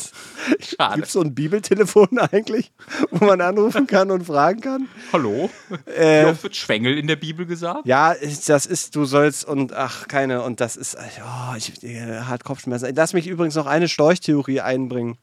Schade. 0.59 0.95
Gibt 0.95 1.07
es 1.07 1.13
so 1.13 1.21
ein 1.21 1.33
Bibeltelefon 1.33 2.19
eigentlich, 2.31 2.71
wo 3.11 3.25
man 3.25 3.39
anrufen 3.41 3.87
kann 3.87 4.11
und 4.11 4.25
fragen 4.25 4.59
kann? 4.61 4.87
Hallo? 5.13 5.49
Äh, 5.85 6.25
Wie 6.25 6.29
oft 6.31 6.43
wird 6.43 6.55
Schwengel 6.55 6.97
in 6.97 7.07
der 7.07 7.15
Bibel 7.15 7.45
gesagt? 7.45 7.85
Ja, 7.85 8.13
das 8.13 8.65
ist, 8.65 8.95
du 8.95 9.05
sollst 9.05 9.45
und 9.45 9.73
ach, 9.73 10.07
keine, 10.07 10.41
und 10.43 10.59
das 10.59 10.75
ist, 10.75 10.97
oh, 10.97 11.55
ich 11.57 11.81
äh, 11.83 12.21
hart 12.21 12.43
Kopfschmerzen. 12.43 12.93
Lass 12.95 13.13
mich 13.13 13.27
übrigens 13.27 13.55
noch 13.55 13.67
eine 13.67 13.87
Storchtheorie 13.87 14.59
einbringen. 14.61 15.17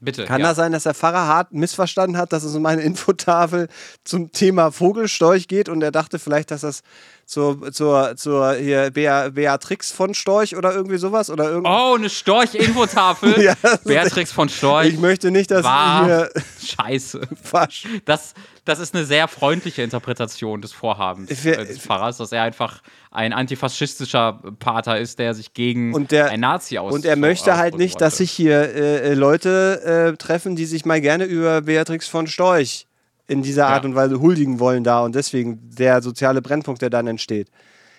Bitte. 0.00 0.24
Kann 0.24 0.40
ja. 0.40 0.48
das 0.48 0.56
sein, 0.56 0.72
dass 0.72 0.82
der 0.82 0.94
Pfarrer 0.94 1.26
hart 1.26 1.52
missverstanden 1.52 2.16
hat, 2.16 2.32
dass 2.32 2.44
es 2.44 2.54
um 2.54 2.66
eine 2.66 2.82
Infotafel 2.82 3.68
zum 4.04 4.32
Thema 4.32 4.70
Vogelstorch 4.70 5.48
geht 5.48 5.68
und 5.68 5.82
er 5.82 5.92
dachte 5.92 6.18
vielleicht, 6.18 6.50
dass 6.50 6.62
das 6.62 6.82
zur, 7.26 7.72
zur, 7.72 8.16
zur 8.16 8.54
hier 8.54 8.90
Bea, 8.90 9.28
Beatrix 9.30 9.90
von 9.92 10.14
Storch 10.14 10.56
oder 10.56 10.74
irgendwie 10.74 10.98
sowas 10.98 11.30
oder 11.30 11.50
irgend 11.50 11.66
Oh, 11.66 11.94
eine 11.96 12.10
Storch-Infotafel. 12.10 13.40
Ja, 13.42 13.54
Beatrix 13.84 14.32
von 14.32 14.48
Storch. 14.48 14.88
Ich 14.88 14.98
möchte 14.98 15.30
nicht, 15.30 15.50
dass 15.50 15.64
War 15.64 16.04
hier 16.04 16.30
Scheiße. 16.64 17.20
Fasch. 17.42 17.86
Das, 18.04 18.34
das 18.64 18.78
ist 18.78 18.94
eine 18.94 19.04
sehr 19.04 19.28
freundliche 19.28 19.82
Interpretation 19.82 20.60
des 20.62 20.72
Vorhabens 20.72 21.44
äh, 21.44 21.64
des 21.66 21.78
Pfarrers, 21.78 22.16
dass 22.18 22.32
er 22.32 22.42
einfach 22.42 22.80
ein 23.10 23.32
antifaschistischer 23.32 24.40
Pater 24.58 24.98
ist, 24.98 25.18
der 25.18 25.34
sich 25.34 25.52
gegen 25.54 25.94
Und 25.94 26.10
der- 26.10 26.30
ein 26.30 26.40
Nazi 26.40 26.78
aus 26.78 26.92
Und 26.94 27.04
er 27.04 27.16
möchte 27.16 27.56
halt 27.56 27.76
nicht, 27.76 28.00
dass 28.00 28.18
sich 28.18 28.30
hier 28.30 28.56
äh, 28.74 29.10
äh, 29.10 29.14
Leute 29.14 30.12
äh, 30.14 30.16
treffen, 30.16 30.56
die 30.56 30.66
sich 30.66 30.84
mal 30.84 31.00
gerne 31.00 31.24
über 31.24 31.62
Beatrix 31.62 32.08
von 32.08 32.26
Storch 32.26 32.86
in 33.26 33.42
dieser 33.42 33.68
Art 33.68 33.84
Ja. 33.84 33.88
und 33.90 33.94
Weise 33.96 34.20
huldigen 34.20 34.58
wollen 34.60 34.84
da 34.84 35.00
und 35.02 35.14
deswegen 35.14 35.58
der 35.78 36.02
soziale 36.02 36.42
Brennpunkt, 36.42 36.82
der 36.82 36.90
dann 36.90 37.06
entsteht. 37.06 37.48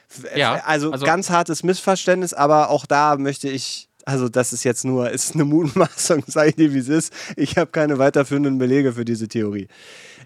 F- 0.10 0.26
Ja, 0.36 0.58
äh, 0.58 0.62
also, 0.66 0.92
also- 0.92 1.06
ganz 1.06 1.30
hartes 1.30 1.64
Missverständnis, 1.64 2.34
aber 2.34 2.70
auch 2.70 2.86
da 2.86 3.16
möchte 3.18 3.50
ich, 3.50 3.90
also 4.06 4.30
das 4.30 4.54
ist 4.54 4.64
jetzt 4.64 4.86
nur, 4.86 5.10
ist 5.12 5.34
eine 5.34 5.46
Mutmaßung, 5.46 6.24
sei 6.28 6.52
dir 6.52 6.74
wie 6.74 6.78
es 6.80 6.90
ist. 6.90 7.14
Ich 7.38 7.58
habe 7.58 7.72
keine 7.72 7.98
weiterführenden 7.98 8.58
Belege 8.60 8.94
für 8.94 9.04
diese 9.06 9.28
Theorie. 9.28 9.68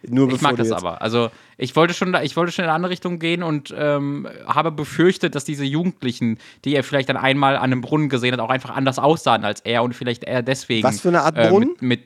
Nur 0.08 0.32
Ich 0.32 0.40
mag 0.42 0.56
das 0.56 0.72
aber. 0.72 1.02
Also 1.02 1.30
ich 1.58 1.76
wollte 1.76 1.94
schon, 1.94 2.14
ich 2.24 2.38
wollte 2.38 2.54
schon 2.54 2.64
in 2.64 2.70
eine 2.70 2.76
andere 2.76 2.90
Richtung 2.92 3.20
gehen 3.20 3.44
und 3.44 3.74
ähm, 3.78 4.30
habe 4.48 4.72
befürchtet, 4.72 5.36
dass 5.36 5.44
diese 5.44 5.66
Jugendlichen, 5.66 6.38
die 6.64 6.74
er 6.76 6.86
vielleicht 6.86 7.10
dann 7.10 7.18
einmal 7.18 7.58
an 7.58 7.64
einem 7.64 7.82
Brunnen 7.82 8.08
gesehen 8.08 8.32
hat, 8.32 8.40
auch 8.40 8.50
einfach 8.50 8.70
anders 8.70 8.98
aussahen 8.98 9.44
als 9.44 9.60
er 9.62 9.84
und 9.84 9.94
vielleicht 9.96 10.24
er 10.24 10.42
deswegen. 10.42 10.86
Was 10.88 11.02
für 11.02 11.10
eine 11.10 11.22
Art 11.24 11.38
äh, 11.38 11.50
Brunnen? 11.50 11.72
Mit, 11.80 11.82
mit, 11.82 12.04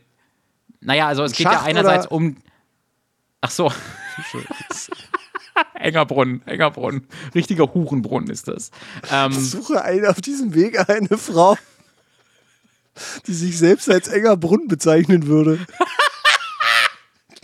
naja, 0.82 1.08
also 1.08 1.24
es 1.24 1.34
Ein 1.34 1.36
geht 1.38 1.46
ja 1.46 1.52
Schacht 1.54 1.68
einerseits 1.68 2.06
oder- 2.08 2.16
um. 2.16 2.38
Ach 3.46 3.52
so. 3.52 3.72
enger 5.76 6.06
Brunnen, 6.06 6.42
enger 6.48 6.72
Brunnen. 6.72 7.06
Richtiger 7.36 7.74
Hurenbrunnen 7.74 8.30
ist 8.30 8.48
das. 8.48 8.72
Ähm, 9.12 9.32
Ich 9.34 9.50
suche 9.52 9.84
eine, 9.84 10.10
auf 10.10 10.22
diesem 10.22 10.54
Weg 10.56 10.90
eine 10.90 11.18
Frau, 11.18 11.58
die 13.28 13.34
sich 13.34 13.58
selbst 13.58 13.90
als 13.90 14.08
enger 14.08 14.38
Brunnen 14.38 14.70
bezeichnen 14.70 15.28
würde. 15.28 15.60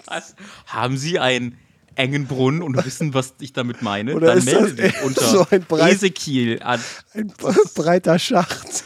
was? 0.06 0.36
Haben 0.68 0.98
Sie 0.98 1.20
einen 1.20 1.58
engen 1.96 2.28
Brunnen 2.28 2.62
und 2.62 2.84
wissen, 2.86 3.14
was 3.14 3.34
ich 3.42 3.52
damit 3.52 3.82
meine? 3.82 4.16
Oder 4.16 4.36
Dann 4.36 4.46
melde 4.46 4.74
dich 4.76 5.02
unter 5.02 5.22
so 5.22 5.46
ein 5.52 5.64
breit- 5.66 5.96
Ezekiel 5.96 6.62
an. 6.64 6.80
Ein 7.14 7.28
breiter 7.76 8.18
Schacht. 8.20 8.86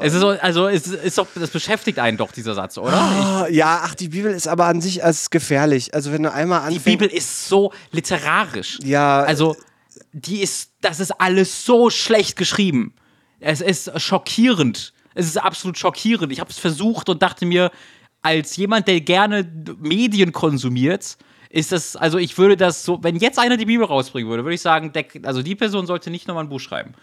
Es 0.00 0.14
ist 0.14 0.20
so, 0.20 0.28
also 0.28 0.68
es 0.68 0.86
ist 0.86 1.18
doch, 1.18 1.26
das 1.34 1.50
beschäftigt 1.50 1.98
einen 1.98 2.16
doch, 2.16 2.30
dieser 2.30 2.54
Satz, 2.54 2.78
oder? 2.78 2.92
Ah, 2.92 3.48
ja, 3.50 3.80
ach, 3.82 3.94
die 3.94 4.08
Bibel 4.08 4.32
ist 4.32 4.46
aber 4.46 4.66
an 4.66 4.80
sich 4.80 5.02
als 5.02 5.30
gefährlich. 5.30 5.92
Also 5.94 6.12
wenn 6.12 6.22
du 6.22 6.32
einmal 6.32 6.60
Die 6.60 6.76
anfängst. 6.76 6.84
Bibel 6.84 7.08
ist 7.08 7.48
so 7.48 7.72
literarisch. 7.90 8.78
Ja. 8.84 9.22
Also, 9.22 9.56
die 10.12 10.40
ist, 10.40 10.72
das 10.80 11.00
ist 11.00 11.10
alles 11.20 11.64
so 11.64 11.90
schlecht 11.90 12.36
geschrieben. 12.36 12.94
Es 13.40 13.60
ist 13.60 14.00
schockierend. 14.00 14.92
Es 15.14 15.26
ist 15.26 15.38
absolut 15.38 15.78
schockierend. 15.78 16.32
Ich 16.32 16.40
habe 16.40 16.50
es 16.50 16.58
versucht 16.58 17.08
und 17.08 17.22
dachte 17.22 17.44
mir, 17.44 17.70
als 18.22 18.56
jemand, 18.56 18.86
der 18.88 19.00
gerne 19.00 19.50
Medien 19.80 20.32
konsumiert, 20.32 21.16
ist 21.48 21.72
das, 21.72 21.96
also 21.96 22.18
ich 22.18 22.36
würde 22.38 22.56
das 22.56 22.84
so, 22.84 23.02
wenn 23.02 23.16
jetzt 23.16 23.38
einer 23.38 23.56
die 23.56 23.66
Bibel 23.66 23.86
rausbringen 23.86 24.28
würde, 24.28 24.44
würde 24.44 24.54
ich 24.54 24.60
sagen, 24.60 24.92
der, 24.92 25.06
also 25.22 25.42
die 25.42 25.54
Person 25.54 25.86
sollte 25.86 26.10
nicht 26.10 26.28
nochmal 26.28 26.44
ein 26.44 26.48
Buch 26.48 26.60
schreiben. 26.60 26.94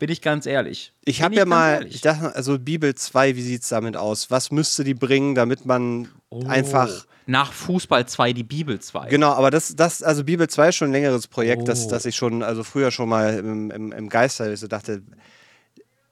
Bin 0.00 0.10
ich 0.10 0.20
ganz 0.22 0.46
ehrlich. 0.46 0.92
ich 1.04 1.22
habe 1.22 1.34
ja 1.36 1.44
mal, 1.44 1.74
ehrlich. 1.74 1.94
ich 1.96 2.00
dachte, 2.00 2.34
also 2.34 2.58
Bibel 2.58 2.94
2, 2.94 3.36
wie 3.36 3.42
sieht 3.42 3.62
es 3.62 3.68
damit 3.68 3.96
aus? 3.96 4.30
Was 4.32 4.50
müsste 4.50 4.82
die 4.82 4.94
bringen, 4.94 5.36
damit 5.36 5.64
man 5.66 6.08
Oh. 6.30 6.44
einfach. 6.46 7.06
Nach 7.26 7.52
Fußball 7.52 8.06
2 8.08 8.32
die 8.32 8.42
Bibel 8.42 8.80
2. 8.80 9.08
Genau, 9.08 9.32
aber 9.32 9.50
das, 9.50 9.76
das, 9.76 10.02
also 10.02 10.24
Bibel 10.24 10.48
2 10.48 10.70
ist 10.70 10.76
schon 10.76 10.88
ein 10.88 10.92
längeres 10.92 11.26
Projekt, 11.28 11.68
das, 11.68 11.86
Oh. 11.86 11.90
das 11.90 12.04
ich 12.06 12.16
schon, 12.16 12.42
also 12.42 12.64
früher 12.64 12.90
schon 12.90 13.08
mal 13.08 13.34
im, 13.38 13.70
im, 13.70 13.92
im 13.92 14.08
Geist 14.08 14.40
hatte. 14.40 14.56
So 14.56 14.66
dachte, 14.66 15.02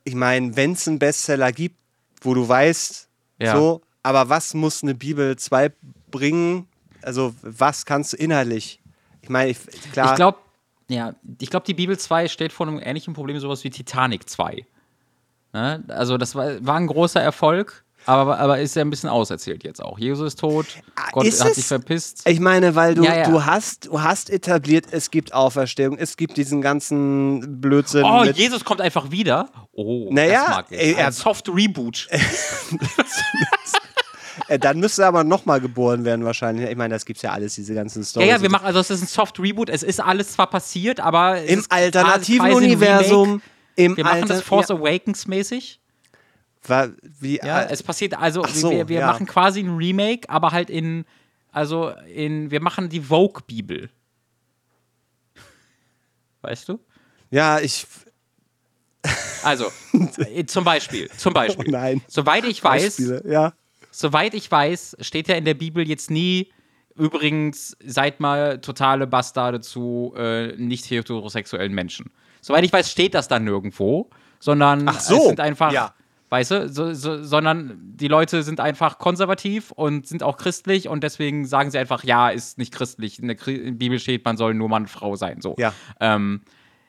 ich 0.04 0.14
meine, 0.14 0.54
wenn 0.56 0.72
es 0.72 0.86
einen 0.86 0.98
Bestseller 0.98 1.50
gibt, 1.52 1.76
wo 2.20 2.34
du 2.34 2.46
weißt, 2.48 3.08
Ja. 3.40 3.56
so, 3.56 3.80
aber 4.02 4.28
was 4.28 4.54
muss 4.54 4.82
eine 4.82 4.94
Bibel 4.94 5.36
2 5.36 5.72
bringen? 6.10 6.66
Also, 7.02 7.34
was 7.42 7.86
kannst 7.86 8.12
du 8.12 8.16
inhaltlich? 8.16 8.80
Ich 9.22 9.28
meine, 9.28 9.50
ich, 9.50 9.58
klar. 9.92 10.10
Ich 10.10 10.16
glaube, 10.16 10.38
ja, 10.88 11.14
ich 11.40 11.50
glaube, 11.50 11.66
die 11.66 11.74
Bibel 11.74 11.98
2 11.98 12.28
steht 12.28 12.52
vor 12.52 12.66
einem 12.66 12.80
ähnlichen 12.82 13.14
Problem, 13.14 13.38
sowas 13.40 13.62
wie 13.64 13.70
Titanic 13.70 14.28
2. 14.28 14.64
Ne? 15.52 15.84
Also, 15.88 16.16
das 16.18 16.34
war, 16.34 16.64
war 16.66 16.76
ein 16.76 16.86
großer 16.86 17.20
Erfolg, 17.20 17.84
aber, 18.06 18.38
aber 18.38 18.58
ist 18.60 18.74
ja 18.76 18.82
ein 18.82 18.90
bisschen 18.90 19.08
auserzählt 19.10 19.64
jetzt 19.64 19.82
auch. 19.82 19.98
Jesus 19.98 20.28
ist 20.28 20.38
tot, 20.40 20.66
Gott 21.12 21.24
Ah, 21.24 21.28
ist 21.28 21.42
hat 21.42 21.50
es? 21.50 21.56
sich 21.56 21.66
verpisst. 21.66 22.26
Ich 22.28 22.40
meine, 22.40 22.74
weil 22.74 22.94
du, 22.94 23.02
Ja, 23.04 23.16
ja. 23.18 23.28
du 23.30 23.44
hast, 23.44 23.86
du 23.86 24.00
hast 24.00 24.30
etabliert, 24.30 24.86
es 24.90 25.10
gibt 25.10 25.34
Auferstehung, 25.34 25.98
es 25.98 26.16
gibt 26.16 26.36
diesen 26.38 26.60
ganzen 26.62 27.60
Blödsinn. 27.60 28.04
Oh, 28.04 28.24
Jesus 28.24 28.64
kommt 28.64 28.80
einfach 28.80 29.10
wieder. 29.10 29.50
Oh, 29.72 30.08
Naja, 30.10 30.40
das 30.46 30.56
mag 30.56 30.66
ich. 30.70 30.96
er- 30.96 31.06
Ein 31.08 31.12
Soft 31.12 31.48
Reboot. 31.48 32.08
äh, 34.46 34.58
dann 34.58 34.78
müsste 34.80 35.02
er 35.02 35.08
aber 35.08 35.24
nochmal 35.24 35.60
geboren 35.60 36.04
werden 36.04 36.24
wahrscheinlich. 36.24 36.68
Ich 36.70 36.76
meine, 36.76 36.94
das 36.94 37.04
gibt's 37.04 37.22
ja 37.22 37.32
alles, 37.32 37.54
diese 37.54 37.74
ganzen 37.74 38.02
Ja, 38.02 38.06
Stories. 38.08 38.28
ja, 38.28 38.42
wir 38.42 38.50
machen, 38.50 38.66
also 38.66 38.78
es 38.78 38.90
ist 38.90 39.02
ein 39.02 39.06
Soft 39.06 39.38
Reboot. 39.40 39.68
Es 39.70 39.82
ist 39.82 40.00
alles 40.00 40.32
zwar 40.32 40.48
passiert, 40.48 41.00
aber 41.00 41.42
Im 41.42 41.64
alternativen 41.68 42.52
Universum. 42.52 43.42
Im 43.76 43.96
Wir 43.96 44.04
machen 44.04 44.22
Alter, 44.22 44.34
das 44.34 44.42
Force 44.42 44.68
ja, 44.68 44.74
Awakens 44.76 45.26
mäßig. 45.26 45.80
war, 46.66 46.88
wie, 47.20 47.36
Ja, 47.38 47.62
äh, 47.62 47.72
es 47.72 47.82
passiert 47.82 48.18
also, 48.18 48.44
so, 48.46 48.70
wir, 48.70 48.88
wir 48.88 49.00
ja. 49.00 49.06
machen 49.06 49.26
quasi 49.26 49.60
ein 49.60 49.76
Remake, 49.76 50.28
aber 50.28 50.50
halt 50.52 50.68
in, 50.70 51.04
also 51.52 51.92
in, 52.12 52.50
wir 52.50 52.60
machen 52.60 52.88
die 52.88 53.00
Vogue-Bibel. 53.00 53.88
Weißt 56.42 56.68
du? 56.68 56.78
ja, 57.30 57.58
ich. 57.60 57.86
Also, 59.42 59.66
äh, 60.18 60.44
zum 60.46 60.64
Beispiel, 60.64 61.08
zum 61.16 61.32
Beispiel. 61.32 61.66
Oh 61.68 61.70
nein. 61.70 62.02
Soweit 62.08 62.44
ich 62.44 62.62
weiß, 62.62 62.96
Beispiele, 62.96 63.22
Ja. 63.26 63.52
Soweit 63.90 64.34
ich 64.34 64.50
weiß, 64.50 64.96
steht 65.00 65.28
ja 65.28 65.34
in 65.36 65.44
der 65.44 65.54
Bibel 65.54 65.86
jetzt 65.88 66.10
nie, 66.10 66.50
übrigens, 66.96 67.76
seid 67.84 68.20
mal 68.20 68.60
totale 68.60 69.06
Bastarde 69.06 69.60
zu 69.60 70.14
äh, 70.16 70.56
nicht 70.56 70.90
heterosexuellen 70.90 71.72
Menschen. 71.72 72.10
Soweit 72.40 72.64
ich 72.64 72.72
weiß, 72.72 72.90
steht 72.90 73.14
das 73.14 73.28
dann 73.28 73.44
nirgendwo, 73.44 74.10
sondern 74.40 74.88
Ach 74.88 75.00
so, 75.00 75.16
es 75.16 75.24
sind 75.26 75.40
einfach, 75.40 75.72
ja. 75.72 75.94
weißt 76.30 76.50
du, 76.52 76.68
so, 76.68 76.92
so, 76.94 77.22
sondern 77.22 77.78
die 77.94 78.08
Leute 78.08 78.42
sind 78.42 78.60
einfach 78.60 78.98
konservativ 78.98 79.70
und 79.72 80.06
sind 80.06 80.22
auch 80.22 80.36
christlich 80.36 80.88
und 80.88 81.02
deswegen 81.04 81.46
sagen 81.46 81.70
sie 81.70 81.78
einfach, 81.78 82.04
ja, 82.04 82.28
ist 82.30 82.58
nicht 82.58 82.72
christlich. 82.72 83.18
In 83.20 83.28
der 83.28 83.36
Kri- 83.38 83.72
Bibel 83.76 83.98
steht, 83.98 84.24
man 84.24 84.36
soll 84.36 84.54
nur 84.54 84.68
Mann 84.68 84.82
und 84.82 84.88
Frau 84.88 85.16
sein. 85.16 85.40
So. 85.40 85.54
Ja. 85.58 85.72
Ähm, 86.00 86.42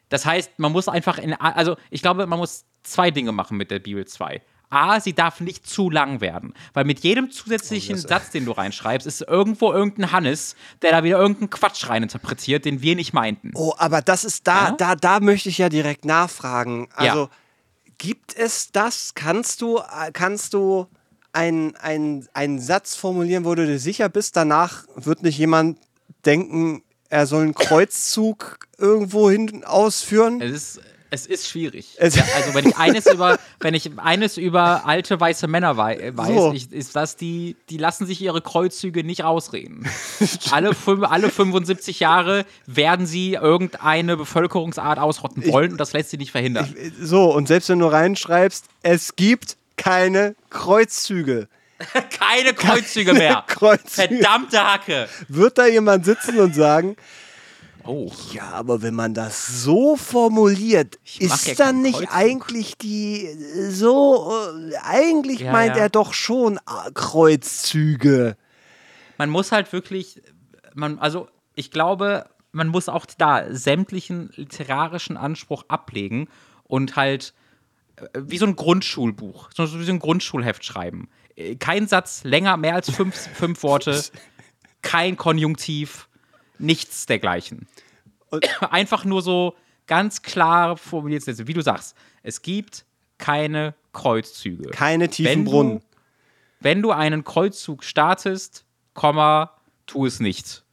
das 0.09 0.25
heißt, 0.25 0.57
man 0.57 0.71
muss 0.71 0.87
einfach 0.87 1.19
in, 1.19 1.33
also 1.33 1.75
ich 1.91 2.01
glaube, 2.01 2.25
man 2.25 2.39
muss 2.39 2.65
zwei 2.81 3.11
Dinge 3.11 3.31
machen 3.31 3.57
mit 3.57 3.69
der 3.69 3.77
Bibel 3.79 4.05
2. 4.05 4.41
A, 4.69 4.99
sie 4.99 5.13
darf 5.13 5.39
nicht 5.39 5.67
zu 5.67 5.89
lang 5.89 6.21
werden, 6.21 6.53
weil 6.73 6.85
mit 6.85 6.99
jedem 6.99 7.31
zusätzlichen 7.31 7.95
Oh, 7.95 8.07
Satz, 8.07 8.29
den 8.29 8.45
du 8.45 8.51
reinschreibst, 8.51 9.07
ist 9.07 9.21
irgendwo 9.21 9.71
irgendein 9.73 10.11
Hannes, 10.11 10.55
der 10.81 10.91
da 10.91 11.03
wieder 11.03 11.17
irgendeinen 11.17 11.49
Quatsch 11.49 11.89
reininterpretiert, 11.89 12.65
den 12.65 12.81
wir 12.81 12.95
nicht 12.95 13.13
meinten. 13.13 13.51
Oh, 13.55 13.73
aber 13.77 14.01
das 14.01 14.23
ist 14.25 14.45
da, 14.47 14.69
Ja? 14.69 14.71
da, 14.73 14.95
da 14.95 15.19
möchte 15.19 15.49
ich 15.49 15.57
ja 15.57 15.69
direkt 15.69 16.05
nachfragen. 16.05 16.87
Ja. 16.91 17.13
Also, 17.13 17.29
gibt 17.97 18.35
es 18.35 18.71
das? 18.71 19.13
Kannst 19.15 19.61
du, 19.61 19.77
äh, 19.79 20.11
kannst 20.13 20.53
du 20.53 20.87
einen, 21.33 21.75
einen, 21.77 22.27
einen 22.33 22.59
Satz 22.59 22.95
formulieren, 22.95 23.45
wo 23.45 23.55
du 23.55 23.65
dir 23.65 23.79
sicher 23.79 24.07
bist, 24.09 24.35
danach 24.35 24.85
wird 24.95 25.23
nicht 25.23 25.37
jemand 25.37 25.79
denken, 26.25 26.83
er 27.09 27.25
soll 27.25 27.43
einen 27.43 27.55
Kreuzzug 27.55 28.59
irgendwo 28.77 29.29
hin 29.31 29.63
ausführen? 29.63 30.41
Es 30.41 30.51
ist, 30.51 30.81
es 31.11 31.25
ist 31.25 31.47
schwierig. 31.47 31.95
Es- 31.97 32.15
ja, 32.15 32.23
also 32.35 32.53
wenn 32.53 32.67
ich 32.67 32.77
eines 32.77 33.05
über, 33.11 33.39
wenn 33.59 33.73
ich 33.73 33.89
eines 33.97 34.37
über 34.37 34.85
alte 34.85 35.19
weiße 35.19 35.47
Männer 35.47 35.75
wei 35.77 35.95
äh, 35.95 36.15
weiß, 36.17 36.27
So. 36.27 36.53
ich, 36.53 36.71
ist 36.71 36.95
das 36.95 37.15
die, 37.15 37.55
die 37.69 37.77
lassen 37.77 38.05
sich 38.05 38.21
ihre 38.21 38.41
Kreuzzüge 38.41 39.03
nicht 39.03 39.23
ausreden. 39.23 39.87
alle, 40.51 40.75
alle 41.09 41.29
75 41.29 41.99
Jahre 41.99 42.45
werden 42.67 43.05
sie 43.05 43.33
irgendeine 43.33 44.17
Bevölkerungsart 44.17 44.99
ausrotten 44.99 45.45
wollen 45.51 45.71
und 45.73 45.77
das 45.79 45.93
lässt 45.93 46.11
sie 46.11 46.17
nicht 46.17 46.31
verhindern. 46.31 46.73
So, 47.01 47.33
und 47.33 47.47
selbst 47.47 47.69
wenn 47.69 47.79
du 47.79 47.87
reinschreibst, 47.87 48.65
es 48.83 49.15
gibt 49.15 49.57
keine 49.77 50.35
Kreuzzüge. 50.49 51.47
Keine 52.19 52.53
Kreuzzüge 52.53 53.13
mehr. 53.13 53.41
Kreuzzüge. 53.47 54.17
Verdammte 54.17 54.59
Hacke. 54.59 55.07
Wird 55.29 55.57
da 55.57 55.65
jemand 55.65 56.03
sitzen 56.03 56.37
und 56.37 56.53
sagen, 56.53 56.97
Oh. 57.85 58.11
ja, 58.33 58.49
aber 58.51 58.81
wenn 58.81 58.93
man 58.93 59.13
das 59.13 59.63
so 59.63 59.95
formuliert, 59.95 60.97
ist 61.17 61.59
dann 61.59 61.81
nicht 61.81 61.95
Kreuzzug. 61.95 62.15
eigentlich 62.15 62.77
die 62.77 63.25
äh, 63.25 63.69
so, 63.71 64.31
äh, 64.71 64.75
eigentlich 64.83 65.39
Ja, 65.39 65.51
meint 65.51 65.75
ja. 65.75 65.83
er 65.83 65.89
doch 65.89 66.13
schon 66.13 66.57
äh, 66.57 66.91
Kreuzzüge. 66.93 68.37
man 69.17 69.29
muss 69.29 69.51
halt 69.51 69.71
wirklich, 69.73 70.21
man, 70.75 70.99
also 70.99 71.27
ich 71.55 71.71
glaube, 71.71 72.25
man 72.51 72.67
muss 72.67 72.89
auch 72.89 73.05
da 73.17 73.45
sämtlichen 73.49 74.31
literarischen 74.35 75.17
Anspruch 75.17 75.65
ablegen 75.67 76.27
und 76.63 76.95
halt 76.95 77.33
äh, 77.95 78.07
wie 78.21 78.37
so 78.37 78.45
ein 78.45 78.55
Grundschulbuch, 78.55 79.49
so 79.55 79.79
wie 79.79 79.85
so 79.85 79.91
ein 79.91 79.99
Grundschulheft 79.99 80.65
schreiben. 80.65 81.09
Äh, 81.35 81.55
Kein 81.55 81.87
Satz 81.87 82.23
länger, 82.23 82.57
mehr 82.57 82.75
als 82.75 82.89
fünf, 82.91 83.15
fünf 83.15 83.63
Worte, 83.63 84.03
kein 84.81 85.17
Konjunktiv, 85.17 86.08
nichts 86.59 87.05
dergleichen. 87.05 87.67
Einfach 88.69 89.05
nur 89.05 89.21
so 89.21 89.55
ganz 89.87 90.21
klar 90.21 90.77
formuliert, 90.77 91.23
wie 91.47 91.53
du 91.53 91.61
sagst, 91.61 91.95
es 92.23 92.41
gibt 92.41 92.85
keine 93.17 93.73
Kreuzzüge. 93.93 94.69
Keine 94.69 95.09
tiefen 95.09 95.31
Wenn 95.31 95.45
du- 95.45 95.51
Brunnen. 95.51 95.79
wenn 96.59 96.81
du 96.81 96.91
einen 96.91 97.23
Kreuzzug 97.23 97.83
startest, 97.83 98.65
Komma, 98.93 99.55
tu 99.87 100.05
es 100.05 100.19
nicht. 100.19 100.63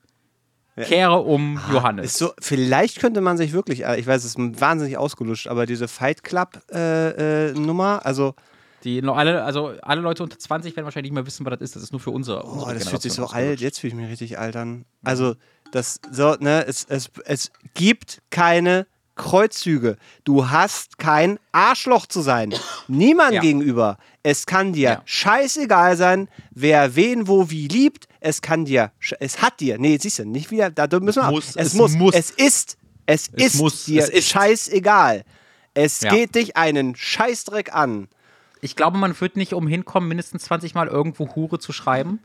Kehre 0.77 1.21
um 1.21 1.59
Johannes. 1.73 2.05
Ist 2.07 2.19
so, 2.19 2.33
vielleicht 2.39 2.99
könnte 2.99 3.23
man 3.23 3.39
sich 3.39 3.53
wirklich, 3.55 3.85
äh, 3.87 3.99
ich 3.99 4.07
weiß, 4.07 4.23
es 4.25 4.35
ist 4.37 4.61
wahnsinnig 4.61 4.99
ausgelutscht, 4.99 5.47
aber 5.49 5.65
diese 5.65 5.89
Fight 5.89 6.23
Club 6.23 6.61
äh, 6.71 7.49
äh, 7.49 7.53
Nummer, 7.55 8.05
also 8.05 8.35
Die 8.85 9.03
alle, 9.03 9.43
also 9.43 9.73
alle 9.81 10.03
Leute 10.03 10.23
unter 10.23 10.39
20 10.39 10.77
werden 10.77 10.85
wahrscheinlich 10.85 11.11
nicht 11.13 11.15
mehr 11.15 11.27
wissen, 11.27 11.47
was 11.47 11.53
das 11.53 11.61
ist. 11.63 11.77
Das 11.77 11.83
ist 11.85 11.93
nur 11.93 12.01
für 12.01 12.11
unsere, 12.11 12.45
Oh, 12.45 12.49
unsere 12.51 12.75
das 12.75 12.89
fühlt 12.91 13.01
sich 13.01 13.15
so 13.15 13.27
alt, 13.27 13.61
jetzt 13.61 13.79
fühle 13.81 13.93
ich 13.93 13.97
mich 13.99 14.11
richtig 14.11 14.39
alt 14.39 14.55
an. 14.57 14.85
Also, 15.03 15.37
das, 15.73 16.01
so, 16.11 16.35
ne, 16.41 16.65
es, 16.67 16.85
es, 16.89 17.11
es 17.25 17.51
gibt 17.75 18.23
keine 18.31 18.87
Kreuzzüge. 19.17 19.97
Du 20.25 20.51
hast 20.51 20.99
kein 20.99 21.39
Arschloch 21.53 22.07
zu 22.07 22.21
sein. 22.21 22.55
Niemand 22.87 23.33
Ja. 23.33 23.41
gegenüber. 23.41 23.97
Es 24.23 24.45
kann 24.47 24.73
dir 24.75 24.91
Ja. 24.91 25.03
scheißegal 25.07 25.97
sein, 25.97 26.29
wer 26.51 26.97
wen 26.97 27.27
wo 27.27 27.51
wie 27.51 27.67
liebt. 27.69 28.09
Es 28.21 28.43
kann 28.43 28.65
dir, 28.67 28.93
es 29.21 29.41
hat 29.41 29.61
dir, 29.61 29.79
nee, 29.79 29.97
siehst 30.01 30.19
du, 30.19 30.25
nicht 30.27 30.51
wieder, 30.51 30.71
da 30.71 30.87
müssen 31.01 31.23
wir 31.23 31.31
muss, 31.31 31.51
es, 31.51 31.57
es 31.57 31.75
muss, 31.75 31.93
muss. 31.95 32.15
es 32.15 32.31
ist, 32.31 32.77
es, 33.07 33.31
Es 33.33 33.53
ist 33.53 33.55
muss, 33.57 33.85
dir 33.87 34.03
es 34.03 34.09
ist. 34.11 34.29
scheißegal. 34.29 35.25
Es 35.75 36.01
Ja. 36.03 36.11
geht 36.15 36.35
dich 36.35 36.57
einen 36.57 36.95
Scheißdreck 36.97 37.75
an. 37.75 38.09
Ich 38.61 38.77
glaube, 38.77 38.99
man 38.99 39.19
wird 39.21 39.37
nicht 39.37 39.53
umhin 39.55 39.85
kommen, 39.85 40.09
mindestens 40.09 40.45
20 40.45 40.75
Mal 40.75 40.89
irgendwo 40.89 41.35
Hure 41.37 41.59
zu 41.59 41.73
schreiben. 41.73 42.21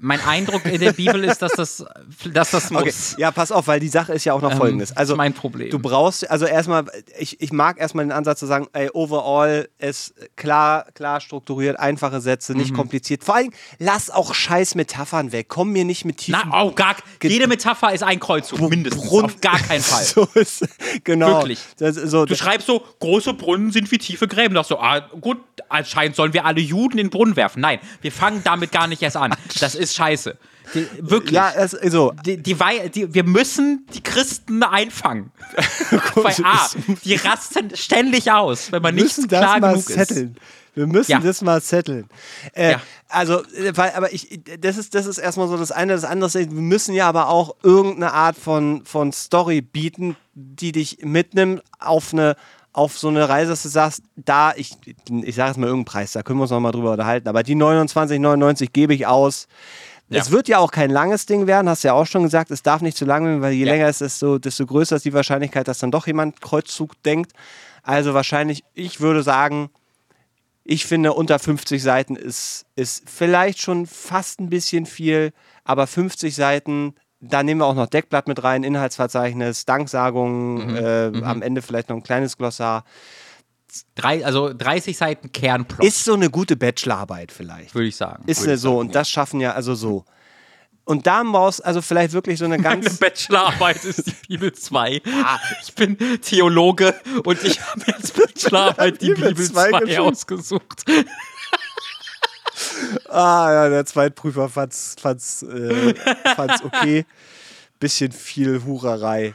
Mein 0.00 0.20
Eindruck 0.20 0.64
in 0.66 0.80
der 0.80 0.92
Bibel 0.92 1.22
ist, 1.24 1.40
dass 1.40 1.52
das, 1.52 1.84
dass 2.32 2.50
das 2.50 2.70
muss. 2.70 2.82
Okay, 2.82 2.92
ja, 3.18 3.30
pass 3.30 3.52
auf, 3.52 3.68
weil 3.68 3.78
die 3.78 3.88
Sache 3.88 4.12
ist 4.12 4.24
ja 4.24 4.32
auch 4.34 4.42
noch 4.42 4.50
Ähm, 4.50 4.58
folgendes. 4.58 4.88
das 4.90 4.96
Also, 4.98 5.14
ist 5.14 5.18
mein 5.18 5.32
Problem. 5.34 5.70
Du 5.70 5.78
brauchst, 5.78 6.28
also 6.28 6.46
erstmal, 6.46 6.84
ich, 7.16 7.40
ich 7.40 7.52
mag 7.52 7.78
erstmal 7.78 8.04
den 8.04 8.10
Ansatz 8.12 8.40
zu 8.40 8.46
sagen, 8.46 8.66
ey, 8.72 8.90
overall 8.92 9.68
ist 9.78 10.12
klar, 10.36 10.86
klar 10.94 11.20
strukturiert, 11.20 11.78
einfache 11.78 12.20
Sätze, 12.20 12.52
Mhm. 12.52 12.58
nicht 12.58 12.74
kompliziert. 12.74 13.22
Vor 13.24 13.36
allem, 13.36 13.52
lass 13.78 14.10
auch 14.10 14.34
scheiß 14.34 14.74
Metaphern 14.74 15.30
weg. 15.30 15.46
Komm 15.48 15.70
mir 15.70 15.84
nicht 15.84 16.04
mit 16.04 16.18
tiefen 16.18 16.40
Na, 16.50 16.62
oh, 16.64 16.72
gar, 16.72 16.96
jede 17.22 17.46
Metapher 17.46 17.94
ist 17.94 18.02
ein 18.02 18.18
Kreuzzug, 18.18 18.60
mindestens. 18.68 19.06
Brunnen. 19.08 19.26
Auf 19.26 19.40
gar 19.40 19.58
keinen 19.60 19.80
Fall. 19.82 20.02
So 20.04 20.28
ist, 20.34 20.66
genau. 21.04 21.38
Wirklich. 21.38 21.60
Das, 21.78 21.94
so, 21.94 22.26
Du 22.26 22.34
schreibst 22.34 22.66
so, 22.66 22.82
große 22.98 23.32
Brunnen 23.34 23.70
sind 23.70 23.90
wie 23.92 23.98
tiefe 23.98 24.26
Gräben. 24.26 24.54
Sagst 24.56 24.72
du, 24.72 24.76
ah, 24.76 24.98
gut, 25.20 25.38
anscheinend 25.68 26.16
sollen 26.16 26.32
wir 26.34 26.44
alle 26.44 26.60
Juden 26.60 26.98
in 26.98 27.06
den 27.06 27.10
Brunnen 27.10 27.36
werfen. 27.36 27.60
Nein, 27.60 27.78
wir 28.02 28.10
fangen 28.12 28.42
damit 28.44 28.72
gar 28.72 28.88
nicht 28.88 29.00
erst 29.02 29.16
an. 29.16 29.32
Das 29.60 29.74
ist 29.76 29.83
scheiße. 29.92 30.36
Die, 30.72 30.86
wirklich. 31.00 31.32
ja, 31.32 31.52
es, 31.54 31.72
so. 31.72 32.12
die, 32.24 32.38
die, 32.38 32.56
die, 32.94 33.12
wir 33.14 33.24
müssen 33.24 33.86
die 33.92 34.02
Christen 34.02 34.62
einfangen. 34.62 35.30
Weil 36.14 36.34
A, 36.42 36.70
die 37.04 37.16
rasten 37.16 37.76
ständig 37.76 38.32
aus, 38.32 38.72
wenn 38.72 38.80
man 38.80 38.96
Wir 38.96 39.02
nicht 39.04 39.16
müssen 39.18 39.28
klar 39.28 39.42
das 39.42 39.60
mal 39.60 39.68
genug 39.72 39.90
ist. 39.90 39.94
setteln. 39.94 40.36
Wir 40.74 40.86
müssen 40.88 41.10
Ja. 41.12 41.18
das 41.20 41.42
mal 41.42 41.60
setteln. 41.60 42.08
Äh, 42.54 42.72
Ja. 42.72 42.82
Also, 43.08 43.44
äh, 43.54 43.76
weil, 43.76 43.92
aber 43.92 44.12
ich, 44.12 44.40
das 44.58 44.76
ist, 44.78 44.94
das 44.94 45.06
ist 45.06 45.18
erstmal 45.18 45.46
so 45.48 45.56
das 45.56 45.70
eine. 45.70 45.92
Das 45.92 46.04
andere 46.04 46.26
ist, 46.26 46.34
wir 46.34 46.48
müssen 46.48 46.94
ja 46.94 47.08
aber 47.08 47.28
auch 47.28 47.54
irgendeine 47.62 48.12
Art 48.12 48.36
von, 48.36 48.84
von 48.86 49.12
Story 49.12 49.60
bieten, 49.60 50.16
die 50.34 50.72
dich 50.72 50.98
mitnimmt 51.02 51.62
auf 51.78 52.12
eine 52.12 52.34
auf 52.74 52.98
so 52.98 53.08
eine 53.08 53.28
Reise, 53.28 53.50
dass 53.52 53.62
du 53.62 53.68
sagst, 53.70 54.02
da, 54.16 54.52
ich, 54.56 54.76
ich 55.08 55.34
sage 55.34 55.48
jetzt 55.48 55.56
mal 55.58 55.66
irgendeinen 55.68 55.84
Preis, 55.86 56.12
da 56.12 56.22
können 56.22 56.38
wir 56.38 56.42
uns 56.42 56.50
noch 56.50 56.60
mal 56.60 56.72
drüber 56.72 56.92
unterhalten, 56.92 57.28
aber 57.28 57.42
die 57.42 57.54
29,99 57.56 58.70
gebe 58.72 58.92
ich 58.94 59.06
aus. 59.06 59.46
Es 60.10 60.26
Ja. 60.26 60.32
wird 60.32 60.48
ja 60.48 60.58
auch 60.58 60.70
kein 60.70 60.90
langes 60.90 61.24
Ding 61.24 61.46
werden, 61.46 61.68
hast 61.68 61.84
du 61.84 61.88
ja 61.88 61.94
auch 61.94 62.06
schon 62.06 62.24
gesagt, 62.24 62.50
es 62.50 62.62
darf 62.62 62.82
nicht 62.82 62.96
zu 62.96 63.04
lang 63.06 63.24
werden, 63.24 63.40
weil 63.42 63.52
je 63.54 63.64
Ja. 63.64 63.72
länger 63.72 63.86
es 63.86 64.00
ist, 64.02 64.20
desto, 64.20 64.38
desto 64.38 64.66
größer 64.66 64.96
ist 64.96 65.04
die 65.04 65.14
Wahrscheinlichkeit, 65.14 65.66
dass 65.68 65.78
dann 65.78 65.90
doch 65.92 66.06
jemand 66.06 66.40
Kreuzzug 66.40 67.00
denkt. 67.04 67.32
Also 67.82 68.12
wahrscheinlich, 68.12 68.64
ich 68.74 69.00
würde 69.00 69.22
sagen, 69.22 69.70
ich 70.64 70.84
finde, 70.86 71.12
unter 71.12 71.38
50 71.38 71.82
Seiten 71.82 72.16
ist, 72.16 72.66
ist 72.74 73.08
vielleicht 73.08 73.60
schon 73.60 73.86
fast 73.86 74.40
ein 74.40 74.50
bisschen 74.50 74.84
viel, 74.86 75.32
aber 75.62 75.86
50 75.86 76.34
Seiten, 76.34 76.94
da 77.28 77.42
nehmen 77.42 77.60
wir 77.60 77.66
auch 77.66 77.74
noch 77.74 77.86
Deckblatt 77.86 78.28
mit 78.28 78.42
rein, 78.42 78.64
Inhaltsverzeichnis, 78.64 79.64
Danksagungen, 79.64 80.76
äh, 80.76 81.12
am 81.22 81.42
Ende 81.42 81.62
vielleicht 81.62 81.88
noch 81.88 81.96
ein 81.96 82.02
kleines 82.02 82.36
Glossar. 82.36 82.84
Drei, 83.96 84.24
also 84.24 84.52
30 84.52 84.96
Seiten 84.96 85.32
Kernplot, 85.32 85.84
Ist 85.84 86.04
so 86.04 86.14
eine 86.14 86.30
gute 86.30 86.56
Bachelorarbeit 86.56 87.32
vielleicht. 87.32 87.74
würde 87.74 87.88
ich 87.88 87.96
sagen. 87.96 88.22
Ist 88.26 88.44
eine 88.44 88.56
so, 88.56 88.68
sagen, 88.68 88.78
und 88.80 88.94
das 88.94 89.10
schaffen 89.10 89.40
ja 89.40 89.52
also 89.52 89.74
so. 89.74 90.04
Und 90.84 91.06
da 91.06 91.22
brauchst 91.24 91.64
also 91.64 91.80
vielleicht 91.80 92.12
wirklich 92.12 92.38
so 92.38 92.44
eine 92.44 92.58
Meine 92.58 92.82
ganz. 92.82 92.98
Bachelorarbeit 92.98 93.84
ist 93.84 94.06
die 94.06 94.12
Bibel 94.28 94.52
2. 94.52 95.00
Ich 95.62 95.74
bin 95.74 95.96
Theologe 96.20 96.94
und 97.24 97.42
ich 97.42 97.58
habe 97.60 97.94
als 97.94 98.12
Bachelorarbeit 98.12 99.00
die 99.00 99.06
Bibel 99.14 99.28
Bibel 99.30 99.44
2 99.46 99.70
2 99.70 99.80
geschrieben. 99.80 100.02
ausgesucht. 100.02 100.84
Ah 103.08 103.50
ja, 103.52 103.68
der 103.68 103.86
Zweitprüfer 103.86 104.48
fand's, 104.48 104.96
fand's, 105.00 105.42
äh, 105.42 105.94
fand's 106.36 106.62
okay. 106.64 107.04
Bisschen 107.80 108.12
viel 108.12 108.62
Hurerei. 108.64 109.34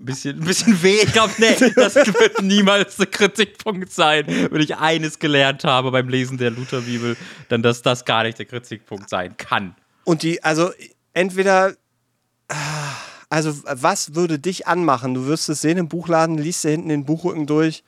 Ein 0.00 0.04
bisschen, 0.04 0.40
ein 0.40 0.46
bisschen 0.46 0.82
weh. 0.82 1.00
Ich 1.02 1.12
glaube, 1.12 1.32
nee, 1.38 1.54
das 1.76 1.94
wird 1.94 2.40
niemals 2.42 2.98
ein 2.98 3.10
Kritikpunkt 3.10 3.92
sein. 3.92 4.24
Wenn 4.50 4.62
ich 4.62 4.76
eines 4.76 5.18
gelernt 5.18 5.64
habe 5.64 5.90
beim 5.90 6.08
Lesen 6.08 6.38
der 6.38 6.50
Lutherbibel, 6.50 7.16
dann 7.48 7.62
dass 7.62 7.82
das 7.82 8.04
gar 8.06 8.22
nicht 8.22 8.38
der 8.38 8.46
Kritikpunkt 8.46 9.10
sein 9.10 9.36
kann. 9.36 9.74
Und 10.04 10.22
die, 10.22 10.42
also 10.42 10.70
entweder, 11.12 11.74
ah, 12.48 12.56
also 13.28 13.54
was 13.64 14.14
würde 14.14 14.38
dich 14.38 14.66
anmachen? 14.66 15.12
Du 15.14 15.26
wirst 15.26 15.48
es 15.50 15.60
sehen 15.60 15.76
im 15.76 15.88
Buchladen, 15.88 16.38
liest 16.38 16.64
dir 16.64 16.70
hinten 16.70 16.88
den 16.88 17.04
Buchrücken 17.04 17.46
durch. 17.46 17.84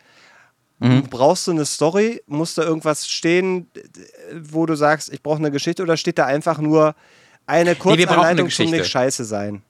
Brauchst 1.11 1.47
du 1.47 1.53
eine 1.53 1.65
Story? 1.65 2.23
Muss 2.27 2.55
da 2.55 2.63
irgendwas 2.63 3.07
stehen, 3.09 3.69
wo 4.43 4.67
du 4.67 4.75
sagst, 4.75 5.13
ich 5.13 5.23
brauche 5.23 5.39
eine 5.39 5.51
Geschichte 5.51 5.83
oder 5.83 5.97
steht 5.97 6.19
da 6.19 6.27
einfach 6.27 6.59
nur 6.59 6.95
eine 7.47 7.75
Kurzanleitung 7.75 8.37
zum 8.37 8.45
Geschichte. 8.47 8.77
nicht 8.77 8.89
scheiße 8.89 9.25
sein? 9.25 9.63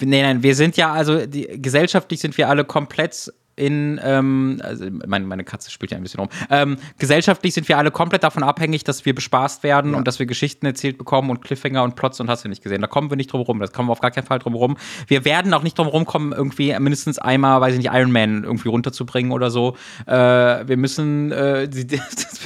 Nee, 0.00 0.22
nein, 0.22 0.42
wir 0.42 0.54
sind 0.54 0.76
ja, 0.76 0.92
also 0.92 1.26
die, 1.26 1.46
gesellschaftlich 1.60 2.20
sind 2.20 2.36
wir 2.38 2.48
alle 2.48 2.64
komplett 2.64 3.32
in, 3.56 4.00
ähm, 4.02 4.60
also 4.62 4.86
meine, 5.06 5.26
meine 5.26 5.44
Katze 5.44 5.70
spielt 5.70 5.92
ja 5.92 5.96
ein 5.96 6.02
bisschen 6.02 6.20
rum. 6.20 6.28
Ähm, 6.50 6.76
gesellschaftlich 6.98 7.54
sind 7.54 7.68
wir 7.68 7.78
alle 7.78 7.90
komplett 7.90 8.22
davon 8.22 8.42
abhängig, 8.42 8.84
dass 8.84 9.04
wir 9.04 9.14
bespaßt 9.14 9.62
werden 9.62 9.94
und 9.94 10.08
dass 10.08 10.18
wir 10.18 10.26
Geschichten 10.26 10.66
erzählt 10.66 10.98
bekommen 10.98 11.30
und 11.30 11.42
Cliffhanger 11.42 11.82
und 11.82 11.96
Plots 11.96 12.20
und 12.20 12.28
hast 12.28 12.44
du 12.44 12.48
nicht 12.48 12.62
gesehen. 12.62 12.80
Da 12.80 12.86
kommen 12.86 13.10
wir 13.10 13.16
nicht 13.16 13.32
drum 13.32 13.42
rum. 13.42 13.60
Das 13.60 13.72
kommen 13.72 13.88
wir 13.88 13.92
auf 13.92 14.00
gar 14.00 14.10
keinen 14.10 14.26
Fall 14.26 14.38
drum 14.38 14.54
rum. 14.54 14.76
Wir 15.06 15.24
werden 15.24 15.52
auch 15.54 15.62
nicht 15.62 15.78
drum 15.78 15.86
rumkommen, 15.86 16.32
irgendwie 16.32 16.76
mindestens 16.78 17.18
einmal, 17.18 17.60
weiß 17.60 17.74
ich 17.74 17.78
nicht, 17.78 17.92
Iron 17.92 18.12
Man 18.12 18.44
irgendwie 18.44 18.68
runterzubringen 18.68 19.32
oder 19.32 19.50
so. 19.50 19.76
Äh, 20.06 20.12
wir 20.12 20.76
müssen, 20.76 21.32
äh, 21.32 21.68
die, 21.68 21.90
wir 21.90 22.00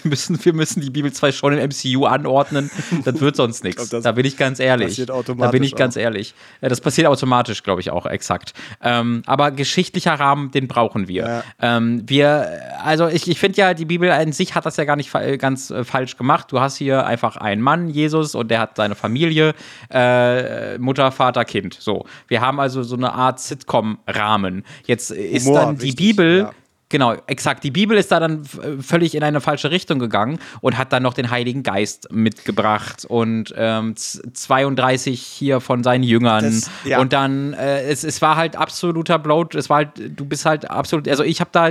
müssen, 0.04 0.44
wir 0.44 0.52
müssen 0.52 0.80
die 0.80 0.90
Bibel 0.90 1.12
2 1.12 1.32
schon 1.32 1.52
im 1.56 1.68
MCU 1.68 2.06
anordnen. 2.06 2.70
Das 3.04 3.20
wird 3.20 3.36
sonst 3.36 3.64
nichts. 3.64 3.88
Da 3.90 4.12
bin 4.12 4.26
ich 4.26 4.36
ganz 4.36 4.58
ehrlich. 4.58 4.88
passiert 4.88 5.10
Da 5.10 5.14
bin 5.14 5.20
automatisch 5.20 5.66
ich 5.66 5.74
ganz 5.76 5.96
ehrlich. 5.96 6.34
Äh, 6.60 6.68
Das 6.68 6.80
passiert 6.80 7.06
automatisch, 7.06 7.62
glaube 7.62 7.80
ich 7.80 7.90
auch, 7.90 8.06
exakt. 8.06 8.54
Ähm, 8.82 9.22
aber 9.26 9.50
geschichtlicher 9.50 10.14
Rahmen, 10.14 10.50
den 10.50 10.68
brauchen 10.68 10.95
wir. 11.08 11.22
Ja. 11.60 11.76
Ähm, 11.76 12.02
wir, 12.06 12.48
also 12.82 13.06
ich, 13.08 13.28
ich 13.28 13.38
finde 13.38 13.58
ja, 13.58 13.74
die 13.74 13.84
Bibel 13.84 14.10
an 14.10 14.32
sich 14.32 14.54
hat 14.54 14.66
das 14.66 14.76
ja 14.76 14.84
gar 14.84 14.96
nicht 14.96 15.10
fa- 15.10 15.36
ganz 15.36 15.70
äh, 15.70 15.84
falsch 15.84 16.16
gemacht. 16.16 16.50
Du 16.50 16.60
hast 16.60 16.76
hier 16.76 17.06
einfach 17.06 17.36
einen 17.36 17.62
Mann, 17.62 17.88
Jesus, 17.88 18.34
und 18.34 18.50
der 18.50 18.60
hat 18.60 18.76
seine 18.76 18.94
Familie, 18.94 19.54
äh, 19.90 20.78
Mutter, 20.78 21.12
Vater, 21.12 21.44
Kind. 21.44 21.76
So. 21.78 22.06
Wir 22.28 22.40
haben 22.40 22.58
also 22.58 22.82
so 22.82 22.96
eine 22.96 23.12
Art 23.12 23.38
Sitcom-Rahmen. 23.40 24.64
Jetzt 24.86 25.10
ist 25.10 25.46
Humor, 25.46 25.60
dann 25.60 25.76
die 25.76 25.82
wichtig, 25.82 25.96
Bibel 25.96 26.38
ja. 26.38 26.50
Genau, 26.88 27.14
exakt. 27.26 27.64
Die 27.64 27.72
Bibel 27.72 27.96
ist 27.98 28.12
da 28.12 28.20
dann 28.20 28.44
völlig 28.44 29.16
in 29.16 29.24
eine 29.24 29.40
falsche 29.40 29.72
Richtung 29.72 29.98
gegangen 29.98 30.38
und 30.60 30.78
hat 30.78 30.92
dann 30.92 31.02
noch 31.02 31.14
den 31.14 31.30
Heiligen 31.30 31.64
Geist 31.64 32.12
mitgebracht 32.12 33.04
und 33.04 33.52
ähm, 33.56 33.96
z- 33.96 34.36
32 34.36 35.20
hier 35.20 35.60
von 35.60 35.82
seinen 35.82 36.04
Jüngern. 36.04 36.44
Das- 36.44 36.70
ja. 36.84 37.00
Und 37.00 37.12
dann, 37.12 37.54
äh, 37.54 37.82
es, 37.88 38.04
es 38.04 38.22
war 38.22 38.36
halt 38.36 38.54
absoluter 38.54 39.18
Bloat. 39.18 39.56
Es 39.56 39.68
war 39.68 39.78
halt, 39.78 39.90
du 40.16 40.24
bist 40.24 40.46
halt 40.46 40.70
absolut, 40.70 41.08
also 41.08 41.24
ich 41.24 41.40
habe 41.40 41.50
da 41.52 41.70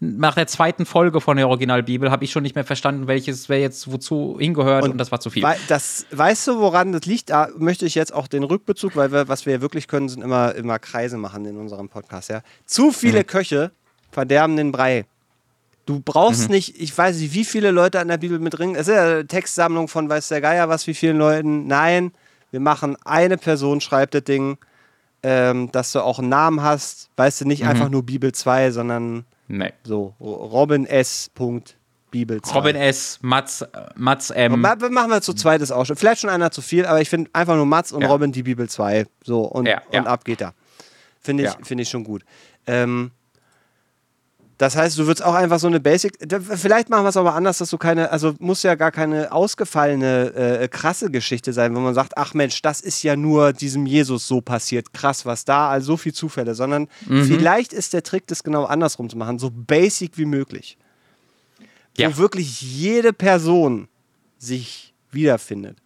nach 0.00 0.34
der 0.34 0.48
zweiten 0.48 0.86
Folge 0.86 1.20
von 1.20 1.36
der 1.36 1.48
Originalbibel 1.48 2.10
habe 2.10 2.24
ich 2.24 2.32
schon 2.32 2.42
nicht 2.42 2.56
mehr 2.56 2.64
verstanden, 2.64 3.06
welches 3.06 3.48
wer 3.48 3.60
jetzt 3.60 3.90
wozu 3.92 4.38
hingehört 4.40 4.82
und, 4.84 4.98
das 4.98 5.12
war 5.12 5.20
zu 5.20 5.30
viel. 5.30 5.44
Wei- 5.44 5.56
das, 5.68 6.06
weißt 6.10 6.48
du, 6.48 6.58
woran 6.58 6.90
das 6.92 7.06
liegt? 7.06 7.30
Da 7.30 7.48
möchte 7.56 7.86
ich 7.86 7.94
jetzt 7.94 8.12
auch 8.12 8.26
den 8.26 8.42
Rückbezug, 8.42 8.96
weil 8.96 9.12
wir, 9.12 9.28
was 9.28 9.46
wir 9.46 9.52
ja 9.54 9.60
wirklich 9.60 9.86
können, 9.86 10.08
sind 10.08 10.22
immer, 10.22 10.54
immer 10.56 10.80
Kreise 10.80 11.16
machen 11.16 11.44
in 11.44 11.56
unserem 11.56 11.88
Podcast. 11.88 12.28
Ja? 12.30 12.40
Zu 12.66 12.90
viele 12.90 13.22
Köche 13.24 13.70
verderben 14.18 14.56
den 14.56 14.72
Brei. 14.72 15.04
Du 15.86 16.00
brauchst 16.00 16.50
nicht, 16.50 16.80
ich 16.80 16.96
weiß 16.98 17.18
nicht, 17.18 17.32
wie 17.34 17.44
viele 17.44 17.70
Leute 17.70 18.00
an 18.00 18.08
der 18.08 18.16
Bibel 18.18 18.40
mitringen. 18.40 18.74
Es 18.74 18.88
ist 18.88 18.94
ja 18.96 19.04
eine 19.04 19.26
Textsammlung 19.28 19.86
von 19.86 20.08
weiß 20.08 20.26
der 20.26 20.40
Geier 20.40 20.68
was, 20.68 20.88
wie 20.88 20.92
vielen 20.94 21.16
Leuten. 21.18 21.68
Nein, 21.68 22.10
wir 22.50 22.58
machen 22.58 22.96
eine 23.04 23.38
Person, 23.38 23.80
schreibt 23.80 24.14
das 24.14 24.24
Ding, 24.24 24.58
ähm, 25.22 25.70
dass 25.70 25.92
du 25.92 26.00
auch 26.00 26.18
einen 26.18 26.28
Namen 26.30 26.62
hast. 26.62 27.10
Weißt 27.16 27.40
du, 27.40 27.44
nicht 27.46 27.64
einfach 27.64 27.88
nur 27.90 28.02
Bibel 28.04 28.32
2, 28.32 28.72
sondern 28.72 29.24
nee. 29.46 29.72
so 29.84 30.14
Robin 30.20 30.84
S. 30.84 31.30
Bibel 32.10 32.42
2. 32.42 32.54
Robin 32.58 32.74
S., 32.76 33.18
Mats, 33.22 33.64
Mats 33.94 34.30
M. 34.30 34.60
Ma- 34.60 34.74
Machen 34.90 35.10
wir 35.10 35.20
zu 35.22 35.32
zweit 35.32 35.60
ist 35.62 35.70
auch 35.70 35.86
schon. 35.86 35.94
Vielleicht 35.96 36.22
schon 36.22 36.30
einer 36.30 36.50
zu 36.50 36.60
viel, 36.60 36.86
aber 36.86 37.00
ich 37.00 37.08
finde 37.08 37.30
einfach 37.34 37.54
nur 37.54 37.66
Mats 37.66 37.92
und 37.92 38.02
Ja. 38.02 38.08
Robin 38.08 38.32
die 38.32 38.42
Bibel 38.42 38.68
2. 38.68 39.06
So, 39.22 39.42
und, 39.42 39.66
Ja, 39.66 39.80
ja. 39.92 40.00
und 40.00 40.06
ab 40.08 40.24
geht 40.24 40.40
da. 40.40 40.54
Finde 41.20 41.44
ich, 41.44 41.50
Ja. 41.50 41.56
finde 41.62 41.82
ich 41.82 41.88
schon 41.88 42.02
gut. 42.04 42.24
Ähm, 42.66 43.10
das 44.58 44.74
heißt, 44.76 44.98
du 44.98 45.06
würdest 45.06 45.24
auch 45.24 45.34
einfach 45.34 45.60
so 45.60 45.68
eine 45.68 45.78
Basic. 45.78 46.18
Vielleicht 46.56 46.90
machen 46.90 47.04
wir 47.04 47.08
es 47.10 47.16
aber 47.16 47.34
anders, 47.34 47.58
dass 47.58 47.70
du 47.70 47.78
keine. 47.78 48.10
Also 48.10 48.34
muss 48.40 48.64
ja 48.64 48.74
gar 48.74 48.90
keine 48.90 49.30
ausgefallene, 49.30 50.34
äh, 50.34 50.68
krasse 50.68 51.10
Geschichte 51.10 51.52
sein, 51.52 51.74
wo 51.76 51.80
man 51.80 51.94
sagt: 51.94 52.18
Ach 52.18 52.34
Mensch, 52.34 52.60
das 52.62 52.80
ist 52.80 53.02
ja 53.04 53.14
nur 53.16 53.52
diesem 53.52 53.86
Jesus 53.86 54.26
so 54.26 54.40
passiert. 54.40 54.92
Krass, 54.92 55.24
was 55.24 55.44
da, 55.44 55.70
also 55.70 55.92
so 55.92 55.96
viel 55.96 56.12
Zufälle. 56.12 56.54
Sondern 56.56 56.88
Mhm. 57.06 57.24
vielleicht 57.24 57.72
ist 57.72 57.92
der 57.92 58.02
Trick, 58.02 58.26
das 58.26 58.42
genau 58.42 58.64
andersrum 58.64 59.08
zu 59.08 59.16
machen. 59.16 59.38
So 59.38 59.50
basic 59.50 60.18
wie 60.18 60.24
möglich 60.26 60.76
Ja. 61.96 62.10
wo 62.10 62.18
wirklich 62.18 62.60
jede 62.60 63.12
Person 63.12 63.86
sich 64.38 64.92
wiederfindet. 65.12 65.78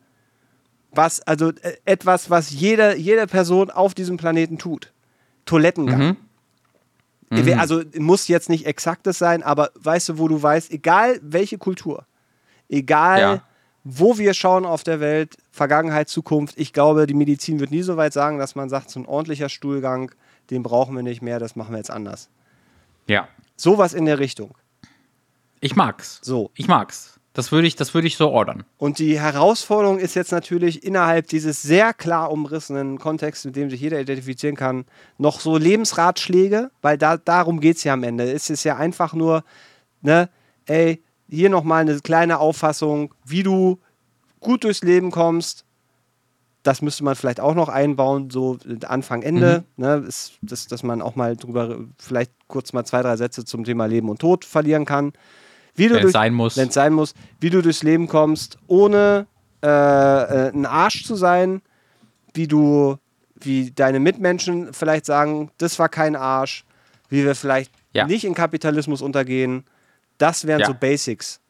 Was, 0.95 1.21
also 1.23 1.51
äh, 1.63 1.75
etwas, 1.85 2.29
was 2.31 2.51
jede, 2.51 2.97
jede 2.97 3.27
Person 3.27 3.71
auf 3.71 3.95
diesem 3.95 4.17
Planeten 4.19 4.59
tut. 4.59 4.93
Toilettengang. 5.47 6.01
Mhm. 6.01 6.17
Also 7.59 7.83
muss 7.99 8.29
jetzt 8.29 8.49
nicht 8.49 8.67
exaktes 8.67 9.19
sein, 9.19 9.43
aber 9.43 9.71
weißt 9.75 10.11
du, 10.11 10.19
wo 10.19 10.29
du 10.29 10.43
weißt, 10.43 10.71
egal 10.71 11.19
welche 11.23 11.59
Kultur, 11.59 12.07
egal 12.69 13.21
Ja. 13.21 13.43
wo 13.85 14.19
wir 14.19 14.35
schauen 14.35 14.65
auf 14.67 14.83
der 14.85 15.01
Welt, 15.01 15.37
Vergangenheit, 15.51 16.09
Zukunft, 16.09 16.59
ich 16.59 16.73
glaube, 16.73 17.07
die 17.07 17.15
Medizin 17.15 17.59
wird 17.61 17.71
nie 17.71 17.83
so 17.83 17.97
weit 17.97 18.13
sagen, 18.13 18.39
dass 18.39 18.55
man 18.55 18.69
sagt, 18.69 18.91
so 18.91 19.01
ein 19.01 19.07
ordentlicher 19.07 19.49
Stuhlgang, 19.49 20.13
den 20.51 20.63
brauchen 20.63 20.95
wir 20.95 21.03
nicht 21.03 21.23
mehr, 21.23 21.39
das 21.39 21.57
machen 21.57 21.73
wir 21.73 21.79
jetzt 21.79 21.91
anders. 21.91 22.29
Ja. 23.09 23.29
Sowas 23.57 23.95
in 23.95 24.05
der 24.05 24.19
Richtung. 24.19 24.55
Ich 25.61 25.77
mag's. 25.77 26.19
So. 26.23 26.51
Ich 26.55 26.69
mag's. 26.69 27.19
Das 27.35 27.51
würde 27.51 27.67
ich, 27.67 27.77
das 27.77 27.95
würde 27.95 28.07
ich 28.07 28.17
so 28.17 28.29
ordern. 28.29 28.65
Und 28.77 28.99
die 28.99 29.19
Herausforderung 29.19 29.99
ist 29.99 30.15
jetzt 30.15 30.33
natürlich 30.33 30.85
innerhalb 30.85 31.29
dieses 31.29 31.63
sehr 31.63 31.95
klar 31.95 32.31
umrissenen 32.31 32.99
Kontexts, 32.99 33.47
mit 33.47 33.57
dem 33.57 33.71
sich 33.71 33.81
jeder 33.81 34.01
identifizieren 34.01 34.55
kann, 34.55 34.85
noch 35.17 35.41
so 35.41 35.57
Lebensratschläge, 35.57 36.71
weil 36.83 36.99
da, 36.99 37.17
darum 37.17 37.61
geht 37.61 37.79
es 37.79 37.85
ja 37.85 37.95
am 37.95 38.03
Ende. 38.03 38.31
Es 38.31 38.51
ist 38.51 38.65
ja 38.65 38.77
einfach 38.77 39.15
nur, 39.15 39.45
ne, 40.03 40.29
ey, 40.67 41.03
hier 41.31 41.49
nochmal 41.49 41.81
eine 41.81 41.99
kleine 42.01 42.39
Auffassung, 42.39 43.15
wie 43.25 43.43
du 43.43 43.79
gut 44.41 44.65
durchs 44.65 44.83
Leben 44.83 45.11
kommst. 45.11 45.65
Das 46.63 46.83
müsste 46.83 47.03
man 47.03 47.17
vielleicht 47.17 47.41
auch 47.41 47.55
noch 47.55 47.71
einbauen, 47.71 48.29
so 48.31 48.59
Anfang, 48.87 49.23
Ende, 49.23 49.65
ne, 49.77 50.05
ist, 50.07 50.35
dass, 50.43 50.67
dass 50.67 50.83
man 50.83 51.01
auch 51.01 51.17
mal 51.17 51.35
drüber, 51.35 51.79
vielleicht 51.99 52.31
kurz 52.47 52.75
mal 52.75 52.85
zwei, 52.85 53.01
drei 53.01 53.17
Sätze 53.17 53.47
zum 53.47 53.65
Thema 53.65 53.87
Leben 53.87 54.11
und 54.11 54.21
Tod 54.21 54.45
verlieren 54.45 54.85
kann. 54.85 55.13
Wie 55.75 55.89
du 55.89 55.95
Wenn 55.95 56.07
es 56.07 56.13
sein 56.13 56.35
muss. 56.35 56.57
wenn 56.57 56.69
es 56.69 56.75
sein 56.75 56.93
muss, 56.93 57.15
wie 57.41 57.51
du 57.51 57.63
durchs 57.63 57.83
Leben 57.83 58.07
kommst, 58.09 58.59
ohne 58.67 59.27
äh, 59.63 59.67
äh, 59.69 60.51
ein 60.53 60.67
Arsch 60.67 61.05
zu 61.05 61.15
sein, 61.15 61.63
wie 62.35 62.47
du, 62.49 62.99
wie 63.37 63.71
deine 63.71 64.01
Mitmenschen 64.01 64.73
vielleicht 64.75 65.07
sagen, 65.07 65.51
das 65.59 65.79
war 65.79 65.89
kein 65.89 66.17
Arsch, 66.17 66.65
wie 67.09 67.25
wir 67.25 67.35
vielleicht 67.35 67.73
Ja. 67.93 68.07
nicht 68.07 68.25
in 68.25 68.35
Kapitalismus 68.35 69.03
untergehen. 69.03 69.65
Das 70.19 70.47
wären 70.47 70.61
Ja. 70.61 70.67
so 70.67 70.75
Basics. 70.75 71.41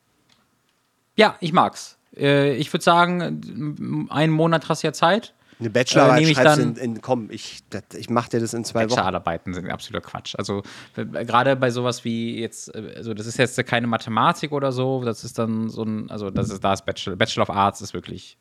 Ja, 1.16 1.36
ich 1.40 1.52
mag's. 1.52 1.98
Äh, 2.16 2.54
ich 2.56 2.72
würde 2.72 2.84
sagen, 2.84 4.06
einen 4.10 4.32
Monat 4.32 4.68
hast 4.68 4.82
du 4.82 4.86
ja 4.88 4.92
Zeit. 4.92 5.34
Eine 5.62 5.70
Bachelorarbeit 5.70 6.18
Äh, 6.18 6.20
nehme 6.20 6.32
ich 6.32 6.38
schreibst 6.38 6.58
in, 6.58 6.76
in, 6.76 7.00
komm, 7.00 7.30
ich, 7.30 7.62
ich 7.94 8.10
mach 8.10 8.28
dir 8.28 8.40
das 8.40 8.52
in 8.52 8.64
zwei 8.64 8.80
Wochen. 8.80 8.96
Bachelorarbeiten 8.96 9.54
sind 9.54 9.70
absoluter 9.70 10.04
Quatsch. 10.04 10.34
Also 10.36 10.62
äh, 10.96 11.04
gerade 11.04 11.54
bei 11.54 11.70
sowas 11.70 12.04
wie 12.04 12.40
jetzt, 12.40 12.74
äh, 12.74 12.94
also 12.96 13.14
das 13.14 13.26
ist 13.26 13.38
jetzt 13.38 13.64
keine 13.66 13.86
Mathematik 13.86 14.50
oder 14.50 14.72
so, 14.72 15.04
das 15.04 15.22
ist 15.22 15.38
dann 15.38 15.68
so 15.68 15.84
ein, 15.84 16.10
also 16.10 16.30
das 16.30 16.50
ist 16.50 16.64
das 16.64 16.84
Bachelor, 16.84 17.14
Bachelor 17.14 17.42
of 17.42 17.50
Arts 17.50 17.80
ist 17.80 17.94
wirklich, 17.94 18.36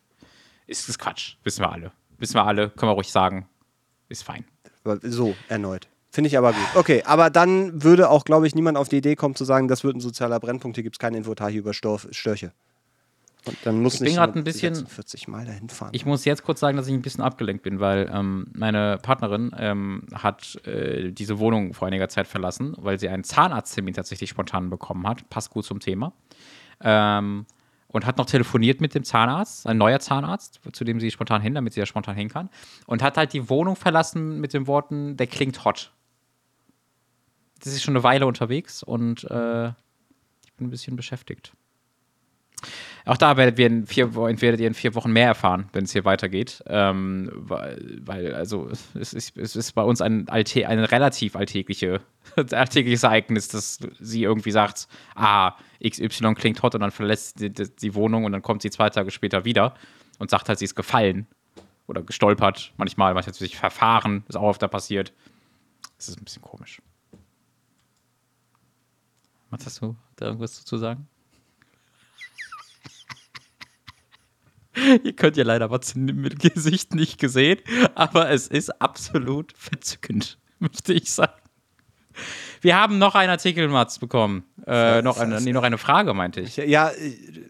ist 0.66 0.90
das 0.90 0.98
Quatsch. 0.98 1.36
Wissen 1.44 1.64
wir 1.64 1.72
alle. 1.72 1.92
Wissen 2.18 2.36
wir 2.36 2.46
alle, 2.46 2.70
können 2.70 2.92
wir 2.92 2.96
ruhig 2.96 3.12
sagen. 3.12 3.48
Ist 4.10 4.24
fein. 4.24 4.46
So, 5.04 5.36
erneut. 5.48 5.88
Finde 6.10 6.28
ich 6.28 6.38
aber 6.38 6.54
gut. 6.54 6.68
Okay, 6.76 7.04
aber 7.06 7.30
dann 7.30 7.84
würde 7.84 8.10
auch, 8.10 8.26
glaube 8.26 8.48
ich, 8.48 8.56
niemand 8.56 8.78
auf 8.78 8.90
die 8.90 8.98
Idee 8.98 9.16
kommen 9.16 9.36
zu 9.36 9.46
sagen, 9.46 9.68
das 9.68 9.84
wird 9.84 9.96
ein 9.96 10.02
sozialer 10.02 10.40
Brennpunkt, 10.40 10.76
hier 10.76 10.84
gibt 10.84 10.96
es 10.96 11.00
kein 11.00 11.14
Infotar 11.14 11.50
hier 11.50 11.60
über 11.60 11.74
Störche. 11.74 12.52
Und 13.46 13.58
dann 13.64 13.82
muss 13.82 13.96
Ich 13.96 14.00
bin 14.02 14.10
jemand 14.10 14.36
ein 14.36 14.44
bisschen- 14.44 14.76
46 14.76 15.28
Mal 15.28 15.46
dahin 15.46 15.68
fahren. 15.70 15.90
Ich 15.94 16.06
muss 16.06 16.26
jetzt 16.26 16.44
kurz 16.44 16.60
sagen, 16.60 16.78
dass 16.78 16.88
ich 16.88 16.94
ein 16.94 17.02
bisschen 17.02 17.24
abgelenkt 17.24 17.64
bin, 17.64 17.80
weil 17.80 18.10
ähm, 18.14 18.48
meine 18.54 19.00
Partnerin 19.02 19.52
ähm, 19.58 20.04
hat 20.14 20.64
äh, 20.68 21.12
diese 21.12 21.40
Wohnung 21.40 21.74
vor 21.74 21.88
einiger 21.88 22.08
Zeit 22.08 22.28
verlassen, 22.28 22.76
weil 22.78 23.00
sie 23.00 23.10
einen 23.10 23.24
Zahnarzttermin 23.24 23.96
tatsächlich 23.96 24.30
spontan 24.30 24.70
bekommen 24.70 25.08
hat. 25.08 25.28
Passt 25.30 25.50
gut 25.50 25.66
zum 25.66 25.80
Thema. 25.80 26.14
Ähm, 26.82 27.46
und 27.88 28.06
hat 28.06 28.18
noch 28.18 28.26
telefoniert 28.26 28.80
mit 28.80 28.96
dem 28.96 29.04
Zahnarzt, 29.04 29.68
ein 29.68 29.78
neuer 29.78 30.00
Zahnarzt, 30.00 30.62
zu 30.72 30.84
dem 30.86 31.00
sie 31.02 31.12
spontan 31.12 31.42
hin, 31.42 31.54
damit 31.56 31.74
sie 31.74 31.82
ja 31.82 31.86
spontan 31.86 32.16
hin 32.16 32.30
kann. 32.30 32.50
Und 32.86 33.02
hat 33.04 33.18
halt 33.18 33.34
die 33.34 33.50
Wohnung 33.50 33.76
verlassen 33.76 34.40
mit 34.40 34.54
den 34.54 34.66
Worten, 34.68 35.18
der 35.18 35.28
klingt 35.28 35.66
hot. 35.66 35.92
Das 37.60 37.74
ist 37.74 37.84
schon 37.84 37.96
eine 37.96 38.04
Weile 38.04 38.28
unterwegs 38.28 38.82
und 38.82 39.24
äh, 39.26 39.68
ich 40.46 40.54
bin 40.58 40.68
ein 40.68 40.70
bisschen 40.70 40.96
beschäftigt. 40.96 41.52
Auch 43.06 43.18
da 43.18 43.38
werdet 43.38 43.58
ihr 43.60 43.68
in 43.68 43.88
vier, 43.88 44.16
werdet 44.16 44.60
ihr 44.60 44.68
in 44.68 44.74
vier 44.74 44.94
Wochen 44.96 45.12
mehr 45.12 45.28
erfahren, 45.28 45.70
wenn 45.74 45.86
es 45.86 45.92
hier 45.92 46.06
weitergeht. 46.06 46.64
Ähm, 46.68 47.32
weil, 47.34 48.34
also, 48.34 48.70
es 48.94 49.14
ist, 49.14 49.38
es 49.38 49.56
ist 49.56 49.74
bei 49.74 49.84
uns 49.84 50.02
ein, 50.02 50.30
alltä 50.30 50.66
ein 50.66 50.80
relativ 50.80 51.36
alltägliche, 51.36 52.02
alltägliches 52.36 53.04
Ereignis, 53.04 53.48
dass 53.48 53.80
sie 54.00 54.24
irgendwie 54.24 54.52
sagt, 54.52 54.88
ah, 55.16 55.54
XY 55.84 56.36
klingt 56.36 56.62
hot 56.62 56.76
und 56.76 56.82
dann 56.82 56.92
verlässt 56.92 57.40
sie 57.40 57.50
die, 57.50 57.70
die 57.76 57.96
Wohnung 57.96 58.26
und 58.26 58.32
dann 58.32 58.42
kommt 58.42 58.62
sie 58.62 58.70
zwei 58.70 58.90
Tage 58.90 59.12
später 59.12 59.46
wieder 59.46 59.74
und 60.20 60.30
sagt 60.30 60.48
halt, 60.50 60.60
sie 60.60 60.66
ist 60.66 60.76
gefallen 60.76 61.28
oder 61.88 62.04
gestolpert. 62.04 62.74
Manchmal, 62.78 63.14
manchmal 63.14 63.28
hat 63.28 63.36
sie 63.36 63.46
sich 63.46 63.58
verfahren, 63.58 64.24
ist 64.28 64.36
auch 64.36 64.50
öfter 64.50 64.68
passiert. 64.68 65.14
Das 65.98 66.10
ist 66.10 66.20
ein 66.20 66.24
bisschen 66.24 66.42
komisch. 66.42 66.82
Was 69.50 69.66
hast 69.66 69.82
du 69.82 69.96
da 70.16 70.28
irgendwas 70.28 70.64
zu 70.64 70.78
sagen? 70.78 71.08
Ihr 75.04 75.14
könnt 75.14 75.38
ja 75.38 75.44
leider 75.44 75.70
was 75.70 75.96
mit 75.96 76.40
Gesicht 76.40 76.96
nicht 76.96 77.20
gesehen, 77.20 77.60
aber 77.96 78.30
es 78.30 78.48
ist 78.48 78.82
absolut 78.82 79.54
verzückend, 79.58 80.38
möchte 80.60 80.94
ich 80.94 81.12
sagen. 81.12 81.34
Wir 82.62 82.76
haben 82.76 82.98
noch 82.98 83.16
einen 83.16 83.32
Artikel, 83.32 83.68
Mats, 83.68 84.00
bekommen. 84.00 84.44
Äh, 84.68 85.02
noch, 85.02 85.18
eine, 85.18 85.42
nee, 85.42 85.54
noch 85.54 85.64
eine 85.64 85.78
Frage, 85.78 86.14
meinte 86.14 86.42
ich. 86.42 86.58
ja, 86.58 86.90
äh, 86.90 87.08
ich 87.08 87.42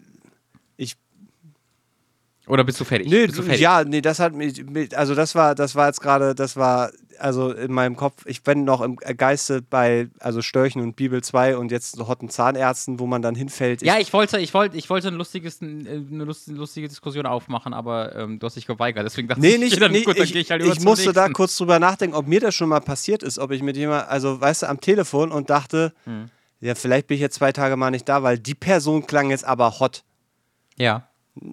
Oder 2.48 2.64
bist 2.64 2.80
du 2.80 2.84
fertig? 2.84 3.08
Nee, 3.08 3.26
bist 3.26 3.38
du 3.38 3.42
fertig? 3.42 3.60
ja, 3.60 3.84
nee, 3.84 4.00
das 4.00 4.18
hat 4.18 4.34
mich, 4.34 4.64
also 4.98 5.14
das 5.14 5.34
war, 5.36 5.54
das 5.54 5.74
war 5.76 5.86
jetzt 5.86 6.00
gerade, 6.00 6.34
das 6.34 6.56
war, 6.56 6.90
also 7.18 7.52
in 7.52 7.72
meinem 7.72 7.94
Kopf, 7.94 8.26
ich 8.26 8.42
bin 8.42 8.64
noch 8.64 8.80
im 8.80 8.96
Geiste 8.96 9.62
bei, 9.62 10.08
also 10.18 10.42
Störchen 10.42 10.82
und 10.82 10.96
Bibel 10.96 11.22
2 11.22 11.56
und 11.56 11.70
jetzt 11.70 11.94
so 11.94 12.08
hotten 12.08 12.28
Zahnärzten, 12.30 12.98
wo 12.98 13.06
man 13.06 13.22
dann 13.22 13.36
hinfällt. 13.36 13.82
Ja, 13.82 13.98
ich 14.00 14.12
wollte, 14.12 14.40
ich 14.40 14.52
wollte, 14.54 14.76
ich 14.76 14.90
wollte 14.90 15.06
ein 15.08 15.14
lustiges, 15.14 15.62
äh, 15.62 15.66
eine 15.66 16.24
lustige, 16.24 16.88
Diskussion 16.88 17.26
aufmachen, 17.26 17.72
aber 17.74 18.16
ähm, 18.16 18.40
du 18.40 18.46
hast 18.46 18.56
dich 18.56 18.66
geweigert. 18.66 19.04
Deswegen 19.06 19.28
dachte 19.28 19.40
Nee, 19.40 19.50
ich, 19.54 19.60
nicht, 19.60 19.80
dann, 19.80 19.92
nee, 19.92 20.02
gut, 20.02 20.16
dann 20.18 20.24
ich, 20.24 20.32
gehe 20.32 20.42
ich 20.42 20.50
halt 20.50 20.62
über 20.62 20.72
ich 20.72 20.80
musste 20.80 21.12
da 21.12 21.20
nächsten. 21.22 21.34
kurz 21.34 21.56
drüber 21.56 21.78
nachdenken, 21.78 22.16
ob 22.16 22.26
mir 22.26 22.40
das 22.40 22.56
schon 22.56 22.68
mal 22.68 22.80
passiert 22.80 23.22
ist, 23.22 23.38
ob 23.38 23.52
ich 23.52 23.62
mit 23.62 23.76
jemand, 23.76 24.08
also 24.08 24.40
weißt 24.40 24.62
du, 24.62 24.68
am 24.68 24.80
Telefon 24.80 25.30
und 25.30 25.48
dachte, 25.48 25.92
Hm. 26.06 26.28
ja, 26.60 26.74
vielleicht 26.74 27.06
bin 27.06 27.14
ich 27.14 27.20
jetzt 27.20 27.36
zwei 27.36 27.52
Tage 27.52 27.76
mal 27.76 27.92
nicht 27.92 28.08
da, 28.08 28.24
weil 28.24 28.36
die 28.40 28.54
Person 28.56 29.06
klang 29.06 29.30
jetzt 29.30 29.44
aber 29.44 29.78
hot. 29.78 30.02
Ja, 30.76 31.06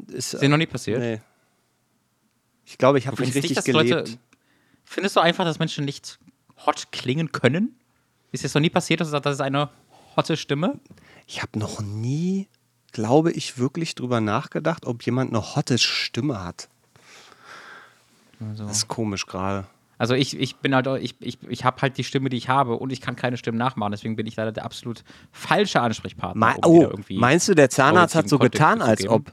Ist, 0.08 0.34
ist 0.34 0.42
dir 0.42 0.50
noch 0.50 0.58
nie 0.58 0.66
passiert. 0.66 1.00
nee. 1.00 1.22
Ich 2.66 2.78
glaube, 2.78 3.00
ich 3.00 3.08
habe 3.08 3.20
nicht 3.20 3.34
richtig 3.34 3.56
nicht, 3.56 3.66
gelebt. 3.66 3.90
Leute. 3.90 4.20
Findest 4.84 5.16
du 5.16 5.22
einfach, 5.22 5.44
dass 5.44 5.58
Menschen 5.58 5.86
nicht 5.86 6.20
hot 6.66 6.92
klingen 6.92 7.32
können? 7.32 7.76
Ist 8.32 8.46
es 8.46 8.54
noch 8.54 8.62
nie 8.62 8.70
passiert, 8.70 9.02
dass 9.02 9.08
du 9.08 9.12
sagst, 9.12 9.26
das 9.26 9.36
ist 9.36 9.42
eine 9.42 9.70
hotte 10.16 10.38
Stimme? 10.38 10.80
Ich 11.26 11.42
habe 11.42 11.58
noch 11.58 11.82
nie, 11.82 12.48
glaube 12.92 13.32
ich, 13.32 13.58
wirklich 13.58 13.96
drüber 13.96 14.22
nachgedacht, 14.22 14.86
ob 14.86 15.04
jemand 15.04 15.32
eine 15.32 15.56
hotte 15.56 15.80
Stimme 15.80 16.44
hat. 16.44 16.70
Das 18.40 18.72
ist 18.72 18.88
komisch 18.88 19.26
gerade. 19.26 19.66
Also 19.98 20.14
ich, 20.14 20.40
ich 20.40 20.56
bin 20.58 20.74
halt, 20.74 20.88
ich, 21.02 21.16
ich, 21.20 21.40
ich 21.50 21.66
habe 21.66 21.82
halt 21.82 21.98
die 21.98 22.04
Stimme, 22.04 22.30
die 22.30 22.38
ich 22.38 22.48
habe 22.48 22.76
und 22.76 22.92
ich 22.92 23.02
kann 23.02 23.16
keine 23.16 23.36
Stimmen 23.36 23.58
nachmachen, 23.58 23.92
deswegen 23.92 24.16
bin 24.16 24.28
ich 24.28 24.36
leider 24.38 24.52
der 24.52 24.64
absolut 24.64 25.04
falsche 25.32 25.82
Ansprechpartner. 25.82 26.54
Me 26.54 26.58
um 26.66 26.94
oh, 26.94 26.94
meinst 27.10 27.50
du, 27.50 27.54
der 27.54 27.70
Zahnarzt 27.70 28.16
hat 28.16 28.30
so 28.30 28.40
getan, 28.40 28.82
als 28.82 29.08
ob? 29.08 29.32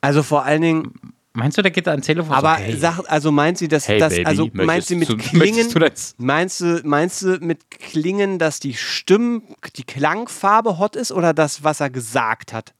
Also 0.00 0.22
vor 0.22 0.44
allen 0.44 0.62
Dingen, 0.62 0.92
Meinst 1.34 1.56
du, 1.56 1.62
der 1.62 1.70
geht 1.70 1.86
da 1.86 1.92
ans 1.92 2.06
Telefon 2.06 2.32
aber 2.34 2.56
so, 2.56 2.62
hey, 2.62 2.76
sag, 2.76 3.00
also 3.06 3.30
meint 3.30 3.58
sie, 3.58 3.68
dass, 3.68 3.86
Hey, 3.86 4.00
dass 4.00 4.12
Baby, 4.14 4.26
also 4.26 4.50
meint 4.54 4.84
sie 4.84 4.96
mit 4.96 5.08
du- 5.08 5.16
Klingen, 5.18 5.70
du 5.70 5.78
das? 5.78 6.14
meinst 6.18 6.60
du, 6.60 6.80
meinst 6.84 7.22
du 7.22 7.38
mit 7.40 7.70
Klingen, 7.70 8.38
dass 8.40 8.58
die 8.58 8.74
Stimmen, 8.74 9.42
die 9.76 9.84
Klangfarbe 9.84 10.78
hot 10.78 10.96
ist 10.96 11.12
oder 11.12 11.32
das, 11.34 11.62
was 11.62 11.78
er 11.80 11.90
gesagt 11.90 12.52
hat? 12.52 12.74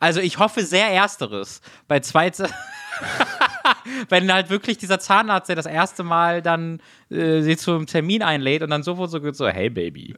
Also 0.00 0.18
ich 0.20 0.38
hoffe 0.40 0.64
sehr 0.64 0.88
Ersteres. 0.88 1.60
Bei 1.86 2.00
zweite. 2.00 2.48
Wenn 4.08 4.32
halt 4.32 4.50
wirklich 4.50 4.78
dieser 4.78 4.98
Zahnarzt, 4.98 5.48
der 5.48 5.56
das 5.56 5.66
erste 5.66 6.02
Mal 6.02 6.42
dann 6.42 6.80
äh, 7.10 7.42
sie 7.42 7.56
zum 7.56 7.86
Termin 7.86 8.22
einlädt 8.22 8.62
und 8.62 8.70
dann 8.70 8.82
sofort 8.82 9.10
so 9.10 9.20
geht 9.20 9.36
so, 9.36 9.46
hey 9.48 9.70
Baby, 9.70 10.16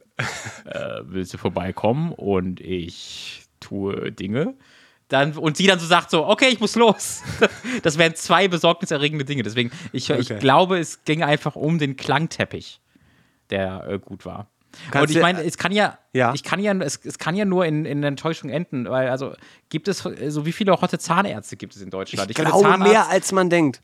äh, 0.65 1.01
willst 1.03 1.33
du 1.33 1.37
vorbeikommen 1.37 2.11
und 2.13 2.59
ich 2.59 3.43
tue 3.59 4.11
Dinge? 4.11 4.55
Dann, 5.11 5.33
und 5.37 5.57
sie 5.57 5.67
dann 5.67 5.77
so 5.77 5.85
sagt 5.85 6.09
so, 6.09 6.25
okay, 6.25 6.47
ich 6.47 6.59
muss 6.61 6.75
los. 6.75 7.21
Das 7.83 7.97
wären 7.97 8.15
zwei 8.15 8.47
besorgniserregende 8.47 9.25
Dinge. 9.25 9.43
Deswegen, 9.43 9.69
ich, 9.91 10.09
ich 10.09 10.31
Okay. 10.31 10.39
glaube, 10.39 10.79
es 10.79 11.03
ging 11.03 11.21
einfach 11.21 11.55
um 11.57 11.79
den 11.79 11.97
Klangteppich, 11.97 12.79
der 13.49 13.85
äh, 13.89 13.99
gut 13.99 14.25
war. 14.25 14.47
Kannst 14.89 15.09
und 15.09 15.15
ich 15.17 15.21
meine, 15.21 15.43
es 15.43 15.57
kann 15.57 15.73
ja, 15.73 15.97
Ja. 16.13 16.33
ich 16.33 16.43
kann 16.43 16.61
ja, 16.61 16.73
es, 16.75 16.97
es 17.03 17.17
kann 17.17 17.35
ja 17.35 17.43
nur 17.43 17.65
in, 17.65 17.83
in 17.85 18.03
Enttäuschung 18.03 18.49
enden, 18.49 18.89
weil 18.89 19.09
also 19.09 19.33
gibt 19.69 19.89
es 19.89 19.97
so 19.99 20.45
wie 20.45 20.53
viele 20.53 20.71
hotte 20.79 20.97
Zahnärzte 20.97 21.57
gibt 21.57 21.75
es 21.75 21.81
in 21.81 21.89
Deutschland? 21.89 22.29
Ich 22.31 22.37
finde, 22.37 22.51
glaube 22.51 22.65
Zahnarzt- 22.65 22.87
mehr, 22.89 23.09
als 23.09 23.33
man 23.33 23.49
denkt. 23.49 23.81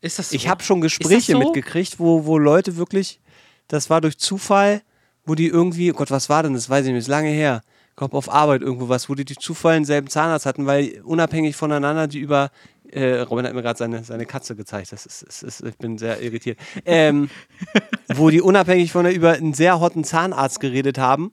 Ist 0.00 0.18
das 0.18 0.30
so? 0.30 0.34
Ich 0.36 0.48
habe 0.48 0.62
schon 0.64 0.80
Gespräche 0.80 1.32
so? 1.32 1.38
mitgekriegt, 1.38 2.00
wo, 2.00 2.24
wo 2.26 2.36
Leute 2.36 2.76
wirklich, 2.76 3.20
das 3.68 3.90
war 3.90 4.00
durch 4.00 4.18
Zufall, 4.18 4.82
wo 5.24 5.36
die 5.36 5.46
irgendwie, 5.46 5.92
oh 5.92 5.94
Gott, 5.94 6.10
was 6.10 6.28
war 6.28 6.42
denn 6.42 6.54
das? 6.54 6.68
Weiß 6.68 6.84
ich 6.84 6.90
nicht, 6.90 6.98
ist 6.98 7.08
lange 7.08 7.28
her. 7.30 7.62
Glaube, 7.98 8.16
auf 8.16 8.32
Arbeit 8.32 8.62
irgendwo 8.62 8.88
was, 8.88 9.08
wo 9.08 9.14
die 9.14 9.24
durch 9.24 9.38
Zufall 9.38 9.74
denselben 9.74 10.08
Zahnarzt 10.08 10.46
hatten, 10.46 10.66
weil 10.66 11.00
unabhängig 11.04 11.56
voneinander 11.56 12.06
die 12.06 12.20
über. 12.20 12.50
Äh, 12.90 13.20
Robin 13.20 13.44
hat 13.44 13.52
mir 13.52 13.60
gerade 13.60 13.76
seine, 13.78 14.02
seine 14.02 14.24
Katze 14.24 14.56
gezeigt. 14.56 14.92
Das 14.92 15.04
ist, 15.04 15.22
ist, 15.22 15.42
ist, 15.42 15.60
ich 15.60 15.76
bin 15.76 15.98
sehr 15.98 16.22
irritiert. 16.22 16.58
Ähm, 16.86 17.28
wo 18.14 18.30
die 18.30 18.40
unabhängig 18.40 18.92
von 18.92 19.04
der 19.04 19.14
über 19.14 19.32
einen 19.32 19.52
sehr 19.52 19.80
hotten 19.80 20.04
Zahnarzt 20.04 20.60
geredet 20.60 20.96
haben 20.96 21.32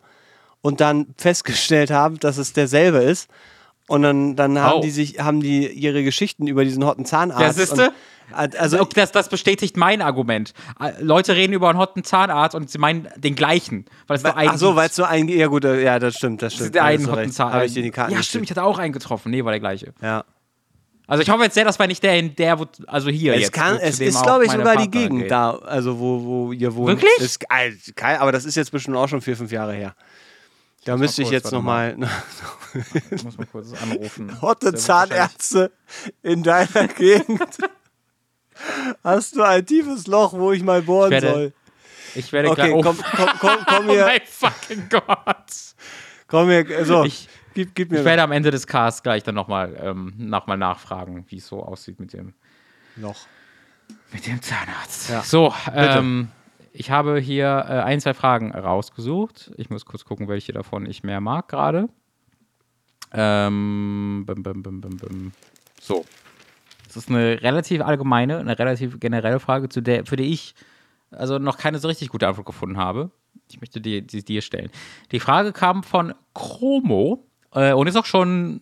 und 0.61 0.81
dann 0.81 1.07
festgestellt 1.17 1.91
haben, 1.91 2.19
dass 2.19 2.37
es 2.37 2.51
derselbe 2.51 2.97
ist. 2.97 3.29
Und 3.87 4.01
dann, 4.01 4.35
dann 4.35 4.59
haben 4.59 4.79
Oh. 4.79 4.81
die 4.81 4.89
sich, 4.89 5.19
haben 5.19 5.39
die 5.39 5.67
ihre 5.67 6.03
Geschichten 6.03 6.47
über 6.47 6.65
diesen 6.65 6.83
hotten 6.83 7.05
Zahnarzt. 7.05 7.41
Ja, 7.41 7.53
siehste? 7.53 7.93
Also 8.31 8.79
Okay, 8.79 8.93
das, 8.95 9.11
das 9.11 9.29
bestätigt 9.29 9.77
mein 9.77 10.01
Argument. 10.01 10.53
Leute 10.99 11.35
reden 11.35 11.53
über 11.53 11.69
einen 11.69 11.79
hotten 11.79 12.03
Zahnarzt 12.03 12.55
und 12.55 12.69
sie 12.69 12.77
meinen 12.77 13.07
den 13.15 13.35
gleichen. 13.35 13.85
Weil 14.07 14.17
es 14.17 14.23
nur 14.23 14.35
einen 14.35 14.49
Ach 14.51 14.57
so, 14.57 14.75
weil 14.75 14.89
es 14.89 14.95
so 14.95 15.03
ein. 15.03 15.27
Ja, 15.27 15.47
gut, 15.47 15.65
äh, 15.65 15.83
ja, 15.83 15.99
das 15.99 16.15
stimmt, 16.15 16.41
das 16.41 16.53
Es 16.53 16.55
stimmt. 16.55 16.67
ist 16.67 16.75
der 16.75 16.83
einen 16.83 17.09
hotten. 17.09 17.31
Zahnarzt. 17.31 17.55
Habe 17.55 17.65
ich 17.65 17.73
dir 17.73 17.83
die 17.83 17.91
Karten 17.91 18.13
Ja, 18.13 18.23
stimmt, 18.23 18.45
ich 18.45 18.51
hatte 18.51 18.63
auch 18.63 18.77
einen 18.79 18.93
getroffen. 18.93 19.31
Nee, 19.31 19.43
war 19.43 19.51
der 19.51 19.59
gleiche. 19.59 19.93
Ja. 20.01 20.23
Also 21.07 21.21
ich 21.21 21.29
hoffe 21.29 21.43
jetzt 21.43 21.53
sehr, 21.53 21.65
das 21.65 21.77
war 21.77 21.85
nicht 21.85 22.01
der, 22.01 22.17
in 22.17 22.35
der, 22.35 22.57
wo, 22.59 22.65
also 22.87 23.09
hier 23.11 23.35
Es, 23.35 23.41
jetzt. 23.41 23.53
kann, 23.53 23.77
es 23.77 23.99
ist, 23.99 24.23
glaube 24.23 24.45
ich, 24.45 24.51
sogar 24.51 24.75
die 24.77 24.89
Gegend 24.89 25.21
geht. 25.21 25.31
da, 25.31 25.51
also 25.51 25.99
wo, 25.99 26.23
wo 26.23 26.51
ihr 26.51 26.73
wohnt. 26.75 26.99
Wirklich? 26.99 27.37
Geil, 27.47 28.17
aber 28.17 28.31
das 28.31 28.43
ist 28.43 28.55
jetzt 28.55 28.71
bestimmt 28.71 28.97
auch 28.97 29.07
schon 29.07 29.21
vier, 29.21 29.37
fünf 29.37 29.51
Jahre 29.51 29.73
her. 29.73 29.95
Da 30.83 30.97
müsste 30.97 31.21
ich 31.21 31.29
jetzt 31.29 31.51
nochmal. 31.51 31.95
Ich 33.11 33.23
muss 33.23 33.37
mal 33.37 33.45
kurz 33.51 33.69
anrufen. 33.81 34.41
Hotte 34.41 34.73
Zahnärzte 34.73 35.71
in 36.23 36.43
deiner 36.43 36.87
Gegend. 36.87 37.39
Hast 39.03 39.35
du 39.35 39.43
ein 39.43 39.65
tiefes 39.65 40.07
Loch, 40.07 40.33
wo 40.33 40.51
ich 40.51 40.63
mal 40.63 40.81
bohren 40.81 41.07
Ich 41.11 41.21
werde- 41.21 41.31
soll? 41.31 41.53
Ich 42.15 42.31
werde 42.31 42.49
Okay, 42.49 42.61
gleich. 42.69 42.73
Oh, 42.73 42.81
komm, 42.81 42.97
komm, 43.15 43.29
komm, 43.39 43.57
komm 43.67 43.85
oh 43.89 43.91
hier. 43.91 44.05
mein 44.05 44.21
fucking 44.25 44.87
Gott. 44.89 45.51
Komm 46.27 46.49
hier. 46.49 46.85
So, 46.85 47.03
Ich- 47.03 47.27
gib, 47.53 47.75
gib 47.75 47.91
mir 47.91 47.99
Ich 47.99 48.05
werde 48.05 48.21
am 48.23 48.31
Ende 48.31 48.51
des 48.51 48.65
Casts 48.67 49.03
gleich 49.03 49.23
dann 49.23 49.35
nochmal 49.35 49.75
ähm, 49.81 50.13
noch 50.17 50.47
mal 50.47 50.55
nachfragen, 50.57 51.25
wie 51.29 51.37
es 51.37 51.47
so 51.47 51.61
aussieht 51.61 51.99
mit 51.99 52.13
dem, 52.13 52.33
noch. 52.95 53.17
mit 54.13 54.25
dem 54.27 54.41
Zahnarzt. 54.41 55.09
Ja. 55.09 55.21
So, 55.23 55.53
ähm, 55.73 56.29
ich 56.71 56.89
habe 56.89 57.19
hier 57.19 57.65
äh, 57.67 57.81
ein, 57.81 57.99
zwei 57.99 58.13
Fragen 58.13 58.53
rausgesucht. 58.53 59.51
Ich 59.57 59.69
muss 59.69 59.85
kurz 59.85 60.05
gucken, 60.05 60.27
welche 60.29 60.53
davon 60.53 60.85
ich 60.85 61.03
mehr 61.03 61.19
mag 61.21 61.47
gerade. 61.49 61.89
Ähm, 63.13 64.23
bim, 64.25 64.43
bim, 64.43 64.63
bim, 64.63 64.81
bim, 64.81 64.97
bim. 64.97 65.31
So. 65.81 66.05
Das 66.95 67.03
ist 67.03 67.09
eine 67.09 67.41
relativ 67.41 67.81
allgemeine, 67.81 68.37
eine 68.37 68.57
relativ 68.57 68.99
generelle 68.99 69.41
Frage, 69.41 69.67
zu 69.67 69.81
der, 69.81 70.05
für 70.05 70.15
die 70.15 70.31
ich 70.31 70.55
also 71.11 71.39
noch 71.39 71.57
keine 71.57 71.79
so 71.79 71.87
richtig 71.89 72.09
gute 72.09 72.27
Antwort 72.27 72.45
gefunden 72.45 72.77
habe. 72.77 73.11
Ich 73.49 73.59
möchte 73.59 73.81
die, 73.81 74.01
die 74.01 74.23
dir 74.23 74.41
stellen. 74.41 74.71
Die 75.11 75.19
Frage 75.19 75.51
kam 75.51 75.83
von 75.83 76.13
Chromo 76.33 77.27
äh, 77.53 77.73
und 77.73 77.87
ist 77.87 77.97
auch 77.97 78.05
schon, 78.05 78.61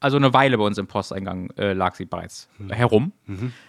also 0.00 0.16
eine 0.16 0.32
Weile 0.32 0.56
bei 0.56 0.64
uns 0.64 0.78
im 0.78 0.86
Posteingang 0.86 1.50
äh, 1.58 1.74
lag 1.74 1.94
sie 1.94 2.06
bereits 2.06 2.48
herum. 2.70 3.12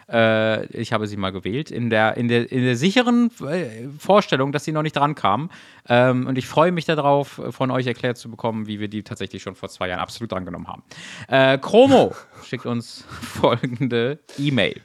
Äh, 0.09 0.65
ich 0.67 0.93
habe 0.93 1.05
sie 1.07 1.17
mal 1.17 1.31
gewählt, 1.31 1.71
in 1.71 1.89
der, 1.89 2.15
in 2.15 2.29
der, 2.29 2.51
in 2.51 2.63
der 2.63 2.77
sicheren 2.77 3.29
äh, 3.41 3.87
Vorstellung, 3.99 4.51
dass 4.53 4.63
sie 4.63 4.71
noch 4.71 4.81
nicht 4.81 4.95
dran 4.95 5.13
kam. 5.13 5.49
Ähm, 5.89 6.27
und 6.27 6.37
ich 6.37 6.47
freue 6.47 6.71
mich 6.71 6.85
darauf, 6.85 7.41
von 7.49 7.69
euch 7.69 7.85
erklärt 7.85 8.17
zu 8.17 8.31
bekommen, 8.31 8.65
wie 8.67 8.79
wir 8.79 8.87
die 8.87 9.03
tatsächlich 9.03 9.43
schon 9.43 9.55
vor 9.55 9.69
zwei 9.69 9.89
Jahren 9.89 9.99
absolut 9.99 10.31
drangenommen 10.31 10.67
haben. 10.67 10.83
Äh, 11.27 11.57
Chromo 11.57 12.15
schickt 12.43 12.65
uns 12.65 13.05
folgende 13.09 14.19
E-Mail. 14.37 14.81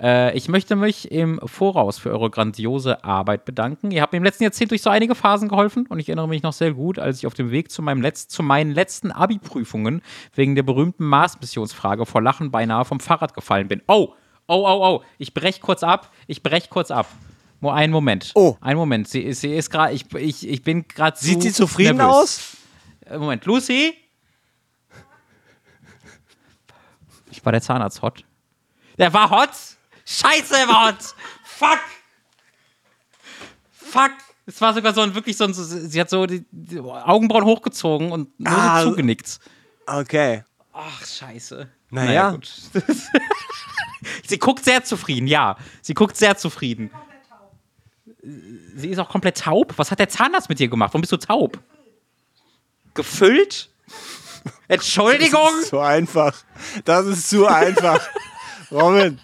Äh, 0.00 0.36
ich 0.36 0.48
möchte 0.48 0.76
mich 0.76 1.10
im 1.12 1.40
Voraus 1.44 1.98
für 1.98 2.10
eure 2.10 2.30
grandiose 2.30 3.04
Arbeit 3.04 3.44
bedanken. 3.44 3.90
Ihr 3.90 4.02
habt 4.02 4.12
mir 4.12 4.16
im 4.18 4.24
letzten 4.24 4.44
Jahrzehnt 4.44 4.70
durch 4.70 4.82
so 4.82 4.90
einige 4.90 5.14
Phasen 5.14 5.48
geholfen 5.48 5.86
und 5.88 5.98
ich 5.98 6.08
erinnere 6.08 6.28
mich 6.28 6.42
noch 6.42 6.52
sehr 6.52 6.72
gut, 6.72 6.98
als 6.98 7.18
ich 7.18 7.26
auf 7.26 7.34
dem 7.34 7.50
Weg 7.50 7.70
zu, 7.70 7.82
meinem 7.82 8.02
Letz 8.02 8.28
zu 8.28 8.42
meinen 8.42 8.72
letzten 8.72 9.10
Abi-Prüfungen 9.12 10.02
wegen 10.34 10.54
der 10.54 10.62
berühmten 10.62 11.04
Mars-Missionsfrage 11.04 12.06
vor 12.06 12.22
Lachen 12.22 12.50
beinahe 12.50 12.84
vom 12.84 13.00
Fahrrad 13.00 13.34
gefallen 13.34 13.68
bin. 13.68 13.82
Oh, 13.88 14.14
oh, 14.48 14.64
oh, 14.66 14.86
oh, 15.00 15.02
ich 15.18 15.34
brech 15.34 15.60
kurz 15.60 15.82
ab, 15.82 16.10
ich 16.26 16.42
brech 16.42 16.70
kurz 16.70 16.90
ab. 16.90 17.06
Nur 17.60 17.74
einen 17.74 17.92
Moment. 17.92 18.32
Oh. 18.34 18.56
Einen 18.60 18.76
Moment. 18.78 19.06
Sie, 19.08 19.20
ist- 19.20 19.40
sie 19.42 19.54
ist 19.54 19.70
gerade, 19.70 19.92
ich, 19.94 20.12
ich, 20.14 20.48
ich 20.48 20.62
bin 20.64 20.88
gerade 20.88 21.16
Sieht 21.16 21.34
zu 21.42 21.48
sie 21.48 21.52
zufrieden 21.52 21.98
nervös. 21.98 22.12
aus? 22.14 22.56
Äh, 23.06 23.18
Moment, 23.18 23.44
Lucy? 23.46 23.94
Ich 27.30 27.44
war 27.44 27.52
der 27.52 27.62
Zahnarzt 27.62 28.02
hot. 28.02 28.24
Der 28.98 29.12
war 29.12 29.30
hot? 29.30 29.50
Scheiße, 30.04 30.56
er 30.56 30.68
war 30.68 30.88
hot! 30.88 31.14
Fuck! 31.44 31.80
Fuck! 33.72 34.12
Es 34.46 34.60
war 34.60 34.74
sogar 34.74 34.92
so 34.92 35.00
ein 35.02 35.14
wirklich 35.14 35.36
so 35.36 35.44
ein, 35.44 35.54
sie 35.54 36.00
hat 36.00 36.10
so 36.10 36.26
die, 36.26 36.44
die 36.50 36.80
Augenbrauen 36.80 37.44
hochgezogen 37.44 38.10
und 38.10 38.38
nur 38.40 38.52
Ah. 38.52 38.82
so 38.82 38.90
zugenickt. 38.90 39.38
Okay. 39.86 40.44
Ach, 40.72 41.06
scheiße. 41.06 41.68
Naja. 41.90 42.30
gut. 42.32 42.50
sie 44.26 44.38
guckt 44.38 44.64
sehr 44.64 44.82
zufrieden, 44.82 45.26
ja. 45.26 45.56
Sie 45.80 45.94
guckt 45.94 46.16
sehr 46.16 46.36
zufrieden. 46.36 46.90
Sie 48.74 48.88
ist 48.88 48.98
auch 48.98 49.08
komplett 49.08 49.38
taub. 49.38 49.74
Was 49.76 49.90
hat 49.90 49.98
der 49.98 50.08
Zahnarzt 50.08 50.48
mit 50.48 50.58
dir 50.58 50.68
gemacht? 50.68 50.90
Warum 50.92 51.02
bist 51.02 51.12
du 51.12 51.18
taub? 51.18 51.58
Gefüllt? 52.94 53.68
Entschuldigung? 54.68 55.40
Das 55.52 55.62
ist 55.62 55.68
zu 55.68 55.80
einfach. 55.80 56.34
Das 56.84 57.06
ist 57.06 57.28
zu 57.28 57.46
einfach. 57.46 58.00
Robin, 58.72 59.18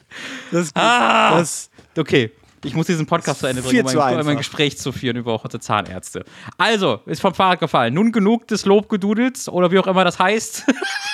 das, 0.52 0.70
Ah. 0.74 1.38
das 1.38 1.70
Okay, 1.96 2.30
ich 2.64 2.74
muss 2.74 2.86
diesen 2.86 3.06
Podcast 3.06 3.40
zu 3.40 3.46
Ende 3.46 3.62
bringen, 3.62 3.80
um 3.84 3.88
zu 3.88 4.00
ein, 4.00 4.12
um 4.14 4.18
einfach. 4.20 4.30
ein 4.32 4.36
Gespräch 4.36 4.78
zu 4.78 4.92
führen 4.92 5.16
über 5.16 5.42
hotte 5.42 5.58
Zahnärzte. 5.60 6.24
Also, 6.56 7.00
ist 7.06 7.20
vom 7.20 7.34
Fahrrad 7.34 7.60
gefallen. 7.60 7.94
Nun 7.94 8.12
genug 8.12 8.46
des 8.48 8.64
Lobgedudels 8.66 9.48
oder 9.48 9.70
wie 9.70 9.78
auch 9.78 9.86
immer 9.86 10.04
das 10.04 10.18
heißt. 10.18 10.64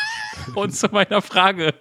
Und 0.55 0.74
zu 0.77 0.89
meiner 0.89 1.23
Frage. 1.23 1.74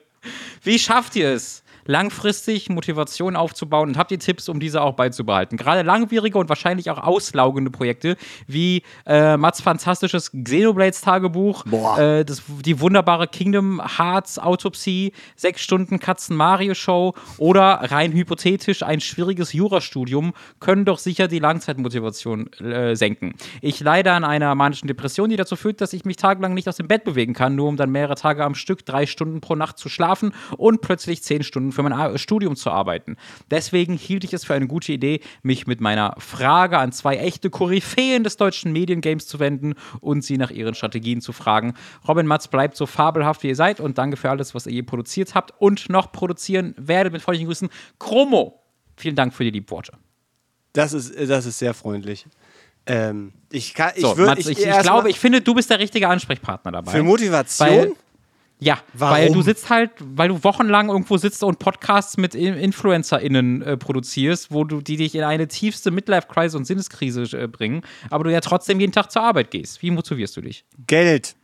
Wie 0.64 0.80
schafft 0.80 1.16
ihr 1.16 1.30
es, 1.34 1.63
langfristig 1.86 2.70
Motivation 2.70 3.36
aufzubauen 3.36 3.90
und 3.90 3.98
habt 3.98 4.12
ihr 4.12 4.20
Tipps, 4.20 4.50
um 4.50 4.60
diese 4.60 4.82
auch 4.82 4.94
beizubehalten? 4.94 5.58
Gerade 5.58 5.82
langwierige 5.82 6.38
und 6.38 6.50
wahrscheinlich 6.50 6.90
auch 6.90 6.98
auslaugende 6.98 7.72
Projekte 7.72 8.18
wie 8.48 8.84
äh, 9.06 9.38
Mats 9.38 9.62
fantastisches 9.62 10.32
Xenoblades 10.32 11.02
Tagebuch, 11.02 11.66
äh, 11.98 12.24
das, 12.24 12.44
die 12.64 12.80
wunderbare 12.80 13.28
Kingdom 13.28 13.82
Hearts 13.98 14.40
Autopsie, 14.40 15.14
sechs 15.36 15.62
Stunden 15.62 16.00
Katzen 16.00 16.36
Mario 16.36 16.74
Show 16.74 17.14
oder 17.38 17.92
rein 17.92 18.14
hypothetisch 18.14 18.84
ein 18.84 19.02
schwieriges 19.02 19.54
Jurastudium 19.54 20.34
können 20.60 20.86
doch 20.86 20.98
sicher 20.98 21.28
die 21.28 21.40
Langzeitmotivation 21.40 22.52
äh, 22.54 22.96
senken. 22.96 23.36
Ich 23.62 23.80
leide 23.80 24.14
an 24.14 24.24
einer 24.24 24.56
manischen 24.56 24.88
Depression, 24.88 25.30
die 25.30 25.36
dazu 25.36 25.56
führt, 25.56 25.82
dass 25.82 25.94
ich 25.94 26.06
mich 26.06 26.18
tagelang 26.18 26.54
nicht 26.54 26.70
aus 26.70 26.78
dem 26.78 26.88
Bett 26.88 27.04
bewegen 27.04 27.34
kann, 27.34 27.56
nur 27.56 27.68
um 27.68 27.78
dann 27.78 27.92
mehrere 27.92 28.16
Tage 28.16 28.44
am 28.44 28.56
Stück 28.56 28.86
drei 28.86 29.06
Stunden 29.06 29.42
pro 29.42 29.56
Nacht 29.56 29.78
zu 29.78 29.90
schlafen 29.90 30.34
und 30.58 30.82
plötzlich 30.82 31.24
zehn 31.24 31.44
Stunden 31.44 31.73
für 31.74 31.84
mein 31.84 32.18
Studium 32.18 32.56
zu 32.56 32.72
arbeiten. 32.72 33.18
Deswegen 33.52 33.98
hielt 33.98 34.24
ich 34.24 34.34
es 34.34 34.46
für 34.46 34.54
eine 34.54 34.68
gute 34.68 34.94
Idee, 34.94 35.20
mich 35.42 35.68
mit 35.68 35.82
meiner 35.82 36.16
Frage 36.20 36.78
an 36.78 36.92
zwei 36.92 37.18
echte 37.18 37.50
Koryphäen 37.50 38.24
des 38.24 38.38
deutschen 38.38 38.72
Mediengames 38.72 39.28
zu 39.28 39.40
wenden 39.40 39.74
und 40.00 40.24
sie 40.24 40.38
nach 40.38 40.52
ihren 40.52 40.76
Strategien 40.76 41.22
zu 41.22 41.34
fragen. 41.34 41.74
Robin 42.08 42.28
Matz 42.28 42.48
bleibt 42.48 42.78
so 42.78 42.86
fabelhaft, 42.86 43.44
wie 43.44 43.50
ihr 43.50 43.56
seid 43.56 43.80
und 43.80 43.98
danke 43.98 44.18
für 44.18 44.30
alles, 44.30 44.56
was 44.56 44.66
ihr 44.68 44.74
je 44.74 44.84
produziert 44.84 45.36
habt 45.36 45.54
und 45.60 45.90
noch 45.90 46.12
produzieren 46.12 46.74
werdet. 46.78 47.14
Mit 47.14 47.22
freundlichen 47.22 47.48
Grüßen, 47.48 47.70
Chromo. 48.00 48.60
Vielen 48.96 49.16
Dank 49.16 49.34
für 49.34 49.44
die 49.44 49.50
lieben 49.50 49.70
Worte. 49.70 49.94
Das 50.74 50.94
ist, 50.94 51.14
das 51.30 51.46
ist 51.46 51.60
sehr 51.60 51.74
freundlich. 51.74 52.26
Ähm, 52.86 53.32
ich 53.52 53.74
kann, 53.74 53.92
ich 53.96 54.02
So, 54.02 54.18
würde, 54.18 54.32
Mats, 54.32 54.48
ich, 54.48 54.60
ich, 54.60 54.66
erst 54.66 54.84
glaube, 54.84 55.10
ich 55.10 55.20
finde, 55.20 55.42
du 55.42 55.54
bist 55.54 55.70
der 55.70 55.80
richtige 55.80 56.08
Ansprechpartner 56.10 56.72
dabei. 56.72 56.92
für 56.92 57.04
Motivation. 57.04 57.96
Ja, 58.64 58.80
Warum? 58.94 59.18
weil 59.18 59.32
du 59.32 59.42
sitzt 59.42 59.70
halt, 59.70 59.92
weil 60.00 60.30
du 60.30 60.44
wochenlang 60.44 60.90
irgendwo 60.90 61.18
sitzt 61.18 61.44
und 61.44 61.60
Podcasts 61.60 62.18
mit 62.18 62.34
In- 62.36 62.56
InfluencerInnen 62.56 63.62
äh, 63.62 63.78
produzierst, 63.78 64.52
wo 64.52 64.64
du 64.64 64.82
die 64.82 64.98
dich 64.98 65.16
in 65.16 65.24
eine 65.24 65.48
tiefste 65.48 65.92
Midlife-Crisis 65.92 66.56
und 66.56 66.66
Sinneskrise 66.66 67.24
äh, 67.38 67.48
bringen, 67.48 67.82
aber 68.10 68.24
du 68.24 68.32
ja 68.32 68.40
trotzdem 68.40 68.80
jeden 68.80 68.94
Tag 68.94 69.12
zur 69.12 69.24
Arbeit 69.24 69.52
gehst. 69.52 69.82
Wie 69.82 69.92
motivierst 69.92 70.38
du 70.38 70.42
dich? 70.42 70.64
Geld. 70.88 71.36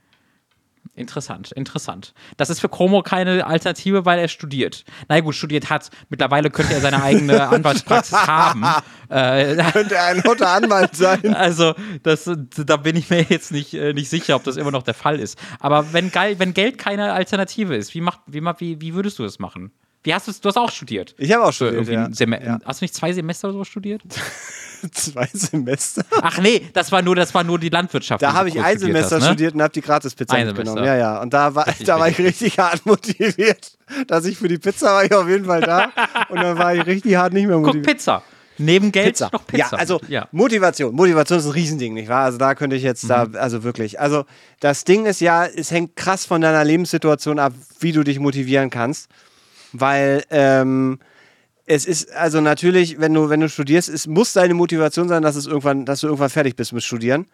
Interessant, 1.00 1.52
interessant. 1.54 2.14
Das 2.36 2.50
ist 2.50 2.60
für 2.60 2.68
Chromo 2.68 3.02
keine 3.04 3.48
Alternative, 3.48 4.06
weil 4.06 4.20
er 4.20 4.28
studiert. 4.28 4.84
Na 5.08 5.16
ja, 5.16 5.22
gut, 5.22 5.34
studiert 5.34 5.70
hat. 5.70 5.90
Mittlerweile 6.10 6.50
könnte 6.50 6.74
er 6.74 6.82
seine 6.82 7.02
eigene 7.02 7.48
Anwaltspraxis 7.50 8.28
haben. 8.28 8.66
Äh, 9.08 9.56
Könnte 9.72 10.00
ein 10.00 10.22
guter 10.22 10.50
Anwalt 10.50 10.96
sein. 10.96 11.34
also, 11.34 11.74
das, 12.04 12.30
da 12.58 12.76
bin 12.78 12.98
ich 12.98 13.10
mir 13.10 13.22
jetzt 13.24 13.52
nicht, 13.52 13.74
äh, 13.74 13.94
nicht 13.94 14.10
sicher, 14.10 14.36
ob 14.36 14.44
das 14.44 14.58
immer 14.58 14.72
noch 14.72 14.84
der 14.84 14.94
Fall 14.94 15.20
ist. 15.20 15.40
Aber 15.60 15.94
wenn, 15.94 16.14
wenn 16.14 16.54
Geld 16.54 16.78
keine 16.78 17.14
Alternative 17.14 17.76
ist, 17.76 17.94
wie, 17.96 18.02
macht, 18.02 18.20
wie, 18.28 18.42
ma- 18.42 18.56
wie, 18.60 18.82
wie 18.82 18.94
würdest 18.94 19.18
du 19.20 19.24
das 19.24 19.40
machen? 19.40 19.72
Wie 20.10 20.14
hast 20.16 20.28
du 20.28 20.32
Du 20.32 20.50
hast 20.50 20.58
auch 20.58 20.72
studiert. 20.72 21.14
Ich 21.20 21.32
habe 21.32 21.44
auch 21.44 21.54
studiert, 21.54 21.88
ja. 21.88 22.08
ja. 22.10 22.60
Hast 22.66 22.82
du 22.82 22.84
nicht 22.86 22.96
zwei 22.96 23.14
Semester 23.14 23.50
oder 23.50 23.60
so 23.60 23.64
studiert? 23.64 24.02
Zwei 24.94 25.28
Semester. 25.34 26.04
Ach 26.22 26.40
nee, 26.40 26.66
das 26.74 26.92
war 26.92 27.02
nur, 27.02 27.14
das 27.14 27.34
war 27.36 27.44
nur 27.44 27.60
die 27.60 27.68
Landwirtschaft. 27.70 28.24
Da 28.24 28.32
die 28.32 28.38
habe 28.38 28.50
ich 28.50 28.60
ein 28.60 28.80
Semester 28.80 29.18
hast, 29.18 29.24
ne? 29.24 29.28
studiert 29.30 29.54
und 29.54 29.62
habe 29.62 29.74
die 29.74 29.82
Gratispizza 29.82 30.38
mitgenommen. 30.38 30.84
Ja, 30.86 30.96
ja. 30.96 31.22
Und 31.22 31.34
da 31.34 31.54
war, 31.54 31.68
Richtig, 31.68 31.86
da 31.86 32.00
war 32.00 32.08
ich 32.08 32.18
richtig 32.18 32.58
hart 32.58 32.86
motiviert. 32.86 33.78
Dass 34.08 34.24
ich 34.26 34.38
für 34.38 34.48
die 34.48 34.58
Pizza 34.58 34.88
war 34.94 35.04
ich 35.04 35.14
auf 35.14 35.28
jeden 35.28 35.46
Fall 35.46 35.62
da. 35.62 35.92
Und 36.30 36.38
dann 36.38 36.58
war 36.58 36.74
ich 36.74 36.86
richtig 36.88 37.16
hart 37.18 37.34
nicht 37.34 37.46
mehr 37.48 37.58
Guck, 37.58 37.66
motiviert. 37.66 37.98
Pizza. 37.98 38.24
Neben 38.58 38.92
Geld 38.94 39.08
Pizza. 39.08 39.30
noch 39.34 39.46
Pizza. 39.46 39.58
Ja, 39.74 39.78
also 39.78 40.00
ja. 40.08 40.28
Motivation. 40.32 40.96
Motivation 40.96 41.40
ist 41.40 41.46
ein 41.46 41.52
Riesending, 41.52 41.94
nicht 41.94 42.08
wahr? 42.08 42.24
Also 42.24 42.38
da 42.38 42.56
könnte 42.56 42.78
ich 42.78 42.84
jetzt 42.84 43.04
Mhm. 43.04 43.08
da, 43.10 43.28
also 43.38 43.64
wirklich. 43.64 44.00
Also 44.00 44.24
das 44.62 44.86
Ding 44.86 45.06
ist 45.06 45.20
ja, 45.20 45.46
es 45.46 45.72
hängt 45.72 45.98
krass 45.98 46.26
von 46.26 46.40
deiner 46.40 46.64
Lebenssituation 46.64 47.38
ab, 47.38 47.54
wie 47.82 47.92
du 47.92 48.04
dich 48.04 48.18
motivieren 48.20 48.70
kannst. 48.70 49.10
Weil 49.74 50.24
ähm, 50.30 51.00
es 51.66 51.86
ist, 51.86 52.12
also 52.14 52.42
natürlich, 52.42 53.00
wenn 53.00 53.14
du, 53.14 53.30
wenn 53.30 53.40
du 53.40 53.50
studierst, 53.50 53.90
es 53.90 54.08
muss 54.08 54.34
deine 54.34 54.54
Motivation 54.54 55.08
sein, 55.08 55.22
dass 55.22 55.36
es 55.36 55.46
irgendwann, 55.46 55.86
dass 55.86 56.02
du 56.02 56.08
irgendwann 56.08 56.30
fertig 56.30 56.56
bist 56.56 56.74
mit 56.74 56.84
Studieren. 56.84 57.28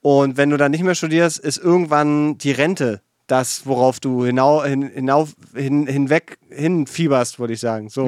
Und 0.00 0.36
wenn 0.36 0.50
du 0.50 0.56
dann 0.56 0.70
nicht 0.70 0.84
mehr 0.84 0.94
studierst, 0.94 1.38
ist 1.38 1.58
irgendwann 1.58 2.38
die 2.38 2.52
Rente 2.52 3.00
das, 3.28 3.66
worauf 3.66 4.00
du 4.00 4.24
hinau, 4.24 4.64
hin, 4.64 4.82
hinauf, 4.82 5.34
hin, 5.54 5.86
hinweg 5.86 6.38
hinfieberst, 6.50 7.38
würde 7.38 7.52
ich 7.52 7.60
sagen. 7.60 7.90
So. 7.90 8.06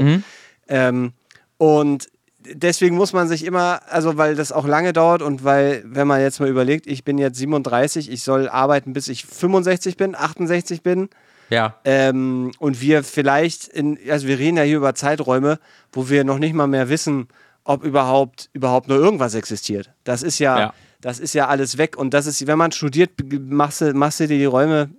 Ähm, 0.66 1.12
und 1.58 2.08
deswegen 2.40 2.96
muss 2.96 3.12
man 3.12 3.28
sich 3.28 3.44
immer, 3.44 3.82
also 3.88 4.16
weil 4.16 4.34
das 4.34 4.50
auch 4.50 4.66
lange 4.66 4.92
dauert 4.92 5.20
und 5.22 5.44
weil, 5.44 5.82
wenn 5.84 6.06
man 6.06 6.20
jetzt 6.20 6.40
mal 6.40 6.48
überlegt, 6.48 6.86
ich 6.86 7.04
bin 7.04 7.18
jetzt 7.18 7.36
37, 7.36 8.10
ich 8.10 8.22
soll 8.22 8.48
arbeiten, 8.48 8.94
bis 8.94 9.08
ich 9.08 9.26
65 9.26 9.96
bin, 9.96 10.14
68 10.14 10.82
bin. 10.82 11.10
Ja. 11.50 11.74
Ähm, 11.84 12.52
und 12.58 12.80
wir 12.80 13.02
vielleicht, 13.04 13.68
in, 13.68 13.98
also 14.08 14.26
wir 14.26 14.38
reden 14.38 14.56
ja 14.56 14.62
hier 14.62 14.78
über 14.78 14.94
Zeiträume, 14.94 15.58
wo 15.92 16.08
wir 16.08 16.24
noch 16.24 16.38
nicht 16.38 16.54
mal 16.54 16.66
mehr 16.66 16.88
wissen, 16.88 17.28
ob 17.64 17.84
überhaupt, 17.84 18.48
überhaupt 18.52 18.88
nur 18.88 18.98
irgendwas 18.98 19.34
existiert. 19.34 19.90
Das 20.04 20.22
ist 20.22 20.38
ja, 20.38 20.58
Ja. 20.58 20.74
das 21.00 21.18
ist 21.18 21.34
ja 21.34 21.48
alles 21.48 21.76
weg. 21.78 21.96
Und 21.96 22.14
das 22.14 22.26
ist, 22.26 22.46
wenn 22.46 22.58
man 22.58 22.72
studiert, 22.72 23.10
machst 23.40 23.80
du, 23.82 23.92
machst 23.92 24.20
du 24.20 24.26
dir 24.26 24.38
die 24.38 24.44
Räume 24.46 24.90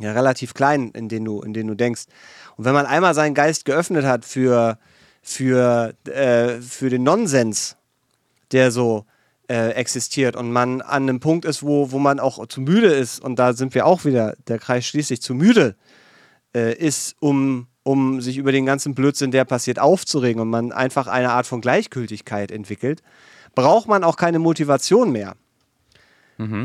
ja 0.00 0.12
relativ 0.12 0.54
klein, 0.54 0.90
in 0.94 1.08
denen 1.08 1.24
du, 1.24 1.42
in 1.42 1.52
denen 1.52 1.68
du 1.68 1.74
denkst. 1.74 2.04
Und 2.56 2.64
wenn 2.64 2.74
man 2.74 2.86
einmal 2.86 3.14
seinen 3.14 3.34
Geist 3.34 3.64
geöffnet 3.64 4.04
hat 4.04 4.24
für, 4.24 4.78
für, 5.22 5.94
äh, 6.04 6.60
für 6.60 6.90
den 6.90 7.02
Nonsens, 7.02 7.76
der 8.52 8.70
so 8.70 9.04
äh, 9.50 9.70
existiert 9.70 10.36
und 10.36 10.52
man 10.52 10.80
an 10.80 11.02
einem 11.02 11.18
Punkt 11.18 11.44
ist, 11.44 11.64
wo, 11.64 11.90
wo 11.90 11.98
man 11.98 12.20
auch 12.20 12.46
zu 12.46 12.60
müde 12.60 12.86
ist, 12.86 13.18
und 13.18 13.36
da 13.36 13.52
sind 13.52 13.74
wir 13.74 13.84
auch 13.84 14.04
wieder, 14.04 14.36
der 14.46 14.60
Kreis 14.60 14.86
schließt 14.86 15.08
sich 15.08 15.20
zu 15.20 15.34
müde, 15.34 15.74
äh, 16.54 16.72
ist, 16.72 17.16
um, 17.18 17.66
um 17.82 18.20
sich 18.20 18.36
über 18.36 18.52
den 18.52 18.64
ganzen 18.64 18.94
Blödsinn, 18.94 19.32
der 19.32 19.44
passiert, 19.44 19.80
aufzuregen 19.80 20.40
und 20.40 20.50
man 20.50 20.70
einfach 20.70 21.08
eine 21.08 21.32
Art 21.32 21.48
von 21.48 21.60
Gleichgültigkeit 21.60 22.52
entwickelt, 22.52 23.02
braucht 23.56 23.88
man 23.88 24.04
auch 24.04 24.16
keine 24.16 24.38
Motivation 24.38 25.10
mehr. 25.10 25.34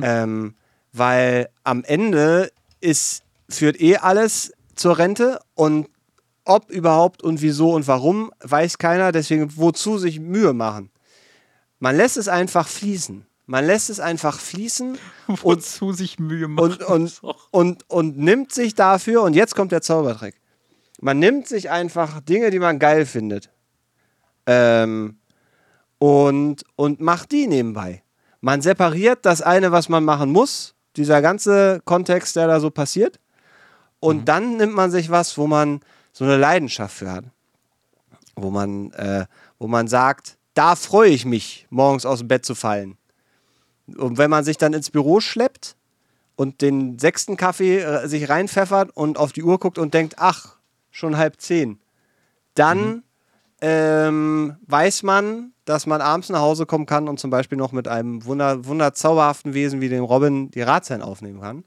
Ähm, 0.04 0.54
weil 0.94 1.50
am 1.64 1.84
Ende 1.86 2.52
ist, 2.82 3.24
führt 3.50 3.82
eh 3.82 3.98
alles 3.98 4.54
zur 4.76 5.00
Rente 5.00 5.40
und 5.56 5.90
ob 6.44 6.70
überhaupt 6.70 7.24
und 7.24 7.42
wieso 7.42 7.74
und 7.74 7.88
warum, 7.88 8.32
weiß 8.44 8.78
keiner. 8.78 9.12
Deswegen, 9.12 9.58
wozu 9.58 9.98
sich 9.98 10.20
Mühe 10.20 10.54
machen? 10.54 10.92
Man 11.80 11.96
lässt 11.96 12.18
es 12.18 12.28
einfach 12.28 12.68
fließen. 12.68 13.26
Man 13.48 13.66
lässt 13.66 13.90
es 13.90 14.00
einfach 14.00 14.40
fließen 14.40 14.98
und, 15.28 15.44
Wozu 15.44 15.94
sich 15.94 16.20
Mühe 16.20 16.48
machen. 16.48 16.82
und, 16.84 17.22
und, 17.22 17.36
und, 17.52 17.90
und 17.90 18.18
nimmt 18.18 18.52
sich 18.52 18.76
dafür, 18.76 19.22
und 19.24 19.34
jetzt 19.34 19.56
kommt 19.56 19.72
der 19.72 19.82
Zaubertrick. 19.82 20.36
Man 21.02 21.20
nimmt 21.20 21.48
sich 21.48 21.70
einfach 21.70 22.22
Dinge, 22.22 22.50
die 22.50 22.60
man 22.60 22.80
geil 22.80 23.06
findet. 23.06 23.52
Ähm, 24.46 25.18
und, 26.00 26.64
und 26.76 27.00
macht 27.00 27.32
die 27.32 27.48
nebenbei. 27.48 28.04
Man 28.42 28.62
separiert 28.62 29.26
das 29.26 29.42
eine, 29.42 29.72
was 29.72 29.90
man 29.90 30.04
machen 30.04 30.32
muss, 30.32 30.76
dieser 30.96 31.22
ganze 31.22 31.82
Kontext, 31.84 32.36
der 32.36 32.48
da 32.48 32.60
so 32.60 32.70
passiert. 32.70 33.20
Und 34.00 34.30
dann 34.30 34.58
nimmt 34.58 34.74
man 34.74 34.92
sich 34.92 35.10
was, 35.10 35.38
wo 35.38 35.48
man 35.48 35.82
so 36.12 36.26
eine 36.26 36.38
Leidenschaft 36.38 36.96
für 36.96 37.12
hat. 37.12 37.26
Wo 38.36 38.52
man, 38.52 38.92
äh, 38.92 39.26
wo 39.58 39.68
man 39.68 39.88
sagt, 39.88 40.38
da 40.56 40.76
freue 40.76 41.12
ich 41.12 41.26
mich, 41.26 41.68
morgens 41.70 42.06
aus 42.06 42.20
dem 42.20 42.28
Bett 42.28 42.46
zu 42.46 42.56
fallen. 42.56 42.98
Und 43.98 44.18
wenn 44.18 44.32
man 44.32 44.44
sich 44.44 44.58
dann 44.58 44.74
ins 44.74 44.90
Büro 44.90 45.20
schleppt 45.20 45.76
und 46.36 46.62
den 46.62 46.98
sechsten 46.98 47.38
Kaffee 47.38 47.80
äh, 47.80 48.08
sich 48.08 48.28
reinpfeffert 48.30 48.90
und 48.96 49.20
auf 49.20 49.32
die 49.32 49.44
Uhr 49.44 49.60
guckt 49.60 49.78
und 49.78 49.94
denkt, 49.94 50.16
ach, 50.18 50.58
schon 50.90 51.18
halb 51.18 51.40
zehn, 51.40 51.80
dann 52.56 53.04
ähm, 53.62 54.56
weiß 54.66 55.04
man, 55.04 55.52
dass 55.66 55.86
man 55.86 56.02
abends 56.02 56.30
nach 56.30 56.40
Hause 56.40 56.66
kommen 56.66 56.86
kann 56.86 57.08
und 57.08 57.20
zum 57.20 57.30
Beispiel 57.30 57.58
noch 57.58 57.72
mit 57.72 57.88
einem 57.88 58.26
wunder, 58.26 58.66
wunderzauberhaften 58.66 59.54
Wesen 59.54 59.82
wie 59.82 59.90
dem 59.90 60.04
Robin 60.04 60.52
die 60.52 60.62
Ratsherren 60.62 61.02
aufnehmen 61.02 61.42
kann. 61.42 61.64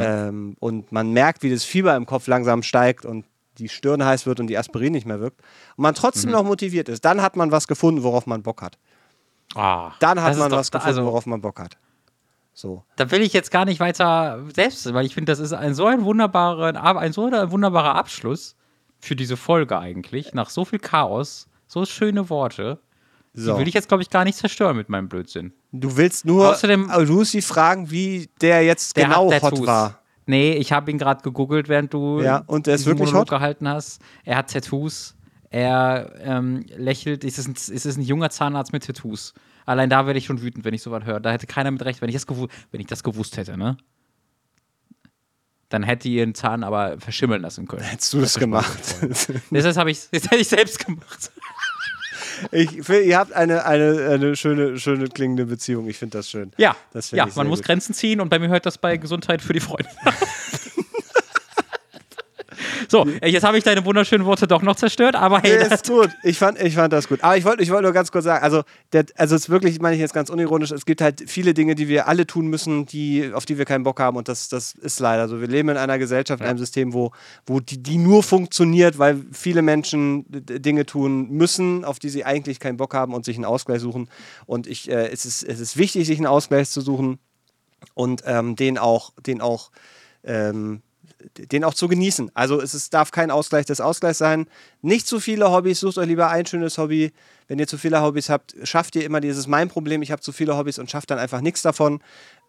Ähm, 0.00 0.56
und 0.60 0.92
man 0.92 1.12
merkt, 1.12 1.42
wie 1.42 1.50
das 1.50 1.64
Fieber 1.64 1.94
im 1.96 2.06
Kopf 2.06 2.26
langsam 2.26 2.62
steigt 2.62 3.04
und 3.04 3.24
die 3.58 3.68
Stirn 3.68 4.04
heiß 4.04 4.26
wird 4.26 4.40
und 4.40 4.46
die 4.46 4.56
Aspirin 4.58 4.92
nicht 4.92 5.06
mehr 5.06 5.20
wirkt. 5.20 5.40
Und 5.76 5.82
man 5.82 5.94
trotzdem 5.94 6.30
noch 6.30 6.44
motiviert 6.44 6.88
ist. 6.88 7.04
Dann 7.04 7.20
hat 7.22 7.36
man 7.36 7.50
was 7.52 7.66
gefunden, 7.68 8.02
worauf 8.02 8.26
man 8.26 8.42
Bock 8.42 8.62
hat. 8.62 8.78
Ah, 9.54 9.92
Dann 10.00 10.20
hat 10.22 10.36
man 10.36 10.50
was 10.50 10.70
gefunden, 10.70 10.86
also, 10.88 11.04
worauf 11.06 11.26
man 11.26 11.40
Bock 11.40 11.58
hat. 11.58 11.76
So. 12.52 12.84
Da 12.96 13.10
will 13.10 13.22
ich 13.22 13.32
jetzt 13.32 13.50
gar 13.50 13.64
nicht 13.64 13.80
weiter 13.80 14.42
selbst, 14.54 14.92
weil 14.92 15.06
ich 15.06 15.14
finde, 15.14 15.30
das 15.32 15.38
ist 15.38 15.52
ein 15.52 15.74
so 15.74 15.86
ein 15.86 16.04
wunderbarer, 16.04 16.74
ein 16.98 17.12
so 17.12 17.26
ein 17.26 17.50
wunderbarer 17.52 17.94
Abschluss 17.94 18.56
für 18.98 19.14
diese 19.14 19.36
Folge 19.36 19.78
eigentlich. 19.78 20.34
Nach 20.34 20.50
so 20.50 20.64
viel 20.64 20.80
Chaos, 20.80 21.46
so 21.66 21.84
schöne 21.84 22.28
Worte. 22.30 22.80
so. 23.32 23.52
Die 23.54 23.60
will 23.60 23.68
ich 23.68 23.74
jetzt, 23.74 23.86
glaube 23.88 24.02
ich, 24.02 24.10
gar 24.10 24.24
nicht 24.24 24.36
zerstören 24.36 24.76
mit 24.76 24.88
meinem 24.88 25.08
Blödsinn. 25.08 25.52
Du 25.70 25.96
willst 25.96 26.24
nur 26.24 26.50
Außerdem- 26.52 26.90
Lucy 27.04 27.42
fragen, 27.42 27.90
wie 27.90 28.28
der 28.40 28.64
jetzt 28.64 28.96
Der 28.96 29.04
genau 29.04 29.30
hot 29.32 29.64
war. 29.66 30.00
Nee, 30.28 30.52
ich 30.52 30.72
habe 30.72 30.90
ihn 30.90 30.98
gerade 30.98 31.22
gegoogelt, 31.22 31.68
während 31.70 31.94
du 31.94 32.20
Ja, 32.20 32.42
und 32.46 32.66
der 32.66 32.74
ist 32.74 32.84
wirklich 32.84 33.06
Monolog 33.08 33.22
hot? 33.22 33.38
gehalten 33.38 33.66
hast. 33.66 34.02
Er 34.24 34.36
hat 34.36 34.52
Tattoos. 34.52 35.14
Er 35.48 36.12
ähm, 36.20 36.66
lächelt. 36.76 37.24
Es 37.24 37.38
ist, 37.38 37.48
ein, 37.48 37.54
es 37.54 37.68
ist 37.86 37.96
ein 37.96 38.02
junger 38.02 38.28
Zahnarzt 38.28 38.74
mit 38.74 38.84
Tattoos. 38.84 39.32
Allein 39.64 39.88
da 39.88 40.04
werde 40.06 40.18
ich 40.18 40.26
schon 40.26 40.42
wütend, 40.42 40.66
wenn 40.66 40.74
ich 40.74 40.82
sowas 40.82 41.04
höre. 41.04 41.20
Da 41.20 41.30
hätte 41.30 41.46
keiner 41.46 41.70
mit 41.70 41.82
recht, 41.82 42.02
wenn 42.02 42.10
ich 42.10 42.14
das, 42.14 42.26
gewu 42.26 42.46
wenn 42.70 42.80
ich 42.80 42.86
das 42.86 43.02
gewusst 43.02 43.38
hätte, 43.38 43.56
ne? 43.56 43.78
Dann 45.70 45.82
hätte 45.82 46.08
ihr 46.08 46.24
den 46.24 46.34
Zahn 46.34 46.62
aber 46.62 46.98
verschimmeln 46.98 47.42
lassen 47.42 47.66
können. 47.66 47.82
Hättest 47.82 48.12
du 48.12 48.20
das 48.20 48.38
gemacht? 48.38 48.78
Deshalb 49.50 49.76
habe 49.76 49.90
ich 49.90 50.08
das 50.10 50.24
hätte 50.24 50.36
ich 50.36 50.48
selbst 50.48 50.84
gemacht. 50.84 51.30
Ich, 52.52 52.70
finde, 52.70 53.02
ihr 53.02 53.18
habt 53.18 53.32
eine, 53.32 53.64
eine, 53.64 54.08
eine 54.10 54.36
schöne, 54.36 54.78
schöne 54.78 55.08
klingende 55.08 55.46
Beziehung. 55.46 55.88
Ich 55.88 55.98
finde 55.98 56.18
das 56.18 56.30
schön. 56.30 56.52
Ja, 56.56 56.76
Das 56.92 57.10
ja 57.10 57.26
man 57.34 57.46
muss 57.46 57.60
gut. 57.60 57.66
Grenzen 57.66 57.94
ziehen 57.94 58.20
und 58.20 58.28
bei 58.28 58.38
mir 58.38 58.48
hört 58.48 58.66
das 58.66 58.78
bei 58.78 58.96
Gesundheit 58.96 59.42
für 59.42 59.52
die 59.52 59.60
Freunde. 59.60 59.88
So, 62.88 63.06
jetzt 63.22 63.44
habe 63.44 63.58
ich 63.58 63.64
deine 63.64 63.84
wunderschönen 63.84 64.24
Worte 64.24 64.46
doch 64.46 64.62
noch 64.62 64.76
zerstört, 64.76 65.14
aber 65.14 65.40
hey, 65.40 65.58
Nee, 65.58 65.68
das, 65.68 65.82
ist 65.82 65.88
gut. 65.88 66.10
Ich 66.22 66.38
fand, 66.38 66.60
ich 66.60 66.74
fand 66.74 66.92
das 66.92 67.06
gut. 67.06 67.22
Aber 67.22 67.36
ich 67.36 67.44
wollte 67.44 67.62
ich 67.62 67.70
wollte 67.70 67.82
nur 67.82 67.92
ganz 67.92 68.10
kurz 68.10 68.24
sagen, 68.24 68.42
also, 68.42 68.62
der, 68.92 69.04
also 69.16 69.34
es 69.34 69.42
ist 69.42 69.50
wirklich, 69.50 69.78
meine 69.80 69.94
ich 69.94 70.00
jetzt 70.00 70.14
ganz 70.14 70.30
unironisch, 70.30 70.70
es 70.70 70.86
gibt 70.86 71.02
halt 71.02 71.24
viele 71.26 71.52
Dinge, 71.52 71.74
die 71.74 71.88
wir 71.88 72.08
alle 72.08 72.26
tun 72.26 72.46
müssen, 72.48 72.86
die, 72.86 73.30
auf 73.34 73.44
die 73.44 73.58
wir 73.58 73.66
keinen 73.66 73.84
Bock 73.84 74.00
haben 74.00 74.16
und 74.16 74.28
das, 74.28 74.48
das 74.48 74.72
ist 74.72 75.00
leider 75.00 75.28
so. 75.28 75.40
Wir 75.40 75.48
leben 75.48 75.68
in 75.68 75.76
einer 75.76 75.98
Gesellschaft, 75.98 76.40
in 76.40 76.48
einem 76.48 76.58
System, 76.58 76.94
wo, 76.94 77.12
wo 77.46 77.60
die, 77.60 77.82
die 77.82 77.98
nur 77.98 78.22
funktioniert, 78.22 78.98
weil 78.98 79.22
viele 79.32 79.60
Menschen 79.60 80.24
Dinge 80.28 80.86
tun 80.86 81.28
müssen, 81.30 81.84
auf 81.84 81.98
die 81.98 82.08
sie 82.08 82.24
eigentlich 82.24 82.58
keinen 82.58 82.78
Bock 82.78 82.94
haben 82.94 83.12
und 83.12 83.24
sich 83.24 83.36
einen 83.36 83.44
Ausgleich 83.44 83.80
suchen. 83.80 84.08
Und 84.46 84.66
ich, 84.66 84.90
äh, 84.90 85.08
es, 85.08 85.26
ist, 85.26 85.42
es 85.42 85.60
ist 85.60 85.76
wichtig, 85.76 86.06
sich 86.06 86.18
einen 86.18 86.26
Ausgleich 86.26 86.70
zu 86.70 86.80
suchen 86.80 87.18
und 87.94 88.22
ähm, 88.26 88.56
den 88.56 88.78
auch, 88.78 89.12
den 89.26 89.40
auch, 89.40 89.70
ähm, 90.24 90.82
den 91.36 91.64
auch 91.64 91.74
zu 91.74 91.88
genießen. 91.88 92.30
Also 92.34 92.60
es 92.60 92.74
ist, 92.74 92.94
darf 92.94 93.10
kein 93.10 93.30
Ausgleich 93.30 93.66
des 93.66 93.80
Ausgleichs 93.80 94.18
sein. 94.18 94.46
Nicht 94.82 95.06
zu 95.06 95.20
viele 95.20 95.50
Hobbys, 95.50 95.80
sucht 95.80 95.98
euch 95.98 96.06
lieber 96.06 96.30
ein 96.30 96.46
schönes 96.46 96.78
Hobby. 96.78 97.12
Wenn 97.46 97.58
ihr 97.58 97.66
zu 97.66 97.78
viele 97.78 98.02
Hobbys 98.02 98.28
habt, 98.28 98.54
schafft 98.62 98.94
ihr 98.96 99.04
immer 99.04 99.20
dieses 99.20 99.46
mein 99.46 99.68
Problem, 99.68 100.02
ich 100.02 100.12
habe 100.12 100.20
zu 100.20 100.32
viele 100.32 100.56
Hobbys 100.56 100.78
und 100.78 100.90
schafft 100.90 101.10
dann 101.10 101.18
einfach 101.18 101.40
nichts 101.40 101.62
davon. 101.62 102.00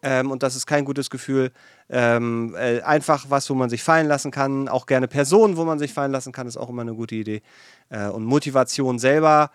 Ähm, 0.02 0.30
und 0.30 0.42
das 0.42 0.56
ist 0.56 0.66
kein 0.66 0.84
gutes 0.84 1.10
Gefühl. 1.10 1.52
Ähm, 1.88 2.54
äh, 2.58 2.80
einfach 2.82 3.26
was, 3.28 3.48
wo 3.50 3.54
man 3.54 3.70
sich 3.70 3.82
fallen 3.82 4.06
lassen 4.06 4.30
kann. 4.30 4.68
Auch 4.68 4.86
gerne 4.86 5.08
Personen, 5.08 5.56
wo 5.56 5.64
man 5.64 5.78
sich 5.78 5.92
fallen 5.92 6.12
lassen 6.12 6.32
kann, 6.32 6.46
ist 6.46 6.56
auch 6.56 6.68
immer 6.68 6.82
eine 6.82 6.94
gute 6.94 7.14
Idee. 7.14 7.42
Äh, 7.88 8.08
und 8.08 8.24
Motivation 8.24 8.98
selber 8.98 9.50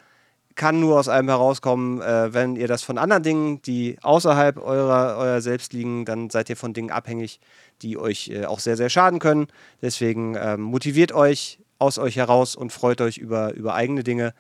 kann 0.56 0.80
nur 0.80 1.00
aus 1.00 1.10
einem 1.10 1.28
herauskommen, 1.28 2.02
äh, 2.02 2.34
wenn 2.34 2.56
ihr 2.56 2.68
das 2.68 2.82
von 2.82 2.98
anderen 2.98 3.24
Dingen, 3.24 3.62
die 3.62 3.98
außerhalb 4.02 4.58
eurer, 4.58 5.18
eurer 5.18 5.42
selbst 5.42 5.74
liegen, 5.74 6.06
dann 6.06 6.30
seid 6.30 6.50
ihr 6.50 6.58
von 6.58 6.74
Dingen 6.74 6.92
abhängig, 6.92 7.40
die 7.82 7.98
euch 7.98 8.30
äh, 8.30 8.46
auch 8.46 8.60
sehr, 8.60 8.78
sehr 8.78 8.90
schaden 8.90 9.20
können. 9.20 9.48
Deswegen 9.82 10.36
ähm, 10.40 10.62
motiviert 10.62 11.12
euch 11.12 11.60
aus 11.78 12.00
euch 12.00 12.16
heraus 12.16 12.56
und 12.56 12.72
freut 12.72 13.02
euch 13.02 13.18
über, 13.18 13.54
über 13.54 13.74
eigene 13.76 14.04
Dinge. 14.04 14.34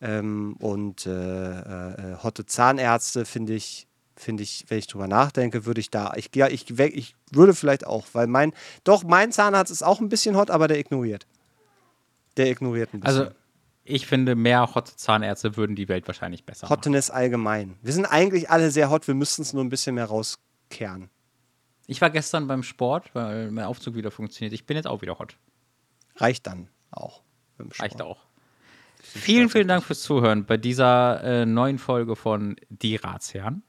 Ähm, 0.00 0.56
und 0.60 1.06
äh, 1.06 1.10
äh, 1.10 2.16
Hotte 2.22 2.46
Zahnärzte 2.46 3.24
finde 3.24 3.54
ich, 3.54 3.86
finde 4.16 4.44
ich, 4.44 4.64
wenn 4.68 4.78
ich 4.78 4.86
drüber 4.86 5.06
nachdenke, 5.06 5.66
würde 5.66 5.80
ich 5.80 5.90
da, 5.90 6.12
ich, 6.16 6.30
ja, 6.34 6.48
ich, 6.48 6.78
ich 6.78 7.14
würde 7.30 7.54
vielleicht 7.54 7.86
auch, 7.86 8.06
weil 8.12 8.26
mein, 8.26 8.52
doch, 8.84 9.04
mein 9.04 9.32
Zahnarzt 9.32 9.70
ist 9.70 9.82
auch 9.82 10.00
ein 10.00 10.08
bisschen 10.08 10.36
hot, 10.36 10.50
aber 10.50 10.66
der 10.66 10.78
ignoriert. 10.78 11.26
Der 12.36 12.46
ignoriert 12.46 12.94
ein 12.94 13.00
bisschen. 13.00 13.22
also 13.22 13.30
ich 13.88 14.06
finde, 14.06 14.34
mehr 14.34 14.74
Hot 14.74 14.88
Zahnärzte 14.88 15.56
würden 15.56 15.74
die 15.74 15.88
Welt 15.88 16.06
wahrscheinlich 16.06 16.44
besser 16.44 16.66
machen. 16.66 16.76
Hotness 16.76 17.10
allgemein. 17.10 17.76
Wir 17.82 17.92
sind 17.92 18.04
eigentlich 18.06 18.50
alle 18.50 18.70
sehr 18.70 18.90
hot, 18.90 19.06
wir 19.08 19.14
müssten 19.14 19.42
es 19.42 19.52
nur 19.52 19.64
ein 19.64 19.70
bisschen 19.70 19.94
mehr 19.94 20.06
rauskehren. 20.06 21.10
Ich 21.86 22.00
war 22.00 22.10
gestern 22.10 22.46
beim 22.46 22.62
Sport, 22.62 23.14
weil 23.14 23.50
mein 23.50 23.64
Aufzug 23.64 23.94
wieder 23.94 24.10
funktioniert. 24.10 24.52
Ich 24.52 24.66
bin 24.66 24.76
jetzt 24.76 24.86
auch 24.86 25.00
wieder 25.00 25.18
hot. 25.18 25.36
Reicht 26.16 26.46
dann 26.46 26.68
auch. 26.90 27.22
Reicht 27.78 28.02
auch. 28.02 28.18
Vielen, 29.00 29.48
vielen 29.48 29.68
Dank 29.68 29.84
fürs 29.84 30.02
Zuhören 30.02 30.44
bei 30.44 30.56
dieser 30.56 31.22
äh, 31.22 31.46
neuen 31.46 31.78
Folge 31.78 32.14
von 32.14 32.56
Die 32.68 32.96
Ratsherren. 32.96 33.62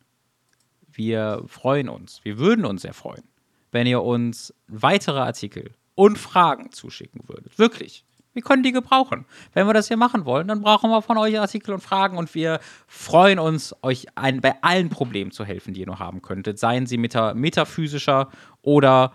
Wir 0.92 1.44
freuen 1.48 1.88
uns, 1.88 2.20
wir 2.24 2.40
würden 2.40 2.66
uns 2.66 2.82
sehr 2.82 2.94
freuen, 2.94 3.24
wenn 3.72 3.88
ihr 3.88 4.02
uns 4.02 4.54
weitere 4.68 5.20
Artikel 5.20 5.76
und 5.96 6.18
Fragen 6.18 6.72
zuschicken 6.72 7.22
würdet. 7.28 7.58
Wirklich. 7.58 8.04
Wir 8.34 8.42
können 8.44 8.62
die 8.64 8.72
gebrauchen. 8.72 9.26
Wenn 9.54 9.66
wir 9.68 9.74
das 9.74 9.88
hier 9.88 9.98
machen 9.98 10.26
wollen, 10.26 10.48
dann 10.48 10.62
brauchen 10.62 10.90
wir 10.92 11.02
von 11.02 11.18
euch 11.18 11.40
Artikel 11.40 11.74
und 11.74 11.82
Fragen 11.82 12.18
und 12.18 12.34
wir 12.36 12.60
freuen 12.88 13.40
uns, 13.40 13.76
euch 13.82 14.06
ein, 14.16 14.40
bei 14.42 14.54
allen 14.62 14.90
Problemen 14.90 15.32
zu 15.32 15.44
helfen, 15.46 15.74
die 15.74 15.80
ihr 15.82 15.88
noch 15.88 16.00
haben 16.00 16.22
könntet. 16.22 16.60
Seien 16.60 16.86
sie 16.86 16.98
meta, 16.98 17.34
metaphysischer 17.34 18.30
oder 18.62 19.14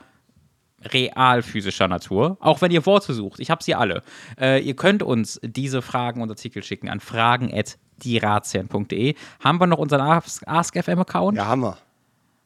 real 0.93 1.41
physischer 1.43 1.89
Natur, 1.89 2.37
auch 2.41 2.61
wenn 2.61 2.71
ihr 2.71 2.85
Worte 2.85 3.15
sucht. 3.15 3.41
Ich 3.41 3.51
habe 3.51 3.65
sie 3.65 3.75
alle. 3.75 4.03
Äh, 4.39 4.61
ihr 4.63 4.77
könnt 4.77 5.03
uns 5.03 5.41
diese 5.43 5.81
Fragen 5.81 6.21
und 6.21 6.29
Artikel 6.29 6.63
schicken 6.63 6.91
an 6.91 7.01
fragen.dierazien.de. 7.01 9.15
Haben 9.43 9.59
wir 9.61 9.67
noch 9.67 9.79
unseren 9.79 10.03
Ask- 10.03 10.47
AskFM-Account? 10.47 11.39
Ja, 11.39 11.47
Hammer. 11.47 11.79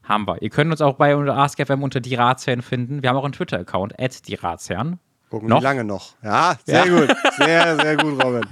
Haben 0.05 0.27
wir. 0.27 0.41
Ihr 0.43 0.51
könnt 0.51 0.71
uns 0.71 0.81
auch 0.81 0.97
bei 0.97 1.15
AskFM 1.15 1.83
unter 1.83 2.01
die 2.01 2.15
Ratsherren 2.15 2.63
finden. 2.63 3.03
Wir 3.03 3.11
haben 3.11 3.17
auch 3.17 3.25
einen 3.25 3.33
Twitter-Account, 3.33 3.95
die 4.27 4.35
Ratsherren. 4.35 4.99
Gucken, 5.31 5.49
Noch? 5.49 5.61
wie 5.61 5.65
lange 5.65 5.85
noch. 5.85 6.15
Ja, 6.23 6.57
sehr 6.65 6.89
gut. 6.89 7.15
Sehr, 7.37 7.77
sehr 7.77 7.97
gut, 7.99 8.23
Robin. 8.25 8.43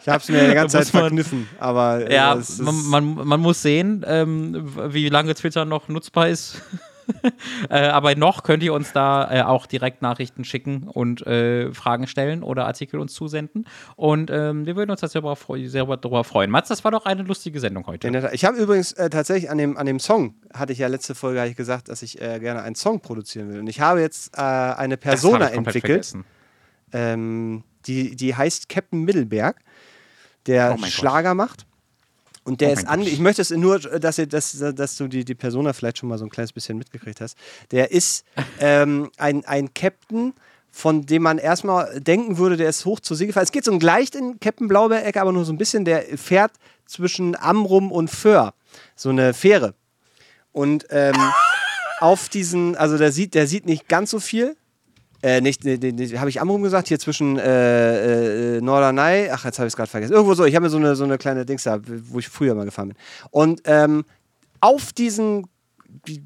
Ich 0.00 0.08
habe 0.08 0.18
es 0.18 0.28
mir 0.28 0.48
die 0.48 0.54
ganze 0.54 0.78
Zeit 0.78 0.92
man- 0.92 1.02
verkniffen, 1.04 1.48
aber 1.58 2.08
äh, 2.08 2.14
Ja, 2.14 2.38
man, 2.58 2.84
man, 2.86 3.14
man 3.28 3.40
muss 3.40 3.62
sehen, 3.62 4.04
ähm, 4.06 4.72
wie 4.92 5.08
lange 5.08 5.34
Twitter 5.34 5.64
noch 5.64 5.88
nutzbar 5.88 6.28
ist. 6.28 6.60
äh, 7.70 7.78
aber 7.78 8.14
noch 8.14 8.42
könnt 8.42 8.62
ihr 8.62 8.72
uns 8.72 8.92
da 8.92 9.30
äh, 9.30 9.42
auch 9.42 9.66
direkt 9.66 10.02
Nachrichten 10.02 10.44
schicken 10.44 10.88
und 10.88 11.26
äh, 11.26 11.72
Fragen 11.72 12.06
stellen 12.06 12.42
oder 12.42 12.66
Artikel 12.66 13.00
uns 13.00 13.14
zusenden. 13.14 13.66
Und 13.96 14.30
ähm, 14.30 14.66
wir 14.66 14.76
würden 14.76 14.90
uns 14.90 15.00
das 15.00 15.12
sehr, 15.12 15.22
darüber 15.22 16.24
freuen. 16.24 16.50
Mats, 16.50 16.68
das 16.68 16.84
war 16.84 16.90
doch 16.90 17.04
eine 17.04 17.22
lustige 17.22 17.60
Sendung 17.60 17.86
heute. 17.86 18.30
Ich 18.32 18.44
habe 18.44 18.56
übrigens 18.56 18.92
äh, 18.92 19.10
tatsächlich 19.10 19.50
an 19.50 19.58
dem, 19.58 19.76
an 19.76 19.86
dem 19.86 19.98
Song, 19.98 20.34
hatte 20.54 20.72
ich 20.72 20.78
ja 20.78 20.88
letzte 20.88 21.14
Folge 21.14 21.44
ich 21.46 21.56
gesagt, 21.56 21.88
dass 21.88 22.02
ich 22.02 22.20
äh, 22.20 22.38
gerne 22.38 22.62
einen 22.62 22.74
Song 22.74 23.00
produzieren 23.00 23.52
will. 23.52 23.60
Und 23.60 23.66
ich 23.66 23.80
habe 23.80 24.00
jetzt 24.00 24.38
eine 24.38 24.96
Persona 24.96 25.48
entwickelt, 25.48 26.14
ähm, 26.92 27.64
die, 27.86 28.16
die 28.16 28.34
heißt 28.34 28.68
Captain 28.68 29.02
Mittelberg, 29.02 29.56
der 30.46 30.68
Oh 30.68 30.72
mein 30.72 30.82
Gott. 30.82 30.90
Schlager 30.90 31.34
macht. 31.34 31.66
Und 32.44 32.60
der 32.60 32.70
Oh 32.70 32.72
ist 32.72 32.88
an, 32.88 33.02
ich 33.02 33.20
möchte 33.20 33.42
es 33.42 33.50
nur, 33.50 33.78
dass, 33.78 34.18
ihr, 34.18 34.26
dass, 34.26 34.58
dass 34.58 34.96
du 34.96 35.06
die, 35.06 35.24
die 35.24 35.34
Persona 35.34 35.72
vielleicht 35.72 35.98
schon 35.98 36.08
mal 36.08 36.18
so 36.18 36.24
ein 36.24 36.30
kleines 36.30 36.52
bisschen 36.52 36.76
mitgekriegt 36.76 37.20
hast. 37.20 37.36
Der 37.70 37.92
ist 37.92 38.24
ähm, 38.58 39.10
ein, 39.16 39.44
ein 39.44 39.72
Captain, 39.74 40.34
von 40.70 41.06
dem 41.06 41.22
man 41.22 41.38
erstmal 41.38 42.00
denken 42.00 42.38
würde, 42.38 42.56
der 42.56 42.68
ist 42.68 42.84
hoch 42.84 42.98
zur 42.98 43.16
See 43.16 43.26
gefallen. 43.26 43.44
Es 43.44 43.52
geht 43.52 43.64
so 43.64 43.78
leicht 43.78 44.16
in 44.16 44.40
Captain 44.40 44.68
Blaubeer-Ecke, 44.68 45.20
aber 45.20 45.32
nur 45.32 45.44
so 45.44 45.52
ein 45.52 45.58
bisschen. 45.58 45.84
Der 45.84 46.02
fährt 46.16 46.52
zwischen 46.86 47.36
Amrum 47.36 47.92
und 47.92 48.10
Föhr. 48.10 48.54
So 48.96 49.10
eine 49.10 49.34
Fähre. 49.34 49.74
Und 50.50 50.86
ähm, 50.90 51.16
auf 52.00 52.28
diesen, 52.28 52.74
also 52.76 52.98
der 52.98 53.12
sieht, 53.12 53.34
der 53.34 53.46
sieht 53.46 53.66
nicht 53.66 53.88
ganz 53.88 54.10
so 54.10 54.18
viel. 54.18 54.56
Äh, 55.22 55.40
nicht, 55.40 55.64
ne, 55.64 55.78
ne, 55.78 56.18
habe 56.18 56.30
ich 56.30 56.40
Amrum 56.40 56.62
gesagt? 56.62 56.88
Hier 56.88 56.98
zwischen 56.98 57.38
äh, 57.38 58.56
äh, 58.56 58.60
Norderney. 58.60 59.30
Ach, 59.30 59.44
jetzt 59.44 59.58
habe 59.58 59.68
ich 59.68 59.72
es 59.72 59.76
gerade 59.76 59.88
vergessen. 59.90 60.12
Irgendwo 60.12 60.34
so. 60.34 60.44
Ich 60.44 60.54
habe 60.56 60.64
mir 60.64 60.70
so 60.70 60.78
eine, 60.78 60.96
so 60.96 61.04
eine 61.04 61.16
kleine 61.16 61.46
Dings 61.46 61.62
da, 61.62 61.78
wo 61.84 62.18
ich 62.18 62.28
früher 62.28 62.54
mal 62.56 62.64
gefahren 62.64 62.88
bin. 62.88 62.96
Und 63.30 63.62
ähm, 63.64 64.04
auf 64.60 64.92
diesen, 64.92 65.46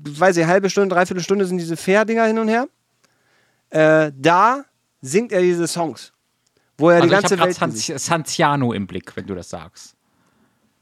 weiß 0.09 0.39
ich, 0.39 0.47
halbe 0.47 0.71
Stunde, 0.71 0.95
dreiviertel 0.95 1.23
Stunde 1.23 1.45
sind 1.45 1.59
diese 1.59 1.77
Fährdinger 1.77 2.25
hin 2.25 2.39
und 2.39 2.49
her. 2.49 2.69
Äh, 3.69 4.13
da 4.17 4.65
singt 5.03 5.31
er 5.33 5.43
diese 5.43 5.67
Songs. 5.67 6.13
Wo 6.79 6.89
er 6.89 6.97
Also 6.97 7.09
die 7.09 7.15
ich 7.15 7.21
ganze 7.21 7.37
habe 7.39 7.49
Welt. 7.49 7.59
gerade 7.59 7.73
besiegt. 7.73 8.01
Santiano 8.01 8.73
im 8.73 8.87
Blick, 8.87 9.15
wenn 9.17 9.27
du 9.27 9.35
das 9.35 9.51
sagst. 9.51 9.95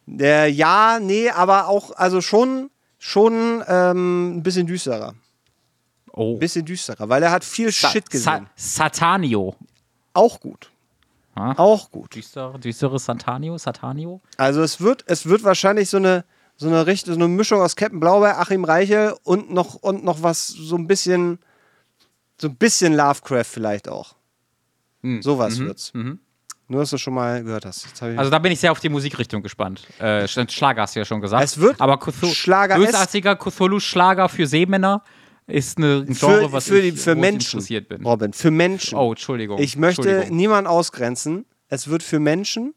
Äh, 0.09 0.51
ja, 0.51 0.99
nee, 1.01 1.31
aber 1.31 1.67
auch, 1.69 1.93
also 1.97 2.21
schon, 2.21 2.71
schon 2.99 3.65
ähm, 3.67 4.37
ein 4.37 4.43
bisschen 4.43 4.67
düsterer. 4.67 5.15
Oh. 6.17 6.35
Ein 6.35 6.39
bisschen 6.39 6.65
düsterer, 6.65 7.09
weil 7.09 7.23
er 7.25 7.33
hat 7.33 7.45
viel 7.45 7.73
Sa 7.73 7.89
Shit 7.89 8.09
gesehen. 8.09 8.47
Sa 8.55 8.85
Satanio. 8.85 9.57
Auch 10.13 10.39
gut. 10.41 10.71
Ha? 11.37 11.55
Auch 11.57 11.91
gut. 11.91 12.15
Düstere, 12.15 12.59
düstere 12.61 12.99
Santanio, 13.01 13.59
Satanio. 13.59 14.21
Also 14.37 14.63
es 14.63 14.81
wird, 14.81 15.03
es 15.09 15.27
wird 15.27 15.43
wahrscheinlich 15.43 15.91
so 15.91 15.97
eine, 15.97 16.25
so 16.57 16.69
eine, 16.69 16.87
Richt 16.87 17.07
so 17.07 17.13
eine 17.15 17.27
Mischung 17.27 17.61
aus 17.61 17.75
Captain 17.75 17.99
Blaubeer, 17.99 18.39
Achim 18.39 18.63
Reiche 18.65 19.17
und 19.25 19.51
noch, 19.53 19.75
und 19.75 20.05
noch 20.05 20.23
was, 20.23 20.47
so 20.47 20.77
ein 20.77 20.87
bisschen, 20.87 21.41
so 22.41 22.47
ein 22.47 22.55
bisschen 22.55 22.95
Lovecraft 22.95 23.45
vielleicht 23.51 23.89
auch. 23.89 24.15
Hm. 25.03 25.21
Sowas 25.23 25.59
Mhm, 25.59 25.67
wird's. 25.67 25.93
mhm. 25.95 26.21
Nur, 26.69 26.81
dass 26.81 26.91
du 26.91 26.99
schon 26.99 27.13
mal 27.15 27.43
gehört 27.43 27.67
hast. 27.67 28.01
Also 28.03 28.31
da 28.31 28.39
bin 28.39 28.51
ich 28.53 28.61
sehr 28.61 28.73
auf 28.73 28.81
die 28.81 28.89
Musikrichtung 28.89 29.43
gespannt. 29.43 29.87
Äh, 30.01 30.27
Schlager 30.29 30.83
hast 30.83 30.95
du 30.95 31.01
ja 31.01 31.05
schon 31.05 31.21
gesagt. 31.21 31.43
Es 31.45 31.59
wird 31.59 31.79
aber 31.81 31.99
Cthul 31.99 32.31
Schlager- 32.31 32.77
bösartiger 32.77 33.37
Cthulhu-Schlager 33.37 34.29
für 34.31 34.47
Seemänner 34.47 35.03
ist 35.47 35.79
eine 35.79 36.05
ein 36.09 36.15
für, 36.15 36.27
Genre, 36.27 36.53
was 36.53 36.67
für, 36.67 36.79
ich, 36.81 36.99
für 37.01 37.15
Menschen, 37.15 37.39
ich 37.39 37.53
interessiert 37.71 37.89
bin. 37.89 38.03
Robin, 38.05 38.33
für 38.33 38.51
Menschen. 38.51 38.97
Oh, 38.97 39.11
Entschuldigung. 39.13 39.59
Ich 39.59 39.77
möchte 39.77 40.03
Entschuldigung. 40.09 40.37
niemanden 40.37 40.67
ausgrenzen. 40.69 41.45
Es 41.69 41.89
wird 41.89 42.03
für 42.03 42.19
Menschen. 42.21 42.75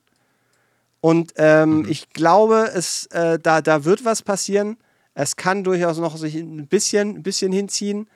Und 1.02 1.34
ähm, 1.38 1.80
Mhm. 1.84 1.90
ich 1.90 2.10
glaube, 2.10 2.72
es, 2.74 3.06
äh, 3.08 3.40
da, 3.40 3.62
da 3.62 3.86
wird 3.86 4.04
was 4.04 4.22
passieren. 4.22 4.78
Es 5.14 5.36
kann 5.36 5.64
durchaus 5.64 5.98
noch 5.98 6.18
sich 6.18 6.36
ein 6.36 6.68
bisschen, 6.68 7.18
ein 7.18 7.24
bisschen 7.24 7.52
hinziehen. 7.52 8.08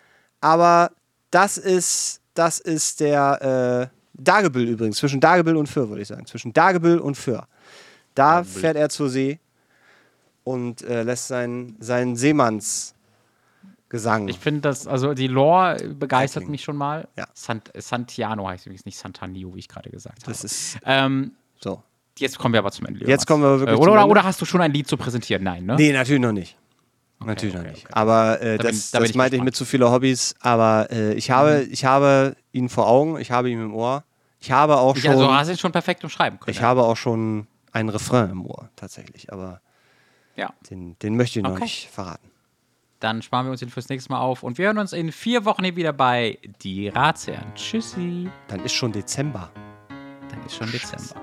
Aber 0.42 0.92
das 1.30 1.58
ist, 1.58 2.22
das 2.34 2.60
ist 2.60 3.00
der 3.00 3.90
äh, 3.92 3.98
Dagebüll 4.14 4.68
übrigens. 4.68 4.98
Zwischen 4.98 5.20
Dagebüll 5.22 5.56
und 5.56 5.68
Föhr, 5.68 5.90
würde 5.90 6.02
ich 6.02 6.08
sagen. 6.08 6.26
Zwischen 6.26 6.52
Dagebüll 6.54 6.98
und 7.00 7.16
Föhr. 7.16 7.48
Da 8.16 8.44
fährt 8.44 8.76
er 8.76 8.90
zur 8.90 9.10
See 9.10 9.40
und 10.44 10.82
äh, 10.82 11.04
lässt 11.04 11.28
seinen, 11.28 11.78
seinen 11.80 12.16
Seemannsgesang. 14.00 14.28
Ich 14.30 14.40
finde 14.40 14.62
das, 14.62 14.88
also 14.88 15.14
die 15.14 15.28
Lore 15.28 15.78
begeistert 15.94 16.42
Hacking. 16.44 16.52
mich 16.52 16.64
schon 16.64 16.78
mal. 16.78 17.08
Ja. 17.18 17.28
Sant 17.34 17.72
Santiano 17.76 18.48
heißt 18.48 18.66
übrigens 18.66 18.86
nicht 18.86 18.98
Santanio, 18.98 19.54
wie 19.56 19.60
ich 19.60 19.68
gerade 19.68 19.90
gesagt 19.90 20.24
habe. 20.24 20.32
Das 20.32 20.44
ist 20.44 20.78
ähm, 20.86 21.32
so. 21.60 21.82
jetzt 22.18 22.38
kommen 22.40 22.54
wir 22.54 22.60
aber 22.60 22.72
zum 22.72 22.88
Ende. 22.88 23.06
Jetzt 23.06 23.28
kommen 23.28 23.44
wir 23.44 23.60
wirklich 23.60 23.70
äh, 23.70 23.82
zum 23.82 23.82
oder, 23.92 24.02
Ende. 24.02 24.12
oder 24.12 24.24
hast 24.24 24.42
du 24.42 24.46
schon 24.46 24.62
ein 24.62 24.72
Lied 24.72 24.88
zu 24.88 24.98
präsentieren? 24.98 25.44
Nein, 25.44 25.66
ne? 25.66 25.76
Nee, 25.76 25.92
natürlich 25.94 26.22
noch 26.22 26.32
nicht. 26.32 26.58
Natürlich 27.24 27.54
noch 27.54 27.62
okay, 27.62 27.72
nicht. 27.72 27.86
okay. 27.86 27.94
Aber 27.94 28.42
äh, 28.42 28.58
Da 28.58 28.64
bin- 28.64 28.72
das, 28.72 28.92
da 28.92 28.98
bin 28.98 29.04
das 29.04 29.10
ich 29.12 29.16
meinte 29.16 29.36
ich 29.36 29.44
mit 29.44 29.56
zu 29.56 29.64
viele 29.66 29.92
Hobbys. 29.92 30.34
Aber 30.40 30.88
äh, 30.90 31.14
ich, 31.14 31.30
habe, 31.30 31.64
Mhm. 31.68 31.72
ich 31.74 31.86
habe 31.86 32.36
ihn 32.52 32.68
vor 32.70 32.88
Augen, 32.88 33.20
ich 33.20 33.30
habe 33.30 33.50
ihn 33.52 33.62
im 33.62 33.76
Ohr. 33.76 34.04
Ich 34.40 34.52
habe 34.52 34.78
auch 34.78 34.96
Ich, 34.96 35.04
schon, 35.04 35.12
also 35.12 35.32
hast 35.32 35.48
du 35.50 35.52
ihn 35.54 35.58
schon 35.60 35.72
perfekt 35.72 36.04
umschreiben 36.04 36.40
können. 36.40 36.50
ich 36.52 36.62
ja. 36.62 36.68
habe 36.68 36.82
auch 36.84 36.98
schon 36.98 37.46
einen 37.74 37.90
Refrain 37.90 38.32
im 38.32 38.44
Ohr, 38.44 38.70
tatsächlich. 38.76 39.32
Aber 39.32 39.62
ja. 40.36 40.52
den, 40.72 40.98
den 40.98 41.16
möchte 41.16 41.38
ich 41.38 41.44
noch 41.44 41.52
Okay. 41.52 41.64
nicht 41.64 41.90
verraten. 41.92 42.31
Dann 43.02 43.24
sparen 43.24 43.48
wir 43.48 43.52
uns 43.52 43.62
den 43.62 43.70
fürs 43.70 43.90
nächste 43.90 44.12
Mal 44.12 44.20
auf 44.20 44.44
und 44.44 44.60
wir 44.60 44.68
hören 44.68 44.78
uns 44.78 44.94
in 44.94 45.12
vier 45.12 45.44
Wochen 45.44 45.64
hier 45.64 45.76
wieder 45.76 45.92
bei 45.92 46.38
Die 46.62 46.88
Ratsherren. 46.88 47.52
Tschüssi. 47.56 48.30
Dann 48.48 48.64
ist 48.64 48.74
schon 48.74 48.92
Dezember. 48.92 49.50
Dann 50.30 50.46
ist 50.46 50.56
schon 50.56 50.72
Dezember. 50.72 51.20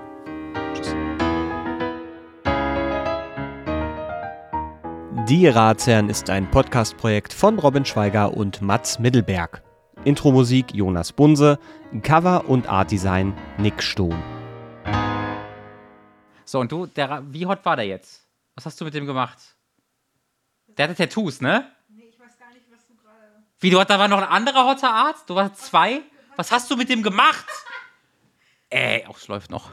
Die 5.29 5.47
Ratsherren 5.47 6.09
ist 6.09 6.29
ein 6.29 6.51
Podcast-Projekt 6.51 7.31
von 7.31 7.57
Robin 7.57 7.85
Schweiger 7.85 8.35
und 8.35 8.61
Mats 8.61 8.99
Mittelberg. 8.99 9.63
Intro-Musik 10.03 10.73
Jonas 10.73 11.13
Bunse, 11.13 11.59
Cover 12.03 12.49
und 12.49 12.67
Art-Design 12.67 13.33
Nick 13.57 13.81
Stohn. 13.81 14.21
So, 16.43 16.59
und 16.59 16.73
du, 16.73 16.87
der, 16.87 17.23
wie 17.29 17.45
hot 17.45 17.63
war 17.63 17.77
der 17.77 17.85
jetzt? 17.85 18.27
Was 18.55 18.65
hast 18.65 18.81
du 18.81 18.85
mit 18.85 18.93
dem 18.93 19.05
gemacht? 19.05 19.55
Der 20.79 20.87
hatte 20.87 20.95
Tattoos, 20.95 21.41
ne? 21.41 21.69
Nee, 21.89 22.05
ich 22.09 22.17
weiß 22.17 22.39
gar 22.39 22.53
nicht, 22.53 22.65
was 22.71 22.87
du 22.87 22.95
gerade. 22.95 23.43
Wie, 23.59 23.69
du, 23.69 23.83
da 23.83 23.99
war 23.99 24.07
noch 24.07 24.19
ein 24.19 24.23
anderer 24.23 24.65
hotter 24.65 24.89
Arzt? 24.89 25.29
Du 25.29 25.35
warst 25.35 25.57
zwei? 25.57 26.01
Was 26.37 26.53
hast 26.53 26.71
du 26.71 26.77
mit 26.77 26.87
dem 26.87 27.03
gemacht? 27.03 27.45
Ey, 28.69 29.05
auch 29.07 29.17
es 29.17 29.27
läuft 29.27 29.49
noch. 29.49 29.71